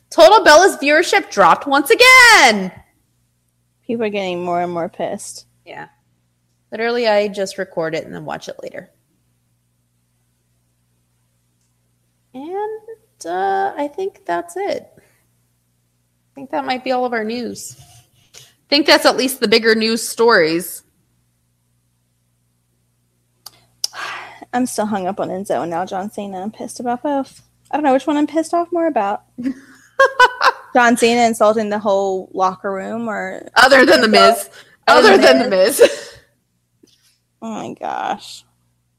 Total 0.09 0.43
Bella's 0.43 0.77
viewership 0.77 1.31
dropped 1.31 1.67
once 1.67 1.89
again. 1.89 2.71
People 3.85 4.05
are 4.05 4.09
getting 4.09 4.43
more 4.43 4.61
and 4.61 4.71
more 4.71 4.89
pissed. 4.89 5.45
Yeah. 5.65 5.89
Literally, 6.71 7.07
I 7.07 7.27
just 7.27 7.57
record 7.57 7.95
it 7.95 8.05
and 8.05 8.15
then 8.15 8.25
watch 8.25 8.47
it 8.47 8.55
later. 8.63 8.89
And 12.33 12.79
uh, 13.25 13.73
I 13.77 13.87
think 13.87 14.25
that's 14.25 14.57
it. 14.57 14.91
I 14.97 16.35
think 16.35 16.49
that 16.51 16.65
might 16.65 16.83
be 16.83 16.91
all 16.91 17.05
of 17.05 17.13
our 17.13 17.23
news. 17.23 17.79
I 18.35 18.69
think 18.69 18.87
that's 18.87 19.05
at 19.05 19.17
least 19.17 19.39
the 19.39 19.47
bigger 19.47 19.75
news 19.75 20.07
stories. 20.07 20.83
I'm 24.53 24.65
still 24.65 24.87
hung 24.87 25.05
up 25.05 25.19
on 25.19 25.29
Enzo 25.29 25.61
and 25.61 25.69
now 25.69 25.85
John 25.85 26.09
Cena. 26.09 26.41
I'm 26.41 26.51
pissed 26.51 26.79
about 26.79 27.03
both. 27.03 27.43
I 27.69 27.77
don't 27.77 27.83
know 27.83 27.93
which 27.93 28.07
one 28.07 28.17
I'm 28.17 28.27
pissed 28.27 28.53
off 28.53 28.71
more 28.71 28.87
about. 28.87 29.25
John 30.73 30.97
Cena 30.97 31.21
insulting 31.21 31.69
the 31.69 31.79
whole 31.79 32.29
locker 32.33 32.71
room 32.71 33.07
or 33.07 33.47
Other 33.55 33.85
than 33.85 34.01
the 34.01 34.07
Miz. 34.07 34.49
Other 34.87 35.17
than 35.17 35.21
than 35.21 35.49
the 35.49 35.49
Miz. 35.49 35.81
oh 37.41 37.51
my 37.51 37.73
gosh. 37.73 38.43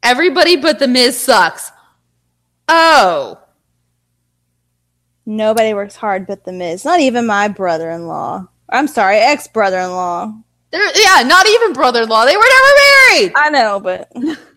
Everybody 0.03 0.57
but 0.57 0.79
the 0.79 0.89
Miz 0.89 1.19
sucks. 1.19 1.71
Oh. 2.69 3.41
Nobody 5.27 5.75
works 5.75 5.97
hard 5.97 6.27
but 6.27 6.45
the 6.45 6.53
Miz. 6.53 6.85
Not 6.85 7.01
even 7.01 7.27
my 7.27 7.49
brother 7.49 7.91
in 7.91 8.07
law. 8.07 8.49
I'm 8.69 8.89
sorry, 8.89 9.17
ex 9.17 9.49
brother 9.49 9.79
in 9.79 9.91
law. 9.91 10.33
They're, 10.71 11.01
yeah, 11.01 11.23
not 11.23 11.47
even 11.47 11.73
brother 11.73 12.03
in 12.03 12.09
law. 12.09 12.25
They 12.25 12.37
were 12.37 12.43
never 12.43 13.21
married. 13.21 13.33
I 13.37 13.51
know, 13.51 13.81
but 13.81 14.13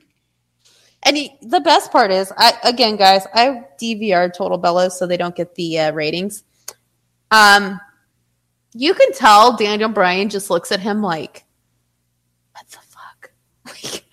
And 1.08 1.16
he, 1.16 1.38
the 1.42 1.62
best 1.62 1.92
part 1.92 2.12
is, 2.12 2.34
I 2.36 2.54
again, 2.66 2.98
guys, 2.98 3.26
I 3.34 3.64
DVR 3.82 4.34
Total 4.34 4.60
Bellas 4.60 4.92
so 4.92 5.08
they 5.08 5.16
don't 5.16 5.36
get 5.36 5.56
the 5.56 5.80
uh, 5.80 5.92
ratings. 5.94 6.44
Um, 7.32 7.80
you 8.74 8.94
can 8.94 9.14
tell 9.14 9.56
Daniel 9.56 9.90
Bryan 9.90 10.30
just 10.30 10.50
looks 10.50 10.72
at 10.72 10.80
him 10.80 11.02
like, 11.02 11.46
"What 12.54 12.68
the 12.70 12.78
fuck?" 12.78 13.32
Like, 13.66 14.06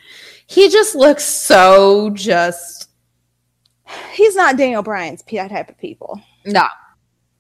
he 0.47 0.69
just 0.69 0.95
looks 0.95 1.25
so 1.25 2.11
just 2.11 2.89
he's 4.13 4.37
not 4.37 4.57
Daniel 4.57 4.83
Bryan's 4.83 5.23
type 5.23 5.69
of 5.69 5.79
people. 5.79 6.21
no. 6.45 6.67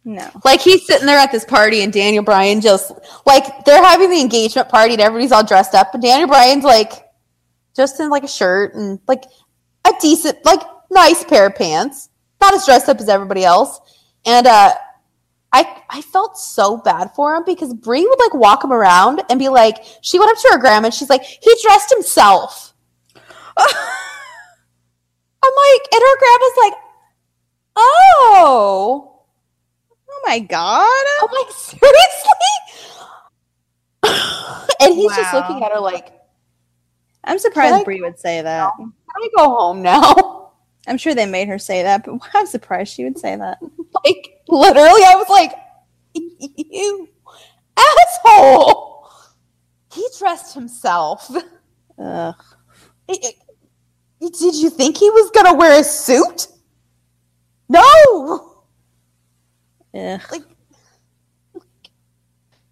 No. 0.07 0.31
Like 0.45 0.61
he's 0.61 0.87
sitting 0.87 1.07
there 1.07 1.19
at 1.19 1.33
this 1.33 1.47
party, 1.47 1.83
and 1.83 1.91
Daniel 1.91 2.23
Bryan 2.23 2.61
just 2.61 2.93
like 3.25 3.65
they're 3.65 3.83
having 3.83 4.11
the 4.11 4.21
engagement 4.21 4.69
party, 4.69 4.93
and 4.93 5.01
everybody's 5.01 5.33
all 5.33 5.47
dressed 5.47 5.75
up, 5.75 5.95
and 5.95 6.03
Daniel 6.03 6.29
Bryan's 6.29 6.63
like 6.63 6.93
just 7.75 7.99
in 8.01 8.11
like 8.11 8.23
a 8.23 8.29
shirt 8.29 8.75
and 8.75 9.01
like 9.09 9.25
a 9.87 9.93
decent, 10.03 10.45
like 10.45 10.61
nice 10.91 11.25
pair 11.25 11.47
of 11.47 11.55
pants, 11.55 12.11
not 12.39 12.53
as 12.53 12.67
dressed 12.67 12.91
up 12.91 13.01
as 13.01 13.09
everybody 13.09 13.45
else. 13.45 13.81
And 14.27 14.47
uh, 14.47 14.75
I 15.55 15.83
I 15.89 16.03
felt 16.03 16.37
so 16.37 16.79
bad 16.79 17.13
for 17.15 17.37
him 17.37 17.45
because 17.47 17.73
Brie 17.73 18.05
would 18.05 18.19
like 18.19 18.35
walk 18.35 18.65
him 18.65 18.73
around 18.73 19.23
and 19.31 19.39
be 19.39 19.49
like, 19.49 19.85
she 20.03 20.19
went 20.19 20.33
up 20.33 20.39
to 20.43 20.49
her 20.53 20.59
grandma 20.59 20.87
and 20.87 20.95
she's 20.95 21.09
like, 21.09 21.23
he 21.23 21.57
dressed 21.63 21.95
himself. 21.95 22.75
I'm 23.57 23.65
like, 25.57 25.89
and 25.93 26.03
her 26.03 26.19
grandma's 26.19 26.59
like, 26.59 26.73
oh. 27.77 29.23
Oh 30.11 30.23
my 30.27 30.41
god. 30.41 31.05
I'm 31.23 31.29
like, 31.31 31.53
seriously? 31.55 32.33
and 34.81 34.95
he's 34.95 35.15
just 35.15 35.35
looking 35.35 35.63
at 35.63 35.71
her 35.71 35.79
like, 35.79 36.13
I'm 37.23 37.39
surprised 37.39 37.85
Brie 37.85 38.01
would 38.01 38.19
say 38.19 38.43
that. 38.43 38.73
I 38.81 39.29
go 39.37 39.45
home 39.51 39.83
now? 39.83 40.44
I'm 40.87 40.99
sure 40.99 41.15
they 41.15 41.27
made 41.27 41.49
her 41.49 41.59
say 41.59 41.83
that, 41.83 42.05
but 42.05 42.21
I'm 42.35 42.47
surprised 42.47 42.93
she 42.93 43.05
would 43.05 43.19
say 43.19 43.37
that. 43.37 43.59
like, 44.05 44.43
literally, 44.49 45.03
I 45.05 45.15
was 45.17 45.29
like, 45.29 45.53
you 46.15 47.09
asshole. 47.77 49.09
He 49.93 50.07
dressed 50.19 50.55
himself. 50.55 51.31
Ugh. 51.99 52.35
Did 53.09 54.55
you 54.55 54.71
think 54.71 54.97
he 54.97 55.11
was 55.11 55.31
to 55.31 55.55
wear 55.55 55.81
a 55.81 55.85
suit? 55.85 56.49
No. 57.69 58.55
Ugh. 59.95 60.21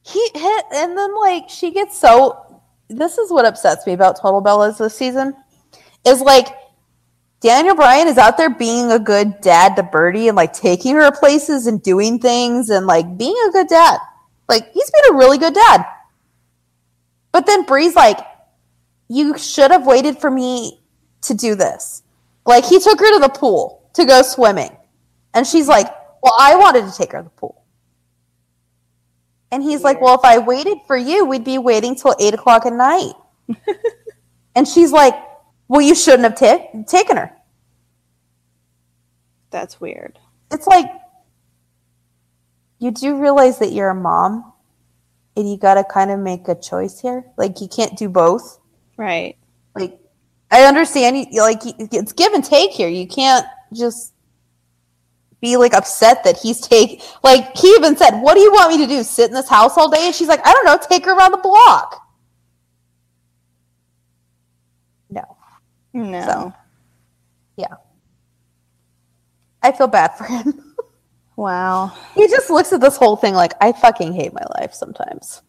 he 0.05 0.29
hit 0.35 0.65
and 0.75 0.99
then 0.99 1.21
like 1.21 1.49
she 1.49 1.71
gets 1.71 1.97
so 1.97 2.61
this 2.89 3.17
is 3.17 3.31
what 3.31 3.45
upsets 3.45 3.87
me 3.87 3.93
about 3.93 4.21
total 4.21 4.43
bellas 4.43 4.77
this 4.79 4.97
season 4.97 5.33
is 6.05 6.21
like 6.21 6.49
daniel 7.43 7.75
bryan 7.75 8.09
is 8.09 8.19
out 8.19 8.37
there 8.37 8.51
being 8.51 8.91
a 8.91 8.99
good 8.99 9.41
dad 9.41 9.75
to 9.77 9.83
birdie 9.83 10.29
and 10.29 10.37
like 10.37 10.53
taking 10.53 10.95
her 10.95 11.11
places 11.11 11.67
and 11.67 11.83
doing 11.83 12.19
things 12.19 12.71
and 12.71 12.87
like 12.87 13.19
being 13.19 13.37
a 13.49 13.51
good 13.51 13.69
dad. 13.69 13.99
Like 14.49 14.73
he's 14.73 14.91
been 14.91 15.15
a 15.15 15.19
really 15.19 15.39
good 15.39 15.55
dad. 15.55 15.85
But 17.33 17.47
then 17.47 17.65
Brie's 17.65 17.95
like 17.95 18.19
you 19.09 19.37
should 19.37 19.71
have 19.71 19.87
waited 19.87 20.19
for 20.19 20.31
me 20.31 20.81
to 21.23 21.35
do 21.35 21.55
this. 21.55 22.03
Like 22.47 22.65
he 22.65 22.79
took 22.79 22.99
her 22.99 23.13
to 23.15 23.21
the 23.21 23.29
pool 23.29 23.91
to 23.95 24.05
go 24.05 24.23
swimming. 24.23 24.77
And 25.35 25.47
she's 25.47 25.69
like 25.69 25.87
well 26.23 26.35
i 26.39 26.55
wanted 26.55 26.87
to 26.87 26.97
take 26.97 27.13
her 27.13 27.19
to 27.19 27.25
the 27.25 27.31
pool. 27.31 27.63
And 29.53 29.63
he's 29.63 29.83
like, 29.83 30.01
Well, 30.01 30.15
if 30.15 30.25
I 30.25 30.39
waited 30.39 30.79
for 30.87 30.97
you, 30.97 31.27
we'd 31.27 31.45
be 31.45 31.59
waiting 31.59 31.95
till 31.95 32.17
eight 32.19 32.33
o'clock 32.33 32.65
at 32.65 32.73
night. 32.73 33.13
and 34.57 34.67
she's 34.67 34.91
like, 34.91 35.15
Well, 35.73 35.81
you 35.81 35.95
shouldn't 35.95 36.25
have 36.25 36.35
ta- 36.35 36.85
taken 36.87 37.17
her. 37.17 37.33
That's 39.49 39.81
weird. 39.81 40.19
It's 40.51 40.67
like, 40.67 40.85
you 42.79 42.91
do 42.91 43.19
realize 43.19 43.59
that 43.61 43.73
you're 43.73 43.89
a 43.89 43.95
mom 43.95 44.53
and 45.35 45.51
you 45.51 45.57
got 45.57 45.77
to 45.77 45.85
kind 45.85 46.11
of 46.11 46.21
make 46.21 46.47
a 46.49 46.55
choice 46.55 47.01
here. 47.01 47.25
Like, 47.39 47.63
you 47.63 47.69
can't 47.69 47.97
do 47.97 48.11
both. 48.11 48.61
Right. 48.99 49.39
Like, 49.75 49.99
I 50.51 50.65
understand, 50.65 51.17
you, 51.33 51.41
like, 51.41 51.63
it's 51.65 52.13
give 52.13 52.35
and 52.35 52.45
take 52.45 52.73
here. 52.73 52.89
You 52.89 53.07
can't 53.07 53.47
just 53.73 54.13
be 55.41 55.57
like 55.57 55.73
upset 55.73 56.23
that 56.23 56.37
he's 56.37 56.61
take 56.61 57.03
like 57.25 57.57
he 57.57 57.67
even 57.71 57.97
said 57.97 58.21
what 58.21 58.35
do 58.35 58.41
you 58.41 58.53
want 58.53 58.71
me 58.71 58.79
to 58.79 58.87
do 58.87 59.03
sit 59.03 59.29
in 59.29 59.35
this 59.35 59.49
house 59.49 59.77
all 59.77 59.91
day 59.91 60.07
and 60.07 60.15
she's 60.15 60.29
like 60.29 60.39
i 60.47 60.53
don't 60.53 60.65
know 60.65 60.79
take 60.89 61.05
her 61.05 61.19
around 61.19 61.33
the 61.33 61.39
block 61.39 62.09
no 65.11 65.37
No. 65.93 66.23
So. 66.27 66.53
I 69.63 69.73
feel 69.73 69.87
bad 69.87 70.17
for 70.17 70.25
him. 70.25 70.69
Wow. 71.35 71.93
he 72.15 72.29
just 72.29 72.51
looks 72.51 72.75
at 72.75 72.83
this 72.83 72.99
whole 72.99 73.17
thing 73.17 73.33
like 73.33 73.55
I 73.59 73.73
fucking 73.73 74.13
hate 74.13 74.35
my 74.35 74.45
life 74.61 74.75
sometimes. 74.75 75.41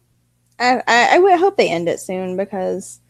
I, 0.58 0.82
I, 0.88 1.18
I 1.18 1.36
hope 1.36 1.58
they 1.58 1.68
end 1.68 1.90
it 1.90 2.00
soon 2.00 2.38
because 2.38 3.00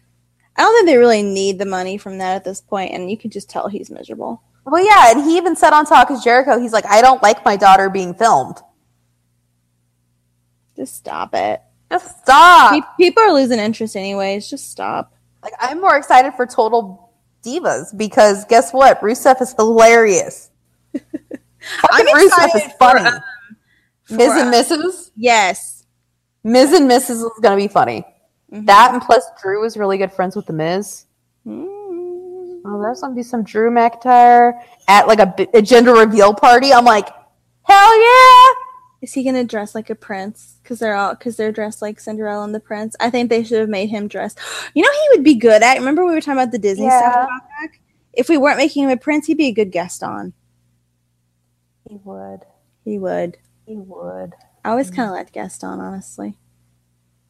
I 0.56 0.62
don't 0.62 0.74
think 0.74 0.86
they 0.86 0.96
really 0.96 1.22
need 1.22 1.60
the 1.60 1.66
money 1.66 1.98
from 1.98 2.18
that 2.18 2.34
at 2.34 2.44
this 2.44 2.60
point, 2.60 2.92
and 2.92 3.08
you 3.08 3.16
can 3.16 3.30
just 3.30 3.48
tell 3.48 3.68
he's 3.68 3.90
miserable. 3.90 4.42
Well, 4.66 4.84
yeah, 4.84 5.12
and 5.12 5.24
he 5.24 5.36
even 5.36 5.54
said 5.54 5.72
on 5.72 5.86
Talk 5.86 6.10
is 6.10 6.24
Jericho, 6.24 6.58
he's 6.58 6.72
like, 6.72 6.84
I 6.84 7.00
don't 7.00 7.22
like 7.22 7.44
my 7.44 7.56
daughter 7.56 7.88
being 7.88 8.12
filmed. 8.12 8.56
Just 10.76 10.96
stop 10.96 11.32
it. 11.32 11.62
Just 11.92 12.22
stop. 12.22 12.96
People 12.96 13.22
are 13.22 13.32
losing 13.32 13.60
interest 13.60 13.94
anyways. 13.94 14.50
Just 14.50 14.68
stop. 14.68 15.14
Like 15.44 15.54
I'm 15.60 15.80
more 15.80 15.96
excited 15.96 16.34
for 16.34 16.44
Total 16.44 17.03
Divas 17.44 17.96
because 17.96 18.44
guess 18.46 18.72
what? 18.72 19.00
Rusev 19.00 19.40
is 19.42 19.52
hilarious. 19.54 20.50
I'm 20.94 21.00
Fucking 21.80 22.06
Rusev 22.14 22.26
excited 22.26 22.56
is 22.56 22.62
for, 22.72 22.78
funny. 22.78 23.06
um, 23.08 23.14
Miz 24.10 24.32
for, 24.32 24.38
and 24.38 24.48
uh, 24.54 24.58
Mrs. 24.62 25.10
Yes. 25.16 25.86
Miz 26.42 26.72
and 26.72 26.90
Mrs. 26.90 27.10
is 27.24 27.30
gonna 27.40 27.56
be 27.56 27.68
funny. 27.68 28.04
Mhm. 28.52 28.66
That 28.66 28.92
and 28.92 29.02
plus 29.02 29.24
Drew 29.42 29.64
is 29.64 29.76
really 29.76 29.96
good 29.98 30.12
friends 30.12 30.36
with 30.36 30.46
the 30.46 30.52
Miz. 30.52 31.06
Mm. 31.46 32.60
Oh, 32.66 32.80
there's 32.82 33.00
gonna 33.00 33.14
be 33.14 33.22
some 33.22 33.42
Drew 33.44 33.70
McIntyre 33.70 34.54
at 34.88 35.06
like 35.06 35.18
a, 35.18 35.34
a 35.54 35.62
gender 35.62 35.92
reveal 35.94 36.32
party. 36.34 36.72
I'm 36.72 36.84
like, 36.84 37.08
hell 37.62 38.00
yeah! 38.00 38.54
Is 39.04 39.12
he 39.12 39.22
gonna 39.22 39.44
dress 39.44 39.74
like 39.74 39.90
a 39.90 39.94
prince? 39.94 40.56
Because 40.62 40.78
they're 40.78 40.94
all 40.94 41.10
because 41.10 41.36
they're 41.36 41.52
dressed 41.52 41.82
like 41.82 42.00
Cinderella 42.00 42.42
and 42.42 42.54
the 42.54 42.60
prince. 42.60 42.96
I 42.98 43.10
think 43.10 43.28
they 43.28 43.44
should 43.44 43.60
have 43.60 43.68
made 43.68 43.90
him 43.90 44.08
dress. 44.08 44.34
You 44.72 44.82
know, 44.82 44.88
he 44.90 45.08
would 45.10 45.22
be 45.22 45.34
good 45.34 45.62
at. 45.62 45.76
Remember 45.76 46.06
we 46.06 46.14
were 46.14 46.22
talking 46.22 46.40
about 46.40 46.52
the 46.52 46.58
Disney 46.58 46.88
stuff 46.88 47.02
Yeah. 47.02 47.26
while 47.26 47.40
back. 47.60 47.80
If 48.14 48.30
we 48.30 48.38
weren't 48.38 48.56
making 48.56 48.84
him 48.84 48.88
a 48.88 48.96
prince, 48.96 49.26
he'd 49.26 49.36
be 49.36 49.48
a 49.48 49.52
good 49.52 49.72
Gaston. 49.72 50.32
He 51.86 51.96
would. 52.02 52.46
He 52.82 52.98
would. 52.98 53.36
He 53.66 53.76
would. 53.76 54.32
I 54.64 54.70
always 54.70 54.90
mm. 54.90 54.96
kind 54.96 55.10
of 55.10 55.14
liked 55.14 55.34
Gaston, 55.34 55.80
honestly. 55.80 56.38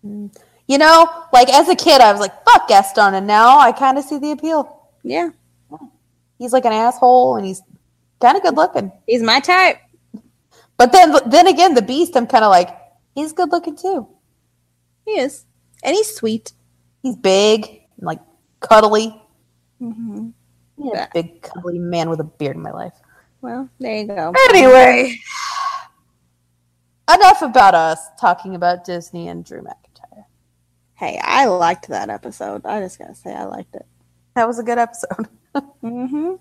Mm. 0.07 0.33
You 0.69 0.79
know, 0.79 1.25
like 1.33 1.53
as 1.53 1.69
a 1.69 1.75
kid, 1.75 2.01
I 2.01 2.13
was 2.13 2.21
like, 2.21 2.45
"Fuck 2.45 2.69
Gaston," 2.69 3.15
and 3.15 3.27
now 3.27 3.59
I 3.59 3.73
kind 3.73 3.99
of 3.99 4.05
see 4.05 4.19
the 4.19 4.31
appeal. 4.31 4.93
Yeah, 5.03 5.31
He's 6.39 6.53
like 6.53 6.67
an 6.67 6.73
asshole, 6.73 7.35
and 7.35 7.45
he's 7.45 7.63
kind 8.21 8.37
of 8.37 8.45
good 8.45 8.55
looking. 8.55 8.93
he's 9.09 9.23
my 9.23 9.41
type. 9.41 9.79
But 10.77 10.93
then, 10.93 11.15
then 11.27 11.47
again, 11.47 11.75
the 11.75 11.83
Beast, 11.83 12.17
I'm 12.17 12.27
kind 12.27 12.45
of 12.45 12.51
like, 12.51 12.69
he's 13.15 13.33
good 13.33 13.51
looking 13.53 13.77
too. 13.77 14.09
He 15.05 15.13
is, 15.13 15.45
and 15.83 15.95
he's 15.95 16.15
sweet. 16.15 16.53
He's 17.03 17.17
big, 17.17 17.67
and 17.67 18.07
like 18.07 18.21
cuddly. 18.61 19.21
Mm-hmm. 19.81 20.31
Yeah, 20.79 21.07
big 21.13 21.43
cuddly 21.43 21.79
man 21.79 22.11
with 22.11 22.21
a 22.21 22.25
beard 22.25 22.57
in 22.57 22.63
my 22.63 22.73
life. 22.73 22.95
Well, 23.43 23.69
there 23.79 23.99
you 23.99 24.07
go. 24.07 24.33
Anyway, 24.49 25.19
enough 27.13 27.43
about 27.43 27.75
us 27.75 28.01
talking 28.19 28.55
about 28.55 28.85
Disney 28.85 29.29
and 29.29 29.45
Drew 29.45 29.63
McIntyre. 29.63 30.25
Hey, 30.95 31.21
I 31.23 31.45
liked 31.47 31.89
that 31.89 32.09
episode. 32.09 32.65
I 32.65 32.81
just 32.81 32.99
gotta 32.99 33.15
say, 33.15 33.35
I 33.35 33.45
liked 33.45 33.75
it. 33.75 33.87
That 34.35 34.49
was 34.49 34.59
a 34.59 34.63
good 34.63 34.79
episode. 34.79 35.29
Mm-hmm. 35.85 36.33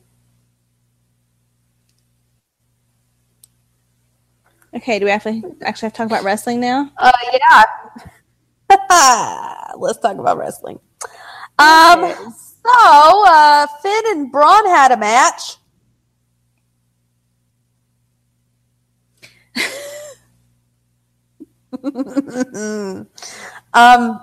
Okay, 4.76 5.00
do 5.00 5.06
we 5.06 5.12
have 5.12 5.24
to 5.24 5.56
actually 5.62 5.88
have 5.88 5.94
to 5.94 5.98
talk 5.98 6.08
about 6.08 6.24
wrestling 6.24 6.60
now? 6.60 6.92
Uh, 6.98 7.12
yeah. 7.32 7.64
Let's 9.78 10.00
talk 10.00 10.18
about 10.18 10.38
wrestling. 10.38 10.80
Um, 11.60 12.14
so 12.64 13.26
uh, 13.28 13.68
Finn 13.82 14.04
and 14.08 14.32
Braun 14.32 14.66
had 14.66 14.92
a 14.92 14.98
match. 14.98 15.58
um, 23.74 24.20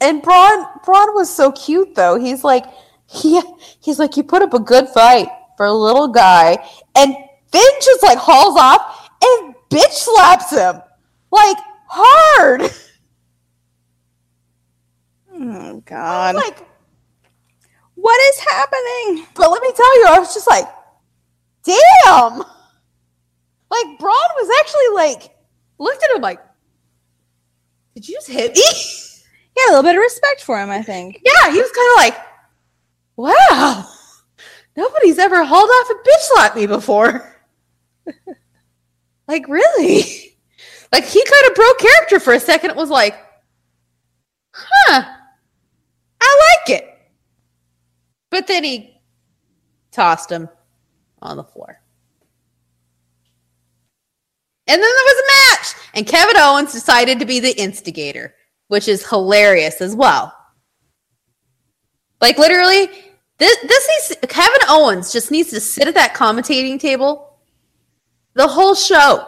and 0.00 0.22
Braun 0.22 0.66
Braun 0.84 1.14
was 1.14 1.34
so 1.34 1.52
cute 1.52 1.94
though. 1.94 2.18
He's 2.18 2.44
like 2.44 2.64
he 3.06 3.40
he's 3.80 3.98
like 3.98 4.16
you 4.16 4.22
put 4.22 4.42
up 4.42 4.54
a 4.54 4.60
good 4.60 4.88
fight 4.88 5.28
for 5.56 5.66
a 5.66 5.72
little 5.72 6.08
guy, 6.08 6.58
and 6.94 7.14
Finn 7.52 7.62
just 7.82 8.02
like 8.02 8.18
hauls 8.18 8.56
off 8.58 9.10
and 9.22 9.49
bitch 9.70 9.92
slaps 9.92 10.50
him 10.50 10.82
like 11.30 11.56
hard. 11.86 12.62
Oh 15.32 15.80
God, 15.86 16.34
like, 16.34 16.58
what 17.94 18.20
is 18.28 18.40
happening? 18.40 19.26
but 19.34 19.50
let 19.50 19.62
me 19.62 19.72
tell 19.74 20.00
you, 20.00 20.06
I 20.08 20.18
was 20.18 20.34
just 20.34 20.48
like, 20.48 20.66
damn. 21.64 22.42
Like 23.70 23.98
Braun 23.98 24.30
was 24.36 24.50
actually 24.60 24.94
like 24.94 25.34
looked 25.78 26.02
at 26.02 26.16
him 26.16 26.22
like, 26.22 26.40
did 27.94 28.08
you 28.08 28.16
just 28.16 28.28
hit 28.28 28.54
me? 28.54 28.62
Yeah, 29.56 29.64
a 29.64 29.70
little 29.70 29.82
bit 29.82 29.96
of 29.96 30.00
respect 30.00 30.42
for 30.42 30.60
him, 30.60 30.70
I 30.70 30.80
think. 30.80 31.20
yeah, 31.24 31.50
he 31.52 31.60
was 31.60 31.72
kind 31.72 31.90
of 31.90 31.96
like, 31.96 32.26
wow, 33.16 33.84
nobody's 34.76 35.18
ever 35.18 35.44
hauled 35.44 35.68
off 35.68 35.90
and 35.90 35.98
bitch 35.98 36.20
slapped 36.20 36.56
me 36.56 36.66
before. 36.66 37.36
like 39.30 39.48
really? 39.48 40.26
Like 40.92 41.04
he 41.04 41.24
kind 41.24 41.46
of 41.46 41.54
broke 41.54 41.78
character 41.78 42.18
for 42.18 42.32
a 42.32 42.40
second. 42.40 42.70
It 42.70 42.76
was 42.76 42.90
like, 42.90 43.14
huh, 44.52 45.04
I 46.20 46.56
like 46.66 46.80
it. 46.80 46.98
But 48.28 48.48
then 48.48 48.64
he 48.64 49.00
tossed 49.92 50.32
him 50.32 50.48
on 51.22 51.36
the 51.36 51.44
floor. 51.44 51.80
And 54.66 54.82
then 54.82 54.90
there 54.90 55.04
was 55.04 55.22
a 55.22 55.54
match, 55.54 55.74
and 55.94 56.06
Kevin 56.08 56.36
Owens 56.38 56.72
decided 56.72 57.20
to 57.20 57.24
be 57.24 57.38
the 57.38 57.56
instigator, 57.56 58.34
which 58.66 58.88
is 58.88 59.08
hilarious 59.08 59.80
as 59.80 59.94
well. 59.94 60.34
Like 62.20 62.36
literally, 62.36 62.88
this 63.38 63.56
this 63.58 64.16
Kevin 64.28 64.62
Owens 64.68 65.12
just 65.12 65.30
needs 65.30 65.50
to 65.50 65.60
sit 65.60 65.86
at 65.86 65.94
that 65.94 66.14
commentating 66.14 66.80
table 66.80 67.29
the 68.34 68.46
whole 68.46 68.74
show 68.74 69.26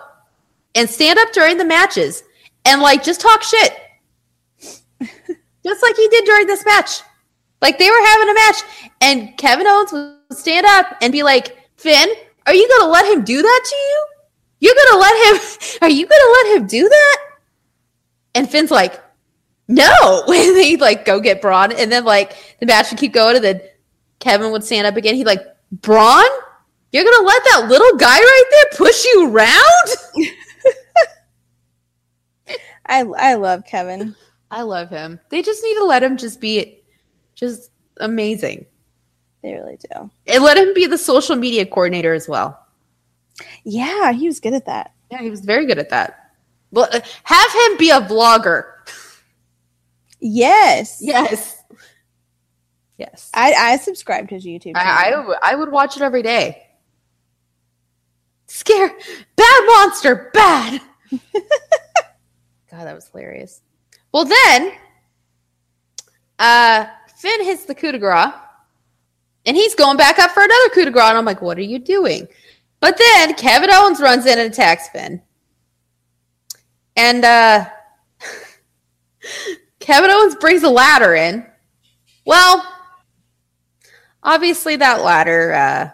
and 0.75 0.89
stand 0.89 1.19
up 1.19 1.33
during 1.33 1.59
the 1.59 1.65
matches 1.65 2.23
and 2.65 2.81
like 2.81 3.03
just 3.03 3.21
talk 3.21 3.43
shit. 3.43 3.77
just 5.65 5.83
like 5.83 5.97
he 5.97 6.09
did 6.09 6.25
during 6.25 6.47
this 6.47 6.65
match. 6.65 7.01
Like 7.61 7.79
they 7.79 7.91
were 7.91 8.07
having 8.07 8.29
a 8.29 8.35
match 8.35 8.57
and 9.01 9.37
Kevin 9.37 9.67
Owens 9.67 9.93
would 9.93 10.39
stand 10.39 10.67
up 10.67 10.97
and 11.01 11.13
be 11.13 11.23
like, 11.23 11.57
"Finn, 11.77 12.09
are 12.47 12.55
you 12.55 12.69
going 12.69 12.81
to 12.83 12.89
let 12.89 13.07
him 13.07 13.25
do 13.25 13.41
that 13.41 13.65
to 13.65 13.77
you? 13.77 14.07
You're 14.61 14.75
going 14.75 14.93
to 14.93 14.99
let 14.99 15.27
him 15.27 15.79
Are 15.83 15.91
you 15.91 16.07
going 16.07 16.21
to 16.21 16.45
let 16.45 16.57
him 16.57 16.67
do 16.67 16.89
that?" 16.89 17.19
And 18.35 18.51
Finn's 18.51 18.71
like, 18.71 19.01
"No." 19.69 20.25
And 20.29 20.57
they 20.57 20.77
like 20.77 21.05
go 21.05 21.21
get 21.21 21.41
Braun 21.41 21.73
and 21.73 21.91
then 21.91 22.05
like 22.05 22.37
the 22.59 22.67
match 22.67 22.91
would 22.91 22.99
keep 22.99 23.13
going 23.13 23.37
and 23.37 23.45
then 23.45 23.61
Kevin 24.19 24.53
would 24.53 24.65
stand 24.65 24.87
up 24.87 24.97
again. 24.97 25.15
He'd 25.15 25.27
like, 25.27 25.45
"Braun, 25.71 26.29
you're 26.93 27.05
going 27.05 27.21
to 27.21 27.27
let 27.27 27.43
that 27.45 27.67
little 27.69 27.97
guy 27.97 28.19
right 28.19 28.45
there 28.51 28.79
push 28.79 29.05
you 29.05 29.29
around?" 29.31 30.29
I 32.87 33.01
I 33.01 33.35
love 33.35 33.65
Kevin. 33.65 34.15
I 34.51 34.63
love 34.63 34.91
him. 34.91 35.19
They 35.31 35.43
just 35.43 35.63
need 35.63 35.75
to 35.77 35.85
let 35.85 36.03
him 36.03 36.17
just 36.17 36.41
be 36.41 36.83
just 37.35 37.71
amazing. 37.99 38.67
They 39.43 39.55
really 39.55 39.79
do. 39.79 40.11
And 40.27 40.45
let 40.45 40.57
him 40.57 40.75
be 40.75 40.87
the 40.87 40.99
social 40.99 41.37
media 41.37 41.67
coordinator 41.67 42.13
as 42.13 42.29
well. 42.29 42.59
Yeah, 43.65 44.13
he 44.13 44.27
was 44.27 44.41
good 44.41 44.55
at 44.55 44.67
that. 44.67 44.93
Yeah, 45.11 45.23
he 45.23 45.31
was 45.31 45.41
very 45.41 45.67
good 45.67 45.79
at 45.79 45.91
that. 45.91 46.33
Well, 46.71 46.89
uh, 46.93 47.01
have 47.25 47.53
him 47.53 47.77
be 47.79 47.91
a 47.91 48.01
vlogger. 48.01 48.65
Yes. 50.21 50.99
Yes. 51.01 51.63
Yes. 52.99 53.31
I 53.35 53.53
I 53.53 53.77
subscribe 53.79 54.29
to 54.29 54.37
his 54.37 54.47
YouTube. 54.47 54.73
I, 54.77 55.13
I, 55.13 55.53
I 55.53 55.55
would 55.57 55.73
watch 55.73 55.97
it 55.97 56.03
every 56.03 56.23
day. 56.23 56.63
Scare. 58.53 58.95
Bad 59.35 59.63
monster. 59.65 60.31
Bad. 60.35 60.83
God, 62.71 62.85
that 62.85 62.95
was 62.95 63.09
hilarious. 63.09 63.63
Well, 64.13 64.27
then, 64.27 64.73
uh, 66.39 66.85
Finn 67.17 67.45
hits 67.45 67.65
the 67.65 67.75
coup 67.75 67.93
de 67.93 67.99
grace, 67.99 68.35
and 69.47 69.57
he's 69.57 69.75
going 69.75 69.97
back 69.97 70.19
up 70.19 70.33
for 70.33 70.43
another 70.43 70.69
coup 70.69 70.85
de 70.85 70.91
grace. 70.91 71.09
And 71.09 71.17
I'm 71.17 71.25
like, 71.25 71.41
what 71.41 71.57
are 71.57 71.63
you 71.63 71.79
doing? 71.79 72.29
But 72.81 72.99
then 72.99 73.33
Kevin 73.37 73.71
Owens 73.73 74.01
runs 74.01 74.27
in 74.27 74.39
and 74.39 74.53
attacks 74.53 74.91
Finn. 74.91 75.23
And 76.95 77.25
uh, 77.25 77.65
Kevin 79.81 80.11
Owens 80.11 80.35
brings 80.35 80.63
a 80.63 80.69
ladder 80.69 81.15
in. 81.15 81.47
Well, 82.27 82.71
obviously 84.23 84.77
that 84.77 85.01
ladder 85.01 85.55
uh, 85.55 85.91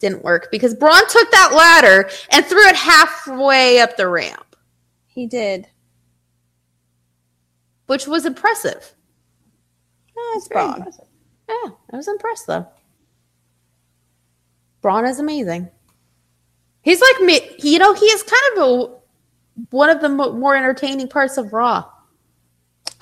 didn't 0.00 0.24
work 0.24 0.48
because 0.50 0.74
Braun 0.74 1.06
took 1.08 1.30
that 1.30 1.52
ladder 1.54 2.08
and 2.32 2.44
threw 2.44 2.66
it 2.66 2.74
halfway 2.76 3.78
up 3.80 3.96
the 3.96 4.08
ramp, 4.08 4.56
he 5.06 5.26
did. 5.26 5.68
which 7.86 8.06
was 8.06 8.24
impressive. 8.26 8.94
Oh, 10.16 10.34
it's 10.36 10.48
Braun. 10.48 10.76
impressive. 10.76 11.06
Yeah, 11.48 11.70
I 11.92 11.96
was 11.96 12.08
impressed 12.08 12.46
though. 12.46 12.66
Braun 14.80 15.04
is 15.06 15.18
amazing. 15.18 15.68
He's 16.82 17.00
like 17.00 17.20
me, 17.20 17.56
you 17.58 17.78
know, 17.78 17.92
he 17.92 18.06
is 18.06 18.22
kind 18.22 18.42
of 18.56 18.62
a, 18.62 18.94
one 19.70 19.90
of 19.90 20.00
the 20.00 20.08
mo- 20.08 20.32
more 20.32 20.56
entertaining 20.56 21.08
parts 21.08 21.36
of 21.36 21.52
Raw. 21.52 21.84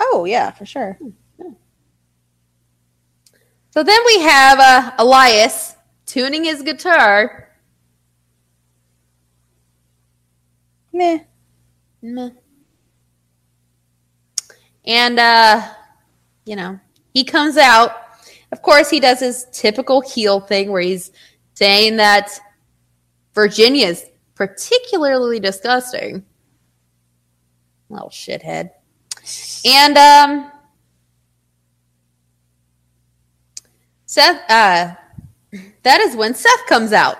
Oh 0.01 0.25
yeah, 0.25 0.51
for 0.51 0.65
sure. 0.65 0.97
So 3.71 3.83
then 3.83 3.99
we 4.07 4.19
have 4.21 4.59
uh, 4.59 4.91
Elias 4.97 5.75
tuning 6.09 6.43
his 6.43 6.63
guitar. 6.63 7.49
Meh. 10.91 11.19
Meh. 12.01 12.31
And 14.85 15.19
uh, 15.19 15.69
you 16.45 16.55
know, 16.55 16.79
he 17.13 17.23
comes 17.23 17.57
out. 17.57 17.91
Of 18.51 18.63
course, 18.63 18.89
he 18.89 18.99
does 18.99 19.19
his 19.19 19.45
typical 19.53 20.01
heel 20.01 20.39
thing 20.39 20.71
where 20.71 20.81
he's 20.81 21.11
saying 21.53 21.97
that 21.97 22.31
Virginia's 23.35 24.03
particularly 24.33 25.39
disgusting. 25.39 26.25
Little 27.89 28.09
shithead. 28.09 28.71
And 29.65 29.97
um 29.97 30.51
Seth 34.05 34.49
uh 34.49 34.95
that 35.83 35.99
is 36.01 36.15
when 36.15 36.33
Seth 36.33 36.65
comes 36.67 36.93
out. 36.93 37.17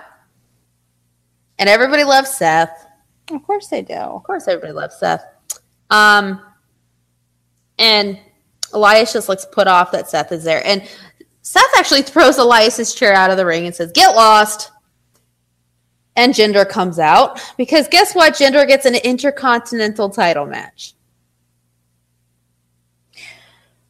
And 1.58 1.68
everybody 1.68 2.04
loves 2.04 2.30
Seth. 2.30 2.86
Of 3.30 3.42
course 3.44 3.68
they 3.68 3.82
do. 3.82 3.94
Of 3.94 4.22
course, 4.22 4.48
everybody 4.48 4.72
loves 4.72 4.96
Seth. 4.98 5.24
Um, 5.90 6.40
and 7.78 8.18
Elias 8.72 9.12
just 9.12 9.28
looks 9.28 9.44
put 9.44 9.66
off 9.66 9.92
that 9.92 10.08
Seth 10.08 10.32
is 10.32 10.44
there. 10.44 10.64
And 10.66 10.88
Seth 11.42 11.70
actually 11.76 12.02
throws 12.02 12.38
Elias's 12.38 12.94
chair 12.94 13.12
out 13.12 13.30
of 13.30 13.36
the 13.36 13.44
ring 13.46 13.66
and 13.66 13.74
says, 13.74 13.92
Get 13.92 14.14
lost. 14.14 14.70
And 16.16 16.34
Jinder 16.34 16.68
comes 16.68 16.98
out 16.98 17.40
because 17.56 17.88
guess 17.88 18.14
what? 18.14 18.34
Jinder 18.34 18.66
gets 18.66 18.84
an 18.84 18.96
intercontinental 18.96 20.10
title 20.10 20.44
match. 20.44 20.94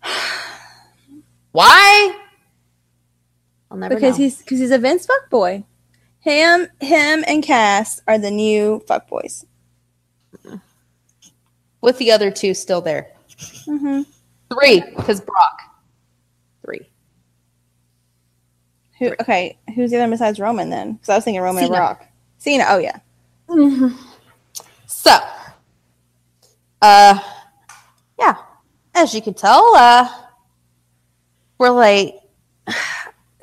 Why? 1.52 2.16
I'll 3.70 3.76
never 3.76 3.94
because 3.94 4.18
know. 4.18 4.24
he's 4.24 4.38
because 4.38 4.58
he's 4.58 4.70
a 4.70 4.78
Vince 4.78 5.06
fuckboy. 5.06 5.64
Him, 6.20 6.68
him, 6.80 7.24
and 7.26 7.42
Cass 7.42 8.02
are 8.06 8.18
the 8.18 8.30
new 8.30 8.82
fuckboys. 8.86 9.44
with 11.80 11.96
the 11.98 12.12
other 12.12 12.30
two 12.30 12.52
still 12.52 12.80
there. 12.82 13.12
Mm-hmm. 13.66 14.02
Three, 14.52 14.82
because 14.96 15.20
Brock. 15.20 15.60
Three. 16.64 16.90
Who? 18.98 19.14
Okay, 19.20 19.58
who's 19.74 19.90
the 19.90 19.96
other 19.98 20.10
besides 20.10 20.38
Roman 20.38 20.68
then? 20.68 20.94
Because 20.94 21.08
I 21.08 21.14
was 21.14 21.24
thinking 21.24 21.40
Roman 21.42 21.64
and 21.64 21.72
Cena. 21.72 21.80
Rock. 21.80 22.06
Cena. 22.38 22.64
Oh 22.68 22.78
yeah. 22.78 22.98
So, 24.92 25.16
uh, 26.82 27.18
yeah, 28.18 28.34
as 28.92 29.14
you 29.14 29.22
can 29.22 29.34
tell, 29.34 29.72
uh, 29.76 30.08
we're 31.56 31.70
like, 31.70 32.16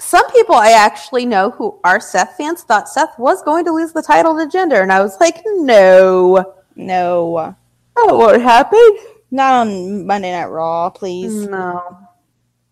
some 0.07 0.31
people 0.31 0.55
I 0.55 0.71
actually 0.71 1.25
know 1.25 1.49
who 1.51 1.79
are 1.83 1.99
Seth 1.99 2.37
fans 2.37 2.63
thought 2.63 2.87
Seth 2.87 3.17
was 3.19 3.43
going 3.43 3.65
to 3.65 3.71
lose 3.71 3.91
the 3.91 4.01
title 4.01 4.35
to 4.37 4.45
Jinder, 4.45 4.81
and 4.81 4.91
I 4.91 5.01
was 5.01 5.19
like, 5.19 5.37
no, 5.45 6.55
No, 6.75 7.55
that 7.95 8.07
won't 8.15 8.41
happen. 8.41 8.97
not 9.31 9.67
on 9.67 10.05
Monday 10.07 10.31
Night 10.31 10.45
Raw, 10.45 10.89
please. 10.89 11.33
No, 11.47 11.97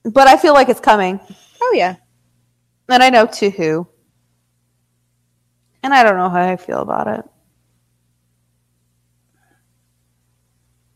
but 0.05 0.27
I 0.27 0.38
feel 0.38 0.53
like 0.53 0.69
it's 0.69 0.79
coming, 0.79 1.19
Oh 1.61 1.73
yeah. 1.75 1.95
and 2.89 3.03
I 3.03 3.09
know 3.09 3.25
to 3.25 3.49
who, 3.49 3.88
and 5.83 5.93
I 5.93 6.03
don't 6.03 6.17
know 6.17 6.29
how 6.29 6.41
I 6.47 6.55
feel 6.55 6.79
about 6.79 7.07
it. 7.07 7.25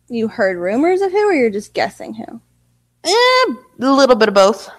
You 0.08 0.28
heard 0.28 0.58
rumors 0.58 1.02
of 1.02 1.12
who, 1.12 1.30
or 1.30 1.34
you're 1.34 1.50
just 1.52 1.74
guessing 1.74 2.14
who? 2.16 2.42
Eh, 3.04 3.54
a 3.82 3.92
little 3.92 4.16
bit 4.16 4.28
of 4.30 4.34
both. 4.34 4.70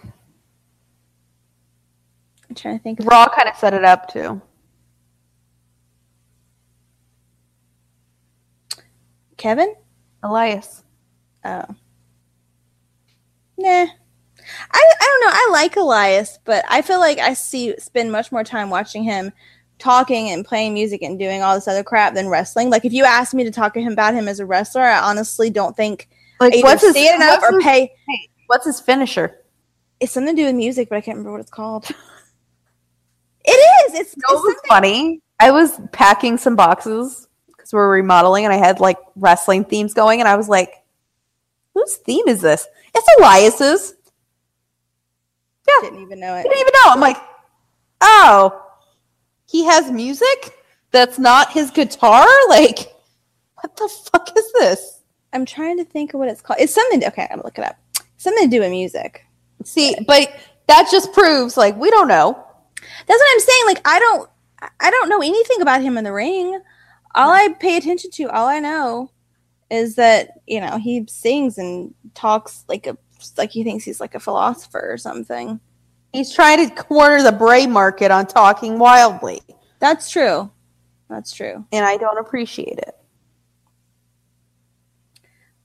I'm 2.51 2.57
trying 2.57 2.76
to 2.78 2.82
think. 2.82 2.98
Raw 3.05 3.28
kind 3.28 3.48
of 3.48 3.55
set 3.57 3.72
it 3.74 3.84
up 3.84 4.12
too. 4.12 4.42
Kevin. 9.36 9.74
Elias. 10.22 10.82
Oh. 11.44 11.64
Nah. 13.57 13.68
I, 13.68 13.86
I 14.72 14.96
don't 15.01 15.20
know. 15.22 15.30
I 15.32 15.48
like 15.53 15.76
Elias, 15.76 16.38
but 16.44 16.64
I 16.68 16.82
feel 16.82 16.98
like 16.98 17.18
I 17.18 17.34
see 17.34 17.74
spend 17.78 18.11
much 18.11 18.32
more 18.32 18.42
time 18.44 18.68
watching 18.68 19.05
him 19.05 19.32
talking 19.78 20.28
and 20.30 20.44
playing 20.44 20.74
music 20.74 21.03
and 21.03 21.18
doing 21.18 21.40
all 21.42 21.55
this 21.55 21.68
other 21.68 21.84
crap 21.84 22.14
than 22.14 22.28
wrestling. 22.28 22.68
Like 22.68 22.84
if 22.84 22.92
you 22.92 23.05
asked 23.05 23.32
me 23.32 23.44
to 23.44 23.51
talk 23.51 23.72
to 23.74 23.80
him 23.80 23.92
about 23.92 24.12
him 24.14 24.28
as 24.28 24.40
a 24.40 24.44
wrestler, 24.46 24.82
I 24.82 24.98
honestly 25.01 25.51
don't 25.51 25.76
think 25.76 26.09
Like 26.40 26.53
what's 26.64 26.82
his, 26.82 26.96
enough 26.96 27.40
what's 27.42 27.55
or 27.55 27.61
his- 27.61 27.64
pay. 27.64 27.92
what's 28.48 28.66
his 28.66 28.80
finisher? 28.80 29.38
It's 30.01 30.12
something 30.12 30.34
to 30.34 30.42
do 30.42 30.46
with 30.46 30.57
music, 30.57 30.88
but 30.88 30.96
I 30.96 31.01
can't 31.01 31.16
remember 31.16 31.32
what 31.32 31.40
it's 31.42 31.51
called. 31.51 31.86
it 33.45 33.51
is. 33.51 33.95
It's, 34.01 34.12
it's 34.12 34.16
It 34.16 34.22
was 34.28 34.43
something- 34.43 34.68
funny. 34.68 35.20
I 35.38 35.51
was 35.53 35.80
packing 35.93 36.36
some 36.36 36.55
boxes 36.57 37.26
because 37.47 37.72
we're 37.72 37.91
remodeling, 37.91 38.45
and 38.45 38.53
I 38.53 38.59
had 38.59 38.78
like 38.80 38.99
wrestling 39.16 39.64
themes 39.64 39.95
going, 39.95 40.20
and 40.20 40.28
I 40.28 40.36
was 40.36 40.49
like, 40.49 40.74
"Whose 41.74 41.97
theme 41.97 42.28
is 42.28 42.41
this?" 42.43 42.66
It's 42.95 43.07
Elias's. 43.18 43.95
Yeah, 45.68 45.88
Didn't 45.88 46.03
even 46.03 46.20
know 46.20 46.32
I 46.34 46.41
it. 46.41 46.43
didn't 46.45 46.59
even 46.59 46.72
know. 46.74 46.91
I'm 46.93 47.01
like, 47.01 47.16
"Oh, 48.01 48.62
he 49.47 49.64
has 49.64 49.91
music 49.91 50.57
that's 50.91 51.18
not 51.18 51.53
his 51.53 51.70
guitar." 51.70 52.26
Like, 52.49 52.93
what 53.62 53.76
the 53.76 53.88
fuck 54.12 54.28
is 54.36 54.53
this? 54.59 55.01
I'm 55.32 55.47
trying 55.47 55.78
to 55.78 55.84
think 55.84 56.12
of 56.12 56.18
what 56.20 56.28
it's 56.28 56.41
called. 56.43 56.61
It's 56.61 56.74
something. 56.74 57.05
Okay, 57.07 57.22
I'm 57.22 57.28
gonna 57.36 57.45
look 57.45 57.59
it 57.59 57.64
up. 57.64 57.76
Something 58.16 58.45
to 58.45 58.51
do 58.57 58.61
with 58.61 58.70
music. 58.70 59.24
See, 59.64 59.95
but 60.07 60.30
that 60.66 60.88
just 60.91 61.12
proves 61.12 61.57
like 61.57 61.76
we 61.76 61.91
don't 61.91 62.09
know. 62.09 62.45
That's 63.07 63.20
what 63.20 63.33
I'm 63.33 63.41
saying. 63.41 63.62
Like 63.66 63.81
I 63.85 63.99
don't 63.99 64.31
I 64.81 64.91
don't 64.91 65.09
know 65.09 65.20
anything 65.20 65.61
about 65.62 65.83
him 65.83 65.97
in 65.97 66.05
the 66.05 66.12
ring. 66.12 66.61
All 67.14 67.31
I 67.31 67.49
pay 67.59 67.76
attention 67.76 68.11
to, 68.12 68.28
all 68.31 68.47
I 68.47 68.61
know 68.61 69.11
is 69.70 69.97
that, 69.97 70.41
you 70.47 70.61
know, 70.61 70.78
he 70.78 71.05
sings 71.09 71.59
and 71.59 71.95
talks 72.14 72.64
like 72.68 72.87
a 72.87 72.97
like 73.37 73.51
he 73.51 73.64
thinks 73.64 73.85
he's 73.85 74.01
like 74.01 74.14
a 74.14 74.20
philosopher 74.20 74.93
or 74.93 74.99
something. 74.99 75.61
He's 76.12 76.33
trying 76.35 76.68
to 76.68 76.74
corner 76.74 77.22
the 77.22 77.33
Bray 77.33 77.66
market 77.66 78.11
on 78.11 78.26
talking 78.26 78.78
wildly, 78.78 79.41
That's 79.78 80.11
true. 80.11 80.51
That's 81.09 81.33
true. 81.33 81.64
and 81.72 81.85
I 81.85 81.97
don't 81.97 82.18
appreciate 82.18 82.78
it. 82.78 82.95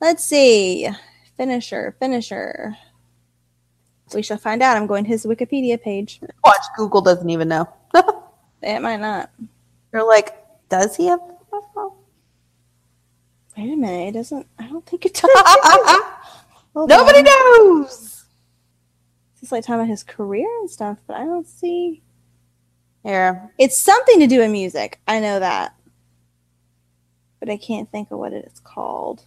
Let's 0.02 0.26
see. 0.26 0.90
Finisher, 1.38 1.96
finisher. 2.00 2.76
We 4.14 4.22
shall 4.22 4.38
find 4.38 4.62
out. 4.62 4.78
I'm 4.78 4.88
going 4.88 5.04
to 5.04 5.10
his 5.10 5.26
Wikipedia 5.26 5.82
page. 5.82 6.20
Watch 6.44 6.64
Google 6.78 7.02
doesn't 7.02 7.30
even 7.30 7.48
know. 7.48 7.68
It 8.62 8.82
might 8.82 9.00
not. 9.00 9.30
They're 9.92 10.04
like, 10.04 10.34
does 10.70 10.96
he 10.96 11.06
have? 11.06 11.20
a 11.20 11.60
phone? 11.76 11.92
Wait 13.56 13.72
a 13.72 13.76
minute. 13.76 14.08
It 14.08 14.12
doesn't. 14.14 14.48
I 14.58 14.66
don't 14.68 14.84
think 14.88 15.06
it 15.06 15.14
does. 15.22 15.30
Nobody 16.74 17.20
on. 17.20 17.24
knows. 17.26 18.26
It's 19.40 19.52
like 19.52 19.64
talking 19.64 19.76
about 19.76 19.88
his 19.88 20.02
career 20.04 20.48
and 20.62 20.70
stuff, 20.72 20.98
but 21.06 21.16
I 21.18 21.26
don't 21.26 21.48
see. 21.48 22.02
Here, 23.04 23.52
It's 23.60 23.78
something 23.78 24.20
to 24.20 24.26
do 24.26 24.40
with 24.40 24.50
music. 24.50 25.00
I 25.08 25.20
know 25.20 25.40
that. 25.40 25.76
But 27.40 27.52
I 27.52 27.58
can't 27.58 27.92
think 27.92 28.10
of 28.10 28.18
what 28.18 28.34
it's 28.34 28.60
called. 28.60 29.22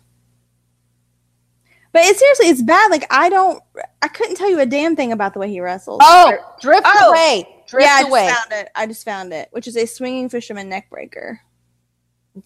But 1.92 2.02
it's 2.04 2.18
seriously, 2.18 2.48
it's 2.48 2.62
bad. 2.62 2.90
Like 2.90 3.06
I 3.10 3.28
don't 3.28 3.62
I 4.02 4.08
couldn't 4.08 4.36
tell 4.36 4.50
you 4.50 4.60
a 4.60 4.66
damn 4.66 4.94
thing 4.96 5.12
about 5.12 5.32
the 5.34 5.40
way 5.40 5.48
he 5.48 5.60
wrestles. 5.60 6.00
oh, 6.02 6.32
drift 6.60 6.82
Oh. 6.86 7.10
away, 7.10 7.48
drift 7.66 7.86
yeah, 7.86 7.96
I 8.04 8.08
away, 8.08 8.26
just 8.28 8.38
found 8.50 8.60
it. 8.60 8.68
I 8.74 8.86
just 8.86 9.04
found 9.04 9.32
it, 9.32 9.48
which 9.52 9.66
is 9.66 9.76
a 9.76 9.86
swinging 9.86 10.28
fisherman 10.28 10.68
neck 10.68 10.90
breaker. 10.90 11.40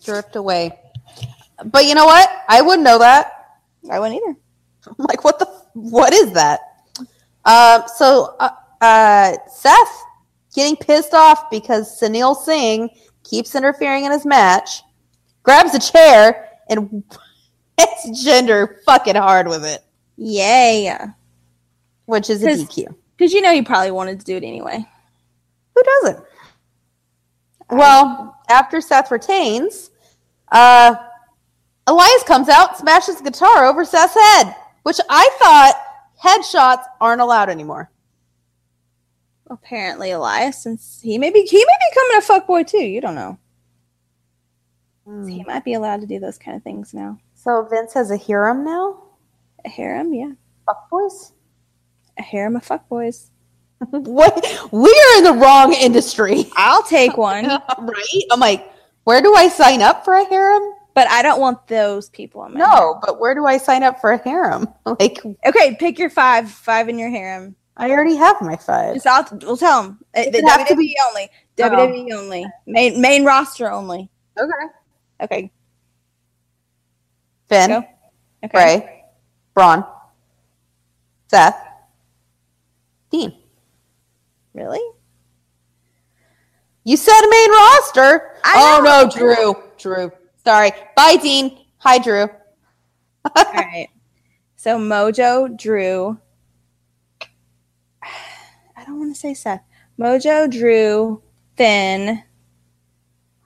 drift 0.05 0.37
away. 0.37 0.79
But 1.65 1.85
you 1.87 1.95
know 1.95 2.07
what? 2.07 2.31
I 2.49 2.63
wouldn't 2.63 2.83
know 2.85 2.99
that. 2.99 3.33
I 3.91 3.99
wouldn't 4.01 4.21
either. 4.23 4.37
I'm 4.99 5.07
like, 5.07 5.25
what 5.25 5.39
the? 5.39 5.47
What 5.75 6.13
is 6.13 6.33
that? 6.33 6.61
Um, 7.45 7.83
so 7.97 8.37
uh, 8.39 8.51
uh, 8.81 9.37
Seth 9.53 10.03
getting 10.55 10.77
pissed 10.77 11.15
off 11.15 11.51
because 11.51 12.01
Sunil 12.01 12.37
Singh 12.37 12.89
keeps 13.25 13.55
interfering 13.55 14.05
in 14.05 14.13
his 14.13 14.25
match, 14.25 14.83
grabs 15.43 15.75
a 15.75 15.79
chair 15.81 16.49
and 16.69 17.03
hits 17.83 18.25
Jinder 18.27 18.83
fucking 18.85 19.17
hard 19.17 19.49
with 19.49 19.65
it, 19.65 19.83
Yay. 20.17 20.97
which 22.07 22.29
is 22.31 22.43
a 22.43 22.49
'Cause- 22.49 22.65
DQ. 22.65 22.95
Because 23.17 23.33
you 23.33 23.41
know 23.41 23.53
he 23.53 23.63
probably 23.63 23.91
wanted 23.91 24.19
to 24.21 24.25
do 24.27 24.37
it 24.37 24.43
anyway. 24.45 24.85
Who 25.75 25.83
doesn't? 25.83 26.25
Well, 27.71 28.37
after 28.49 28.81
Seth 28.81 29.11
retains, 29.11 29.91
uh, 30.51 30.95
Elias 31.87 32.23
comes 32.25 32.49
out, 32.49 32.77
smashes 32.79 33.17
the 33.17 33.23
guitar 33.25 33.65
over 33.67 33.85
Seth's 33.85 34.15
head, 34.15 34.55
which 34.83 34.99
I 35.09 35.29
thought 35.39 35.81
headshots 36.23 36.85
aren't 37.01 37.21
allowed 37.21 37.49
anymore. 37.49 37.91
Apparently 39.49 40.11
Elias, 40.11 40.63
since 40.63 41.01
he 41.03 41.19
may 41.19 41.31
be 41.31 41.43
he 41.43 41.57
may 41.59 41.65
be 41.65 41.91
becoming 41.91 42.17
a 42.19 42.21
fuckboy 42.23 42.67
too. 42.67 42.85
You 42.85 43.01
don't 43.01 43.15
know. 43.15 43.39
He 45.29 45.43
might 45.45 45.65
be 45.65 45.75
allowed 45.75 46.01
to 46.01 46.07
do 46.07 46.19
those 46.21 46.39
kind 46.39 46.57
of 46.57 46.63
things 46.63 46.95
now. 46.95 47.19
So 47.43 47.67
Vince 47.69 47.93
has 47.95 48.13
a 48.13 48.17
harem 48.17 48.65
now? 48.65 49.03
A 49.65 49.69
harem, 49.69 50.15
yeah. 50.15 50.31
Fuck 50.65 50.89
boys? 50.89 51.33
A 52.17 52.23
harem 52.23 52.55
of 52.55 52.65
fuckboys. 52.65 53.31
what? 53.91 54.69
We 54.71 54.89
are 54.89 55.19
in 55.19 55.25
the 55.25 55.33
wrong 55.33 55.73
industry. 55.73 56.45
I'll 56.57 56.85
take 56.85 57.17
one. 57.17 57.47
right? 57.79 58.23
I'm 58.31 58.39
like, 58.39 58.73
where 59.03 59.21
do 59.21 59.35
I 59.35 59.49
sign 59.49 59.83
up 59.83 60.05
for 60.05 60.15
a 60.15 60.25
harem? 60.27 60.63
But 60.95 61.09
I 61.09 61.23
don't 61.23 61.41
want 61.41 61.67
those 61.67 62.11
people 62.11 62.45
in 62.45 62.53
my 62.53 62.61
No, 62.61 63.01
but 63.05 63.19
where 63.19 63.35
do 63.35 63.45
I 63.45 63.59
sign 63.59 63.83
up 63.83 64.01
for 64.01 64.13
a 64.13 64.19
harem? 64.19 64.69
Like. 64.85 65.19
Okay, 65.45 65.75
pick 65.81 65.99
your 65.99 66.11
five. 66.11 66.49
Five 66.49 66.89
in 66.89 66.97
your 66.99 67.11
harem. 67.11 67.57
I 67.77 67.91
already 67.91 68.15
have 68.15 68.41
my 68.41 68.57
five. 68.57 68.95
Just 68.95 69.07
I'll, 69.09 69.27
we'll 69.43 69.57
tell 69.57 69.83
them. 69.83 69.99
Uh, 70.15 70.25
the 70.25 70.39
it 70.39 70.69
to 70.69 70.75
WWE 70.75 70.79
be- 70.79 70.97
only. 71.09 71.29
Oh. 71.59 71.71
WWE 71.71 72.13
only. 72.13 72.47
Main 72.67 73.01
main 73.01 73.25
roster 73.25 73.73
only. 73.73 74.11
Okay. 74.39 74.67
Okay. 75.23 75.53
Finn, 77.53 77.69
Go. 77.69 77.85
Okay. 78.45 78.51
Bray, 78.51 79.05
Braun, 79.53 79.85
Seth, 81.29 81.57
Dean. 83.11 83.37
Really? 84.55 84.81
You 86.85 86.97
said 86.97 87.21
main 87.29 87.51
roster. 87.51 88.33
I 88.43 88.55
oh 88.57 88.83
know. 88.83 89.03
no, 89.03 89.11
Drew. 89.11 89.63
Drew. 89.79 90.13
Sorry. 90.45 90.73
Bye, 90.97 91.17
Dean. 91.17 91.59
Hi, 91.79 91.99
Drew. 91.99 92.23
All 93.37 93.45
right. 93.53 93.89
So 94.57 94.79
Mojo, 94.79 95.57
Drew. 95.57 96.19
I 98.03 98.85
don't 98.85 98.99
want 98.99 99.15
to 99.15 99.21
say 99.21 99.35
Seth. 99.35 99.63
Mojo, 99.99 100.51
Drew, 100.51 101.23
Finn, 101.57 102.23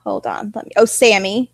hold 0.05 0.27
on. 0.27 0.53
Let 0.55 0.65
me. 0.65 0.71
Oh, 0.77 0.85
Sami. 0.85 1.53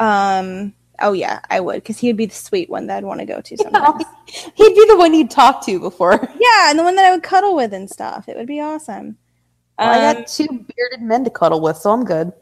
Um. 0.00 0.74
Oh 1.00 1.12
yeah, 1.12 1.40
I 1.50 1.60
would 1.60 1.76
because 1.76 1.98
he 1.98 2.08
would 2.08 2.16
be 2.16 2.26
the 2.26 2.34
sweet 2.34 2.68
one 2.70 2.86
that 2.86 2.98
I'd 2.98 3.04
want 3.04 3.20
to 3.20 3.26
go 3.26 3.40
to 3.40 3.56
sometimes. 3.56 4.04
He'd 4.26 4.74
be 4.74 4.84
the 4.88 4.96
one 4.96 5.14
you'd 5.14 5.30
talk 5.30 5.64
to 5.66 5.78
before. 5.80 6.12
yeah, 6.40 6.70
and 6.70 6.78
the 6.78 6.82
one 6.84 6.96
that 6.96 7.04
I 7.04 7.10
would 7.12 7.22
cuddle 7.22 7.54
with 7.56 7.72
and 7.74 7.88
stuff. 7.90 8.28
It 8.28 8.36
would 8.36 8.46
be 8.46 8.60
awesome. 8.60 9.16
Well, 9.78 9.90
I 9.90 9.98
Um, 9.98 10.14
got 10.14 10.26
two 10.28 10.46
bearded 10.48 11.02
men 11.02 11.24
to 11.24 11.30
cuddle 11.30 11.60
with, 11.60 11.76
so 11.76 11.90
I'm 11.90 12.04
good. 12.04 12.32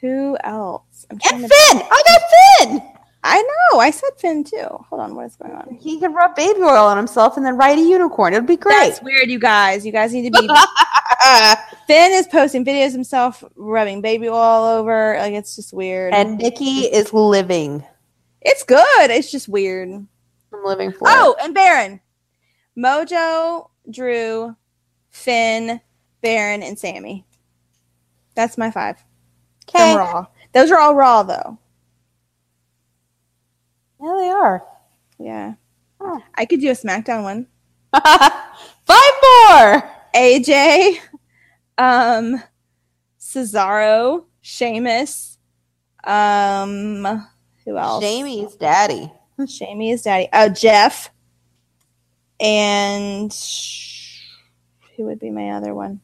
who 0.00 0.36
else? 0.44 1.06
I'm 1.10 1.18
And 1.32 1.42
to. 1.42 1.48
Finn! 1.48 1.82
I 1.90 2.02
got 2.06 2.22
Finn! 2.68 2.82
I 3.26 3.40
know. 3.72 3.78
I 3.80 3.90
said 3.90 4.10
Finn 4.18 4.44
too. 4.44 4.66
Hold 4.90 5.00
on. 5.00 5.14
What 5.14 5.24
is 5.26 5.36
going 5.36 5.52
on? 5.54 5.78
He 5.80 5.98
can 5.98 6.12
rub 6.12 6.36
baby 6.36 6.60
oil 6.60 6.84
on 6.84 6.98
himself 6.98 7.38
and 7.38 7.44
then 7.46 7.56
ride 7.56 7.78
a 7.78 7.80
unicorn. 7.80 8.34
It 8.34 8.36
would 8.36 8.46
be 8.46 8.58
great. 8.58 8.74
That's 8.90 9.02
weird, 9.02 9.30
you 9.30 9.38
guys. 9.38 9.86
You 9.86 9.92
guys 9.92 10.12
need 10.12 10.30
to 10.30 10.40
be. 10.40 10.46
Finn 11.86 12.12
is 12.12 12.26
posting 12.26 12.64
videos 12.66 12.92
himself 12.92 13.42
rubbing 13.56 14.02
baby 14.02 14.28
oil 14.28 14.34
all 14.36 14.78
over. 14.78 15.16
Like 15.18 15.32
it's 15.32 15.56
just 15.56 15.72
weird. 15.72 16.12
and 16.12 16.36
Nikki 16.36 16.80
is 16.80 17.14
living. 17.14 17.82
it's 18.42 18.62
good. 18.62 19.10
It's 19.10 19.30
just 19.32 19.48
weird. 19.48 19.88
I'm 19.88 20.64
living 20.64 20.92
for 20.92 21.08
Oh, 21.08 21.34
and 21.42 21.54
Baron, 21.54 22.00
Mojo, 22.76 23.70
Drew, 23.90 24.54
Finn, 25.10 25.80
Baron, 26.20 26.62
and 26.62 26.78
Sami. 26.78 27.24
That's 28.34 28.58
my 28.58 28.70
five. 28.70 29.02
Okay. 29.68 29.96
Raw. 29.96 30.26
Those 30.52 30.70
are 30.70 30.78
all 30.78 30.94
Raw 30.94 31.22
though. 31.22 31.58
Yeah, 34.04 34.16
they 34.18 34.28
are. 34.28 34.66
Yeah. 35.18 35.54
Oh. 35.98 36.22
I 36.34 36.44
could 36.44 36.60
do 36.60 36.68
a 36.68 36.74
SmackDown 36.74 37.22
one. 37.22 37.46
Five 37.94 39.12
more. 39.22 39.90
AJ, 40.14 40.98
um, 41.78 42.42
Cesaro, 43.18 44.26
Sheamus, 44.42 45.38
um, 46.04 47.26
who 47.64 47.78
else? 47.78 48.04
Jamie's 48.04 48.54
daddy. 48.56 49.10
Shamey 49.48 49.90
is 49.90 50.02
daddy. 50.02 50.28
Oh, 50.34 50.50
Jeff, 50.50 51.10
and 52.38 53.32
who 54.96 55.04
would 55.04 55.18
be 55.18 55.30
my 55.30 55.50
other 55.50 55.74
one? 55.74 56.00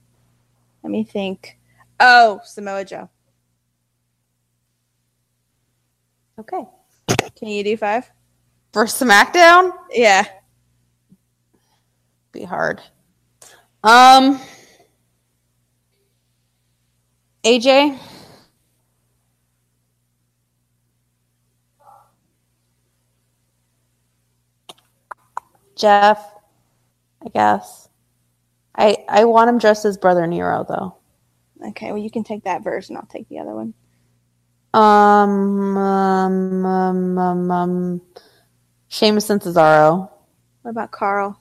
Let 0.82 0.90
me 0.90 1.05
think. 1.05 1.59
Oh, 2.01 2.40
Samoa 2.44 2.86
Joe. 2.86 3.11
Okay. 6.38 6.64
Can 7.36 7.48
you 7.48 7.64
do 7.64 7.76
five? 7.76 8.11
For 8.72 8.84
SmackDown, 8.84 9.72
Yeah. 9.90 10.24
be 12.32 12.44
hard. 12.44 12.80
Um, 13.82 14.40
AJ. 17.44 17.98
Jeff, 25.76 26.34
I 27.24 27.28
guess. 27.30 27.88
I 28.74 28.98
I 29.08 29.24
want 29.24 29.48
him 29.48 29.58
dressed 29.58 29.84
as 29.84 29.96
Brother 29.96 30.26
Nero 30.26 30.64
though. 30.68 30.96
Okay. 31.70 31.88
Well, 31.92 31.98
you 32.02 32.11
can 32.11 32.24
take 32.24 32.44
that 32.44 32.62
version. 32.62 32.96
I'll 32.96 33.06
take 33.06 33.28
the 33.28 33.38
other 33.38 33.54
one. 33.54 33.74
Um, 34.73 35.77
um, 35.77 36.66
um, 36.66 37.18
um, 37.18 37.51
um 37.51 38.01
Sheamus 38.89 39.31
and 39.31 39.41
Cesaro. 39.41 40.11
What 40.62 40.71
about 40.71 40.91
Karl? 40.91 41.41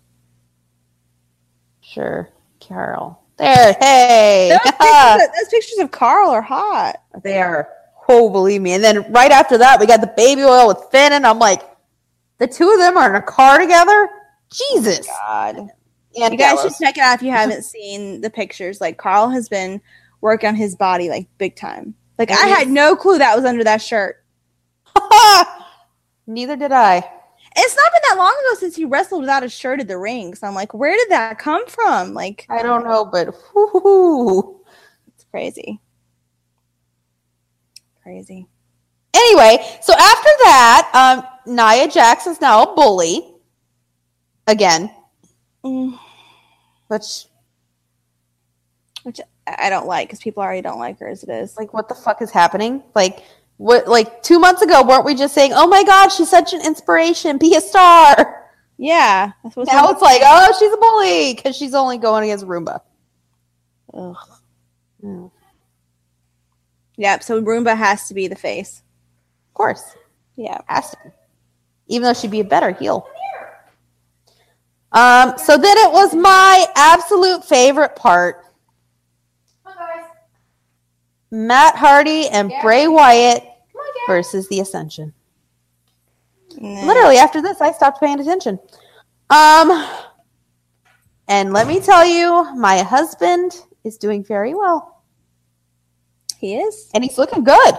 Sure. 1.82 2.30
Carol. 2.60 3.20
There. 3.38 3.74
Hey. 3.80 4.50
Those 4.52 4.60
pictures, 4.64 5.14
of, 5.14 5.20
those 5.36 5.50
pictures 5.50 5.80
of 5.80 5.92
Karl 5.92 6.30
are 6.30 6.42
hot. 6.42 6.98
they 7.24 7.40
are. 7.42 7.70
Oh, 8.08 8.30
believe 8.30 8.62
me. 8.62 8.74
And 8.74 8.84
then 8.84 9.12
right 9.12 9.32
after 9.32 9.58
that, 9.60 9.80
we 9.80 9.86
got 9.86 10.02
the 10.02 10.14
baby 10.18 10.44
oil 10.44 10.68
with 10.68 10.80
Finn, 10.92 11.14
and 11.14 11.26
I'm 11.28 11.38
like, 11.40 11.62
the 12.40 12.48
two 12.48 12.72
of 12.72 12.80
them 12.80 12.98
are 12.98 13.10
in 13.10 13.16
a 13.16 13.22
car 13.22 13.60
together. 13.60 14.10
Jesus. 14.52 15.06
God. 15.06 15.58
And 15.58 15.70
You 16.34 16.38
guys 16.38 16.56
Gallows. 16.56 16.76
should 16.76 16.86
check 16.86 16.98
it 16.98 17.02
out 17.02 17.16
if 17.16 17.22
you 17.22 17.32
haven't 17.32 17.64
seen 17.64 18.22
the 18.22 18.30
pictures. 18.30 18.82
Like 18.82 18.98
Karl 18.98 19.30
has 19.30 19.48
been 19.48 19.80
working 20.22 20.50
on 20.50 20.56
his 20.56 20.76
body 20.76 21.10
like 21.10 21.28
big 21.38 21.56
time. 21.56 21.94
Like 22.20 22.32
I 22.32 22.48
had 22.48 22.68
no 22.68 22.98
clue 22.98 23.18
that 23.18 23.36
was 23.36 23.46
under 23.46 23.64
that 23.64 23.82
shirt. 23.82 24.24
Neither 26.28 26.58
did 26.58 26.74
I. 26.74 26.98
It's 27.56 27.76
not 27.76 27.92
been 27.94 28.02
that 28.10 28.18
long 28.18 28.32
ago 28.32 28.60
since 28.60 28.76
he 28.76 28.86
wrestled 28.86 29.22
without 29.22 29.44
a 29.44 29.50
shirt 29.50 29.80
at 29.80 29.88
the 29.88 29.98
ring. 29.98 30.36
So 30.36 30.46
I'm 30.46 30.54
like, 30.54 30.74
where 30.74 30.96
did 30.96 31.10
that 31.10 31.40
come 31.40 31.66
from? 31.68 32.14
Like 32.14 32.46
I 32.50 32.62
don't 32.62 32.84
know, 32.84 33.06
but 33.06 33.34
whoo. 33.56 34.60
it's 35.08 35.24
crazy. 35.32 35.80
Crazy. 38.04 38.48
Anyway, 39.14 39.58
so 39.82 39.94
after 39.94 40.30
that, 40.44 40.92
um, 40.94 41.56
Nia 41.56 41.88
Jax 41.88 42.28
is 42.28 42.40
now 42.42 42.64
a 42.64 42.76
bully 42.76 43.34
again, 44.48 44.92
Mm, 45.64 45.98
which 46.88 47.26
which 49.04 49.20
I 49.58 49.70
don't 49.70 49.88
like 49.88 50.08
because 50.08 50.20
people 50.20 50.44
already 50.44 50.62
don't 50.62 50.80
like 50.80 51.00
her 51.00 51.08
as 51.08 51.24
it 51.24 51.30
is. 51.30 51.58
like 51.58 51.74
what 51.74 51.90
the 51.90 51.96
fuck 51.96 52.22
is 52.22 52.32
happening? 52.32 52.84
Like 52.96 53.24
what? 53.58 53.88
Like 53.88 54.22
two 54.24 54.40
months 54.40 54.62
ago, 54.62 54.84
weren't 54.86 55.06
we 55.06 55.16
just 55.16 55.34
saying, 55.34 55.52
"Oh 55.54 55.68
my 55.68 55.84
god, 55.84 56.10
she's 56.10 56.30
such 56.30 56.54
an 56.54 56.66
inspiration, 56.66 57.38
be 57.38 57.56
a 57.56 57.62
star"? 57.62 58.48
Yeah. 58.78 59.34
That's 59.44 59.58
what's 59.58 59.70
Now 59.72 59.90
it's 59.90 60.02
like, 60.02 60.22
oh, 60.24 60.56
she's 60.58 60.72
a 60.72 60.78
bully 60.78 61.34
because 61.36 61.56
she's 61.56 61.74
only 61.74 61.98
going 61.98 62.24
against 62.24 62.46
Ronda. 62.46 62.82
Ugh. 63.94 64.16
Mm. 65.04 65.32
Yep. 66.96 67.24
So 67.24 67.40
Ronda 67.42 67.76
has 67.76 68.08
to 68.08 68.14
be 68.14 68.28
the 68.30 68.36
face. 68.38 68.82
Of 69.50 69.54
course, 69.56 69.84
Yeah. 70.38 70.60
has 70.68 70.92
to 70.92 70.98
be. 71.04 71.10
Even 71.88 72.04
though 72.04 72.14
she'd 72.14 72.32
be 72.32 72.40
a 72.40 72.46
better 72.46 72.72
heel. 72.72 73.06
Um. 74.92 75.38
So 75.38 75.58
then 75.58 75.78
it 75.78 75.92
was 75.92 76.16
my 76.16 76.66
absolute 76.76 77.44
favorite 77.44 77.96
part. 77.96 78.46
Matt 81.32 81.76
Hardy 81.76 82.28
and 82.30 82.52
Bray 82.62 82.88
Wyatt 82.88 83.44
versus 84.08 84.48
the 84.50 84.60
Ascension. 84.60 85.14
Nah. 86.58 86.86
Literally 86.86 87.18
after 87.18 87.42
this, 87.42 87.62
I 87.62 87.72
stopped 87.72 88.00
paying 88.00 88.20
attention. 88.20 88.60
Um, 89.30 89.88
and 91.28 91.54
let 91.54 91.68
me 91.68 91.80
tell 91.80 92.06
you, 92.06 92.56
my 92.56 92.80
husband 92.82 93.62
is 93.84 93.98
doing 93.98 94.24
very 94.24 94.56
well, 94.56 95.04
He 96.40 96.56
is. 96.56 96.90
and 96.94 97.04
he's 97.04 97.18
looking 97.18 97.44
good. 97.44 97.76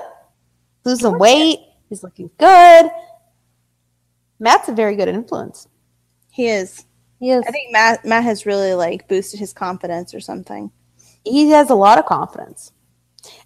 Losing 0.85 1.19
weight, 1.19 1.59
he's 1.89 2.03
looking 2.03 2.31
good. 2.39 2.91
Matt's 4.39 4.69
a 4.69 4.73
very 4.73 4.97
good 4.97 5.09
influence. 5.09 5.69
He 6.31 6.47
is. 6.49 6.87
He 7.19 7.31
is. 7.31 7.45
I 7.47 7.51
think 7.51 7.71
Matt 7.73 8.05
Matt 8.07 8.25
has 8.25 8.47
really 8.47 8.73
like 8.73 9.07
boosted 9.09 9.41
his 9.41 9.53
confidence 9.53 10.15
or 10.15 10.21
something. 10.21 10.71
he 11.25 11.51
has 11.51 11.69
a 11.69 11.75
lot 11.75 11.99
of 11.99 12.07
confidence. 12.07 12.73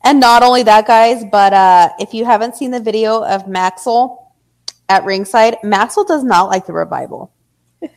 And 0.03 0.21
not 0.21 0.43
only 0.43 0.63
that, 0.65 0.87
guys, 0.87 1.25
but 1.31 1.53
uh, 1.53 1.91
if 1.99 2.15
you 2.15 2.25
haven't 2.25 2.57
seen 2.57 2.71
the 2.71 2.81
video 2.81 3.25
of 3.25 3.49
Maxwell 3.49 4.35
at 4.89 5.05
ringside, 5.05 5.57
Maxwell 5.63 6.05
does 6.05 6.25
not 6.25 6.45
like 6.45 6.67
the 6.67 6.73
revival. 6.73 7.33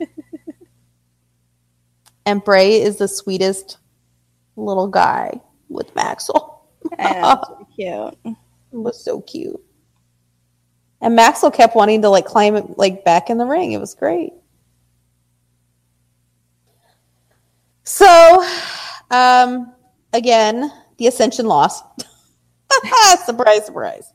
and 2.25 2.43
Bray 2.43 2.82
is 2.82 2.97
the 2.97 3.07
sweetest 3.07 3.78
little 4.55 4.88
guy 4.88 5.39
with 5.69 5.93
Maxwell. 5.95 6.69
It's 6.97 7.49
cute. 7.75 8.17
It 8.25 8.36
was 8.71 9.03
so 9.03 9.21
cute. 9.21 9.61
And 11.01 11.15
Maxwell 11.15 11.51
kept 11.51 11.75
wanting 11.75 12.01
to 12.01 12.09
like 12.09 12.25
climb 12.25 12.55
it 12.55 12.78
like 12.78 13.03
back 13.03 13.30
in 13.30 13.38
the 13.38 13.45
ring. 13.45 13.73
It 13.73 13.80
was 13.80 13.93
great. 13.93 14.34
So, 17.84 18.45
um, 19.11 19.73
again, 20.11 20.71
the 20.97 21.07
Ascension 21.07 21.45
lost. 21.45 21.83
surprise, 23.25 23.65
surprise. 23.65 24.13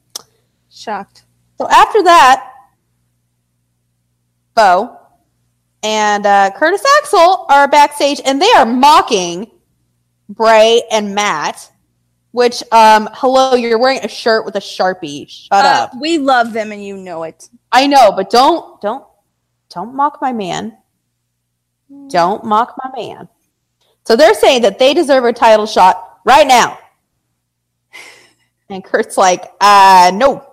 Shocked. 0.71 1.25
So 1.59 1.69
after 1.69 2.03
that, 2.05 2.49
Bo 4.55 4.99
and 5.83 6.27
uh, 6.27 6.51
Curtis 6.57 6.85
Axel 6.99 7.47
are 7.49 7.69
backstage, 7.69 8.21
and 8.25 8.41
they 8.41 8.51
are 8.57 8.67
mocking 8.67 9.51
Bray 10.29 10.83
and 10.91 11.15
Matt. 11.15 11.71
Which, 12.33 12.63
um, 12.73 13.11
hello, 13.13 13.55
you're 13.55 13.79
wearing 13.79 14.01
a 14.03 14.09
shirt 14.09 14.47
with 14.47 14.57
a 14.57 14.61
sharpie. 14.61 15.29
Shut 15.29 15.53
Uh, 15.65 15.69
up. 15.85 15.93
we 16.01 16.17
love 16.17 16.55
them, 16.55 16.73
and 16.73 16.83
you 16.83 16.97
know 16.97 17.25
it. 17.25 17.49
I 17.71 17.87
know, 17.87 18.11
but 18.13 18.31
don't, 18.31 18.81
don't, 18.81 19.05
don't 19.69 19.95
mock 19.95 20.19
my 20.23 20.33
man. 20.33 20.79
Don't 22.09 22.43
mock 22.43 22.75
my 22.83 22.91
man. 22.97 23.29
So 24.07 24.17
they're 24.17 24.33
saying 24.33 24.63
that 24.63 24.79
they 24.79 24.95
deserve 24.95 25.25
a 25.25 25.33
title 25.35 25.67
shot 25.67 26.12
right 26.25 26.47
now. 26.47 26.79
And 28.69 28.83
Kurt's 28.83 29.17
like, 29.19 29.45
uh, 29.61 30.11
no, 30.15 30.47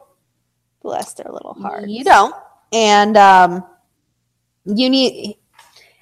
Bless 0.82 1.14
their 1.14 1.32
little 1.32 1.54
hearts. 1.54 1.88
you 1.88 2.04
don't. 2.04 2.34
And 2.72 3.18
um, 3.18 3.64
you 4.66 4.90
need. 4.90 5.36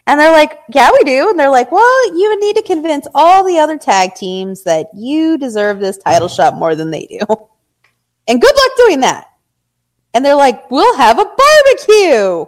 And 0.06 0.20
they're 0.20 0.32
like, 0.32 0.60
yeah, 0.74 0.90
we 0.94 1.04
do. 1.04 1.30
And 1.30 1.38
they're 1.40 1.50
like, 1.50 1.72
well, 1.72 2.18
you 2.18 2.30
would 2.30 2.40
need 2.40 2.56
to 2.56 2.62
convince 2.62 3.08
all 3.14 3.44
the 3.44 3.60
other 3.60 3.78
tag 3.78 4.16
teams 4.16 4.64
that 4.64 4.88
you 4.96 5.38
deserve 5.38 5.80
this 5.80 5.98
title 5.98 6.30
shot 6.30 6.56
more 6.56 6.76
than 6.76 6.92
they 6.92 7.06
do. 7.06 7.20
And 8.30 8.42
good 8.42 8.54
luck 8.54 8.72
doing 8.76 9.00
that. 9.00 9.28
And 10.14 10.26
they're 10.26 10.36
like, 10.36 10.70
we'll 10.70 10.98
have 10.98 11.18
a 11.18 11.24
barbecue. 11.24 12.46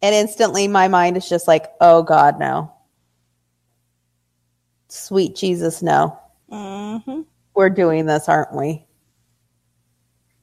And 0.00 0.14
instantly 0.14 0.68
my 0.68 0.88
mind 0.88 1.18
is 1.18 1.28
just 1.28 1.46
like, 1.46 1.66
oh 1.78 2.02
God, 2.02 2.38
no. 2.38 2.72
Sweet 4.88 5.34
Jesus, 5.36 5.82
no. 5.82 6.18
Mm-hmm. 6.50 7.22
We're 7.54 7.70
doing 7.70 8.06
this, 8.06 8.28
aren't 8.28 8.54
we? 8.54 8.84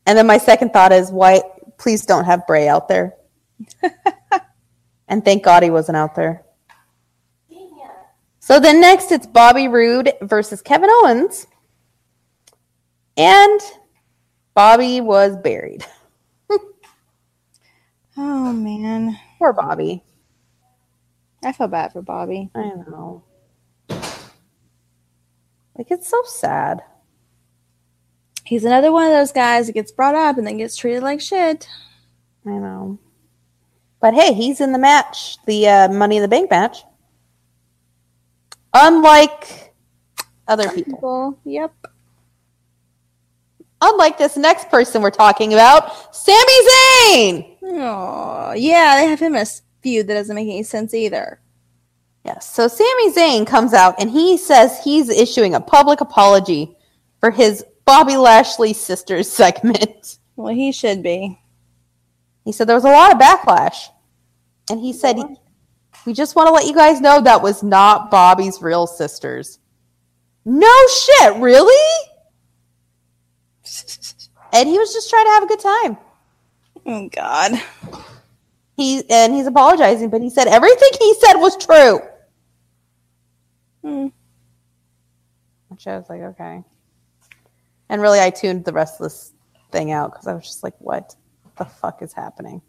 And 0.06 0.18
then 0.18 0.28
my 0.28 0.38
second 0.38 0.74
thought 0.74 0.92
is, 0.92 1.12
why, 1.12 1.42
please 1.78 2.06
don't 2.06 2.26
have 2.26 2.46
Bray 2.46 2.68
out 2.68 2.88
there. 2.88 3.14
and 5.08 5.24
thank 5.24 5.44
God 5.44 5.64
he 5.64 5.70
wasn't 5.70 5.98
out 5.98 6.16
there. 6.16 6.44
So 8.40 8.60
then 8.60 8.82
next 8.82 9.14
it's 9.14 9.26
Bobby 9.26 9.70
Roode 9.70 10.12
versus 10.22 10.62
Kevin 10.62 10.90
Owens. 10.92 11.48
And 13.16 13.62
Bobby 14.54 15.00
was 15.00 15.38
buried. 15.38 15.86
Oh 18.16 18.54
man, 18.54 19.18
Poor 19.40 19.54
Bobby. 19.54 20.04
I 21.44 21.52
feel 21.52 21.68
bad 21.68 21.94
for 21.94 22.04
Bobby. 22.04 22.52
I 22.54 22.62
know. 22.62 23.24
Like 25.78 25.92
it's 25.92 26.10
so 26.10 26.22
sad. 26.26 26.82
He's 28.46 28.66
another 28.66 28.92
one 28.92 29.06
of 29.08 29.14
those 29.14 29.32
guys 29.32 29.68
that 29.68 29.74
gets 29.74 29.92
brought 29.92 30.16
up 30.16 30.38
and 30.38 30.46
then 30.46 30.58
gets 30.58 30.76
treated 30.76 31.02
like 31.02 31.22
shit. 31.22 31.68
I 32.46 32.52
know. 32.52 33.00
But 34.02 34.14
hey, 34.14 34.34
he's 34.34 34.60
in 34.60 34.74
the 34.74 34.80
match, 34.80 35.38
the 35.46 35.68
uh, 35.68 35.88
Money 35.88 36.18
in 36.18 36.22
the 36.22 36.28
Bank 36.28 36.52
match. 36.52 36.84
Unlike 38.74 39.74
other 40.48 40.70
people. 40.72 40.94
People, 40.94 41.40
yep. 41.46 41.74
Unlike 43.82 44.18
this 44.18 44.36
next 44.38 44.70
person 44.70 45.02
we're 45.02 45.10
talking 45.10 45.54
about, 45.54 46.14
Sami 46.14 46.38
Zayn. 46.38 47.58
Oh, 47.64 48.54
yeah, 48.56 48.98
they 48.98 49.08
have 49.08 49.20
him 49.20 49.36
in 49.36 49.42
a 49.42 49.46
feud 49.82 50.08
that 50.08 50.16
doesn't 50.16 50.36
make 50.36 50.48
any 50.48 50.64
sense 50.64 50.94
either. 50.94 51.40
Yes. 52.24 52.54
So 52.54 52.68
Sami 52.68 53.12
Zayn 53.12 53.46
comes 53.46 53.74
out 53.74 53.96
and 54.00 54.10
he 54.10 54.38
says 54.38 54.80
he's 54.84 55.10
issuing 55.10 55.56
a 55.56 55.60
public 55.60 56.02
apology 56.02 56.76
for 57.20 57.32
his 57.32 57.66
Bobby 57.86 58.16
Lashley 58.16 58.74
sisters 58.74 59.30
segment. 59.32 60.20
Well, 60.36 60.54
he 60.54 60.72
should 60.72 61.04
be. 61.04 61.40
He 62.46 62.52
said 62.52 62.68
there 62.68 62.76
was 62.76 62.86
a 62.86 62.90
lot 62.90 63.12
of 63.12 63.20
backlash. 63.20 63.88
And 64.70 64.80
he 64.80 64.94
said, 64.94 65.18
We 66.06 66.14
just 66.14 66.36
want 66.36 66.48
to 66.48 66.54
let 66.54 66.66
you 66.66 66.74
guys 66.74 67.02
know 67.02 67.22
that 67.22 67.42
was 67.42 67.64
not 67.64 68.10
Bobby's 68.10 68.62
real 68.62 68.88
sisters. 68.88 69.60
No 70.46 70.74
shit, 70.88 71.36
really? 71.36 72.06
And 74.54 74.70
he 74.70 74.78
was 74.78 74.94
just 74.94 75.10
trying 75.10 75.26
to 75.26 75.32
have 75.32 75.44
a 75.44 75.48
good 75.48 75.60
time. 75.60 75.98
Oh 76.86 77.10
God. 77.10 77.60
He 78.78 79.04
and 79.10 79.34
he's 79.34 79.48
apologizing, 79.48 80.12
but 80.12 80.22
he 80.22 80.30
said 80.30 80.48
everything 80.48 80.90
he 81.00 81.16
said 81.16 81.34
was 81.38 81.58
true. 81.58 82.00
Hmm. 83.84 84.08
Which 85.68 85.88
I 85.88 85.98
was 85.98 86.10
like, 86.10 86.22
okay. 86.22 86.64
And 87.90 88.02
really, 88.02 88.20
I 88.20 88.30
tuned 88.30 88.66
the 88.66 88.74
rest 88.74 89.00
of 89.00 89.06
this 89.06 89.34
thing 89.72 89.92
out 89.92 90.12
because 90.12 90.28
I 90.28 90.34
was 90.34 90.46
just 90.46 90.64
like, 90.64 90.76
what 90.80 91.16
the 91.58 91.66
fuck 91.66 92.02
is 92.02 92.14
happening? 92.14 92.62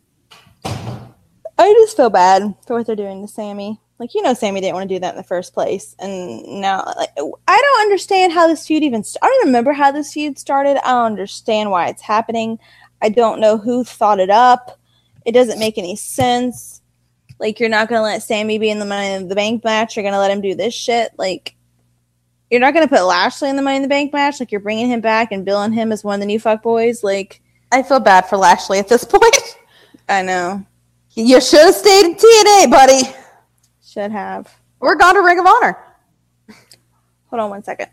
I 0.64 1.72
just 1.72 1.96
feel 1.96 2.10
bad 2.10 2.54
for 2.66 2.76
what 2.76 2.86
they're 2.86 2.96
doing 2.96 3.22
to 3.22 3.28
Sami. 3.28 3.80
Like 3.98 4.14
you 4.14 4.22
know, 4.22 4.34
Sami 4.34 4.60
didn't 4.60 4.74
want 4.74 4.88
to 4.88 4.94
do 4.94 4.98
that 5.00 5.14
in 5.14 5.16
the 5.16 5.22
first 5.22 5.54
place, 5.54 5.94
and 6.00 6.60
now 6.60 6.82
like 6.96 7.10
I 7.16 7.60
don't 7.60 7.80
understand 7.82 8.32
how 8.32 8.48
this 8.48 8.66
feud 8.66 8.82
even. 8.82 9.04
St- 9.04 9.22
I 9.22 9.26
don't 9.28 9.46
remember 9.46 9.72
how 9.72 9.92
this 9.92 10.12
feud 10.12 10.36
started. 10.36 10.76
I 10.84 10.92
don't 10.92 11.06
understand 11.06 11.70
why 11.70 11.86
it's 11.86 12.02
happening. 12.02 12.58
I 13.02 13.08
don't 13.08 13.40
know 13.40 13.56
who 13.56 13.84
thought 13.84 14.18
it 14.18 14.30
up. 14.30 14.80
It 15.24 15.32
doesn't 15.32 15.60
make 15.60 15.78
any 15.78 15.94
sense. 15.94 16.82
Like 17.39 17.61
you're 17.61 17.68
not 17.68 17.89
gonna 17.89 18.03
let 18.03 18.22
Sami 18.22 18.59
be 18.59 18.70
in 18.70 18.78
the 18.78 18.85
Money 18.85 19.12
in 19.14 19.28
the 19.28 19.35
Bank 19.35 19.64
match. 19.64 19.97
You're 19.97 20.05
gonna 20.05 20.18
let 20.18 20.30
him 20.30 20.41
do 20.41 20.55
this 20.55 20.74
shit. 20.74 21.12
Like 21.18 21.55
you're 22.51 22.61
not 22.61 22.74
gonna 22.74 22.89
put 22.89 23.05
Lashley 23.05 23.51
in 23.51 23.57
the 23.57 23.62
Money 23.62 23.76
in 23.76 23.82
the 23.82 23.89
Bank 23.89 24.12
match. 24.12 24.41
Like 24.41 24.53
you're 24.53 24.61
bringing 24.61 24.89
him 24.89 25.01
back 25.01 25.32
and 25.32 25.45
billing 25.45 25.72
him 25.72 25.93
as 25.93 26.05
one 26.05 26.14
of 26.14 26.20
the 26.20 26.26
new 26.26 26.39
fuck 26.41 26.62
boys. 26.62 27.03
Like 27.03 27.41
I 27.72 27.82
feel 27.82 28.01
bad 28.01 28.26
for 28.28 28.37
Lashley 28.37 28.78
at 28.78 28.89
this 28.89 29.05
point. 29.09 29.59
I 30.09 30.22
know 30.22 30.64
you 31.14 31.41
should 31.41 31.61
have 31.61 31.74
stayed 31.74 32.07
in 32.07 32.14
TNA, 32.14 32.70
buddy. 32.70 33.03
should 33.85 34.11
have. 34.11 34.53
We're 34.80 34.97
gone 34.97 35.14
to 35.14 35.22
Ring 35.22 35.39
of 35.39 35.47
Honor. 35.47 35.78
Hold 37.26 37.41
on 37.41 37.51
one 37.51 37.64
second. 37.64 37.89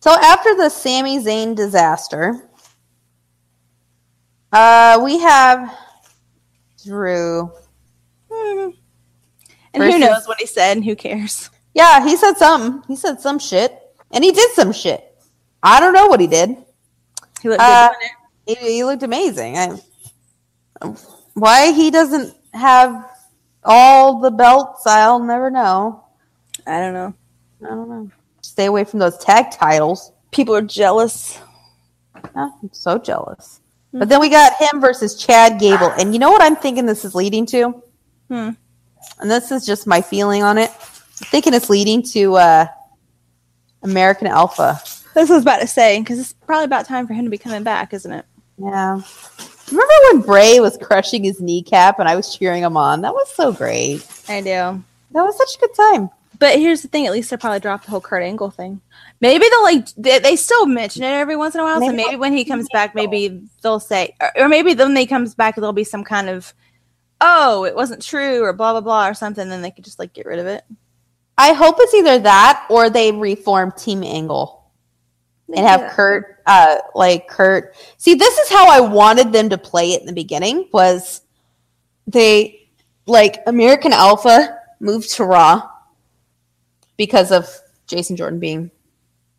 So 0.00 0.12
after 0.12 0.54
the 0.54 0.68
Sami 0.68 1.18
Zayn 1.18 1.56
disaster, 1.56 2.48
uh, 4.52 5.00
we 5.02 5.18
have 5.18 5.76
Drew. 6.86 7.50
Hmm. 8.30 8.70
And 9.74 9.82
Versus- 9.82 9.94
who 9.94 9.98
knows 9.98 10.26
what 10.28 10.38
he 10.40 10.46
said 10.46 10.76
and 10.76 10.84
who 10.84 10.96
cares? 10.96 11.50
Yeah, 11.74 12.02
he 12.04 12.16
said 12.16 12.34
something. 12.34 12.82
He 12.88 12.96
said 12.96 13.20
some 13.20 13.38
shit, 13.38 13.78
and 14.10 14.24
he 14.24 14.32
did 14.32 14.50
some 14.52 14.72
shit. 14.72 15.02
I 15.62 15.80
don't 15.80 15.92
know 15.92 16.06
what 16.06 16.20
he 16.20 16.26
did. 16.26 16.56
He 17.42 17.48
looked 17.48 17.60
Uh. 17.60 17.90
He, 18.46 18.54
he 18.54 18.84
looked 18.84 19.02
amazing. 19.02 19.58
I, 19.58 19.76
why 21.34 21.72
he 21.72 21.90
doesn't 21.90 22.34
have 22.54 23.10
all 23.64 24.20
the 24.20 24.30
belts, 24.30 24.86
I'll 24.86 25.18
never 25.18 25.50
know. 25.50 26.04
I 26.66 26.78
don't 26.80 26.94
know. 26.94 27.14
I 27.62 27.68
don't 27.68 27.88
know. 27.88 28.10
Stay 28.40 28.66
away 28.66 28.84
from 28.84 29.00
those 29.00 29.18
tag 29.18 29.50
titles. 29.50 30.12
People 30.30 30.54
are 30.54 30.62
jealous. 30.62 31.38
Oh, 32.34 32.52
I'm 32.62 32.72
so 32.72 32.98
jealous. 32.98 33.60
But 33.98 34.08
then 34.08 34.20
we 34.20 34.28
got 34.28 34.54
him 34.56 34.80
versus 34.80 35.14
Chad 35.14 35.58
Gable, 35.58 35.90
and 35.98 36.12
you 36.12 36.18
know 36.18 36.30
what 36.30 36.42
I'm 36.42 36.56
thinking 36.56 36.86
this 36.86 37.04
is 37.04 37.14
leading 37.14 37.46
to? 37.46 37.82
Hmm. 38.28 38.50
And 39.20 39.30
this 39.30 39.50
is 39.50 39.64
just 39.64 39.86
my 39.86 40.00
feeling 40.00 40.42
on 40.42 40.58
it. 40.58 40.70
I'm 40.70 41.26
thinking 41.30 41.54
it's 41.54 41.70
leading 41.70 42.02
to 42.10 42.34
uh, 42.36 42.66
American 43.82 44.26
Alpha. 44.26 44.80
I 45.14 45.20
was 45.20 45.30
about 45.30 45.60
to 45.60 45.66
say 45.66 45.98
because 46.00 46.18
it's 46.18 46.32
probably 46.32 46.66
about 46.66 46.86
time 46.86 47.06
for 47.06 47.14
him 47.14 47.24
to 47.24 47.30
be 47.30 47.38
coming 47.38 47.62
back, 47.62 47.94
isn't 47.94 48.12
it? 48.12 48.26
Yeah. 48.58 49.00
Remember 49.70 49.94
when 50.12 50.20
Bray 50.22 50.60
was 50.60 50.76
crushing 50.76 51.24
his 51.24 51.40
kneecap 51.40 51.98
and 51.98 52.08
I 52.08 52.16
was 52.16 52.34
cheering 52.34 52.62
him 52.62 52.76
on? 52.76 53.00
That 53.00 53.14
was 53.14 53.34
so 53.34 53.52
great. 53.52 54.06
I 54.28 54.40
do. 54.40 54.50
That 55.12 55.22
was 55.22 55.36
such 55.36 55.56
a 55.56 55.60
good 55.60 55.74
time. 55.74 56.10
But 56.38 56.58
here's 56.58 56.82
the 56.82 56.88
thing: 56.88 57.06
at 57.06 57.12
least 57.12 57.30
they'll 57.30 57.38
probably 57.38 57.60
dropped 57.60 57.84
the 57.84 57.90
whole 57.90 58.00
Kurt 58.00 58.22
Angle 58.22 58.50
thing. 58.50 58.80
Maybe 59.20 59.46
they'll 59.48 59.62
like 59.62 59.86
they, 59.96 60.18
they 60.18 60.36
still 60.36 60.66
mention 60.66 61.02
it 61.02 61.12
every 61.12 61.36
once 61.36 61.54
in 61.54 61.60
a 61.60 61.64
while. 61.64 61.80
so 61.80 61.86
Maybe- 61.88 61.96
maybe 61.96 62.16
when 62.16 62.32
he 62.32 62.44
comes 62.44 62.66
back, 62.72 62.94
maybe 62.94 63.42
they'll 63.62 63.80
say, 63.80 64.14
or, 64.20 64.42
or 64.42 64.48
maybe 64.48 64.74
then 64.74 64.94
they 64.94 65.06
comes 65.06 65.34
back, 65.34 65.54
there'll 65.56 65.72
be 65.72 65.84
some 65.84 66.04
kind 66.04 66.28
of, 66.28 66.52
oh, 67.20 67.64
it 67.64 67.74
wasn't 67.74 68.02
true, 68.02 68.42
or 68.42 68.52
blah 68.52 68.72
blah 68.72 68.80
blah, 68.80 69.08
or 69.08 69.14
something. 69.14 69.48
Then 69.48 69.62
they 69.62 69.70
could 69.70 69.84
just 69.84 69.98
like 69.98 70.12
get 70.12 70.26
rid 70.26 70.38
of 70.38 70.46
it. 70.46 70.64
I 71.38 71.52
hope 71.52 71.76
it's 71.78 71.94
either 71.94 72.18
that 72.20 72.66
or 72.70 72.88
they 72.90 73.12
reform 73.12 73.72
Team 73.72 74.02
Angle 74.02 74.70
They 75.48 75.58
and 75.58 75.66
have. 75.66 75.92
Kurt, 75.92 76.42
uh, 76.46 76.76
like 76.94 77.28
Kurt. 77.28 77.74
See, 77.98 78.14
this 78.14 78.38
is 78.38 78.48
how 78.48 78.68
I 78.70 78.80
wanted 78.80 79.32
them 79.32 79.50
to 79.50 79.58
play 79.58 79.92
it 79.92 80.00
in 80.00 80.06
the 80.06 80.12
beginning. 80.14 80.68
Was 80.72 81.20
they 82.06 82.68
like 83.06 83.42
American 83.46 83.92
Alpha 83.92 84.58
moved 84.80 85.10
to 85.16 85.24
Raw 85.24 85.68
because 86.96 87.32
of 87.32 87.48
Jason 87.86 88.16
Jordan 88.16 88.38
being 88.38 88.70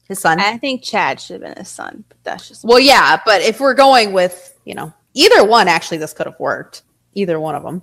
his 0.08 0.20
son? 0.20 0.40
I 0.40 0.58
think 0.58 0.84
Chad 0.84 1.20
should 1.20 1.42
have 1.42 1.42
been 1.42 1.58
his 1.58 1.70
son, 1.70 2.04
but 2.08 2.18
that's 2.24 2.48
just 2.48 2.64
Well, 2.64 2.80
yeah, 2.80 3.20
but 3.26 3.42
if 3.42 3.60
we're 3.60 3.74
going 3.74 4.14
with, 4.14 4.58
you 4.66 4.76
know, 4.76 4.94
either 5.14 5.46
one, 5.46 5.68
actually, 5.68 5.98
this 5.98 6.14
could 6.14 6.28
have 6.28 6.40
worked. 6.40 6.84
Either 7.14 7.40
one 7.40 7.56
of 7.56 7.64
them. 7.64 7.82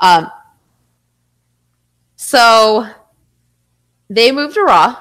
Um, 0.00 0.30
so 2.16 2.86
they 4.10 4.32
moved 4.32 4.54
to 4.54 4.62
Raw, 4.62 4.96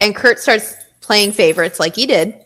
and 0.00 0.14
Kurt 0.14 0.38
starts 0.38 0.74
playing 1.00 1.32
favorites 1.32 1.80
like 1.80 1.96
he 1.96 2.06
did. 2.06 2.44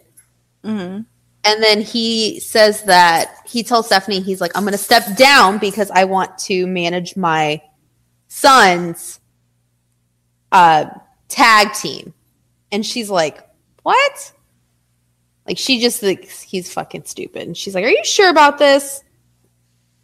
Mhm. 0.65 1.05
And 1.45 1.63
then 1.63 1.81
he 1.81 2.41
says 2.41 2.83
that 2.85 3.37
he 3.47 3.63
tells 3.63 3.87
Stephanie, 3.87 4.21
he's 4.21 4.41
like, 4.41 4.51
I'm 4.57 4.65
going 4.65 4.73
to 4.73 4.79
step 4.79 5.17
down 5.17 5.59
because 5.59 5.91
I 5.93 6.05
want 6.05 6.37
to 6.39 6.67
manage 6.67 7.17
my 7.17 7.63
son's 8.27 9.21
uh, 10.53 10.87
tag 11.29 11.73
team. 11.75 12.13
And 12.73 12.85
she's 12.85 13.11
like, 13.11 13.39
What? 13.83 14.33
Like, 15.47 15.59
she 15.59 15.81
just 15.81 16.01
thinks 16.01 16.41
he's 16.43 16.73
fucking 16.73 17.05
stupid. 17.05 17.43
And 17.43 17.57
she's 17.57 17.75
like, 17.75 17.85
Are 17.85 17.91
you 17.91 18.05
sure 18.05 18.31
about 18.31 18.59
this? 18.59 19.03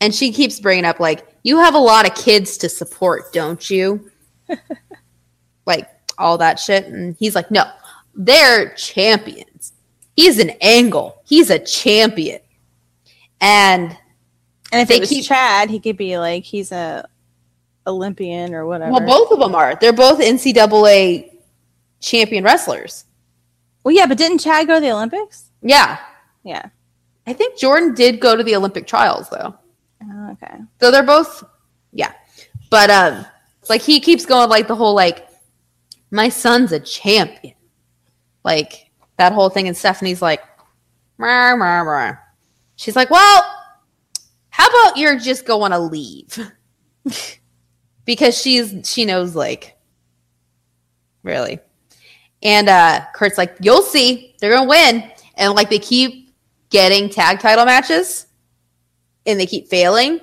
And 0.01 0.15
she 0.15 0.33
keeps 0.33 0.59
bringing 0.61 0.85
up, 0.85 0.99
like, 1.01 1.27
you 1.45 1.59
have 1.59 1.75
a 1.75 1.79
lot 1.79 2.09
of 2.09 2.15
kids 2.17 2.57
to 2.59 2.69
support, 2.69 3.33
don't 3.33 3.69
you? 3.71 4.11
like, 5.67 5.89
all 6.19 6.39
that 6.39 6.59
shit. 6.59 6.87
And 6.87 7.17
he's 7.19 7.35
like, 7.35 7.51
No, 7.51 7.65
they're 8.15 8.75
champions. 8.75 9.73
He's 10.17 10.39
an 10.39 10.51
angle. 10.61 11.21
He's 11.25 11.51
a 11.51 11.59
champion. 11.59 12.41
And 13.41 13.97
And 14.73 14.81
if 14.83 14.89
They 14.89 14.97
it 14.97 15.01
was 15.01 15.09
keep- 15.09 15.25
Chad, 15.25 15.71
he 15.71 15.81
could 15.81 15.97
be 15.97 16.19
like 16.19 16.45
he's 16.45 16.71
a 16.73 17.09
Olympian 17.87 18.55
or 18.55 18.67
whatever. 18.67 18.93
Well, 18.93 19.07
both 19.07 19.33
of 19.33 19.39
them 19.39 19.55
are. 19.55 19.77
They're 19.81 19.93
both 19.93 20.21
NCAA 20.21 21.31
champion 22.01 22.45
wrestlers. 22.45 23.05
Well, 23.85 23.95
yeah, 23.95 24.07
but 24.07 24.19
didn't 24.19 24.39
Chad 24.39 24.67
go 24.67 24.75
to 24.75 24.81
the 24.81 24.93
Olympics? 24.93 25.51
Yeah. 25.63 25.99
Yeah. 26.45 26.67
I 27.27 27.33
think 27.33 27.59
Jordan 27.59 27.95
did 27.95 28.21
go 28.21 28.37
to 28.37 28.43
the 28.43 28.57
Olympic 28.57 28.87
trials 28.87 29.29
though. 29.29 29.55
Oh, 30.03 30.31
okay. 30.33 30.59
So 30.81 30.91
they're 30.91 31.03
both 31.03 31.45
yeah. 31.93 32.13
But 32.71 32.91
um 32.91 33.27
it's 33.61 33.71
like 33.71 33.83
he 33.83 34.01
keeps 34.01 34.27
going 34.27 34.49
like 34.49 34.67
the 34.67 34.75
whole 34.75 34.95
like 34.95 35.29
my 36.11 36.29
son's 36.29 36.73
a 36.73 36.81
champion. 36.81 37.55
Like 38.45 38.91
that 39.19 39.33
whole 39.33 39.51
thing 39.51 39.69
and 39.69 39.77
Stephanie's 39.77 40.21
like 40.21 40.43
"Meow, 41.19 41.57
meow, 41.57 41.85
meow." 41.85 42.19
She's 42.75 42.97
like, 42.97 43.11
"Well, 43.11 43.45
how 44.51 44.69
about 44.69 44.97
you're 44.97 45.19
just 45.19 45.47
going 45.47 45.71
to 45.71 45.79
leave?" 45.79 46.51
because 48.05 48.41
she's 48.41 48.89
she 48.89 49.05
knows 49.05 49.35
like 49.35 49.77
really. 51.23 51.61
And 52.43 52.69
uh 52.69 53.05
Kurt's 53.15 53.39
like, 53.39 53.57
"You'll 53.61 53.83
see. 53.83 54.35
They're 54.41 54.51
going 54.51 54.65
to 54.65 54.69
win." 54.69 55.11
And 55.37 55.55
like 55.55 55.71
they 55.71 55.79
keep 55.79 56.35
getting 56.71 57.09
tag 57.09 57.39
title 57.39 57.65
matches 57.65 58.27
and 59.27 59.39
they 59.39 59.47
keep 59.47 59.69
failing 59.69 60.21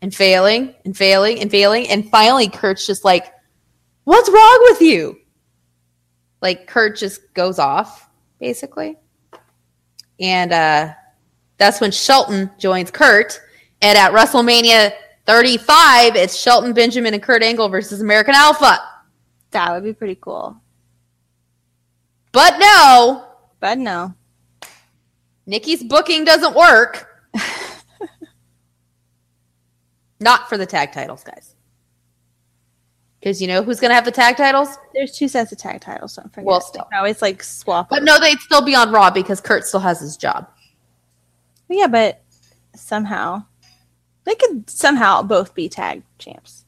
and 0.00 0.14
failing 0.14 0.74
and 0.84 0.96
failing 0.96 1.40
and 1.40 1.50
failing. 1.50 1.88
And 1.88 2.08
finally, 2.10 2.48
Kurt's 2.48 2.86
just 2.86 3.04
like, 3.04 3.32
What's 4.04 4.28
wrong 4.28 4.58
with 4.70 4.80
you? 4.80 5.16
Like, 6.40 6.66
Kurt 6.66 6.96
just 6.96 7.32
goes 7.34 7.60
off, 7.60 8.08
basically. 8.40 8.96
And 10.18 10.52
uh, 10.52 10.94
that's 11.56 11.80
when 11.80 11.92
Shelton 11.92 12.50
joins 12.58 12.90
Kurt. 12.90 13.40
And 13.80 13.96
at 13.96 14.10
WrestleMania 14.10 14.92
35, 15.26 16.16
it's 16.16 16.36
Shelton 16.36 16.72
Benjamin 16.72 17.14
and 17.14 17.22
Kurt 17.22 17.42
Angle 17.42 17.68
versus 17.68 18.00
American 18.00 18.34
Alpha. 18.34 18.78
That 19.52 19.72
would 19.72 19.84
be 19.84 19.92
pretty 19.92 20.16
cool. 20.16 20.56
But 22.32 22.58
no, 22.58 23.26
But 23.60 23.78
no. 23.78 24.14
Nikki's 25.46 25.82
booking 25.84 26.24
doesn't 26.24 26.54
work. 26.56 27.08
Not 30.20 30.48
for 30.48 30.56
the 30.56 30.66
tag 30.66 30.92
titles, 30.92 31.22
guys. 31.24 31.54
Because 33.20 33.40
you 33.40 33.46
know 33.48 33.62
who's 33.62 33.78
going 33.80 33.90
to 33.90 33.94
have 33.94 34.04
the 34.04 34.10
tag 34.10 34.36
titles? 34.36 34.76
There's 34.94 35.12
two 35.16 35.28
sets 35.28 35.52
of 35.52 35.58
tag 35.58 35.80
titles, 35.80 36.16
don't 36.16 36.32
forget. 36.32 36.44
Well, 36.46 36.60
still. 36.60 36.88
always 36.94 37.22
like 37.22 37.42
swap. 37.42 37.88
But 37.88 38.02
no, 38.02 38.18
they'd 38.18 38.38
still 38.40 38.62
be 38.62 38.74
on 38.74 38.90
Raw 38.92 39.10
because 39.10 39.40
Kurt 39.40 39.64
still 39.64 39.80
has 39.80 40.00
his 40.00 40.16
job. 40.16 40.48
Yeah, 41.68 41.86
but 41.86 42.22
somehow 42.74 43.44
they 44.24 44.34
could 44.34 44.68
somehow 44.68 45.22
both 45.22 45.54
be 45.54 45.68
tag 45.68 46.02
champs. 46.18 46.64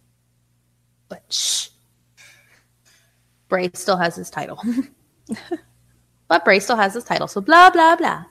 But 1.09 1.23
shh. 1.33 1.69
Bray 3.49 3.71
still 3.75 3.97
has 3.97 4.17
his 4.17 4.31
title. 4.31 4.61
but 6.29 6.45
Bray 6.45 6.59
still 6.59 6.77
has 6.77 6.95
his 6.95 7.05
title. 7.05 7.29
So 7.29 7.41
blah, 7.41 7.71
blah, 7.71 7.97
blah. 7.97 8.25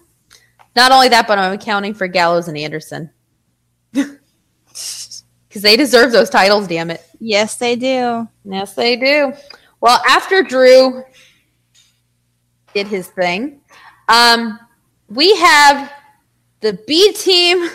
Not 0.75 0.91
only 0.91 1.09
that, 1.09 1.27
but 1.27 1.37
I'm 1.37 1.53
accounting 1.53 1.93
for 1.93 2.07
Gallows 2.07 2.47
and 2.47 2.57
Anderson. 2.57 3.09
Because 5.53 5.61
they 5.61 5.77
deserve 5.77 6.11
those 6.11 6.31
titles, 6.31 6.67
damn 6.67 6.89
it. 6.89 7.05
Yes, 7.19 7.57
they 7.57 7.75
do. 7.75 8.27
Yes, 8.43 8.73
they 8.73 8.95
do. 8.95 9.33
Well, 9.81 10.01
after 10.09 10.41
Drew 10.41 11.03
did 12.73 12.87
his 12.87 13.09
thing, 13.09 13.61
um, 14.07 14.57
we 15.09 15.35
have 15.35 15.93
the 16.61 16.73
B 16.87 17.13
Team 17.13 17.69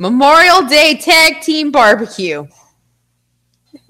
Memorial 0.00 0.62
Day 0.62 0.96
Tag 0.96 1.42
Team 1.42 1.70
Barbecue. 1.70 2.46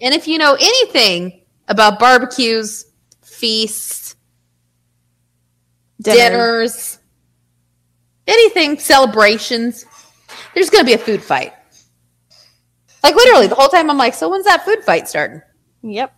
and 0.00 0.14
if 0.14 0.28
you 0.28 0.38
know 0.38 0.54
anything 0.54 1.42
about 1.66 1.98
barbecues, 1.98 2.92
feasts, 3.24 4.14
Dinner. 6.00 6.16
dinners, 6.16 7.00
anything, 8.28 8.78
celebrations, 8.78 9.84
there's 10.54 10.70
going 10.70 10.84
to 10.84 10.86
be 10.86 10.94
a 10.94 10.98
food 10.98 11.20
fight. 11.20 11.52
Like 13.02 13.16
literally, 13.16 13.48
the 13.48 13.56
whole 13.56 13.68
time 13.68 13.90
I'm 13.90 13.98
like, 13.98 14.14
so 14.14 14.28
when's 14.28 14.44
that 14.44 14.64
food 14.64 14.84
fight 14.84 15.08
starting? 15.08 15.42
Yep. 15.82 16.14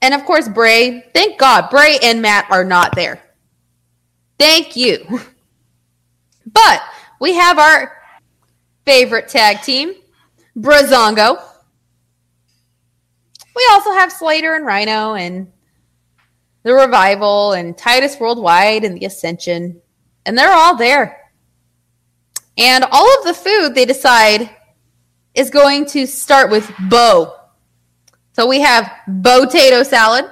And 0.00 0.14
of 0.14 0.24
course, 0.24 0.48
Bray, 0.48 1.04
thank 1.12 1.38
God, 1.38 1.68
Bray 1.68 1.98
and 2.02 2.22
Matt 2.22 2.50
are 2.50 2.64
not 2.64 2.94
there. 2.94 3.22
Thank 4.38 4.74
you. 4.74 5.20
But 6.46 6.82
we 7.20 7.34
have 7.34 7.58
our 7.58 7.96
favorite 8.84 9.28
tag 9.28 9.62
team, 9.62 9.94
Breezango. 10.56 11.42
We 13.54 13.68
also 13.72 13.92
have 13.92 14.10
Slater 14.12 14.54
and 14.54 14.66
Rhyno 14.66 15.20
and 15.20 15.52
the 16.62 16.74
Revival 16.74 17.52
and 17.52 17.76
Titus 17.76 18.18
Worldwide 18.18 18.84
and 18.84 18.96
the 18.96 19.06
Ascension. 19.06 19.80
And 20.26 20.36
they're 20.36 20.52
all 20.52 20.76
there. 20.76 21.30
And 22.56 22.84
all 22.90 23.18
of 23.18 23.24
the 23.24 23.34
food 23.34 23.74
they 23.74 23.84
decide 23.84 24.50
is 25.34 25.50
going 25.50 25.86
to 25.86 26.06
start 26.06 26.50
with 26.50 26.70
Bo. 26.88 27.34
So 28.32 28.46
we 28.46 28.60
have 28.60 28.90
potato 29.22 29.82
salad. 29.82 30.30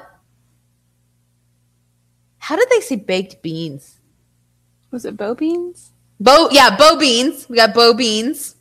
How 2.39 2.57
did 2.57 2.69
they 2.71 2.81
say 2.81 2.97
baked 2.97 3.43
beans? 3.43 4.01
Was 4.91 5.05
it 5.05 5.17
Bo 5.17 5.35
Beans? 5.35 5.93
Bo, 6.21 6.49
yeah, 6.51 6.77
bo 6.77 6.97
beans. 6.99 7.49
We 7.49 7.57
got 7.57 7.75
bo 7.75 7.95
beans. 7.95 8.57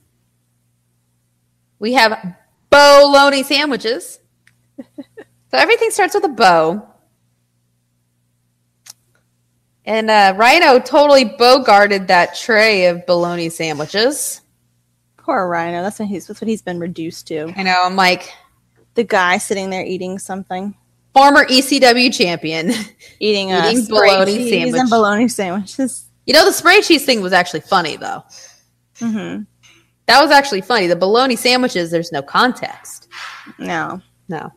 We 1.80 1.94
have 1.94 2.36
bologna 2.70 3.44
sandwiches. 3.44 4.20
so 4.78 5.14
everything 5.54 5.90
starts 5.92 6.14
with 6.16 6.24
a 6.26 6.30
bow. 6.30 6.88
And 9.86 10.10
uh, 10.10 10.34
Rhyno 10.36 10.84
totally 10.84 11.26
bogarted 11.26 12.08
that 12.08 12.36
tray 12.36 12.88
of 12.88 13.06
bologna 13.06 13.50
sandwiches. 13.50 14.42
Poor 15.18 15.50
Rhyno. 15.50 15.82
That's 15.82 16.00
what 16.00 16.10
he's 16.10 16.28
that's 16.28 16.42
what 16.42 16.48
he's 16.48 16.62
been 16.62 16.80
reduced 16.80 17.28
to. 17.28 17.54
I 17.56 17.64
know. 17.64 17.84
I'm 17.84 17.96
like 17.96 18.32
The 18.96 19.04
guy 19.04 19.38
sitting 19.38 19.70
there 19.70 19.86
eating 19.86 20.20
something, 20.20 20.76
former 21.14 21.46
ECW 21.46 22.14
champion. 22.14 22.72
eating, 23.20 23.50
Eating 23.52 23.86
bologna 23.86 24.34
cheese 24.36 24.50
sandwich. 24.52 24.80
and 24.82 24.90
bologna 24.90 25.28
sandwiches. 25.30 26.07
You 26.28 26.34
know, 26.34 26.46
the 26.46 26.52
spray 26.54 26.82
cheese 26.82 27.06
thing 27.06 27.22
was 27.22 27.34
actually 27.34 27.62
funny 27.62 27.98
though. 27.98 28.24
hmm 29.00 29.42
That 30.06 30.22
was 30.22 30.30
actually 30.30 30.62
funny. 30.62 30.86
The 30.88 30.96
bologna 30.96 31.36
sandwiches, 31.36 31.90
there's 31.90 32.12
no 32.12 32.22
context. 32.22 33.08
No, 33.58 34.02
No. 34.28 34.52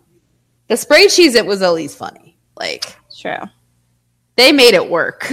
The 0.69 0.77
spray 0.77 1.09
cheese, 1.09 1.35
it 1.35 1.47
was 1.47 1.63
at 1.63 1.73
least 1.73 1.97
funny. 1.97 2.37
Like, 2.57 2.97
true. 3.19 3.35
they 4.37 4.53
made 4.53 4.75
it 4.75 4.89
work. 4.89 5.33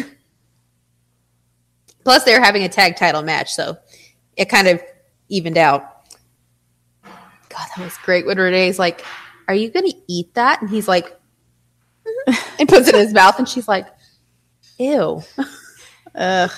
Plus, 2.03 2.23
they 2.23 2.34
were 2.38 2.43
having 2.43 2.64
a 2.64 2.69
tag 2.69 2.95
title 2.95 3.22
match, 3.22 3.53
so 3.53 3.77
it 4.35 4.45
kind 4.45 4.68
of 4.68 4.81
evened 5.30 5.57
out. 5.57 6.07
God, 7.03 7.68
that 7.76 7.80
was 7.84 7.97
great. 8.03 8.26
When 8.26 8.38
Renee's 8.38 8.80
like, 8.80 9.03
Are 9.47 9.53
you 9.55 9.69
going 9.69 9.89
to 9.91 9.97
eat 10.07 10.34
that? 10.35 10.61
And 10.61 10.69
he's 10.69 10.88
like, 10.88 11.19
"Mhm." 12.27 12.59
and 12.59 12.69
puts 12.69 12.88
it 12.88 12.95
in 12.95 13.01
his 13.01 13.14
mouth, 13.14 13.38
and 13.39 13.47
she's 13.49 13.68
like, 13.68 13.88
Ew. 14.80 15.22
Ugh. 16.18 16.52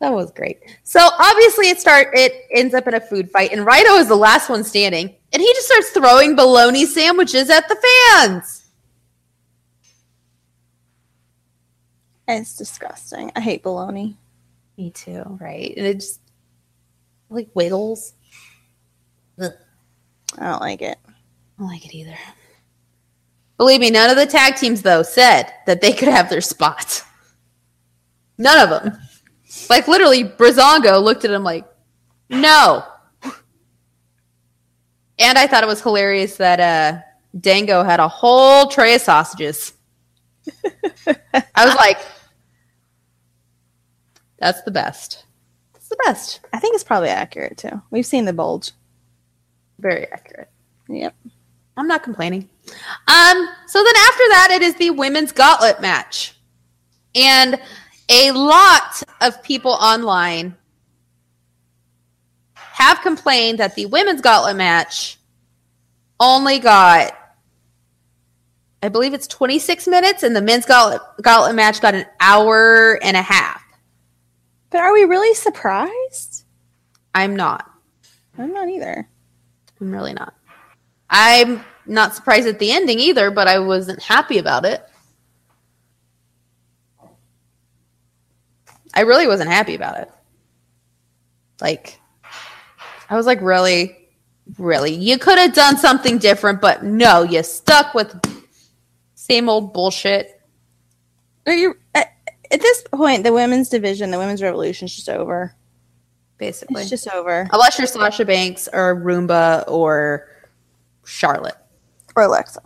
That 0.00 0.12
was 0.12 0.30
great. 0.30 0.58
So 0.82 1.00
obviously 1.00 1.70
it 1.70 1.80
start 1.80 2.08
it 2.12 2.44
ends 2.52 2.74
up 2.74 2.86
in 2.86 2.94
a 2.94 3.00
food 3.00 3.30
fight, 3.30 3.52
and 3.52 3.66
Rhyno 3.66 3.98
is 3.98 4.08
the 4.08 4.16
last 4.16 4.48
one 4.50 4.62
standing, 4.62 5.14
and 5.32 5.42
he 5.42 5.52
just 5.54 5.66
starts 5.66 5.90
throwing 5.90 6.36
bologna 6.36 6.84
sandwiches 6.84 7.48
at 7.48 7.68
the 7.68 7.76
fans. 7.76 8.64
It's 12.28 12.56
disgusting. 12.56 13.32
I 13.36 13.40
hate 13.40 13.62
bologna. 13.62 14.16
Me 14.76 14.90
too, 14.90 15.22
right? 15.40 15.72
And 15.76 15.86
it 15.86 15.94
just 15.94 16.20
like 17.30 17.48
wiggles. 17.54 18.12
Ugh, 19.40 19.52
I 20.38 20.50
don't 20.50 20.60
like 20.60 20.82
it. 20.82 20.98
I 21.06 21.12
don't 21.58 21.68
like 21.68 21.86
it 21.86 21.94
either. 21.94 22.18
Believe 23.56 23.80
me, 23.80 23.90
none 23.90 24.10
of 24.10 24.16
the 24.16 24.26
tag 24.26 24.56
teams 24.56 24.82
though 24.82 25.02
said 25.02 25.54
that 25.66 25.80
they 25.80 25.94
could 25.94 26.08
have 26.08 26.28
their 26.28 26.42
spot. 26.42 27.02
None 28.38 28.58
of 28.58 28.70
them. 28.70 28.98
Like 29.70 29.88
literally, 29.88 30.24
Breezango 30.24 31.02
looked 31.02 31.24
at 31.24 31.30
him 31.30 31.42
like, 31.42 31.64
"No." 32.28 32.84
And 35.18 35.38
I 35.38 35.46
thought 35.46 35.62
it 35.62 35.68
was 35.68 35.80
hilarious 35.80 36.36
that 36.36 36.60
uh, 36.60 37.00
Dango 37.40 37.82
had 37.82 38.00
a 38.00 38.08
whole 38.08 38.68
tray 38.68 38.94
of 38.94 39.00
sausages. 39.00 39.72
I 41.06 41.64
was 41.64 41.74
like, 41.76 41.98
"That's 44.38 44.62
the 44.62 44.70
best. 44.70 45.24
It's 45.74 45.88
the 45.88 45.96
best. 46.04 46.40
I 46.52 46.58
think 46.58 46.74
it's 46.74 46.84
probably 46.84 47.08
accurate 47.08 47.56
too. 47.56 47.80
We've 47.90 48.06
seen 48.06 48.24
the 48.26 48.32
bulge. 48.32 48.72
Very 49.78 50.06
accurate." 50.12 50.50
Yep. 50.88 51.14
I'm 51.76 51.88
not 51.88 52.02
complaining. 52.02 52.48
Um, 53.06 53.48
so 53.66 53.84
then 53.84 53.96
after 53.96 54.24
that, 54.30 54.48
it 54.52 54.62
is 54.62 54.74
the 54.76 54.90
women's 54.90 55.32
gauntlet 55.32 55.80
match. 55.80 56.34
And 57.14 57.60
a 58.08 58.30
lot 58.32 59.02
of 59.20 59.42
people 59.42 59.72
online 59.72 60.56
have 62.54 63.00
complained 63.00 63.58
that 63.58 63.74
the 63.74 63.86
women's 63.86 64.20
gauntlet 64.20 64.56
match 64.56 65.18
only 66.20 66.58
got, 66.58 67.16
I 68.82 68.88
believe 68.88 69.14
it's 69.14 69.26
26 69.26 69.88
minutes, 69.88 70.22
and 70.22 70.36
the 70.36 70.42
men's 70.42 70.66
gauntlet, 70.66 71.02
gauntlet 71.22 71.54
match 71.54 71.80
got 71.80 71.94
an 71.94 72.06
hour 72.20 73.02
and 73.02 73.16
a 73.16 73.22
half. 73.22 73.62
But 74.70 74.80
are 74.80 74.92
we 74.92 75.04
really 75.04 75.34
surprised? 75.34 76.44
I'm 77.14 77.34
not. 77.34 77.70
I'm 78.38 78.52
not 78.52 78.68
either. 78.68 79.08
I'm 79.80 79.90
really 79.90 80.12
not. 80.12 80.34
I'm 81.08 81.64
not 81.86 82.14
surprised 82.14 82.46
at 82.46 82.58
the 82.58 82.72
ending 82.72 82.98
either, 82.98 83.30
but 83.30 83.48
I 83.48 83.58
wasn't 83.58 84.02
happy 84.02 84.38
about 84.38 84.64
it. 84.64 84.86
I 88.96 89.02
really 89.02 89.28
wasn't 89.28 89.50
happy 89.50 89.74
about 89.76 89.98
it. 89.98 90.10
Like, 91.60 92.00
I 93.08 93.14
was 93.16 93.26
like, 93.26 93.40
really, 93.42 94.08
really, 94.58 94.94
you 94.94 95.18
could 95.18 95.38
have 95.38 95.54
done 95.54 95.76
something 95.76 96.18
different, 96.18 96.60
but 96.60 96.82
no, 96.82 97.22
you 97.22 97.42
stuck 97.42 97.94
with 97.94 98.18
same 99.14 99.48
old 99.48 99.72
bullshit. 99.72 100.40
Are 101.46 101.54
you 101.54 101.76
at, 101.94 102.12
at 102.50 102.60
this 102.60 102.82
point? 102.90 103.22
The 103.22 103.32
women's 103.32 103.68
division, 103.68 104.10
the 104.10 104.18
women's 104.18 104.42
revolution, 104.42 104.86
is 104.86 104.96
just 104.96 105.08
over. 105.08 105.54
Basically, 106.38 106.82
It's 106.82 106.90
just 106.90 107.08
over. 107.08 107.48
unless 107.52 107.78
you're 107.78 107.86
Sasha 107.86 108.24
Banks 108.24 108.68
or 108.72 108.94
Ronda 108.94 109.64
or 109.68 110.28
Charlotte. 111.04 111.56
Or 112.14 112.24
Alexa. 112.24 112.60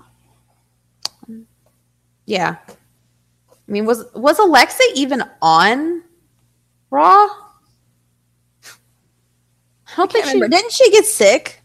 Yeah. 2.26 2.56
I 2.68 3.72
mean, 3.72 3.84
was 3.84 4.04
was 4.14 4.38
Alexa 4.38 4.82
even 4.94 5.22
on 5.42 6.02
Raw? 6.90 7.28
I 9.92 9.96
don't 9.96 10.12
think 10.12 10.24
Can't 10.24 10.32
she. 10.32 10.40
remember. 10.40 10.56
Didn't 10.56 10.72
she 10.72 10.90
get 10.90 11.04
sick? 11.04 11.62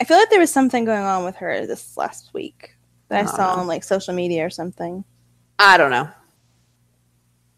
I 0.00 0.04
feel 0.04 0.16
like 0.16 0.30
there 0.30 0.40
was 0.40 0.52
something 0.52 0.84
going 0.84 1.04
on 1.04 1.24
with 1.24 1.36
her 1.36 1.66
this 1.66 1.96
last 1.96 2.32
week 2.34 2.74
that 3.08 3.26
I 3.26 3.28
I 3.28 3.36
saw 3.36 3.54
on 3.54 3.66
like 3.66 3.84
social 3.84 4.14
media 4.14 4.44
or 4.44 4.50
something. 4.50 5.04
I 5.58 5.76
don't 5.76 5.90
know. 5.90 6.08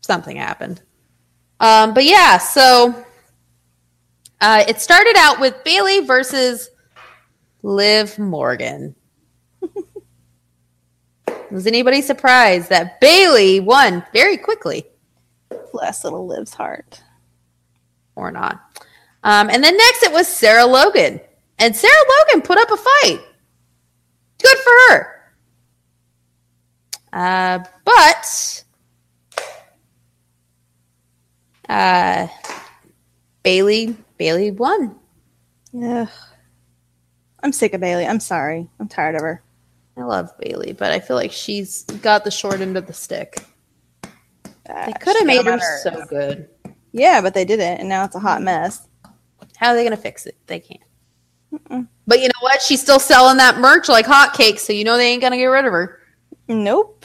Something 0.00 0.36
happened. 0.36 0.82
Um, 1.60 1.94
but 1.94 2.04
yeah, 2.04 2.36
so 2.38 3.04
uh, 4.40 4.64
it 4.68 4.80
started 4.80 5.16
out 5.16 5.40
with 5.40 5.64
Bayley 5.64 6.00
versus 6.00 6.68
Liv 7.62 8.18
Morgan. 8.18 8.94
Was 11.50 11.66
anybody 11.66 12.02
surprised 12.02 12.68
that 12.68 13.00
Bayley 13.00 13.60
won 13.60 14.04
very 14.12 14.36
quickly? 14.36 14.84
Bless 15.72 16.04
little 16.04 16.26
Liv's 16.26 16.54
heart. 16.54 17.02
or 18.14 18.30
not. 18.30 18.60
Um, 19.22 19.50
and 19.50 19.62
then 19.62 19.76
next 19.76 20.02
it 20.02 20.12
was 20.12 20.26
Sarah 20.26 20.66
Logan. 20.66 21.20
And 21.58 21.74
Sarah 21.76 21.92
Logan 22.28 22.42
put 22.42 22.58
up 22.58 22.70
a 22.70 22.76
fight. 22.76 23.20
Good 24.42 24.58
for 24.58 24.72
her. 24.88 25.12
Uh, 27.12 27.64
but 27.84 28.64
uh, 31.68 32.28
Bayley 33.42 33.96
Bayley 34.18 34.50
won. 34.50 34.96
Ugh. 35.82 36.08
I'm 37.42 37.52
sick 37.52 37.74
of 37.74 37.80
Bayley. 37.80 38.06
I'm 38.06 38.20
sorry. 38.20 38.68
I'm 38.80 38.88
tired 38.88 39.14
of 39.14 39.22
her. 39.22 39.42
I 39.96 40.02
love 40.02 40.30
Bayley, 40.38 40.72
but 40.72 40.92
I 40.92 41.00
feel 41.00 41.16
like 41.16 41.32
she's 41.32 41.84
got 41.84 42.24
the 42.24 42.30
short 42.30 42.60
end 42.60 42.76
of 42.76 42.86
the 42.86 42.92
stick. 42.92 43.44
They 44.66 44.92
could 45.00 45.16
have 45.16 45.26
made 45.26 45.44
her 45.46 45.58
so 45.82 46.04
good. 46.06 46.48
Yeah, 46.92 47.20
but 47.20 47.34
they 47.34 47.44
didn't, 47.44 47.78
and 47.78 47.88
now 47.88 48.04
it's 48.04 48.14
a 48.14 48.20
hot 48.20 48.42
mess. 48.42 48.88
How 49.56 49.70
are 49.70 49.74
they 49.74 49.84
going 49.84 49.96
to 49.96 50.02
fix 50.02 50.26
it? 50.26 50.36
They 50.46 50.60
can't. 50.60 50.80
But 52.06 52.20
you 52.20 52.28
know 52.28 52.40
what? 52.40 52.62
She's 52.62 52.80
still 52.80 52.98
selling 52.98 53.36
that 53.38 53.58
merch 53.58 53.88
like 53.88 54.06
hotcakes, 54.06 54.60
so 54.60 54.72
you 54.72 54.84
know 54.84 54.96
they 54.96 55.10
ain't 55.10 55.20
going 55.20 55.32
to 55.32 55.36
get 55.38 55.46
rid 55.46 55.64
of 55.64 55.72
her. 55.72 56.00
Nope. 56.48 57.04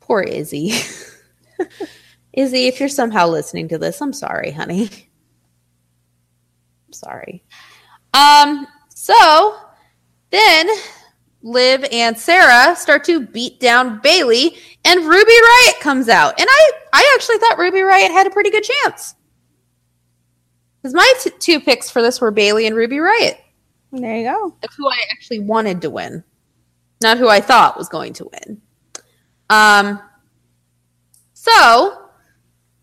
Poor 0.00 0.22
Izzy. 0.22 0.72
Izzy, 2.32 2.66
if 2.66 2.80
you're 2.80 2.88
somehow 2.88 3.28
listening 3.28 3.68
to 3.68 3.78
this, 3.78 4.00
I'm 4.00 4.12
sorry, 4.12 4.50
honey. 4.50 4.88
I'm 6.86 6.92
sorry. 6.92 7.44
Um, 8.14 8.66
so 8.94 9.56
then 10.30 10.68
Liv 11.42 11.84
and 11.90 12.16
Sarah 12.16 12.76
start 12.76 13.04
to 13.04 13.26
beat 13.26 13.58
down 13.60 14.00
Bayley, 14.00 14.56
and 14.84 15.00
Ruby 15.00 15.32
Riott 15.32 15.80
comes 15.80 16.08
out. 16.08 16.38
And 16.38 16.48
I, 16.50 16.70
I 16.92 17.12
actually 17.14 17.38
thought 17.38 17.58
Ruby 17.58 17.78
Riott 17.78 18.10
had 18.10 18.26
a 18.26 18.30
pretty 18.30 18.50
good 18.50 18.64
chance. 18.64 19.14
Because 20.80 20.94
my 20.94 21.12
t- 21.20 21.30
two 21.38 21.60
picks 21.60 21.90
for 21.90 22.02
this 22.02 22.20
were 22.20 22.30
Bayley 22.30 22.66
and 22.66 22.74
Ruby 22.76 22.96
Riott, 22.96 23.38
There 23.92 24.16
you 24.16 24.24
go. 24.24 24.56
of 24.62 24.70
who 24.76 24.88
I 24.88 24.96
actually 25.12 25.40
wanted 25.40 25.80
to 25.82 25.90
win, 25.90 26.24
not 27.02 27.18
who 27.18 27.28
I 27.28 27.40
thought 27.40 27.76
was 27.78 27.88
going 27.88 28.12
to 28.14 28.30
win. 28.32 28.60
Um, 29.50 30.00
so 31.34 32.08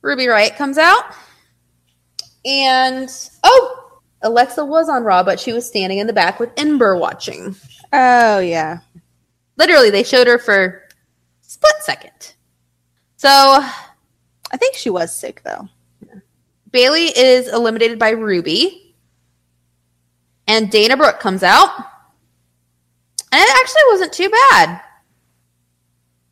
Ruby 0.01 0.25
Riott 0.25 0.55
comes 0.55 0.77
out, 0.77 1.13
and 2.45 3.09
Alexa 4.21 4.65
was 4.65 4.89
on 4.89 5.03
Raw, 5.03 5.23
but 5.23 5.39
she 5.39 5.53
was 5.53 5.67
standing 5.67 5.99
in 5.99 6.07
the 6.07 6.13
back 6.13 6.39
with 6.39 6.51
Ember 6.57 6.95
watching. 6.95 7.55
Oh 7.93 8.39
yeah. 8.39 8.79
Literally, 9.57 9.89
they 9.89 10.03
showed 10.03 10.27
her 10.27 10.37
for 10.37 10.65
a 10.65 10.93
split 11.41 11.75
second. 11.81 12.35
So 13.17 13.29
I 13.29 14.57
think 14.57 14.75
she 14.75 14.89
was 14.89 15.15
sick 15.15 15.41
though. 15.43 15.67
Bayley 16.71 17.05
is 17.05 17.47
eliminated 17.47 17.97
by 17.97 18.11
Ruby, 18.11 18.95
and 20.47 20.69
Dana 20.69 20.95
Brooke 20.97 21.19
comes 21.19 21.41
out, 21.41 21.69
and 23.31 23.41
it 23.41 23.49
actually 23.61 23.81
wasn't 23.89 24.13
too 24.13 24.29
bad. 24.29 24.81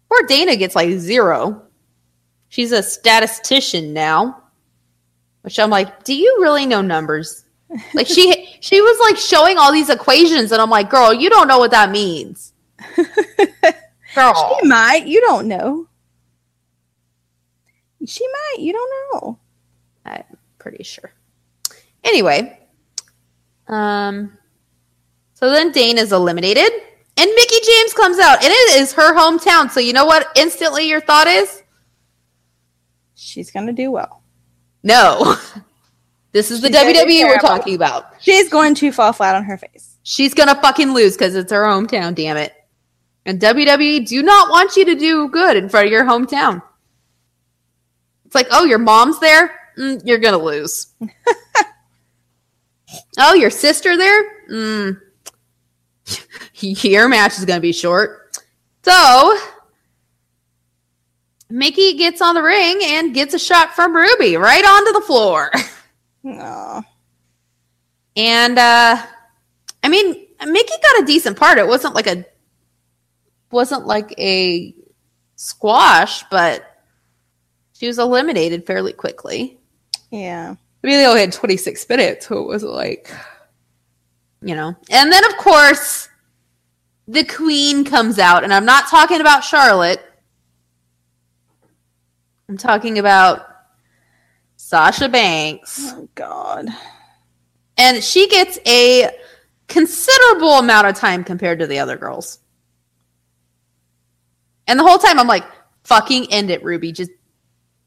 Poor 0.10 0.28
Dana 0.28 0.56
gets 0.56 0.76
like 0.76 0.92
zero. 1.00 1.64
She's 2.50 2.72
a 2.72 2.84
statistician 2.84 3.94
now, 3.94 4.44
which 5.42 5.60
I'm 5.60 5.70
like, 5.70 6.04
do 6.04 6.16
you 6.16 6.38
really 6.40 6.66
know 6.66 6.82
numbers? 6.82 7.44
Like 7.94 8.08
she 8.08 8.56
she 8.62 8.80
was 8.82 8.98
like 9.00 9.18
showing 9.18 9.58
all 9.58 9.72
these 9.74 9.90
equations, 9.90 10.52
and 10.52 10.62
I'm 10.62 10.70
like, 10.70 10.90
girl, 10.90 11.14
you 11.14 11.30
don't 11.30 11.48
know 11.48 11.60
what 11.60 11.72
that 11.72 11.92
means. 11.92 12.54
Girl, 14.16 14.34
She 14.62 14.68
might. 14.68 15.06
You 15.06 15.22
don't 15.22 15.48
know. 15.48 15.88
She 18.06 18.26
might. 18.28 18.56
You 18.60 18.74
don't 18.74 18.92
know. 19.24 19.40
I'm 20.06 20.24
pretty 20.60 20.84
sure. 20.84 21.12
Anyway, 22.04 22.58
um, 23.68 24.38
so 25.34 25.52
then 25.52 25.72
Dane 25.72 25.98
is 25.98 26.12
eliminated, 26.14 26.72
and 27.18 27.32
Mickie 27.36 27.66
James 27.66 27.94
comes 27.94 28.18
out, 28.18 28.42
and 28.44 28.52
it 28.52 28.80
is 28.82 28.94
her 28.94 29.14
hometown. 29.16 29.70
So 29.70 29.80
you 29.82 29.92
know 29.94 30.06
what? 30.06 30.30
Instantly, 30.36 30.88
your 30.88 31.02
thought 31.02 31.28
is 31.28 31.64
She's 33.14 33.52
gonna 33.52 33.74
do 33.74 33.92
well. 33.92 34.24
no. 34.84 35.36
This 36.32 36.52
is 36.52 36.62
the 36.62 36.68
She's 36.68 36.78
WWE 36.78 37.28
we're 37.28 37.38
talking 37.38 37.76
about. 37.76 38.14
She's 38.20 38.50
going 38.50 38.76
to 38.76 38.92
fall 38.92 39.14
flat 39.14 39.36
on 39.36 39.44
her 39.46 39.58
face. 39.58 39.98
She's 40.04 40.34
gonna 40.34 40.56
fucking 40.62 40.94
lose 40.94 41.16
because 41.18 41.36
it's 41.36 41.52
her 41.52 41.64
hometown. 41.64 42.16
Damn 42.16 42.38
it! 42.38 42.54
And 43.26 43.40
WWE 43.42 44.08
do 44.08 44.24
not 44.24 44.50
want 44.50 44.76
you 44.76 44.86
to 44.86 44.96
do 44.96 45.30
good 45.30 45.58
in 45.58 45.70
front 45.70 45.88
of 45.88 45.92
your 45.92 46.06
hometown. 46.06 46.62
It's 48.26 48.36
like, 48.36 48.48
oh, 48.52 48.66
your 48.66 48.80
mom's 48.80 49.20
there. 49.20 49.54
Mm, 49.78 50.02
you're 50.06 50.18
gonna 50.18 50.38
lose. 50.38 50.94
oh, 53.18 53.34
your 53.34 53.50
sister 53.50 53.98
there. 53.98 54.48
Mm. 54.50 55.02
your 56.56 57.08
match 57.10 57.38
is 57.38 57.46
gonna 57.46 57.60
be 57.60 57.74
short. 57.74 58.38
So 58.84 59.38
Mickie 61.50 61.98
gets 61.98 62.22
on 62.22 62.36
the 62.36 62.44
ring 62.44 62.80
and 62.84 63.14
gets 63.14 63.34
a 63.34 63.40
shot 63.40 63.74
from 63.74 63.96
Ruby 63.96 64.36
right 64.38 64.64
onto 64.64 64.94
the 64.94 65.02
floor. 65.02 65.52
No. 66.28 66.84
And 68.16 68.60
uh 68.60 69.02
I 69.84 69.90
mean, 69.90 70.28
Mickie 70.46 70.82
got 70.84 71.04
a 71.04 71.06
decent 71.06 71.38
part. 71.38 71.58
It 71.58 71.68
wasn't 71.68 71.96
like 71.96 72.08
a 72.08 72.26
wasn't 73.50 73.88
like 73.88 74.14
a 74.20 74.76
squash, 75.36 76.24
but 76.30 76.64
she 77.74 77.88
was 77.88 77.98
eliminated 77.98 78.66
fairly 78.66 78.92
quickly. 78.92 79.58
Yeah. 80.12 80.56
I 80.84 80.88
mean, 80.88 80.98
they 80.98 81.06
only 81.06 81.22
had 81.22 81.32
26 81.32 81.88
minutes, 81.88 82.28
so 82.28 82.40
it 82.40 82.48
wasn't 82.48 82.74
like 82.74 83.10
you 84.42 84.56
know. 84.56 84.76
And 84.90 85.12
then 85.12 85.26
of 85.26 85.38
course, 85.38 86.10
the 87.08 87.24
queen 87.24 87.86
comes 87.86 88.20
out, 88.20 88.44
and 88.44 88.54
I'm 88.54 88.66
not 88.66 88.90
talking 88.90 89.22
about 89.22 89.46
Charlotte. 89.46 90.04
I'm 92.50 92.58
talking 92.58 93.00
about 93.00 93.47
Sasha 94.68 95.08
Banks. 95.08 95.94
Oh 95.94 96.10
God. 96.14 96.68
and 97.78 98.04
she 98.04 98.28
gets 98.28 98.60
a 98.68 99.10
considerable 99.70 100.60
amount 100.60 100.88
of 100.88 100.96
time 100.96 101.24
compared 101.24 101.60
to 101.60 101.68
the 101.68 101.80
other 101.80 101.96
girls. 101.96 102.40
And 104.68 104.78
the 104.78 104.84
whole 104.84 104.98
time 104.98 105.20
I'm 105.20 105.28
like, 105.28 105.46
fucking 105.86 106.34
end 106.34 106.52
it, 106.52 106.66
Ruby. 106.66 106.92
Just 106.92 107.12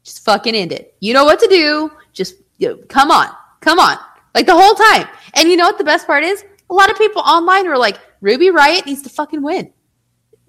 Just 0.03 0.25
fucking 0.25 0.55
end 0.55 0.71
it. 0.71 0.95
You 1.01 1.13
know 1.13 1.23
what 1.23 1.39
to 1.41 1.47
do. 1.47 1.91
Just 2.13 2.37
you 2.57 2.69
know, 2.69 2.77
come 2.89 3.11
on, 3.11 3.27
come 3.59 3.77
on, 3.77 3.97
like 4.33 4.47
the 4.47 4.57
whole 4.59 4.73
time. 4.73 5.07
And 5.35 5.49
you 5.49 5.57
know 5.57 5.65
what 5.65 5.77
the 5.77 5.83
best 5.83 6.07
part 6.07 6.23
is? 6.23 6.43
A 6.71 6.73
lot 6.73 6.89
of 6.89 6.97
people 6.97 7.21
online 7.21 7.67
were 7.67 7.77
like, 7.77 7.99
Ruby 8.21 8.47
Riott 8.47 8.87
needs 8.87 9.03
to 9.03 9.09
fucking 9.09 9.43
win. 9.43 9.71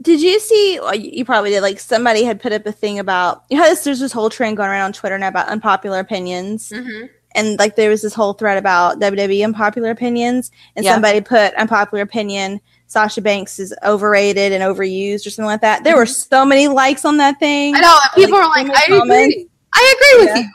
Did 0.02 0.20
you 0.20 0.38
see? 0.40 0.78
You 0.94 1.24
probably 1.24 1.50
did. 1.50 1.62
Like 1.62 1.78
somebody 1.80 2.24
had 2.24 2.40
put 2.40 2.52
up 2.52 2.66
a 2.66 2.72
thing 2.72 2.98
about 2.98 3.44
you 3.48 3.56
know 3.58 3.64
this, 3.64 3.84
there's 3.84 4.00
this 4.00 4.12
whole 4.12 4.28
trend 4.30 4.56
going 4.58 4.68
around 4.68 4.82
on 4.86 4.92
Twitter 4.92 5.16
now 5.18 5.28
about 5.28 5.48
unpopular 5.48 5.98
opinions, 6.00 6.68
Mm-hmm. 6.70 7.06
and 7.34 7.58
like 7.58 7.76
there 7.76 7.88
was 7.90 8.02
this 8.02 8.12
whole 8.14 8.32
thread 8.34 8.58
about 8.58 9.00
WWE 9.00 9.44
unpopular 9.44 9.90
opinions, 9.90 10.50
and 10.76 10.84
Yeah. 10.84 10.92
somebody 10.94 11.20
put 11.20 11.54
unpopular 11.54 12.02
opinion 12.02 12.60
Sasha 12.88 13.22
Banks 13.22 13.58
is 13.58 13.74
overrated 13.84 14.52
and 14.52 14.62
overused 14.62 15.26
or 15.26 15.30
something 15.30 15.46
like 15.46 15.62
that. 15.62 15.82
There 15.84 15.96
were 15.96 16.04
so 16.04 16.44
many 16.44 16.68
likes 16.68 17.06
on 17.06 17.16
that 17.18 17.38
thing. 17.38 17.74
Mm-hmm. 17.74 17.84
I 17.84 17.86
know. 17.86 17.98
People 18.22 18.38
Like, 18.38 18.46
are 18.46 18.64
like, 18.68 18.76
I 18.76 18.86
comments. 18.98 19.34
agree. 19.34 19.48
I 19.74 19.94
agree 19.96 20.26
with 20.26 20.36
Yeah. 20.36 20.42
you. 20.42 20.48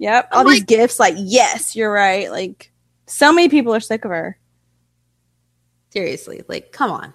Yep, 0.00 0.28
I'm 0.32 0.38
all 0.38 0.44
these 0.50 0.60
like- 0.60 0.66
gifts. 0.68 0.98
Like, 1.00 1.14
yes, 1.18 1.74
you're 1.76 1.92
right. 1.92 2.30
Like, 2.30 2.70
so 3.06 3.32
many 3.32 3.48
people 3.50 3.74
are 3.74 3.80
sick 3.80 4.04
of 4.06 4.10
her. 4.12 4.38
Seriously, 5.90 6.42
like, 6.48 6.70
come 6.72 6.90
on. 6.90 7.14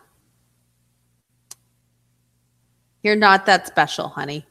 You're 3.04 3.18
not 3.18 3.46
that 3.46 3.68
special, 3.68 4.08
honey. 4.08 4.46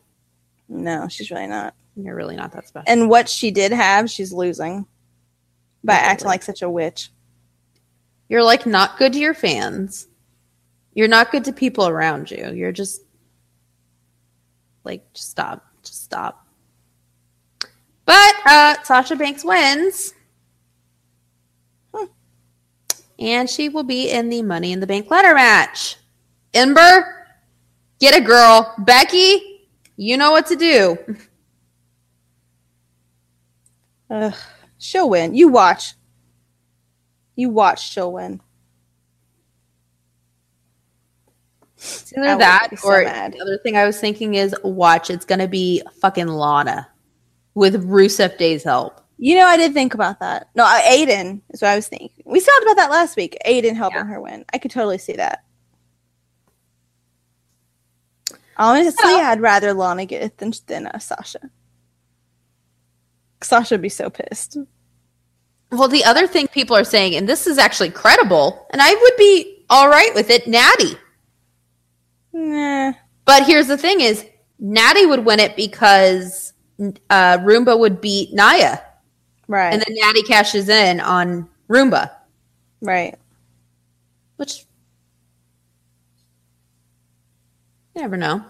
No, 0.68 1.08
she's 1.08 1.30
really 1.30 1.46
not. 1.46 1.74
You're 1.96 2.14
really 2.14 2.36
not 2.36 2.52
that 2.52 2.68
special. 2.68 2.84
And 2.86 3.08
what 3.08 3.28
she 3.28 3.50
did 3.50 3.72
have, 3.72 4.10
she's 4.10 4.32
losing 4.32 4.86
by 5.82 5.94
acting 5.94 6.28
like 6.28 6.42
such 6.42 6.62
a 6.62 6.70
witch. 6.70 7.10
You're 8.28 8.42
like 8.42 8.66
not 8.66 8.98
good 8.98 9.12
to 9.14 9.18
your 9.18 9.34
fans. 9.34 10.06
You're 10.94 11.08
not 11.08 11.30
good 11.32 11.44
to 11.44 11.52
people 11.52 11.88
around 11.88 12.30
you. 12.30 12.52
You're 12.52 12.72
just 12.72 13.02
like 14.84 15.10
just 15.12 15.30
stop. 15.30 15.66
Just 15.82 16.04
stop. 16.04 16.46
But 18.04 18.34
uh 18.46 18.82
Sasha 18.84 19.16
Banks 19.16 19.44
wins. 19.44 20.14
Hmm. 21.94 22.06
And 23.18 23.50
she 23.50 23.68
will 23.68 23.84
be 23.84 24.10
in 24.10 24.28
the 24.28 24.42
Money 24.42 24.72
in 24.72 24.80
the 24.80 24.86
Bank 24.86 25.10
ladder 25.10 25.34
match. 25.34 25.96
Ember, 26.54 27.21
get 28.02 28.16
a 28.16 28.20
girl. 28.20 28.74
Becky, 28.78 29.68
you 29.96 30.16
know 30.16 30.32
what 30.32 30.46
to 30.46 30.56
do. 30.56 30.98
Ugh, 34.10 34.34
she'll 34.76 35.08
win. 35.08 35.34
You 35.34 35.48
watch. 35.48 35.94
You 37.36 37.48
watch. 37.48 37.90
She'll 37.90 38.12
win. 38.12 38.40
It's 41.76 42.12
either 42.16 42.32
would 42.32 42.40
that 42.40 42.68
be 42.70 42.76
so 42.76 42.88
or 42.88 43.04
the 43.04 43.40
other 43.40 43.58
thing 43.58 43.76
I 43.76 43.86
was 43.86 43.98
thinking 43.98 44.34
is 44.34 44.54
watch. 44.62 45.08
It's 45.08 45.24
gonna 45.24 45.48
be 45.48 45.82
fucking 46.00 46.26
Lana 46.28 46.88
with 47.54 47.88
Rusev 47.88 48.36
Day's 48.36 48.64
help. 48.64 49.00
You 49.18 49.36
know, 49.36 49.46
I 49.46 49.56
did 49.56 49.72
think 49.72 49.94
about 49.94 50.18
that. 50.20 50.48
No, 50.56 50.64
Aiden 50.64 51.40
is 51.50 51.62
what 51.62 51.68
I 51.70 51.76
was 51.76 51.86
thinking. 51.86 52.10
We 52.24 52.40
talked 52.40 52.62
about 52.62 52.76
that 52.76 52.90
last 52.90 53.16
week. 53.16 53.36
Aiden 53.46 53.76
helping 53.76 53.98
Yeah. 53.98 54.06
her 54.06 54.20
win. 54.20 54.44
I 54.52 54.58
could 54.58 54.72
totally 54.72 54.98
see 54.98 55.14
that. 55.14 55.44
Honestly, 58.56 59.12
I'd 59.14 59.40
rather 59.40 59.72
Lana 59.72 60.04
get 60.06 60.22
it 60.22 60.38
than, 60.38 60.52
than 60.66 60.86
uh, 60.86 60.98
Sasha. 60.98 61.40
Sasha 63.42 63.74
would 63.74 63.82
be 63.82 63.88
so 63.88 64.10
pissed. 64.10 64.56
Well, 65.70 65.88
the 65.88 66.04
other 66.04 66.26
thing 66.26 66.48
people 66.48 66.76
are 66.76 66.84
saying, 66.84 67.14
and 67.16 67.28
this 67.28 67.46
is 67.46 67.58
actually 67.58 67.90
credible, 67.90 68.66
and 68.70 68.82
I 68.82 68.92
would 68.94 69.16
be 69.16 69.64
all 69.70 69.88
right 69.88 70.14
with 70.14 70.28
it, 70.30 70.46
Natty. 70.46 70.96
Nah. 72.32 72.92
But 73.24 73.44
here's 73.44 73.68
the 73.68 73.78
thing: 73.78 74.00
is 74.00 74.26
Natty 74.58 75.06
would 75.06 75.24
win 75.24 75.40
it 75.40 75.56
because 75.56 76.52
uh, 77.10 77.38
Ronda 77.42 77.76
would 77.76 78.00
beat 78.00 78.32
Nia, 78.32 78.82
Right. 79.48 79.72
and 79.72 79.80
then 79.82 79.94
Natty 79.94 80.22
cashes 80.22 80.68
in 80.68 81.00
on 81.00 81.48
Ronda, 81.68 82.14
right. 82.82 83.16
which 84.36 84.66
you 87.94 88.02
never 88.02 88.16
know. 88.16 88.44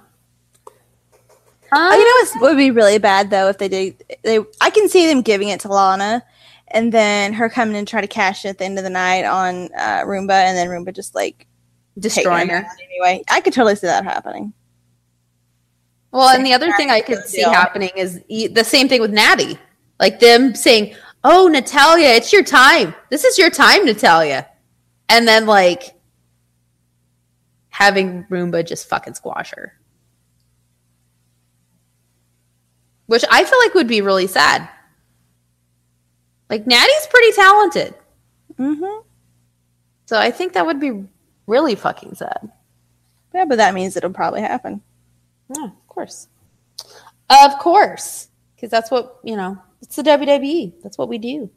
Oh, 1.75 1.97
you 1.97 2.05
know 2.05 2.41
what 2.41 2.51
would 2.51 2.59
be 2.59 2.71
really 2.71 2.99
bad 2.99 3.31
though 3.31 3.49
if 3.49 3.57
they 3.57 3.69
did 3.69 4.05
they 4.23 4.41
I 4.61 4.69
can 4.69 4.91
see 4.91 5.07
them 5.07 5.23
giving 5.23 5.49
it 5.49 5.61
to 5.61 5.69
Lana 5.69 6.23
and 6.69 6.93
then 6.93 7.33
her 7.33 7.49
coming 7.49 7.77
and 7.77 7.89
try 7.89 8.03
to 8.03 8.07
cash 8.07 8.45
it 8.45 8.49
at 8.49 8.59
the 8.59 8.65
end 8.65 8.77
of 8.77 8.85
the 8.85 8.91
night 8.91 9.25
on 9.25 9.71
uh, 9.75 10.03
Ronda 10.05 10.35
and 10.35 10.57
then 10.57 10.69
Ronda 10.69 10.93
just 10.93 11.15
like 11.15 11.47
destroying 11.99 12.49
her. 12.49 12.67
anyway. 12.91 13.23
I 13.31 13.41
could 13.41 13.53
totally 13.53 13.77
see 13.77 13.87
that 13.87 14.05
happening. 14.05 14.53
Well, 16.11 16.29
and 16.29 16.45
the 16.45 16.53
other 16.53 16.71
thing 16.73 16.91
I 16.91 17.01
could 17.01 17.25
see 17.25 17.39
deal. 17.39 17.53
happening 17.53 17.91
is 17.97 18.21
the 18.29 18.65
same 18.65 18.89
thing 18.89 19.01
with 19.01 19.13
Natty. 19.13 19.59
Like 19.99 20.21
them 20.21 20.55
saying, 20.55 20.95
"Oh, 21.25 21.49
Natalya, 21.49 22.09
it's 22.09 22.33
your 22.33 22.43
time. 22.43 22.95
This 23.09 23.25
is 23.25 23.39
your 23.39 23.49
time, 23.49 23.87
Natalya," 23.87 24.47
and 25.09 25.27
then 25.27 25.47
like 25.47 25.92
having 27.73 28.25
Ronda 28.29 28.63
just 28.63 28.87
fucking 28.89 29.15
squash 29.15 29.51
her, 29.57 29.73
which 33.07 33.25
I 33.31 33.45
feel 33.45 33.59
like 33.59 33.75
would 33.75 33.89
be 33.89 34.01
really 34.03 34.27
sad. 34.27 34.69
Like 36.49 36.67
Natty's 36.67 37.07
pretty 37.11 37.33
talented, 37.33 37.95
Mm-hmm. 38.59 39.01
so 40.05 40.19
I 40.19 40.31
think 40.31 40.53
that 40.53 40.67
would 40.67 40.79
be 40.79 41.05
really 41.47 41.75
fucking 41.75 42.15
sad. 42.15 42.51
Yeah, 43.35 43.47
but 43.47 43.57
that 43.57 43.73
means 43.75 43.97
it'll 43.97 44.11
probably 44.11 44.43
happen. 44.43 44.83
Yeah, 45.57 45.65
of 45.65 45.89
course. 45.89 46.29
Of 47.31 47.59
course. 47.59 48.29
Because 48.55 48.69
that's 48.71 48.91
what, 48.91 49.19
you 49.25 49.37
know, 49.37 49.57
it's 49.81 49.97
the 49.97 50.03
WWE. 50.03 50.75
That's 50.83 50.99
what 50.99 51.09
we 51.09 51.17
do. 51.17 51.51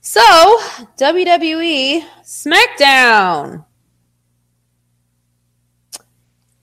So, 0.00 0.20
WWE 0.98 2.04
SmackDown. 2.24 3.64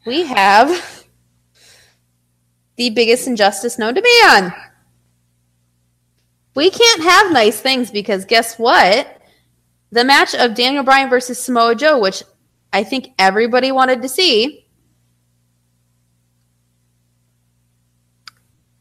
We 0.10 0.26
have 0.26 1.06
the 2.76 2.90
biggest 2.90 3.28
injustice 3.28 3.78
known 3.78 3.94
to 3.94 4.02
man. 4.02 4.52
We 6.56 6.72
can't 6.72 7.04
have 7.04 7.32
nice 7.32 7.62
things 7.62 7.92
because 7.92 8.26
guess 8.26 8.58
what? 8.58 9.22
The 9.92 10.04
match 10.04 10.34
of 10.34 10.56
Daniel 10.56 10.84
Bryan 10.84 11.12
versus 11.12 11.38
Samoa 11.38 11.76
Joe, 11.76 12.00
which 12.00 12.24
I 12.74 12.84
think 12.84 13.10
everybody 13.20 13.72
wanted 13.72 14.02
to 14.02 14.10
see, 14.10 14.66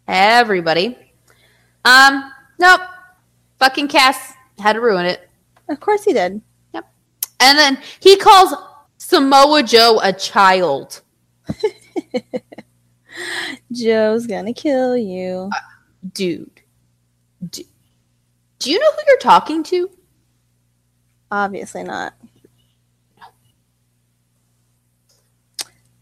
Everybody. 0.06 0.96
Um, 1.84 2.32
nope. 2.58 2.80
Fucking 3.58 3.88
Cass 3.88 4.32
had 4.58 4.72
to 4.72 4.80
ruin 4.80 5.04
it. 5.04 5.28
Of 5.68 5.78
course 5.78 6.04
he 6.04 6.14
did. 6.14 6.40
Yep. 6.72 6.90
And 7.40 7.58
then 7.58 7.78
he 8.00 8.16
calls 8.16 8.54
Samoa 8.96 9.62
Joe 9.62 10.00
a 10.02 10.14
child. 10.14 11.02
Joe's 13.72 14.26
gonna 14.26 14.52
kill 14.52 14.96
you. 14.96 15.50
Uh, 15.54 15.58
dude. 16.12 16.60
Do, 17.50 17.62
do 18.58 18.70
you 18.70 18.78
know 18.78 18.92
who 18.92 19.02
you're 19.06 19.18
talking 19.18 19.62
to? 19.64 19.90
Obviously 21.30 21.84
not. 21.84 22.14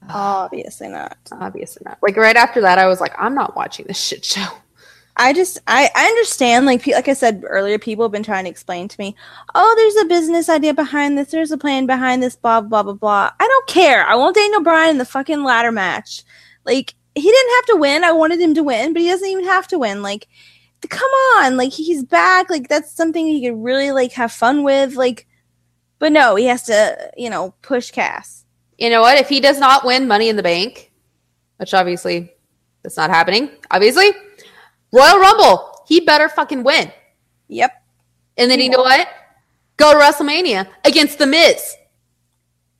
Obviously 0.08 0.88
not. 0.88 1.16
Obviously 1.32 1.82
not. 1.84 1.98
Like 2.02 2.16
right 2.16 2.36
after 2.36 2.60
that, 2.60 2.78
I 2.78 2.86
was 2.86 3.00
like, 3.00 3.14
I'm 3.18 3.34
not 3.34 3.56
watching 3.56 3.86
this 3.86 4.00
shit 4.00 4.24
show. 4.24 4.46
I 5.18 5.32
just 5.32 5.58
I, 5.66 5.90
I 5.94 6.06
understand 6.06 6.66
like 6.66 6.86
like 6.86 7.08
I 7.08 7.14
said 7.14 7.42
earlier, 7.46 7.78
people 7.78 8.04
have 8.04 8.12
been 8.12 8.22
trying 8.22 8.44
to 8.44 8.50
explain 8.50 8.86
to 8.88 8.96
me, 8.98 9.16
oh, 9.54 9.74
there's 9.76 10.04
a 10.04 10.08
business 10.08 10.48
idea 10.48 10.74
behind 10.74 11.16
this, 11.16 11.30
there's 11.30 11.52
a 11.52 11.58
plan 11.58 11.86
behind 11.86 12.22
this, 12.22 12.36
blah 12.36 12.60
blah 12.60 12.82
blah 12.82 12.92
blah. 12.92 13.30
I 13.40 13.46
don't 13.46 13.66
care. 13.66 14.06
I 14.06 14.14
want 14.14 14.36
Daniel 14.36 14.62
Bryan 14.62 14.90
in 14.90 14.98
the 14.98 15.04
fucking 15.04 15.42
ladder 15.42 15.72
match. 15.72 16.22
Like 16.64 16.94
he 17.14 17.22
didn't 17.22 17.54
have 17.54 17.66
to 17.66 17.76
win. 17.76 18.04
I 18.04 18.12
wanted 18.12 18.40
him 18.40 18.54
to 18.54 18.62
win, 18.62 18.92
but 18.92 19.00
he 19.00 19.08
doesn't 19.08 19.28
even 19.28 19.46
have 19.46 19.66
to 19.68 19.78
win. 19.78 20.02
Like, 20.02 20.28
come 20.88 21.10
on, 21.38 21.56
like 21.56 21.72
he's 21.72 22.04
back. 22.04 22.50
Like 22.50 22.68
that's 22.68 22.92
something 22.92 23.26
he 23.26 23.46
could 23.46 23.56
really 23.56 23.92
like 23.92 24.12
have 24.12 24.32
fun 24.32 24.64
with. 24.64 24.96
Like, 24.96 25.26
but 25.98 26.12
no, 26.12 26.36
he 26.36 26.44
has 26.44 26.64
to 26.64 27.10
you 27.16 27.30
know 27.30 27.54
push 27.62 27.90
Cass. 27.90 28.44
You 28.76 28.90
know 28.90 29.00
what? 29.00 29.16
If 29.16 29.30
he 29.30 29.40
does 29.40 29.58
not 29.58 29.86
win 29.86 30.06
Money 30.06 30.28
in 30.28 30.36
the 30.36 30.42
Bank, 30.42 30.92
which 31.56 31.72
obviously 31.72 32.30
that's 32.82 32.98
not 32.98 33.08
happening, 33.08 33.50
obviously, 33.70 34.12
Royal 34.92 35.18
Rumble, 35.18 35.84
he 35.86 36.00
better 36.00 36.28
fucking 36.28 36.62
win. 36.62 36.92
Yep. 37.48 37.70
And 38.36 38.50
then 38.50 38.60
you 38.60 38.70
know 38.70 38.82
what? 38.82 39.08
Go 39.76 39.92
to 39.92 39.98
WrestleMania 39.98 40.68
against 40.84 41.18
The 41.18 41.26
Miz 41.26 41.76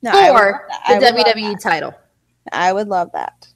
No, 0.01 0.11
I 0.11 0.31
would 0.31 0.33
love 0.33 0.61
for. 0.87 0.99
The 0.99 1.05
WWE 1.05 1.61
title. 1.61 1.93
I 2.51 2.73
would 2.73 2.87
love 2.87 3.11
that. 3.13 3.47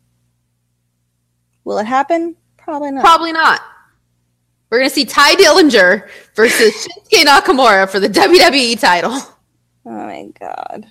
Will 1.63 1.77
it 1.77 1.85
happen? 1.85 2.35
Probably 2.57 2.91
not. 2.91 3.03
Probably 3.03 3.31
not. 3.31 3.61
We're 4.69 4.79
gonna 4.79 4.89
see 4.89 5.05
Tye 5.05 5.35
Dillinger 5.35 6.09
versus 6.35 6.87
Shinsuke 7.11 7.25
Nakamura 7.25 7.89
for 7.89 7.99
the 7.99 8.07
WWE 8.07 8.79
title. 8.79 9.11
Oh 9.13 9.89
my 9.89 10.27
god. 10.39 10.87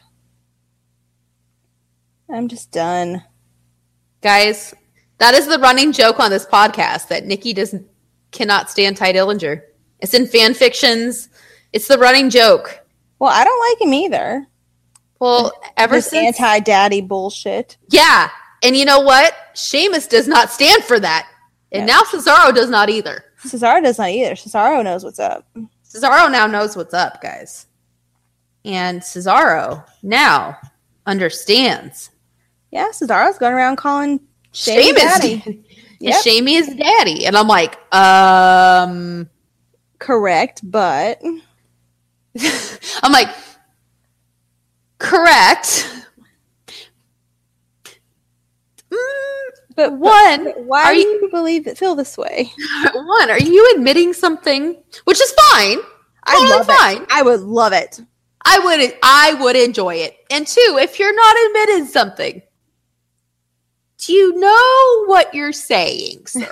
I'm 2.28 2.48
just 2.48 2.70
done. 2.70 3.24
Guys, 4.20 4.74
That 5.20 5.34
is 5.34 5.46
the 5.46 5.58
running 5.58 5.92
joke 5.92 6.18
on 6.18 6.30
this 6.30 6.46
podcast 6.46 7.08
that 7.08 7.26
Nikki 7.26 7.52
does 7.52 7.74
cannot 8.32 8.70
stand 8.70 8.96
Tye 8.96 9.12
Dillinger. 9.12 9.62
It's 10.00 10.14
in 10.14 10.26
fan 10.26 10.54
fictions. 10.54 11.28
It's 11.72 11.86
the 11.88 11.98
running 11.98 12.30
joke. 12.30 12.80
Well, 13.18 13.30
I 13.30 13.44
don't 13.44 13.70
like 13.70 13.86
him 13.86 13.92
either. 13.94 14.46
Well, 15.20 15.52
ever 15.76 15.96
This 15.96 16.08
since 16.08 16.40
anti-daddy 16.40 17.02
bullshit. 17.02 17.76
Yeah. 17.90 18.30
And 18.62 18.74
you 18.74 18.86
know 18.86 19.00
what? 19.00 19.34
Sheamus 19.54 20.06
does 20.06 20.26
not 20.26 20.50
stand 20.50 20.84
for 20.84 20.98
that. 20.98 21.28
And 21.70 21.86
Yeah. 21.86 21.96
now 21.96 22.00
Cesaro 22.02 22.54
does 22.54 22.70
not 22.70 22.88
either. 22.88 23.22
Cesaro 23.44 23.82
does 23.82 23.98
not 23.98 24.08
either. 24.08 24.32
Cesaro 24.34 24.82
knows 24.82 25.04
what's 25.04 25.18
up. 25.18 25.46
Cesaro 25.86 26.32
now 26.32 26.46
knows 26.46 26.76
what's 26.76 26.94
up, 26.94 27.20
guys. 27.20 27.66
And 28.64 29.02
Cesaro 29.02 29.84
now 30.02 30.56
understands. 31.06 32.10
Yeah, 32.70 32.88
Cesaro's 32.88 33.38
going 33.38 33.52
around 33.52 33.76
calling 33.76 34.20
Shame 34.52 34.94
daddy. 34.94 35.36
daddy. 35.38 35.64
Yep. 36.02 36.22
Shamey 36.24 36.54
is 36.54 36.74
daddy. 36.74 37.26
And 37.26 37.36
I'm 37.36 37.46
like, 37.46 37.76
um 37.94 39.28
Correct, 39.98 40.60
but 40.64 41.20
I'm 43.02 43.12
like, 43.12 43.28
correct. 44.98 45.86
Mm, 48.90 49.48
but 49.76 49.92
one, 49.92 50.44
but 50.44 50.64
why 50.64 50.84
are 50.84 50.94
do 50.94 51.00
you- 51.00 51.20
you 51.22 51.28
believe 51.30 51.66
it 51.66 51.78
feel 51.78 51.94
this 51.94 52.16
way? 52.18 52.52
one, 52.94 53.30
are 53.30 53.38
you 53.38 53.72
admitting 53.76 54.12
something? 54.12 54.82
Which 55.04 55.20
is 55.20 55.32
fine. 55.52 55.78
I 56.24 56.32
Totally 56.34 56.50
love 56.50 56.66
fine. 56.66 57.02
it. 57.02 57.08
I 57.10 57.22
would 57.22 57.40
love 57.40 57.72
it. 57.72 58.00
I 58.44 58.58
would 58.58 58.98
I 59.02 59.34
would 59.42 59.56
enjoy 59.56 59.96
it. 59.96 60.16
And 60.30 60.46
two, 60.46 60.78
if 60.80 60.98
you're 60.98 61.14
not 61.14 61.36
admitting 61.46 61.86
something, 61.86 62.42
do 64.00 64.12
you 64.12 64.38
know 64.38 65.04
what 65.06 65.34
you're 65.34 65.52
saying, 65.52 66.26
sir? 66.26 66.48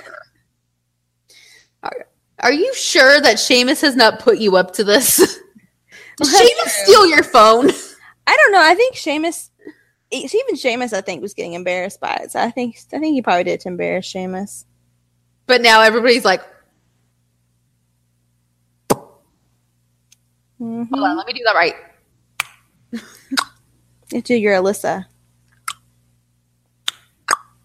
are, 1.83 2.05
are 2.41 2.53
you 2.53 2.73
sure 2.75 3.19
that 3.21 3.39
Sheamus 3.39 3.81
has 3.81 3.95
not 3.95 4.19
put 4.19 4.37
you 4.37 4.55
up 4.55 4.73
to 4.73 4.83
this? 4.83 5.17
Did 6.17 6.27
Sheamus 6.27 6.73
steal 6.73 7.07
your 7.07 7.23
phone? 7.23 7.69
I 8.27 8.35
don't 8.37 8.51
know. 8.51 8.61
I 8.61 8.75
think 8.75 8.95
Sheamus, 8.95 9.49
even 10.11 10.55
Sheamus, 10.55 10.93
I 10.93 11.01
think, 11.01 11.21
was 11.21 11.33
getting 11.33 11.53
embarrassed 11.53 11.99
by 11.99 12.13
it. 12.23 12.31
So 12.31 12.39
I 12.39 12.51
think 12.51 12.77
I 12.93 12.99
think 12.99 13.13
he 13.13 13.21
probably 13.21 13.45
did 13.45 13.61
to 13.61 13.69
embarrass 13.69 14.05
Sheamus. 14.05 14.65
But 15.47 15.61
now 15.61 15.81
everybody's 15.81 16.25
like, 16.25 16.43
Mhm. 20.61 20.89
hold 20.89 21.03
on, 21.05 21.17
let 21.17 21.25
me 21.25 21.33
do 21.33 21.43
that 21.45 21.55
right. 21.55 21.75
Do 24.23 24.35
your 24.35 24.55
Alyssa. 24.55 25.05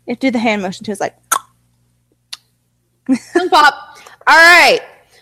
You 0.06 0.12
have 0.12 0.18
to 0.18 0.26
do 0.26 0.30
the 0.30 0.38
hand 0.38 0.62
motion 0.62 0.84
too. 0.84 0.92
It's 0.92 1.00
like 1.00 1.16
Tongue 3.32 3.48
pop. 3.50 3.98
All 4.26 4.36
right. 4.36 4.80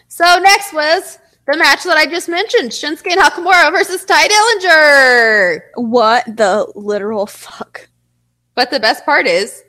So 0.09 0.25
next 0.39 0.73
was 0.73 1.19
the 1.47 1.57
match 1.57 1.85
that 1.85 1.97
I 1.97 2.07
just 2.07 2.29
mentioned: 2.29 2.71
Shinsuke 2.71 3.15
Nakamura 3.15 3.71
versus 3.73 4.05
Tye 4.05 4.29
Dillinger. 4.29 5.61
what 5.77 6.25
the 6.37 6.71
literal 6.75 7.27
fuck. 7.27 7.89
But 8.55 8.71
the 8.71 8.81
best 8.81 9.05
part 9.05 9.27
is 9.27 9.63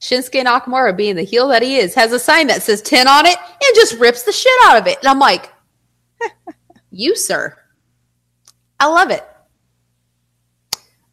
Shinsuke 0.00 0.44
Nakamura, 0.44 0.96
being 0.96 1.16
the 1.16 1.22
heel 1.22 1.48
that 1.48 1.62
he 1.62 1.76
is, 1.76 1.94
has 1.94 2.12
a 2.12 2.18
sign 2.18 2.46
that 2.46 2.62
says 2.62 2.82
10 2.82 3.06
on 3.06 3.26
it 3.26 3.36
and 3.36 3.74
just 3.74 3.98
rips 3.98 4.22
the 4.22 4.32
shit 4.32 4.52
out 4.64 4.78
of 4.78 4.86
it. 4.86 4.98
And 4.98 5.08
I'm 5.08 5.18
like, 5.18 5.52
you, 6.90 7.14
sir. 7.14 7.56
I 8.78 8.86
love 8.86 9.10
it. 9.10 9.26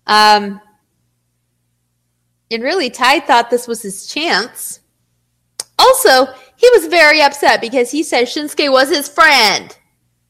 Um, 0.08 0.62
and 2.52 2.64
really, 2.64 2.90
Tye 2.90 3.20
thought 3.20 3.50
this 3.50 3.68
was 3.68 3.82
his 3.82 4.08
chance. 4.08 4.80
Also, 5.80 6.28
he 6.56 6.70
was 6.74 6.88
very 6.88 7.22
upset 7.22 7.62
because 7.62 7.92
he 7.92 8.04
said 8.04 8.26
Shinsuke 8.26 8.72
was 8.72 8.90
his 8.90 9.08
friend. 9.08 9.76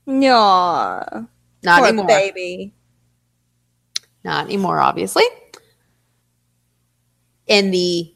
No, 0.06 1.27
Not 1.64 1.80
poor 1.80 1.88
anymore. 1.88 2.07
baby. 2.07 2.73
Not 4.23 4.45
anymore, 4.45 4.80
obviously. 4.80 5.23
In 7.48 7.72
the 7.72 8.14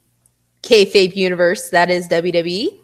kayfabe 0.62 1.16
universe, 1.16 1.70
that 1.70 1.90
is 1.90 2.08
WWE. 2.10 2.80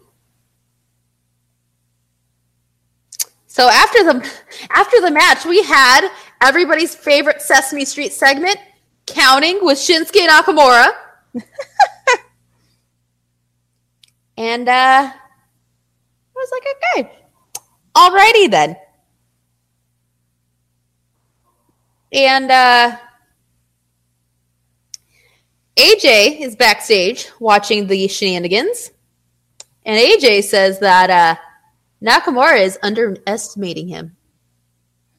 So 3.48 3.69
after 3.69 4.03
the 4.03 4.31
after 4.69 5.02
the 5.02 5.11
match, 5.11 5.45
we 5.45 5.64
had 5.64 6.10
everybody's 6.41 6.94
favorite 6.95 7.41
Sesame 7.41 7.85
Street 7.85 8.14
segment, 8.14 8.57
counting 9.07 9.57
with 9.61 9.77
Shinsuke 9.77 10.27
Nakamura. 10.27 10.89
and 14.38 14.68
uh 14.68 15.11
I 15.11 15.14
was 16.35 16.51
like, 16.51 16.65
okay. 16.76 17.11
Alrighty 17.95 18.51
then. 18.51 18.76
And 22.11 22.51
uh 22.51 22.97
AJ 25.76 26.41
is 26.41 26.55
backstage 26.55 27.30
watching 27.39 27.88
the 27.88 28.07
shenanigans. 28.07 28.91
And 29.85 29.99
AJ 29.99 30.43
says 30.43 30.80
that 30.80 31.09
uh 31.09 31.35
Nakamura 32.03 32.59
is 32.61 32.77
underestimating 32.84 33.88
him. 33.88 34.15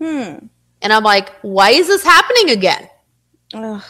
Hmm. 0.01 0.47
And 0.81 0.93
I'm 0.93 1.03
like, 1.03 1.31
why 1.41 1.71
is 1.71 1.89
this 1.89 2.05
happening 2.05 2.51
again? 2.51 2.89
Ugh. 3.55 3.83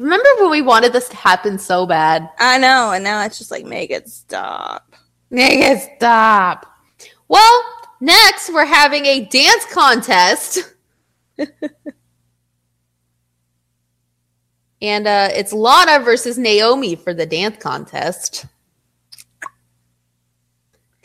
Remember 0.00 0.28
when 0.38 0.50
we 0.50 0.62
wanted 0.62 0.94
this 0.94 1.10
to 1.10 1.16
happen 1.16 1.58
so 1.58 1.84
bad? 1.84 2.30
I 2.38 2.56
know, 2.56 2.92
and 2.92 3.04
now 3.04 3.22
it's 3.22 3.36
just 3.36 3.50
like 3.50 3.66
make 3.66 3.90
it 3.90 4.08
stop. 4.08 4.96
Nigga, 5.30 5.78
stop. 5.96 6.64
Well, 7.28 7.64
next 8.00 8.50
we're 8.50 8.64
having 8.64 9.04
a 9.04 9.26
dance 9.26 9.66
contest. 9.66 10.74
and 14.80 15.06
uh, 15.06 15.28
it's 15.34 15.52
Lana 15.52 16.02
versus 16.02 16.38
Naomi 16.38 16.96
for 16.96 17.12
the 17.12 17.26
dance 17.26 17.58
contest. 17.58 18.46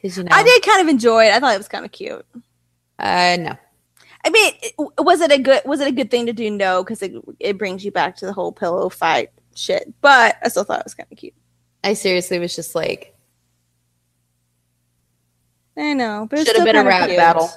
You 0.02 0.24
know, 0.24 0.30
I 0.32 0.44
did 0.44 0.64
kind 0.64 0.82
of 0.82 0.88
enjoy 0.88 1.26
it. 1.26 1.34
I 1.34 1.42
thought 1.42 1.54
it 1.54 1.58
was 1.58 1.68
kind 1.68 1.84
of 1.84 1.92
cute. 1.92 2.26
Uh, 2.98 3.38
no. 3.40 3.58
I 4.26 4.30
mean, 4.32 4.54
was 4.98 5.22
it 5.22 5.32
a 5.32 5.38
good 5.38 5.62
was 5.66 5.80
it 5.80 5.88
a 5.88 5.92
good 5.92 6.10
thing 6.10 6.26
to 6.26 6.34
do? 6.34 6.50
No, 6.50 6.84
because 6.84 7.02
it 7.04 7.14
it 7.40 7.58
brings 7.60 7.86
you 7.86 7.92
back 7.92 8.16
to 8.18 8.26
the 8.26 8.34
whole 8.34 8.52
pillow 8.52 8.90
fight 8.90 9.30
shit. 9.56 9.94
But 10.02 10.38
I 10.44 10.50
still 10.50 10.64
thought 10.64 10.80
it 10.80 10.86
was 10.86 10.96
kind 10.96 11.08
of 11.12 11.18
cute. 11.18 11.36
I 11.84 11.94
seriously 11.94 12.40
was 12.40 12.56
just 12.56 12.74
like, 12.74 13.16
I 15.78 15.94
know, 15.94 16.28
but 16.30 16.40
it's 16.40 16.48
should 16.50 16.58
have 16.58 16.66
been 16.66 16.76
a 16.76 16.84
rap 16.84 17.08
cute. 17.08 17.18
battle. 17.18 17.50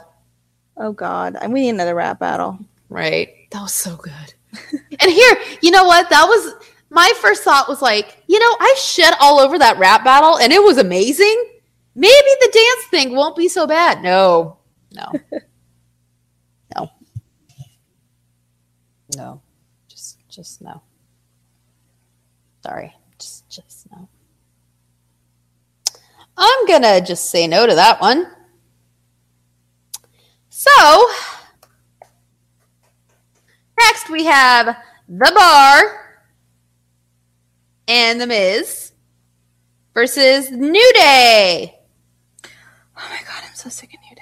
Oh 0.76 0.92
God, 0.92 1.36
I- 1.36 1.46
we 1.48 1.62
need 1.62 1.70
another 1.70 1.94
rap 1.94 2.18
battle. 2.18 2.58
Right. 2.90 3.50
That 3.50 3.62
was 3.62 3.72
so 3.72 3.96
good. 3.96 4.34
and 5.00 5.10
here, 5.10 5.36
you 5.62 5.70
know 5.70 5.84
what? 5.84 6.10
That 6.10 6.26
was 6.26 6.54
my 6.90 7.10
first 7.16 7.42
thought 7.44 7.68
was 7.68 7.82
like, 7.82 8.22
you 8.26 8.38
know, 8.38 8.56
I 8.60 8.74
shit 8.78 9.14
all 9.20 9.40
over 9.40 9.58
that 9.58 9.78
rap 9.78 10.04
battle 10.04 10.38
and 10.38 10.52
it 10.52 10.62
was 10.62 10.78
amazing. 10.78 11.44
Maybe 11.94 12.12
the 12.40 12.50
dance 12.52 12.90
thing 12.90 13.14
won't 13.16 13.36
be 13.36 13.48
so 13.48 13.66
bad. 13.66 14.02
No. 14.02 14.58
no. 14.92 15.12
No. 19.16 19.42
Just 19.88 20.18
just 20.28 20.60
no. 20.62 20.82
Sorry. 22.62 22.94
Just 23.18 23.48
just 23.48 23.86
no. 23.90 24.08
I'm 26.36 26.66
to 26.82 27.02
just 27.04 27.30
say 27.30 27.46
no 27.46 27.66
to 27.66 27.74
that 27.74 28.00
one. 28.00 28.30
So, 30.50 31.06
Next, 33.78 34.10
we 34.10 34.24
have 34.24 34.76
The 35.08 35.32
Bar 35.34 36.20
and 37.86 38.20
The 38.20 38.26
Miz 38.26 38.92
versus 39.94 40.50
New 40.50 40.92
Day. 40.94 41.78
Oh 42.44 43.08
my 43.08 43.20
God, 43.20 43.44
I'm 43.46 43.54
so 43.54 43.68
sick 43.68 43.94
of 43.94 44.00
New 44.08 44.16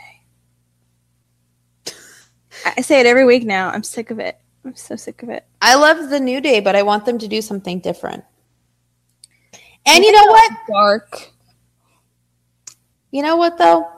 Day. 1.94 1.94
I 2.76 2.82
say 2.82 3.00
it 3.00 3.06
every 3.06 3.24
week 3.24 3.44
now. 3.44 3.70
I'm 3.70 3.82
sick 3.82 4.10
of 4.10 4.18
it. 4.18 4.38
I'm 4.66 4.74
so 4.74 4.96
sick 4.96 5.22
of 5.22 5.28
it. 5.28 5.46
I 5.62 5.76
love 5.76 6.10
the 6.10 6.18
New 6.18 6.40
Day, 6.40 6.58
but 6.58 6.74
I 6.74 6.82
want 6.82 7.06
them 7.06 7.18
to 7.18 7.28
do 7.28 7.40
something 7.40 7.78
different. 7.78 8.24
And 9.86 10.04
you 10.04 10.10
know 10.10 10.26
what? 10.26 10.52
Dark. 10.68 11.30
You 13.12 13.22
know 13.22 13.36
what, 13.36 13.56
though? 13.58 13.88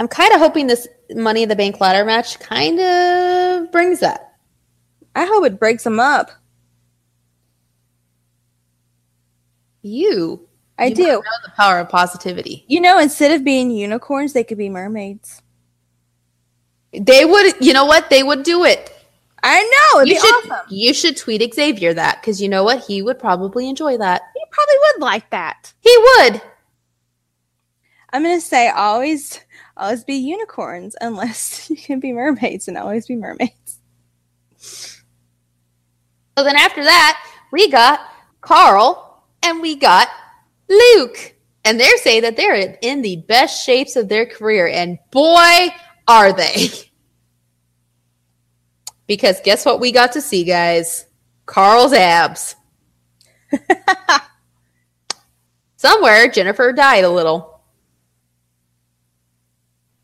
I'm 0.00 0.08
kind 0.08 0.32
of 0.32 0.40
hoping 0.40 0.66
this 0.66 0.88
Money 1.10 1.42
in 1.42 1.50
the 1.50 1.56
Bank 1.56 1.78
ladder 1.78 2.06
match 2.06 2.40
kind 2.40 2.80
of 2.80 3.70
brings 3.70 4.00
that. 4.00 4.32
I 5.14 5.26
hope 5.26 5.44
it 5.44 5.60
breaks 5.60 5.84
them 5.84 6.00
up. 6.00 6.30
You. 9.82 10.48
I 10.78 10.86
you 10.86 10.94
do. 10.94 11.02
know 11.02 11.22
the 11.44 11.52
power 11.54 11.80
of 11.80 11.90
positivity. 11.90 12.64
You 12.66 12.80
know, 12.80 12.98
instead 12.98 13.30
of 13.30 13.44
being 13.44 13.70
unicorns, 13.70 14.32
they 14.32 14.42
could 14.42 14.58
be 14.58 14.70
mermaids. 14.70 15.42
They 16.92 17.26
would, 17.26 17.54
you 17.60 17.74
know 17.74 17.84
what? 17.84 18.08
They 18.08 18.22
would 18.22 18.42
do 18.42 18.64
it. 18.64 18.90
I 19.46 19.62
know 19.92 20.00
it'd 20.00 20.08
You 20.08 20.14
be 20.14 20.20
should 20.20 20.50
awesome. 20.52 20.66
you 20.70 20.94
should 20.94 21.16
tweet 21.18 21.54
Xavier 21.54 21.92
that 21.94 22.20
because 22.20 22.40
you 22.40 22.48
know 22.48 22.64
what? 22.64 22.82
He 22.84 23.02
would 23.02 23.18
probably 23.18 23.68
enjoy 23.68 23.98
that. 23.98 24.22
He 24.34 24.42
probably 24.50 24.74
would 24.78 25.02
like 25.04 25.28
that. 25.30 25.72
He 25.80 25.94
would. 25.98 26.40
I'm 28.10 28.22
gonna 28.22 28.40
say 28.40 28.68
always, 28.70 29.38
always 29.76 30.02
be 30.02 30.14
unicorns 30.14 30.96
unless 31.00 31.68
you 31.70 31.76
can 31.76 32.00
be 32.00 32.12
mermaids 32.12 32.68
and 32.68 32.78
always 32.78 33.06
be 33.06 33.16
mermaids. 33.16 33.80
So 34.56 36.42
then 36.42 36.56
after 36.56 36.82
that, 36.82 37.22
we 37.52 37.70
got 37.70 38.00
Karl 38.40 39.24
and 39.42 39.60
we 39.60 39.76
got 39.76 40.08
Luke. 40.68 41.34
And 41.66 41.78
they're 41.78 41.96
saying 41.98 42.22
that 42.22 42.36
they're 42.36 42.76
in 42.82 43.02
the 43.02 43.16
best 43.28 43.64
shapes 43.64 43.96
of 43.96 44.08
their 44.08 44.26
career. 44.26 44.68
And 44.68 44.98
boy, 45.10 45.68
are 46.08 46.32
they. 46.32 46.68
Because 49.06 49.40
guess 49.42 49.64
what 49.66 49.80
we 49.80 49.92
got 49.92 50.12
to 50.12 50.20
see, 50.20 50.44
guys? 50.44 51.06
Karl's 51.46 51.92
abs. 51.92 52.56
Somewhere, 55.76 56.28
Jennifer 56.28 56.72
died 56.72 57.04
a 57.04 57.10
little. 57.10 57.60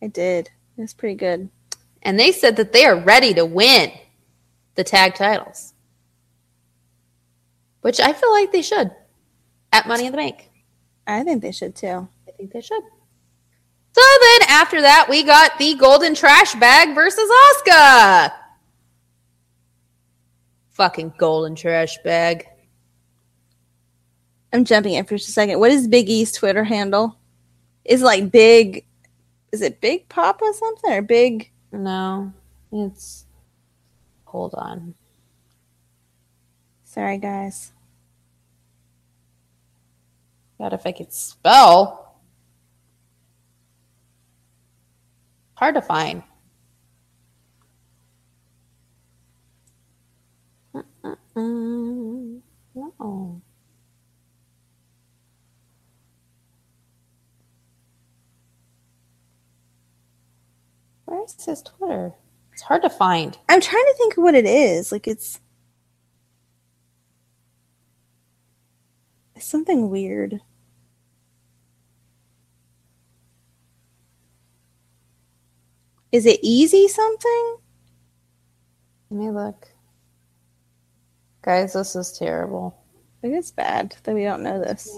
I 0.03 0.09
did. 0.09 0.51
It 0.77 0.81
was 0.81 0.95
pretty 0.95 1.15
good. 1.15 1.49
And 2.03 2.19
they 2.19 2.33
said 2.33 2.57
that 2.57 2.73
they 2.73 2.85
are 2.85 2.99
ready 2.99 3.35
to 3.35 3.45
win 3.45 3.93
the 4.75 4.85
tag 4.85 5.15
titles. 5.15 5.75
Which 7.83 8.01
I 8.01 8.13
feel 8.13 8.31
like 8.33 8.53
they 8.53 8.63
should 8.63 8.91
at 9.73 9.87
Money 9.87 10.07
in 10.07 10.13
the 10.13 10.19
Bank. 10.19 10.51
I 11.07 11.23
think 11.23 11.43
they 11.43 11.53
should 11.53 11.75
too. 11.75 12.09
I 12.29 12.31
think 12.33 12.53
they 12.53 12.61
should. 12.61 12.83
So 13.93 14.03
then 14.21 14.49
after 14.49 14.81
that, 14.83 15.07
we 15.09 15.23
got 15.25 15.59
the 15.59 15.75
golden 15.75 16.15
trash 16.15 16.55
bag 16.55 16.95
versus 16.95 17.29
Asuka. 17.29 18.33
Fucking 20.81 21.13
golden 21.19 21.55
trash 21.55 21.99
bag. 22.05 22.49
I'm 24.51 24.65
jumping 24.65 24.95
in 24.95 25.05
for 25.05 25.19
just 25.19 25.29
a 25.29 25.33
second. 25.33 25.61
What 25.61 25.71
is 25.71 25.87
Big 25.87 26.09
E's 26.09 26.33
Twitter 26.33 26.65
handle? 26.65 27.19
Is 27.85 28.01
it 28.01 28.07
like 28.07 28.31
big? 28.31 28.87
Is 29.53 29.61
it 29.61 29.83
Big 29.83 30.09
Papa 30.09 30.43
something 30.55 30.91
or 30.91 31.03
Big? 31.03 31.51
No, 31.71 32.33
it's. 32.73 33.27
Hold 34.25 34.55
on. 34.55 34.95
Sorry, 36.85 37.19
guys. 37.19 37.73
God, 40.57 40.73
if 40.73 40.87
I 40.87 40.93
could 40.93 41.13
spell. 41.13 42.15
Hard 45.57 45.75
to 45.75 45.83
find. 45.83 46.23
Mm-mm-mm. 51.37 52.41
No. 52.75 53.43
Where's 61.07 61.45
his 61.45 61.63
Twitter? 61.63 62.15
It's 62.53 62.63
hard 62.63 62.83
to 62.83 62.91
find. 62.91 63.39
I'm 63.49 63.61
trying 63.61 63.85
to 63.87 63.95
think 63.99 64.17
of 64.17 64.25
what 64.25 64.35
it 64.35 64.47
is. 64.47 64.93
Like 64.93 65.09
it's, 65.09 65.41
it's 69.37 69.47
something 69.47 69.91
weird. 69.91 70.41
Is 76.13 76.27
it 76.27 76.41
easy 76.43 76.89
something? 76.89 77.59
Let 79.11 79.21
me 79.21 79.31
look. 79.31 79.70
Guys, 81.43 81.73
this 81.73 81.97
is 81.97 82.13
terrible. 82.19 82.77
It's 83.23 83.51
bad 83.51 83.95
that 84.05 84.15
we 84.15 84.25
don't 84.25 84.43
know 84.43 84.59
this. 84.59 84.89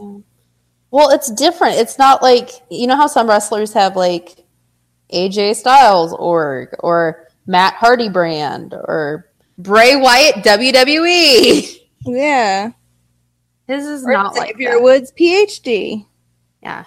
Well, 0.90 1.10
it's 1.10 1.30
different. 1.30 1.76
It's 1.76 1.98
not 1.98 2.22
like 2.22 2.50
you 2.70 2.86
know 2.86 2.96
how 2.96 3.06
some 3.06 3.28
wrestlers 3.28 3.72
have 3.72 3.96
like 3.96 4.44
AJ 5.12 5.56
Styles 5.56 6.12
org 6.14 6.68
or 6.80 7.28
Matt 7.46 7.74
Hardy 7.74 8.08
brand 8.08 8.74
or 8.74 9.30
Bray 9.58 9.96
Wyatt 9.96 10.36
WWE. 10.44 11.78
Yeah. 12.04 12.70
His 13.68 13.86
is 13.86 14.04
Or 14.04 14.12
not 14.12 14.34
like 14.34 14.56
that. 14.58 14.82
Woods, 14.82 15.12
PhD. 15.12 16.04
Yeah. 16.62 16.84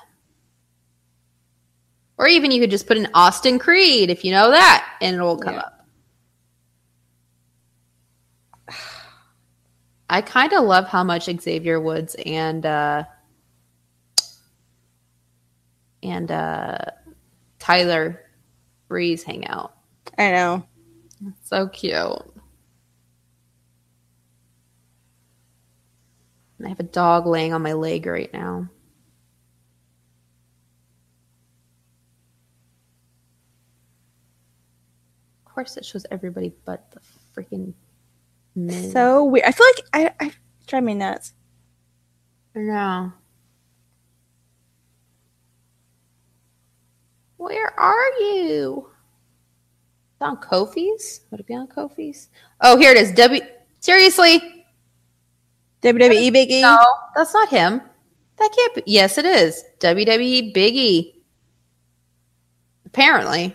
Or 2.17 2.27
even 2.27 2.51
you 2.51 2.59
could 2.61 2.69
just 2.71 2.87
put 2.87 2.97
in 2.97 3.07
Austin 3.13 3.59
Creed 3.59 4.09
if 4.09 4.23
you 4.25 4.31
know 4.31 4.51
that, 4.51 4.85
and 5.01 5.15
it 5.15 5.21
will 5.21 5.37
come 5.37 5.55
Yeah. 5.55 5.61
up. 5.61 5.74
I 10.09 10.21
kind 10.21 10.53
of 10.53 10.63
love 10.65 10.87
how 10.87 11.03
much 11.03 11.25
Xavier 11.25 11.79
Woods 11.79 12.15
and 12.25 12.65
uh, 12.65 13.03
and 16.03 16.31
uh, 16.31 16.77
Tyler 17.59 18.21
Breeze 18.87 19.23
hang 19.23 19.47
out. 19.47 19.75
I 20.17 20.31
know. 20.31 20.67
So 21.43 21.67
cute. 21.67 21.95
I 26.63 26.69
have 26.69 26.79
a 26.79 26.83
dog 26.83 27.25
laying 27.27 27.53
on 27.53 27.61
my 27.61 27.73
leg 27.73 28.05
right 28.05 28.31
now. 28.33 28.69
Of 35.45 35.53
course, 35.53 35.77
it 35.77 35.85
shows 35.85 36.05
everybody 36.11 36.53
but 36.65 36.91
the 36.91 36.99
freaking 37.35 37.73
So 38.91 39.25
weird. 39.25 39.45
I 39.45 39.51
feel 39.51 39.67
like 39.67 39.85
I, 39.93 40.25
I 40.25 40.31
drive 40.67 40.83
me 40.83 40.93
nuts. 40.93 41.33
no. 42.55 43.11
Where 47.37 47.77
are 47.79 48.09
you? 48.19 48.89
It's 50.13 50.21
on 50.21 50.37
Kofi's? 50.37 51.21
Would 51.29 51.41
it 51.41 51.45
be 51.47 51.53
on 51.53 51.67
Kofi's? 51.67 52.29
Oh, 52.61 52.77
here 52.77 52.91
it 52.91 52.97
is. 52.97 53.11
W. 53.11 53.41
Seriously? 53.81 54.65
WWE 55.83 56.31
Big 56.33 56.49
E. 56.49 56.61
No, 56.61 56.79
that's 57.13 57.33
not 57.33 57.49
him. 57.49 57.81
That 58.37 58.51
can't 58.55 58.75
be. 58.75 58.83
Yes, 58.87 59.17
it 59.17 59.25
is. 59.25 59.63
WWE 59.79 60.53
Big 60.53 60.75
E. 60.75 61.23
Apparently. 62.85 63.53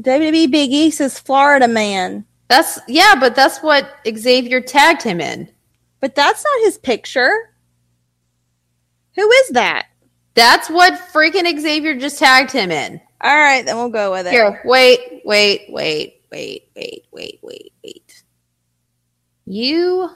WWE 0.00 0.46
Biggie 0.46 0.70
E 0.70 0.90
says 0.90 1.18
Florida 1.18 1.66
man. 1.66 2.24
That's, 2.48 2.78
yeah, 2.86 3.14
but 3.18 3.34
that's 3.34 3.58
what 3.58 3.88
Xavier 4.06 4.60
tagged 4.60 5.02
him 5.02 5.20
in. 5.20 5.50
But 6.00 6.14
that's 6.14 6.44
not 6.44 6.64
his 6.64 6.78
picture. 6.78 7.32
Who 9.16 9.30
is 9.30 9.48
that? 9.50 9.86
That's 10.34 10.68
what 10.68 10.92
freaking 11.12 11.58
Xavier 11.58 11.96
just 11.96 12.18
tagged 12.18 12.52
him 12.52 12.70
in. 12.70 13.00
All 13.22 13.34
right, 13.34 13.64
then 13.64 13.76
we'll 13.76 13.88
go 13.88 14.12
with 14.12 14.26
it. 14.26 14.32
Here, 14.32 14.60
wait, 14.64 15.22
wait, 15.24 15.62
wait, 15.70 16.22
wait, 16.30 16.68
wait, 16.76 17.04
wait, 17.12 17.38
wait, 17.42 17.72
wait. 17.82 18.24
You 19.46 20.10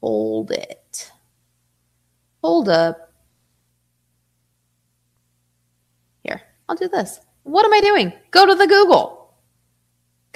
hold 0.00 0.50
it. 0.50 1.12
Hold 2.42 2.68
up. 2.70 3.12
Here, 6.24 6.40
I'll 6.68 6.76
do 6.76 6.88
this. 6.88 7.20
What 7.42 7.66
am 7.66 7.74
I 7.74 7.80
doing? 7.80 8.12
Go 8.30 8.46
to 8.46 8.54
the 8.54 8.66
Google. 8.66 9.25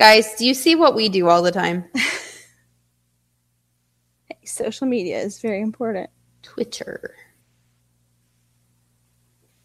Guys, 0.01 0.35
do 0.37 0.47
you 0.47 0.55
see 0.55 0.75
what 0.75 0.95
we 0.95 1.11
do 1.11 1.29
all 1.29 1.43
the 1.43 1.53
time? 1.53 1.85
Hey, 4.25 4.47
social 4.47 4.87
media 4.87 5.19
is 5.19 5.41
very 5.41 5.61
important. 5.61 6.09
Twitter. 6.41 7.17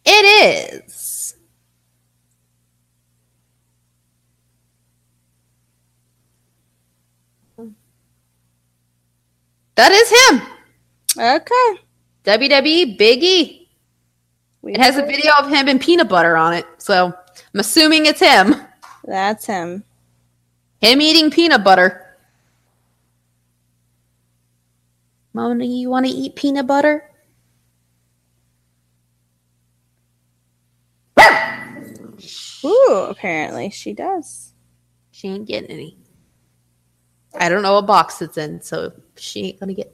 It 0.04 0.82
is. 0.90 1.36
That 9.76 9.92
is 9.92 10.10
him. 10.10 10.42
Okay. 11.16 11.80
WWE 12.24 12.98
Big 12.98 13.22
E. 13.22 13.70
We 14.60 14.74
It 14.74 14.80
has 14.80 14.98
a 14.98 15.06
video 15.06 15.32
of 15.38 15.48
him 15.48 15.68
and 15.68 15.80
peanut 15.80 16.08
butter 16.08 16.36
on 16.36 16.52
it. 16.52 16.66
So 16.76 17.06
I'm 17.06 17.60
assuming 17.60 18.04
it's 18.04 18.20
him. 18.20 18.54
That's 19.06 19.46
him. 19.46 19.85
Him 20.80 21.00
eating 21.00 21.30
peanut 21.30 21.64
butter. 21.64 22.02
Mama, 25.32 25.64
you 25.64 25.90
want 25.90 26.06
to 26.06 26.12
eat 26.12 26.34
peanut 26.34 26.66
butter? 26.66 27.10
Ooh, 32.64 33.06
apparently 33.08 33.70
she 33.70 33.92
does. 33.92 34.52
She 35.12 35.28
ain't 35.28 35.46
getting 35.46 35.70
any. 35.70 35.96
I 37.38 37.48
don't 37.48 37.62
know 37.62 37.74
what 37.74 37.86
box 37.86 38.20
it's 38.22 38.38
in, 38.38 38.60
so 38.60 38.92
she 39.16 39.48
ain't 39.48 39.60
gonna 39.60 39.74
get. 39.74 39.92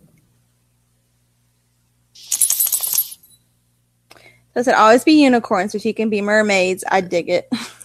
Does 4.55 4.69
it 4.69 4.75
always 4.75 5.03
be 5.03 5.23
unicorns 5.23 5.75
if 5.75 5.85
you 5.85 5.95
can 5.95 6.09
be 6.11 6.21
mermaids? 6.21 6.85
I 6.91 7.01
dig 7.01 7.29
it. 7.29 7.49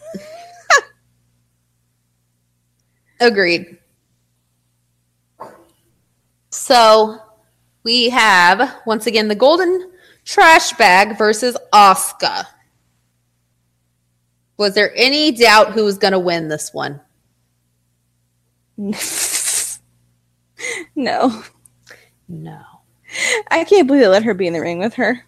Agreed. 3.20 3.78
So 6.50 7.20
we 7.84 8.10
have 8.10 8.82
once 8.86 9.08
again 9.08 9.28
the 9.28 9.36
golden 9.36 9.92
trash 10.26 10.74
bag 10.74 11.18
versus 11.18 11.58
Asuka. 11.74 12.46
Was 14.58 14.74
there 14.74 14.92
any 14.96 15.32
doubt 15.32 15.72
who 15.72 15.86
was 15.86 15.98
going 15.98 16.14
to 16.14 16.20
win 16.20 16.48
this 16.48 16.74
one? 16.74 17.00
no. 20.96 21.44
No. 22.28 22.62
I 23.50 23.64
can't 23.64 23.88
believe 23.88 24.02
they 24.02 24.08
let 24.08 24.24
her 24.24 24.34
be 24.34 24.48
in 24.48 24.54
the 24.54 24.62
ring 24.62 24.80
with 24.80 24.96
her. 24.96 25.26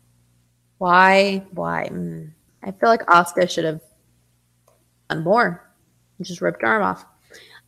Why? 0.80 1.45
Why? 1.52 1.90
Mm. 1.91 2.32
I 2.64 2.72
feel 2.72 2.90
like 2.90 3.06
Asuka 3.06 3.49
should 3.49 3.66
have 3.66 3.82
done 5.10 5.24
more. 5.24 5.66
Just 6.22 6.41
ripped 6.41 6.61
her 6.61 6.68
arm 6.68 6.84
off. 6.84 7.06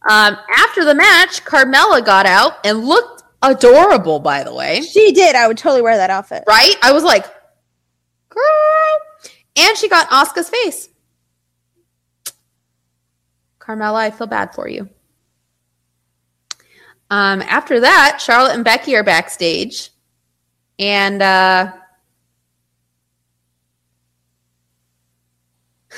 Um, 0.09 0.35
after 0.57 0.83
the 0.83 0.95
match, 0.95 1.43
Carmella 1.45 2.03
got 2.03 2.25
out 2.25 2.53
and 2.65 2.85
looked 2.85 3.23
adorable, 3.41 4.19
by 4.19 4.43
the 4.43 4.53
way. 4.53 4.81
She 4.81 5.11
did. 5.11 5.35
I 5.35 5.47
would 5.47 5.57
totally 5.57 5.81
wear 5.81 5.97
that 5.97 6.09
outfit. 6.09 6.43
Right? 6.47 6.75
I 6.81 6.91
was 6.91 7.03
like, 7.03 7.25
girl. 8.29 8.41
And 9.55 9.77
she 9.77 9.89
got 9.89 10.11
Oscar's 10.11 10.49
face. 10.49 10.89
Carmella, 13.59 13.95
I 13.95 14.11
feel 14.11 14.27
bad 14.27 14.55
for 14.55 14.67
you. 14.67 14.89
Um, 17.09 17.41
after 17.41 17.81
that, 17.81 18.19
Charlotte 18.21 18.55
and 18.55 18.63
Becky 18.63 18.95
are 18.95 19.03
backstage. 19.03 19.91
And 20.79 21.21
uh, 21.21 21.73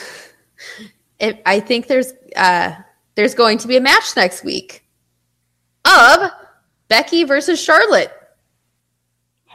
it, 1.19 1.41
I 1.45 1.59
think 1.61 1.88
there's 1.88 2.11
uh, 2.35 2.73
there's 3.15 3.35
going 3.35 3.57
to 3.60 3.68
be 3.68 3.77
a 3.77 3.81
match 3.81 4.15
next 4.15 4.44
week 4.44 4.85
of 5.85 6.30
Becky 6.88 7.23
versus 7.23 7.61
Charlotte. 7.61 8.11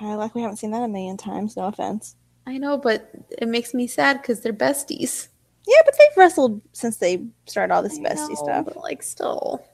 I 0.00 0.14
like 0.14 0.34
we 0.34 0.42
haven't 0.42 0.58
seen 0.58 0.70
that 0.70 0.82
a 0.82 0.88
million 0.88 1.16
times. 1.16 1.56
No 1.56 1.64
offense. 1.66 2.14
I 2.46 2.56
know, 2.58 2.78
but 2.78 3.10
it 3.30 3.48
makes 3.48 3.74
me 3.74 3.86
sad 3.86 4.22
because 4.22 4.40
they're 4.40 4.52
besties. 4.52 5.28
Yeah, 5.66 5.80
but 5.84 5.94
they've 5.98 6.16
wrestled 6.16 6.62
since 6.72 6.96
they 6.96 7.26
started 7.46 7.74
all 7.74 7.82
this 7.82 7.98
I 7.98 8.02
bestie 8.02 8.28
know, 8.30 8.34
stuff. 8.36 8.64
but, 8.66 8.76
like 8.78 9.02
still. 9.02 9.64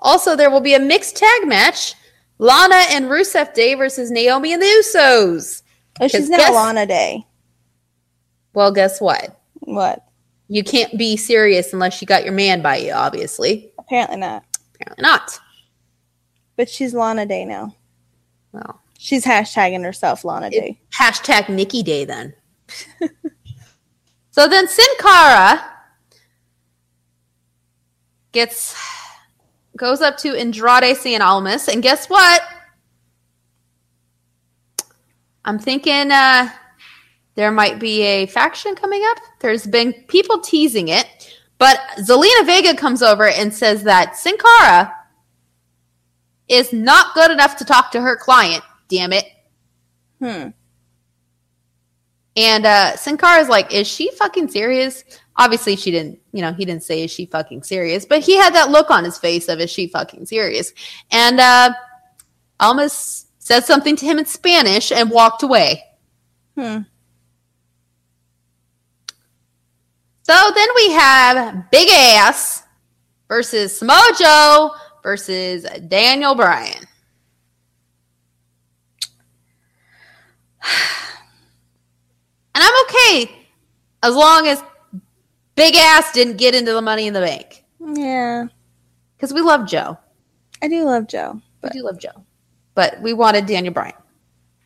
Also, 0.00 0.34
there 0.36 0.50
will 0.50 0.60
be 0.60 0.74
a 0.74 0.80
mixed 0.80 1.16
tag 1.16 1.46
match: 1.48 1.94
Lana 2.38 2.82
and 2.90 3.06
Rusev 3.06 3.54
Day 3.54 3.74
versus 3.74 4.10
Naomi 4.10 4.52
and 4.52 4.60
the 4.60 4.66
Usos. 4.66 5.62
Oh, 6.00 6.08
she's 6.08 6.28
now 6.28 6.38
guess- 6.38 6.54
Lana 6.54 6.86
Day. 6.86 7.24
Well, 8.52 8.72
guess 8.72 9.00
what? 9.00 9.40
What? 9.60 10.04
You 10.52 10.64
can't 10.64 10.98
be 10.98 11.16
serious 11.16 11.72
unless 11.72 12.00
you 12.02 12.06
got 12.08 12.24
your 12.24 12.32
man 12.34 12.60
by 12.60 12.76
you. 12.78 12.92
Obviously, 12.92 13.70
Apparently 13.78 14.16
not. 14.16 14.44
apparently 14.74 15.00
not. 15.02 15.38
But 16.56 16.68
she's 16.68 16.92
Lana 16.92 17.24
Day 17.24 17.44
now. 17.44 17.74
Well, 18.52 18.82
She's 18.98 19.24
hashtagging 19.24 19.84
herself 19.84 20.24
Lana 20.24 20.50
Day. 20.50 20.80
hashtag 20.98 21.48
Nikki 21.48 21.82
Day 21.84 22.04
then. 22.04 22.34
so 24.32 24.48
then 24.48 24.66
Sin 24.66 24.86
Cara 24.98 25.62
gets 28.32 28.76
goes 29.76 30.00
up 30.02 30.16
to 30.18 30.34
Andrade 30.36 30.96
Cien 30.96 31.20
Almas, 31.20 31.68
and 31.68 31.80
guess 31.82 32.08
what? 32.08 32.42
I'm 35.44 35.58
thinking 35.60 36.10
uh, 36.10 36.48
there 37.34 37.50
might 37.50 37.78
be 37.78 38.02
a 38.02 38.26
faction 38.26 38.74
coming 38.74 39.02
up. 39.06 39.18
There's 39.40 39.66
been 39.66 39.92
people 40.08 40.40
teasing 40.40 40.88
it, 40.88 41.06
but 41.58 41.78
Zelina 41.98 42.44
Vega 42.44 42.74
comes 42.74 43.02
over 43.02 43.28
and 43.28 43.52
says 43.52 43.82
that 43.84 44.16
Sin 44.16 44.36
Cara 44.36 44.94
is 46.48 46.72
not 46.72 47.14
good 47.14 47.30
enough 47.30 47.56
to 47.56 47.64
talk 47.64 47.92
to 47.92 48.00
her 48.00 48.16
client. 48.16 48.64
Damn 48.88 49.12
it. 49.12 49.24
Hmm. 50.18 50.48
And 52.36 52.66
uh 52.66 52.96
Sin 52.96 53.16
Cara 53.16 53.40
is 53.40 53.48
like, 53.48 53.72
is 53.72 53.86
she 53.86 54.10
fucking 54.12 54.48
serious? 54.48 55.04
Obviously, 55.36 55.76
she 55.76 55.90
didn't, 55.90 56.18
you 56.32 56.42
know, 56.42 56.52
he 56.52 56.64
didn't 56.64 56.82
say, 56.82 57.04
is 57.04 57.10
she 57.10 57.26
fucking 57.26 57.62
serious? 57.62 58.04
But 58.04 58.20
he 58.20 58.36
had 58.36 58.54
that 58.54 58.70
look 58.70 58.90
on 58.90 59.04
his 59.04 59.16
face 59.16 59.48
of, 59.48 59.60
is 59.60 59.70
she 59.70 59.86
fucking 59.86 60.26
serious? 60.26 60.72
And 61.10 61.40
uh 61.40 61.72
Almas 62.58 63.26
said 63.38 63.64
something 63.64 63.96
to 63.96 64.04
him 64.04 64.18
in 64.18 64.26
Spanish 64.26 64.92
and 64.92 65.10
walked 65.10 65.42
away. 65.42 65.82
Hmm. 66.56 66.80
So 70.30 70.52
then 70.54 70.68
we 70.76 70.92
have 70.92 71.68
Big 71.72 71.88
Cass 71.88 72.62
versus 73.26 73.76
Samoa 73.76 74.12
Joe 74.16 74.70
versus 75.02 75.66
Daniel 75.88 76.36
Bryan. 76.36 76.86
And 82.52 82.64
I'm 82.64 82.84
okay 82.84 83.46
as 84.02 84.14
long 84.14 84.46
as 84.46 84.62
Big 85.56 85.74
Cass 85.74 86.12
didn't 86.12 86.36
get 86.36 86.54
into 86.54 86.74
the 86.74 86.82
money 86.82 87.06
in 87.08 87.14
the 87.14 87.20
bank. 87.20 87.64
Yeah. 87.80 88.46
Because 89.16 89.32
we 89.32 89.40
love 89.40 89.66
Joe. 89.66 89.98
I 90.62 90.68
do 90.68 90.84
love 90.84 91.08
Joe. 91.08 91.40
We 91.62 91.70
do 91.70 91.82
love 91.82 91.98
Joe. 91.98 92.24
But 92.74 93.00
we 93.00 93.14
wanted 93.14 93.46
Daniel 93.46 93.72
Bryan. 93.72 93.94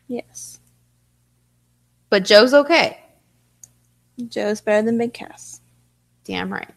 Yes. 0.07 0.59
But 2.09 2.23
Joe's 2.25 2.53
okay. 2.53 3.04
Joe's 4.27 4.61
better 4.61 4.85
than 4.85 4.97
Big 4.97 5.13
Cass. 5.13 5.61
Damn 6.23 6.51
right. 6.51 6.69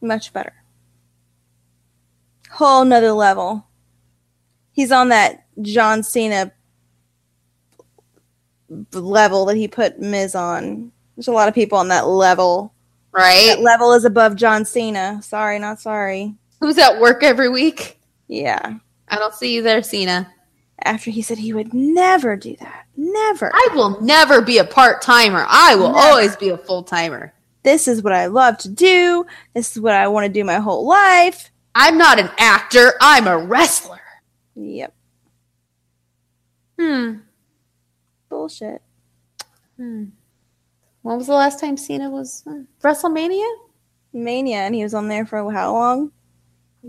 Much 0.00 0.32
better. 0.32 0.52
Whole 2.50 2.84
nother 2.84 3.12
level. 3.12 3.66
He's 4.72 4.92
on 4.92 5.08
that 5.08 5.46
John 5.62 6.02
Cena 6.02 6.52
level 8.92 9.46
that 9.46 9.56
he 9.56 9.68
put 9.68 10.00
Miz 10.00 10.34
on. 10.34 10.92
There's 11.16 11.28
a 11.28 11.32
lot 11.32 11.48
of 11.48 11.54
people 11.54 11.78
on 11.78 11.88
that 11.88 12.06
level. 12.06 12.72
Right? 13.12 13.46
That 13.56 13.62
level 13.62 13.92
is 13.92 14.04
above 14.04 14.36
John 14.36 14.64
Cena. 14.64 15.20
Sorry, 15.22 15.58
not 15.58 15.80
sorry. 15.80 16.34
Who's 16.60 16.78
at 16.78 17.00
work 17.00 17.22
every 17.22 17.48
week? 17.48 17.98
Yeah. 18.28 18.74
I 19.08 19.16
don't 19.16 19.34
see 19.34 19.54
you 19.54 19.62
there, 19.62 19.82
Cena. 19.82 20.32
After 20.84 21.10
he 21.10 21.22
said 21.22 21.38
he 21.38 21.52
would 21.52 21.72
never 21.72 22.36
do 22.36 22.56
that. 22.60 22.85
Never. 22.96 23.50
I 23.54 23.68
will 23.74 24.00
never 24.00 24.40
be 24.40 24.58
a 24.58 24.64
part 24.64 25.02
timer. 25.02 25.44
I 25.48 25.74
will 25.74 25.92
Never. 25.92 25.98
always 25.98 26.36
be 26.36 26.48
a 26.48 26.56
full 26.56 26.82
timer. 26.82 27.32
this 27.62 27.88
is 27.88 28.02
what 28.02 28.12
I 28.12 28.26
love 28.26 28.56
to 28.58 28.68
do. 28.68 29.26
This 29.54 29.76
is 29.76 29.82
what 29.82 29.94
I 29.94 30.08
want 30.08 30.26
to 30.26 30.32
do 30.32 30.44
my 30.44 30.58
whole 30.58 30.86
life. 30.86 31.50
I'm 31.74 31.98
not 31.98 32.18
an 32.18 32.30
actor. 32.38 32.94
I'm 33.00 33.26
a 33.26 33.36
wrestler. 33.36 34.00
Yep. 34.54 34.94
Hmm. 36.78 37.12
Bullshit. 38.28 38.80
Hmm. 39.76 40.04
When 41.02 41.18
was 41.18 41.26
the 41.26 41.34
last 41.34 41.60
time 41.60 41.76
Cena 41.76 42.08
was 42.10 42.42
uh, 42.46 42.60
WrestleMania? 42.82 43.46
Mania, 44.12 44.58
and 44.58 44.74
he 44.74 44.82
was 44.82 44.94
on 44.94 45.08
there 45.08 45.26
for 45.26 45.52
how 45.52 45.72
long? 45.72 46.12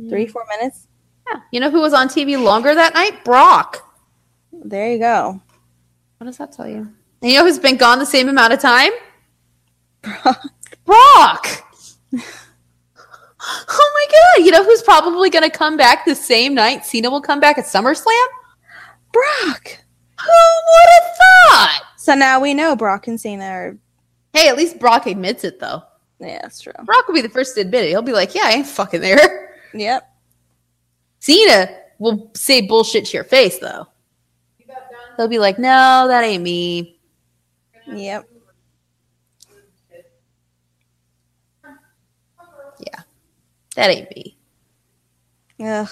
Three, 0.09 0.27
four 0.27 0.45
minutes? 0.57 0.87
Yeah. 1.27 1.41
You 1.51 1.59
know 1.59 1.69
who 1.71 1.81
was 1.81 1.93
on 1.93 2.07
TV 2.07 2.41
longer 2.41 2.73
that 2.73 2.93
night? 2.93 3.25
Brock. 3.25 3.83
There 4.53 4.91
you 4.91 4.99
go. 4.99 5.41
What 6.17 6.25
does 6.25 6.37
that 6.37 6.51
tell 6.51 6.67
you? 6.67 6.91
You 7.21 7.35
know 7.35 7.45
who's 7.45 7.59
been 7.59 7.77
gone 7.77 7.99
the 7.99 8.05
same 8.05 8.29
amount 8.29 8.53
of 8.53 8.59
time? 8.59 8.91
Brock. 10.01 10.43
Brock. 10.85 11.47
oh 13.69 13.91
my 13.93 14.05
god! 14.11 14.45
You 14.45 14.51
know 14.51 14.63
who's 14.63 14.81
probably 14.81 15.29
going 15.29 15.49
to 15.49 15.55
come 15.55 15.77
back 15.77 16.05
the 16.05 16.15
same 16.15 16.53
night 16.53 16.85
Cena 16.85 17.09
will 17.09 17.21
come 17.21 17.39
back 17.39 17.57
at 17.57 17.65
SummerSlam? 17.65 18.27
Brock. 19.11 19.77
Who 20.19 20.31
would 20.31 20.89
have 20.93 21.17
thought? 21.17 21.81
So 21.97 22.15
now 22.15 22.39
we 22.39 22.53
know 22.53 22.75
Brock 22.75 23.07
and 23.07 23.19
Cena 23.19 23.45
are. 23.45 23.77
Hey, 24.33 24.49
at 24.49 24.57
least 24.57 24.79
Brock 24.79 25.07
admits 25.07 25.43
it 25.43 25.59
though. 25.59 25.83
Yeah, 26.19 26.39
that's 26.41 26.61
true. 26.61 26.73
Brock 26.83 27.07
will 27.07 27.15
be 27.15 27.21
the 27.21 27.29
first 27.29 27.55
to 27.55 27.61
admit 27.61 27.85
it. 27.85 27.89
He'll 27.89 28.01
be 28.01 28.13
like, 28.13 28.33
"Yeah, 28.33 28.43
I 28.45 28.51
ain't 28.53 28.67
fucking 28.67 29.01
there." 29.01 29.55
Yep. 29.73 30.09
Cena 31.19 31.77
will 31.99 32.31
say 32.35 32.61
bullshit 32.61 33.05
to 33.05 33.13
your 33.13 33.23
face 33.23 33.59
though. 33.59 33.87
He'll 35.17 35.27
be 35.27 35.39
like, 35.39 35.57
"No, 35.57 36.05
that 36.07 36.23
ain't 36.23 36.43
me." 36.43 36.99
Yep. 37.87 38.29
Yeah, 42.79 43.01
that 43.75 43.89
ain't 43.89 44.09
me. 44.15 44.37
Ugh. 45.59 45.89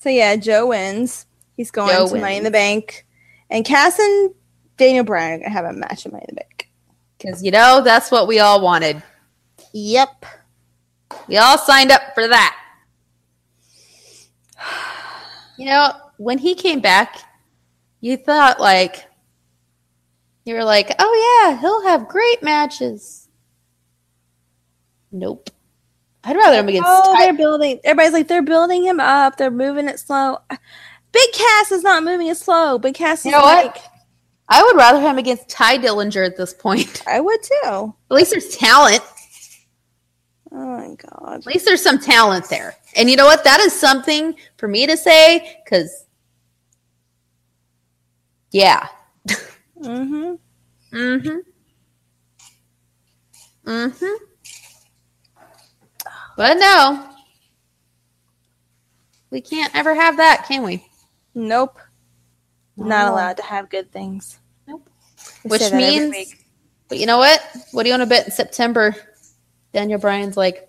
So 0.00 0.10
yeah, 0.10 0.36
Joe 0.36 0.68
wins. 0.68 1.26
He's 1.56 1.70
going 1.70 1.90
Joe 1.90 2.06
to 2.06 2.20
Money 2.20 2.36
in 2.36 2.44
the. 2.44 2.50
Bank, 2.50 3.06
and 3.50 3.64
Cass 3.64 3.98
and 3.98 4.34
Daniel 4.76 5.04
Bryan 5.04 5.40
are 5.40 5.44
gonna 5.44 5.50
have 5.50 5.64
a 5.64 5.72
match 5.72 6.06
at 6.06 6.12
Money 6.12 6.26
in 6.28 6.34
the 6.34 6.40
Bank. 6.40 6.70
Because 7.18 7.42
you 7.42 7.50
know 7.50 7.80
that's 7.82 8.10
what 8.10 8.28
we 8.28 8.38
all 8.38 8.60
wanted. 8.60 9.02
Yep. 9.72 10.26
We 11.26 11.36
all 11.36 11.58
signed 11.58 11.90
up 11.90 12.02
for 12.14 12.28
that. 12.28 12.56
You 15.60 15.64
know, 15.64 15.90
when 16.18 16.38
he 16.38 16.54
came 16.54 16.78
back, 16.78 17.16
you 18.00 18.16
thought 18.16 18.60
like 18.60 19.04
you 20.44 20.54
were 20.54 20.64
like, 20.64 20.94
"Oh 20.98 21.44
yeah, 21.50 21.60
he'll 21.60 21.82
have 21.82 22.08
great 22.08 22.42
matches." 22.42 23.28
Nope. 25.12 25.50
I'd 26.24 26.36
rather 26.36 26.58
him 26.58 26.68
against 26.68 26.88
Oh, 26.90 27.14
Ty- 27.14 27.24
they're 27.26 27.32
building. 27.36 27.80
Everybody's 27.84 28.12
like 28.12 28.28
they're 28.28 28.42
building 28.42 28.84
him 28.84 29.00
up. 29.00 29.36
They're 29.36 29.50
moving 29.50 29.88
it 29.88 29.98
slow. 29.98 30.38
Big 31.12 31.32
Cass 31.32 31.72
is 31.72 31.82
not 31.82 32.02
moving 32.04 32.26
it 32.28 32.36
slow. 32.36 32.78
Big 32.78 32.94
Cass 32.94 33.24
You 33.24 33.30
is 33.30 33.32
know 33.32 33.40
what? 33.42 33.66
like 33.66 33.76
I 34.48 34.62
would 34.62 34.76
rather 34.76 35.00
him 35.00 35.18
against 35.18 35.48
Tye 35.48 35.78
Dillinger 35.78 36.26
at 36.26 36.36
this 36.36 36.52
point. 36.54 37.02
I 37.06 37.20
would 37.20 37.42
too. 37.42 37.94
At 38.10 38.14
least 38.14 38.30
there's 38.30 38.56
talent. 38.56 39.00
Oh 40.50 40.56
my 40.78 40.94
god. 40.96 41.34
At 41.40 41.46
least 41.46 41.64
there's 41.66 41.82
some 41.82 41.98
talent 41.98 42.48
there. 42.48 42.74
And 42.96 43.08
you 43.10 43.16
know 43.16 43.26
what? 43.26 43.44
That 43.44 43.60
is 43.60 43.78
something 43.78 44.34
for 44.56 44.66
me 44.68 44.86
to 44.86 44.96
say 44.96 45.60
because, 45.64 46.04
yeah. 48.50 48.88
Mm-hmm. 49.80 50.34
Mm 50.92 51.22
hmm. 51.22 51.38
Mm 53.70 53.92
hmm. 53.98 54.24
But 56.36 56.54
no. 56.54 57.08
We 59.30 59.40
can't 59.40 59.74
ever 59.74 59.94
have 59.94 60.16
that, 60.16 60.46
can 60.48 60.62
we? 60.62 60.86
Nope. 61.34 61.78
Not 62.76 63.12
allowed 63.12 63.36
to 63.38 63.42
have 63.42 63.68
good 63.68 63.92
things. 63.92 64.38
Nope. 64.66 64.88
We 65.44 65.50
Which 65.50 65.62
say 65.62 65.70
that 65.70 65.82
every 65.82 66.10
means, 66.10 66.34
but 66.88 66.98
you 66.98 67.06
know 67.06 67.18
what? 67.18 67.44
What 67.72 67.82
do 67.82 67.88
you 67.88 67.92
want 67.92 68.02
to 68.02 68.08
bet 68.08 68.26
in 68.26 68.32
September? 68.32 68.94
Daniel 69.72 69.98
Bryan's 69.98 70.36
like, 70.36 70.68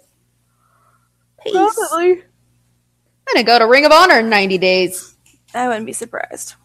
peace. 1.43 1.55
I'm 1.55 2.15
going 3.25 3.37
to 3.37 3.43
go 3.43 3.59
to 3.59 3.67
Ring 3.67 3.85
of 3.85 3.91
Honor 3.91 4.19
in 4.19 4.29
90 4.29 4.57
days. 4.57 5.15
I 5.53 5.67
wouldn't 5.67 5.85
be 5.85 5.93
surprised. 5.93 6.55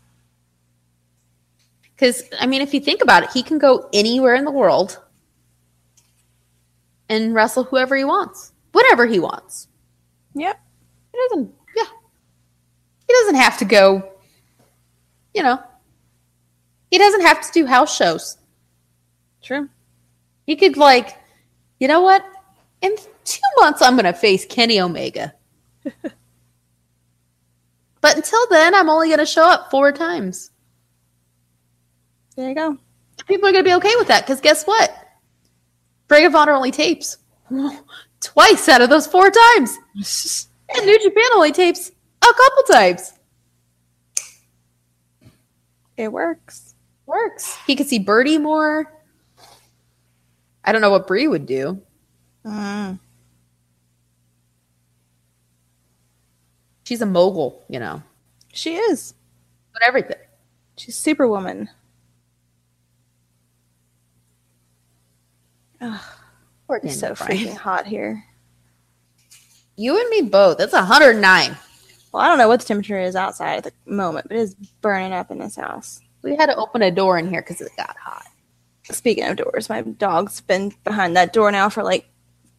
Because, 1.94 2.24
I 2.40 2.46
mean, 2.46 2.60
if 2.60 2.74
you 2.74 2.80
think 2.80 3.02
about 3.02 3.22
it, 3.22 3.30
he 3.32 3.42
can 3.42 3.58
go 3.58 3.88
anywhere 3.92 4.34
in 4.34 4.44
the 4.44 4.50
world 4.50 5.00
and 7.08 7.34
wrestle 7.34 7.64
whoever 7.64 7.96
he 7.96 8.04
wants, 8.04 8.52
whatever 8.72 9.06
he 9.06 9.18
wants. 9.18 9.68
Yep. 10.34 10.60
He 11.12 11.18
doesn't, 11.18 11.54
yeah. 11.76 11.84
He 13.06 13.12
doesn't 13.12 13.36
have 13.36 13.58
to 13.58 13.64
go, 13.64 14.12
you 15.32 15.42
know, 15.42 15.62
he 16.90 16.98
doesn't 16.98 17.22
have 17.22 17.40
to 17.40 17.52
do 17.52 17.66
house 17.66 17.96
shows. 17.96 18.38
True. 19.42 19.68
He 20.46 20.56
could, 20.56 20.76
like, 20.76 21.16
you 21.78 21.88
know 21.88 22.00
what? 22.00 22.24
In 22.82 22.96
two 23.24 23.40
months, 23.58 23.82
I'm 23.82 23.94
going 23.94 24.04
to 24.04 24.12
face 24.12 24.44
Kenny 24.46 24.80
Omega. 24.80 25.34
but 28.00 28.16
until 28.16 28.46
then, 28.48 28.74
I'm 28.74 28.90
only 28.90 29.08
going 29.08 29.18
to 29.18 29.26
show 29.26 29.48
up 29.48 29.70
four 29.70 29.92
times. 29.92 30.50
There 32.36 32.48
you 32.48 32.54
go. 32.54 32.78
People 33.26 33.48
are 33.48 33.52
going 33.52 33.64
to 33.64 33.70
be 33.70 33.74
okay 33.76 33.94
with 33.96 34.08
that 34.08 34.24
because 34.26 34.40
guess 34.40 34.64
what? 34.64 34.94
Ring 36.10 36.26
of 36.26 36.34
Honor 36.34 36.52
only 36.52 36.70
tapes 36.70 37.18
twice 38.20 38.68
out 38.68 38.82
of 38.82 38.90
those 38.90 39.06
four 39.06 39.30
times. 39.30 39.76
And 40.76 40.86
New 40.86 40.98
Japan 40.98 41.24
only 41.34 41.52
tapes 41.52 41.90
a 41.90 42.26
couple 42.26 42.62
times. 42.74 43.12
It 45.96 46.10
works. 46.10 46.74
Works. 47.06 47.56
He 47.66 47.76
could 47.76 47.86
see 47.86 47.98
Birdie 47.98 48.38
more. 48.38 48.90
I 50.64 50.72
don't 50.72 50.80
know 50.80 50.90
what 50.90 51.06
Brie 51.06 51.28
would 51.28 51.44
do. 51.46 51.82
Mm. 52.44 52.98
She's 56.84 57.02
a 57.02 57.06
mogul, 57.06 57.62
you 57.68 57.78
know, 57.78 58.02
She 58.52 58.76
is. 58.76 59.14
but 59.72 59.82
everything. 59.86 60.16
She's 60.76 60.96
Superwoman. 60.96 61.68
It's 66.82 67.00
so 67.00 67.14
freaking 67.14 67.56
hot 67.56 67.86
here. 67.86 68.24
You 69.76 69.98
and 69.98 70.08
me 70.10 70.22
both. 70.22 70.60
It's 70.60 70.72
109. 70.72 71.56
Well, 72.12 72.22
I 72.22 72.28
don't 72.28 72.38
know 72.38 72.48
what 72.48 72.60
the 72.60 72.66
temperature 72.66 73.00
is 73.00 73.16
outside 73.16 73.56
at 73.56 73.64
the 73.64 73.72
moment, 73.86 74.28
but 74.28 74.36
it's 74.36 74.54
burning 74.80 75.12
up 75.12 75.30
in 75.30 75.38
this 75.38 75.56
house. 75.56 76.00
We 76.22 76.36
had 76.36 76.46
to 76.46 76.56
open 76.56 76.80
a 76.82 76.90
door 76.90 77.18
in 77.18 77.28
here 77.28 77.42
because 77.42 77.60
it 77.60 77.72
got 77.76 77.96
hot. 77.96 78.24
Speaking 78.84 79.24
of 79.24 79.36
doors, 79.36 79.68
my 79.68 79.82
dog's 79.82 80.40
been 80.40 80.72
behind 80.84 81.16
that 81.16 81.32
door 81.32 81.50
now 81.50 81.68
for 81.68 81.82
like 81.82 82.08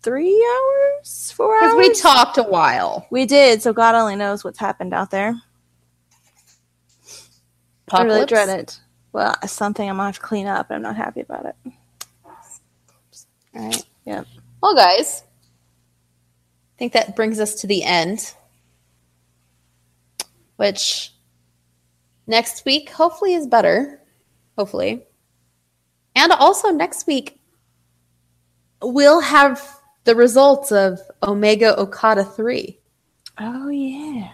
three 0.01 0.45
hours, 0.45 1.31
four 1.31 1.55
hours. 1.55 1.73
Because 1.73 1.87
we 1.87 1.93
talked 1.93 2.37
a 2.37 2.43
while. 2.43 3.07
We 3.11 3.25
did, 3.25 3.61
so 3.61 3.73
God 3.73 3.95
only 3.95 4.15
knows 4.15 4.43
what's 4.43 4.59
happened 4.59 4.93
out 4.93 5.11
there. 5.11 5.35
I 7.91 8.03
really 8.03 8.25
dread 8.25 8.49
it. 8.49 8.79
Well, 9.13 9.35
it's 9.41 9.53
something 9.53 9.87
I'm 9.89 9.95
gonna 9.95 10.07
have 10.07 10.15
to 10.15 10.21
clean 10.21 10.47
up, 10.47 10.69
and 10.69 10.77
I'm 10.77 10.81
not 10.81 10.97
happy 10.97 11.21
about 11.21 11.45
it. 11.45 11.55
All 13.55 13.65
right. 13.67 13.83
Yeah. 14.05 14.23
Well, 14.61 14.75
guys, 14.75 15.23
I 16.75 16.77
think 16.77 16.93
that 16.93 17.15
brings 17.15 17.39
us 17.39 17.55
to 17.55 17.67
the 17.67 17.83
end. 17.83 18.33
Which 20.57 21.13
next 22.27 22.65
week 22.65 22.89
hopefully 22.89 23.33
is 23.33 23.47
better. 23.47 23.99
Hopefully. 24.57 25.05
And 26.15 26.31
also 26.31 26.69
next 26.69 27.07
week, 27.07 27.39
we'll 28.81 29.19
have 29.21 29.79
the 30.05 30.15
results 30.15 30.71
of 30.71 30.99
Omega 31.23 31.77
Okada 31.79 32.23
3 32.23 32.79
Oh 33.37 33.69
yeah. 33.69 34.29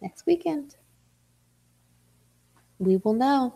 next 0.00 0.26
weekend. 0.26 0.76
We 2.78 2.98
will 2.98 3.14
know 3.14 3.54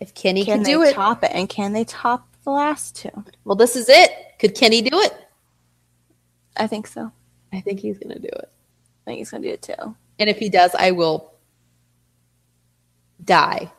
if 0.00 0.12
Kenny 0.14 0.44
Can 0.44 0.58
can, 0.58 0.62
they 0.64 0.72
do 0.72 0.82
it. 0.82 0.94
top 0.94 1.24
it? 1.24 1.30
And 1.32 1.48
can 1.48 1.72
they 1.72 1.84
top 1.84 2.25
the 2.46 2.52
last 2.52 2.96
two? 2.96 3.24
well, 3.44 3.56
this 3.56 3.76
is 3.76 3.90
it. 3.90 4.10
Could 4.38 4.54
Kenny 4.54 4.80
do 4.80 4.98
it? 5.00 5.14
I 6.56 6.66
think 6.66 6.86
so. 6.86 7.12
I 7.52 7.60
think 7.60 7.80
he's 7.80 7.98
going 7.98 8.14
to 8.14 8.20
do 8.20 8.28
it. 8.28 8.50
I 9.06 9.10
think 9.10 9.18
he's 9.18 9.30
gonna 9.30 9.44
do 9.44 9.50
it 9.50 9.62
too. 9.62 9.94
And 10.18 10.28
if 10.28 10.38
he 10.38 10.48
does, 10.48 10.74
I 10.74 10.90
will 10.90 11.32
die. 13.24 13.70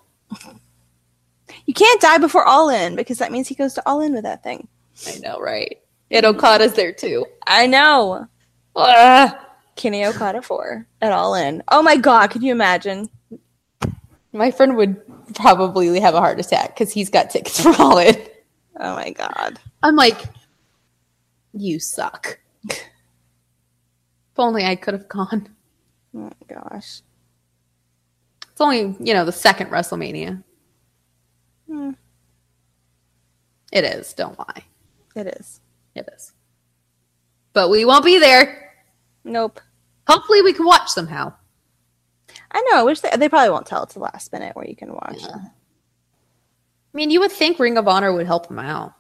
You 1.66 1.74
can't 1.74 2.00
die 2.00 2.18
before 2.18 2.46
All 2.46 2.70
In 2.70 2.96
because 2.96 3.18
that 3.18 3.32
means 3.32 3.48
he 3.48 3.56
goes 3.56 3.74
to 3.74 3.84
All 3.86 4.00
In 4.02 4.14
with 4.14 4.24
that 4.24 4.42
thing. 4.42 4.70
I 5.06 5.18
know, 5.20 5.40
right? 5.40 5.80
And 6.12 6.26
Okada's 6.26 6.74
there 6.74 6.94
too. 6.94 7.26
I 7.46 7.68
know. 7.68 8.28
Ugh. 8.76 9.36
Kenny 9.76 10.06
Okada 10.06 10.42
four 10.42 10.88
at 11.02 11.12
All 11.12 11.36
In. 11.36 11.62
Oh 11.68 11.82
my 11.84 11.98
God! 11.98 12.28
Could 12.32 12.42
you 12.42 12.52
imagine? 12.52 13.10
My 14.32 14.50
friend 14.50 14.78
would 14.78 15.02
probably 15.36 16.00
have 16.00 16.16
a 16.16 16.20
heart 16.20 16.40
attack 16.40 16.70
because 16.70 16.94
he's 16.94 17.10
got 17.10 17.30
tickets 17.30 17.62
for 17.62 17.74
All 17.80 17.98
In. 17.98 18.16
Oh 18.80 18.96
my 18.96 19.12
God. 19.12 19.60
I'm 19.84 19.96
like, 19.96 20.26
you 21.54 21.80
suck. 21.80 22.40
if 22.70 22.80
only 24.38 24.66
I 24.66 24.76
could 24.76 24.94
have 24.94 25.08
gone. 25.08 25.50
Oh 26.16 26.30
my 26.30 26.56
gosh. 26.56 27.02
It's 28.52 28.62
only, 28.62 28.96
you 29.00 29.14
know, 29.14 29.26
the 29.26 29.32
second 29.32 29.70
WrestleMania. 29.70 30.44
Hmm. 31.68 31.92
It 33.72 33.84
is, 33.84 34.14
don't 34.14 34.38
lie. 34.40 34.64
It 35.16 35.28
is. 35.40 35.62
It 35.96 36.08
is. 36.16 36.34
But 37.54 37.70
we 37.70 37.86
won't 37.86 38.06
be 38.06 38.20
there. 38.20 38.74
Nope. 39.24 39.60
Hopefully 40.08 40.42
we 40.42 40.54
can 40.54 40.66
watch 40.66 40.90
somehow. 40.90 41.34
I 42.52 42.62
know. 42.72 42.80
I 42.80 42.84
wish 42.84 43.02
they, 43.02 43.10
they 43.18 43.30
probably 43.30 43.50
won't 43.50 43.66
tell 43.66 43.84
it 43.84 43.90
to 43.90 43.96
the 43.96 44.06
last 44.06 44.32
minute 44.32 44.56
where 44.56 44.68
you 44.68 44.76
can 44.76 44.94
watch. 44.94 45.18
Yeah. 45.20 45.36
I 46.94 46.98
mean, 46.98 47.12
you 47.12 47.20
would 47.20 47.32
think 47.32 47.60
Ring 47.60 47.78
of 47.78 47.88
Honor 47.88 48.14
would 48.14 48.26
help 48.26 48.50
him 48.50 48.60
out. 48.60 48.94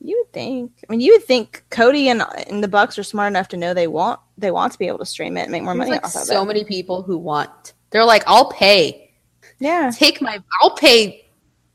You 0.00 0.18
would 0.18 0.32
think. 0.32 0.84
I 0.88 0.92
mean, 0.92 1.00
you 1.00 1.12
would 1.12 1.24
think 1.24 1.64
Cody 1.70 2.08
and, 2.08 2.22
and 2.46 2.62
the 2.62 2.68
Bucks 2.68 2.98
are 2.98 3.02
smart 3.02 3.32
enough 3.32 3.48
to 3.48 3.56
know 3.56 3.74
they 3.74 3.88
want 3.88 4.20
they 4.36 4.50
want 4.50 4.72
to 4.72 4.78
be 4.78 4.86
able 4.86 4.98
to 4.98 5.06
stream 5.06 5.36
it 5.36 5.42
and 5.42 5.50
make 5.50 5.62
more 5.62 5.74
There's 5.74 5.88
money 5.88 5.90
like 5.92 6.04
off 6.04 6.14
of 6.14 6.22
so 6.22 6.44
many 6.44 6.64
people 6.64 7.02
who 7.02 7.18
want. 7.18 7.72
They're 7.90 8.04
like, 8.04 8.22
I'll 8.26 8.50
pay. 8.52 9.12
Yeah. 9.58 9.90
Take 9.94 10.20
my. 10.20 10.38
I'll 10.60 10.76
pay 10.76 11.28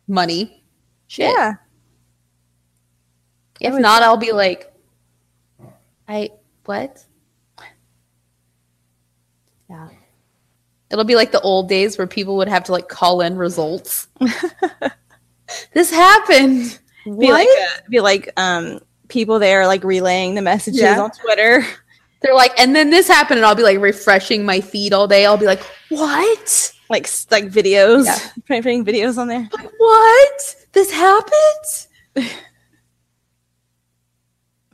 money. 0.08 0.64
Shit. 1.08 1.34
Yeah. 1.36 1.56
If 3.60 3.74
not, 3.74 4.04
I'll 4.04 4.18
be 4.18 4.32
like, 4.32 4.74
I 6.08 6.32
what? 6.66 7.04
Yeah. 9.70 9.90
It'll 10.90 11.06
be 11.06 11.16
like 11.16 11.32
the 11.32 11.42
old 11.42 11.70
days 11.70 11.98
where 11.98 12.08
people 12.08 12.38
would 12.38 12.48
have 12.48 12.66
to 12.66 12.72
like 12.72 12.88
call 12.88 13.22
in 13.22 13.36
results. 13.36 14.08
this 15.74 15.92
happened. 15.92 16.80
Be 17.06 17.32
like 17.32 17.48
uh, 17.48 17.82
be 17.90 18.00
like 18.00 18.30
um 18.38 18.80
people 19.10 19.40
there 19.40 19.68
like 19.68 19.84
relaying 19.84 20.36
the 20.36 20.42
messages 20.42 20.82
Yeah. 20.82 21.02
on 21.02 21.12
Twitter. 21.12 21.66
They're 22.22 22.34
like, 22.34 22.58
and 22.58 22.74
then 22.74 22.90
this 22.90 23.08
happened, 23.10 23.40
and 23.40 23.46
I'll 23.46 23.54
be 23.56 23.64
like 23.64 23.80
refreshing 23.80 24.46
my 24.46 24.62
feed 24.62 24.94
all 24.94 25.08
day. 25.10 25.26
I'll 25.26 25.36
be 25.38 25.46
like, 25.46 25.62
what? 25.90 26.74
Like 26.90 27.10
like 27.32 27.46
videos. 27.50 28.06
Yeah. 28.06 28.18
Putting 28.62 28.86
videos 28.86 29.18
on 29.18 29.28
there. 29.28 29.50
Like, 29.52 29.72
what? 29.78 30.56
This 30.72 30.92
happened? 30.92 31.88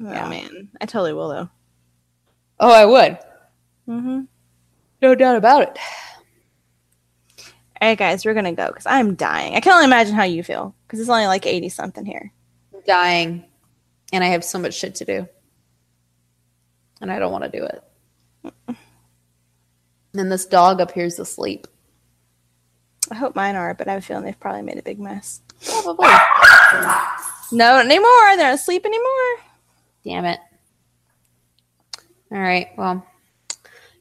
Oh 0.01 0.29
man. 0.29 0.69
I 0.79 0.85
totally 0.85 1.11
will 1.13 1.27
though. 1.29 1.49
Oh, 2.59 2.71
I 2.71 2.85
would. 2.85 3.17
Mm-hmm. 3.87 4.21
No 5.01 5.15
doubt 5.15 5.35
about 5.35 5.63
it. 5.63 5.77
All 7.81 7.87
right, 7.87 7.97
guys, 7.97 8.25
we're 8.25 8.33
gonna 8.33 8.53
go 8.53 8.67
because 8.67 8.85
I'm 8.85 9.15
dying. 9.15 9.55
I 9.55 9.61
can 9.61 9.71
only 9.71 9.85
imagine 9.85 10.13
how 10.13 10.23
you 10.23 10.43
feel 10.43 10.75
because 10.85 10.99
it's 10.99 11.09
only 11.09 11.27
like 11.27 11.45
eighty 11.45 11.69
something 11.69 12.05
here. 12.05 12.33
I'm 12.73 12.81
dying, 12.85 13.45
and 14.11 14.23
I 14.23 14.27
have 14.27 14.43
so 14.43 14.59
much 14.59 14.73
shit 14.73 14.95
to 14.95 15.05
do, 15.05 15.27
and 16.99 17.09
I 17.11 17.19
don't 17.19 17.31
want 17.31 17.45
to 17.45 17.49
do 17.49 17.65
it. 17.65 18.75
And 20.13 20.31
this 20.31 20.45
dog 20.45 20.81
up 20.81 20.97
is 20.97 21.19
asleep. 21.19 21.67
I 23.11 23.15
hope 23.15 23.35
mine 23.35 23.55
are, 23.55 23.73
but 23.73 23.87
I 23.87 23.93
have 23.93 24.03
a 24.03 24.05
feeling 24.05 24.25
they've 24.25 24.39
probably 24.39 24.63
made 24.63 24.77
a 24.77 24.83
big 24.83 24.99
mess. 24.99 25.41
Probably. 25.65 26.07
No, 27.51 27.75
not 27.75 27.85
anymore. 27.85 28.09
They're 28.35 28.37
not 28.37 28.53
asleep 28.55 28.85
anymore. 28.85 29.45
Damn 30.03 30.25
it. 30.25 30.39
All 32.31 32.39
right. 32.39 32.69
Well, 32.77 33.05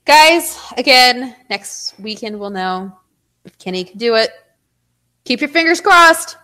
guys, 0.04 0.58
again, 0.76 1.36
next 1.48 1.94
weekend 2.00 2.40
we'll 2.40 2.50
know 2.50 2.98
if 3.44 3.58
Kenny 3.58 3.84
can 3.84 3.98
do 3.98 4.14
it. 4.14 4.30
Keep 5.24 5.40
your 5.40 5.50
fingers 5.50 5.80
crossed. 5.80 6.36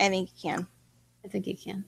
I 0.00 0.08
think 0.08 0.28
he 0.30 0.48
can. 0.48 0.66
I 1.24 1.28
think 1.28 1.44
he 1.44 1.54
can. 1.54 1.84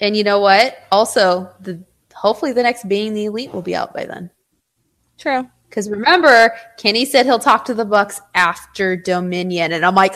And 0.00 0.16
you 0.16 0.24
know 0.24 0.40
what? 0.40 0.78
Also, 0.90 1.50
the 1.60 1.82
hopefully 2.12 2.52
the 2.52 2.62
next 2.62 2.88
Being 2.88 3.14
the 3.14 3.26
Elite 3.26 3.52
will 3.52 3.62
be 3.62 3.74
out 3.76 3.94
by 3.94 4.04
then. 4.04 4.30
True. 5.18 5.48
Because 5.68 5.90
remember, 5.90 6.52
Kenny 6.76 7.04
said 7.04 7.26
he'll 7.26 7.38
talk 7.38 7.64
to 7.64 7.74
the 7.74 7.84
Bucks 7.84 8.20
after 8.34 8.96
Dominion, 8.96 9.72
and 9.72 9.84
I'm 9.84 9.94
like, 9.94 10.14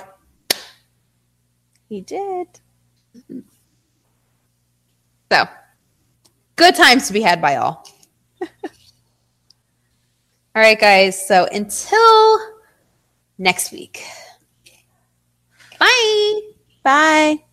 He 1.88 2.00
did. 2.00 2.46
so 5.32 5.44
good 6.56 6.74
times 6.74 7.06
to 7.08 7.12
be 7.12 7.22
had 7.22 7.40
by 7.40 7.56
all. 7.56 7.88
all 10.58 10.64
right, 10.64 10.80
guys. 10.80 11.24
So 11.24 11.46
until 11.52 12.38
next 13.38 13.70
week. 13.70 14.02
Bye. 15.78 16.40
Bye. 16.82 17.44